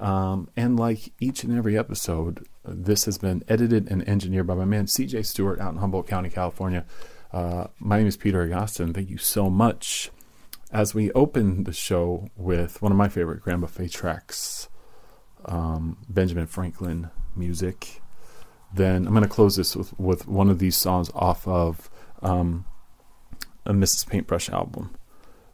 um, 0.00 0.48
and 0.56 0.78
like 0.78 1.12
each 1.20 1.42
and 1.42 1.56
every 1.56 1.76
episode 1.76 2.46
This 2.64 3.04
has 3.06 3.18
been 3.18 3.42
edited 3.48 3.90
and 3.90 4.06
engineered 4.08 4.46
by 4.46 4.54
my 4.54 4.64
man 4.64 4.86
CJ 4.86 5.26
Stewart 5.26 5.60
out 5.60 5.72
in 5.72 5.78
Humboldt 5.78 6.06
County, 6.06 6.28
California. 6.28 6.84
Uh, 7.32 7.68
my 7.78 7.98
name 7.98 8.06
is 8.06 8.16
Peter 8.16 8.46
Agoston. 8.46 8.94
Thank 8.94 9.10
you 9.10 9.18
so 9.18 9.50
much. 9.50 10.10
As 10.70 10.94
we 10.94 11.10
open 11.12 11.64
the 11.64 11.72
show 11.72 12.28
with 12.36 12.80
one 12.82 12.92
of 12.92 12.98
my 12.98 13.08
favorite 13.08 13.40
Grand 13.40 13.62
Buffet 13.62 13.88
tracks, 13.88 14.68
um, 15.44 15.98
Benjamin 16.08 16.46
Franklin 16.46 17.10
music, 17.36 18.00
then 18.72 19.06
I'm 19.06 19.12
going 19.12 19.22
to 19.22 19.28
close 19.28 19.56
this 19.56 19.76
with, 19.76 19.98
with 19.98 20.28
one 20.28 20.50
of 20.50 20.58
these 20.58 20.76
songs 20.76 21.10
off 21.14 21.48
of 21.48 21.88
um, 22.22 22.66
a 23.64 23.72
Mrs. 23.72 24.06
Paintbrush 24.08 24.50
album. 24.50 24.94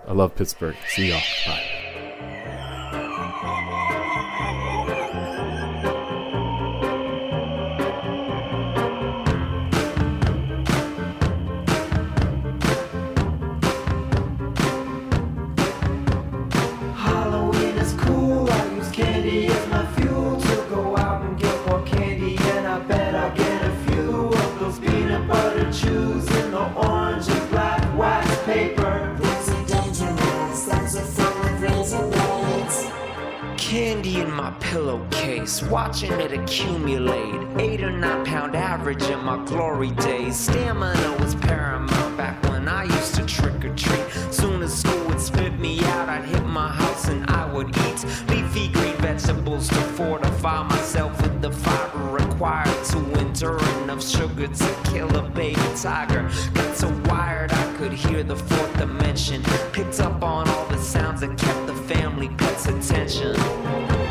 I 0.08 0.12
love 0.12 0.34
Pittsburgh. 0.34 0.76
See 0.86 1.10
y'all. 1.10 1.20
Bye. 1.46 1.97
My 34.48 34.54
pillowcase, 34.60 35.62
watching 35.64 36.12
it 36.12 36.32
accumulate. 36.32 37.46
Eight 37.58 37.82
or 37.82 37.90
nine 37.90 38.24
pound 38.24 38.56
average 38.56 39.02
in 39.02 39.22
my 39.22 39.44
glory 39.44 39.90
days. 39.90 40.38
Stamina 40.38 41.16
was 41.20 41.34
paramount 41.34 42.16
back 42.16 42.42
when 42.44 42.66
I 42.66 42.84
used 42.84 43.14
to 43.16 43.26
trick 43.26 43.62
or 43.64 43.74
treat. 43.74 44.06
Soon 44.30 44.62
as 44.62 44.78
school 44.78 45.06
would 45.08 45.20
spit 45.20 45.58
me 45.58 45.80
out, 45.80 46.08
I'd 46.08 46.24
hit 46.24 46.44
my 46.46 46.68
house 46.68 47.08
and 47.08 47.28
I 47.30 47.44
would 47.52 47.68
eat 47.68 48.04
leafy 48.28 48.68
green 48.68 48.96
vegetables 48.96 49.68
to 49.68 49.80
fortify 49.98 50.62
myself 50.62 51.20
with 51.20 51.42
the 51.42 51.50
fiber 51.50 52.04
required 52.10 52.84
to 52.92 52.98
endure 53.18 53.60
enough 53.82 54.02
sugar 54.02 54.46
to 54.46 54.76
kill 54.84 55.14
a 55.14 55.28
baby 55.30 55.60
tiger. 55.76 56.22
Got 56.54 56.74
so 56.74 56.88
wired 57.04 57.52
I 57.52 57.74
could 57.76 57.92
hear 57.92 58.22
the 58.22 58.36
fourth 58.36 58.78
dimension. 58.78 59.42
Picked 59.72 60.00
up 60.00 60.22
on 60.22 60.48
all 60.48 60.66
the 60.68 60.78
sounds 60.78 61.20
that 61.20 61.36
kept 61.36 61.66
the 61.66 61.74
family 61.74 62.30
pets' 62.30 62.66
attention. 62.66 64.07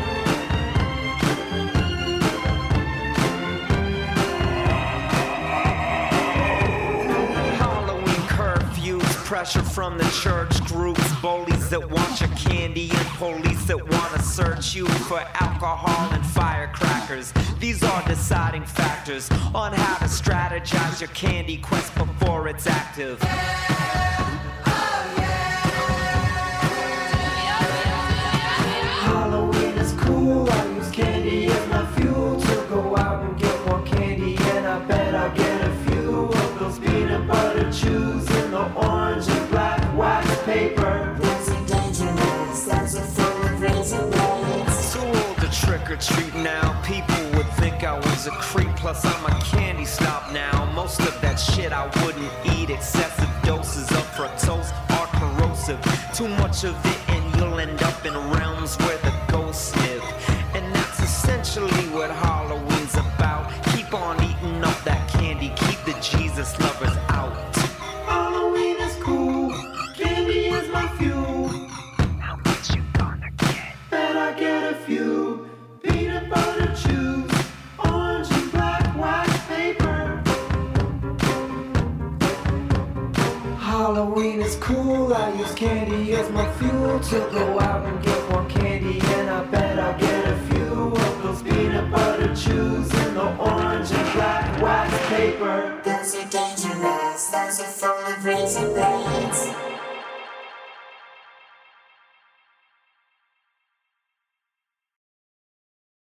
Pressure 9.28 9.62
from 9.62 9.98
the 9.98 10.08
church 10.22 10.58
groups, 10.64 11.14
bullies 11.20 11.68
that 11.68 11.90
want 11.90 12.18
your 12.18 12.30
candy, 12.30 12.88
and 12.90 13.06
police 13.18 13.62
that 13.66 13.76
want 13.76 14.14
to 14.14 14.22
search 14.22 14.74
you 14.74 14.86
for 15.06 15.20
alcohol 15.34 16.10
and 16.14 16.24
firecrackers. 16.24 17.34
These 17.60 17.82
are 17.82 18.02
deciding 18.08 18.64
factors 18.64 19.30
on 19.54 19.74
how 19.74 19.98
to 19.98 20.06
strategize 20.06 21.02
your 21.02 21.10
candy 21.10 21.58
quest 21.58 21.94
before 21.94 22.48
it's 22.48 22.66
active. 22.66 23.22
Or 45.90 45.96
treat 45.96 46.34
now. 46.34 46.80
People 46.82 47.16
would 47.34 47.48
think 47.54 47.84
I 47.84 47.96
was 47.98 48.26
a 48.26 48.30
creep. 48.30 48.68
Plus, 48.76 49.04
I'm 49.04 49.24
a 49.24 49.40
candy 49.44 49.84
stop 49.84 50.32
now. 50.32 50.70
Most 50.72 51.00
of 51.00 51.20
that 51.20 51.36
shit 51.36 51.72
I 51.72 51.86
wouldn't 52.02 52.32
eat. 52.56 52.70
Excessive 52.70 53.30
doses 53.42 53.90
of 53.90 54.04
fructose 54.16 54.70
are 54.98 55.06
corrosive. 55.18 55.80
Too 56.14 56.28
much 56.28 56.64
of 56.64 56.74
it, 56.84 56.98
and 57.08 57.36
you'll 57.36 57.58
end 57.58 57.82
up 57.82 58.04
in 58.04 58.14
realms 58.30 58.76
where 58.78 58.98
the 58.98 59.12
ghosts 59.28 59.74
live. 59.76 60.02
And 60.54 60.74
that's 60.74 61.00
essentially 61.00 61.84
what 61.94 62.10
Halloween's 62.10 62.94
about. 62.94 63.50
Keep 63.74 63.94
on 63.94 64.22
eating 64.22 64.62
up 64.64 64.78
that 64.84 65.08
candy. 65.08 65.48
Keep 65.56 65.80
the 65.84 65.96
Jesus 66.00 66.58
lovers 66.60 66.96
Halloween 83.88 84.42
is 84.42 84.54
cool. 84.56 85.14
I 85.14 85.32
use 85.32 85.54
candy 85.54 86.12
as 86.12 86.28
my 86.28 86.46
fuel 86.58 87.00
to 87.00 87.18
go 87.32 87.58
out 87.58 87.86
and 87.86 88.04
get 88.04 88.30
more 88.30 88.44
candy, 88.44 89.00
and 89.00 89.30
I 89.30 89.42
bet 89.46 89.78
I'll 89.78 89.98
get 89.98 90.28
a 90.28 90.36
few 90.48 90.92
of 90.92 91.22
those 91.22 91.42
peanut 91.42 91.90
butter 91.90 92.28
chews 92.36 92.92
in 92.92 93.14
the 93.14 93.34
orange 93.38 93.90
and 93.90 94.12
black 94.12 94.60
wax 94.60 95.08
paper. 95.08 95.80
Those 95.82 96.14
are 96.16 96.28
dangerous, 96.28 97.28
those 97.28 97.60
are 97.60 97.72
full 97.80 98.12
of 98.12 98.22
raisin 98.26 98.74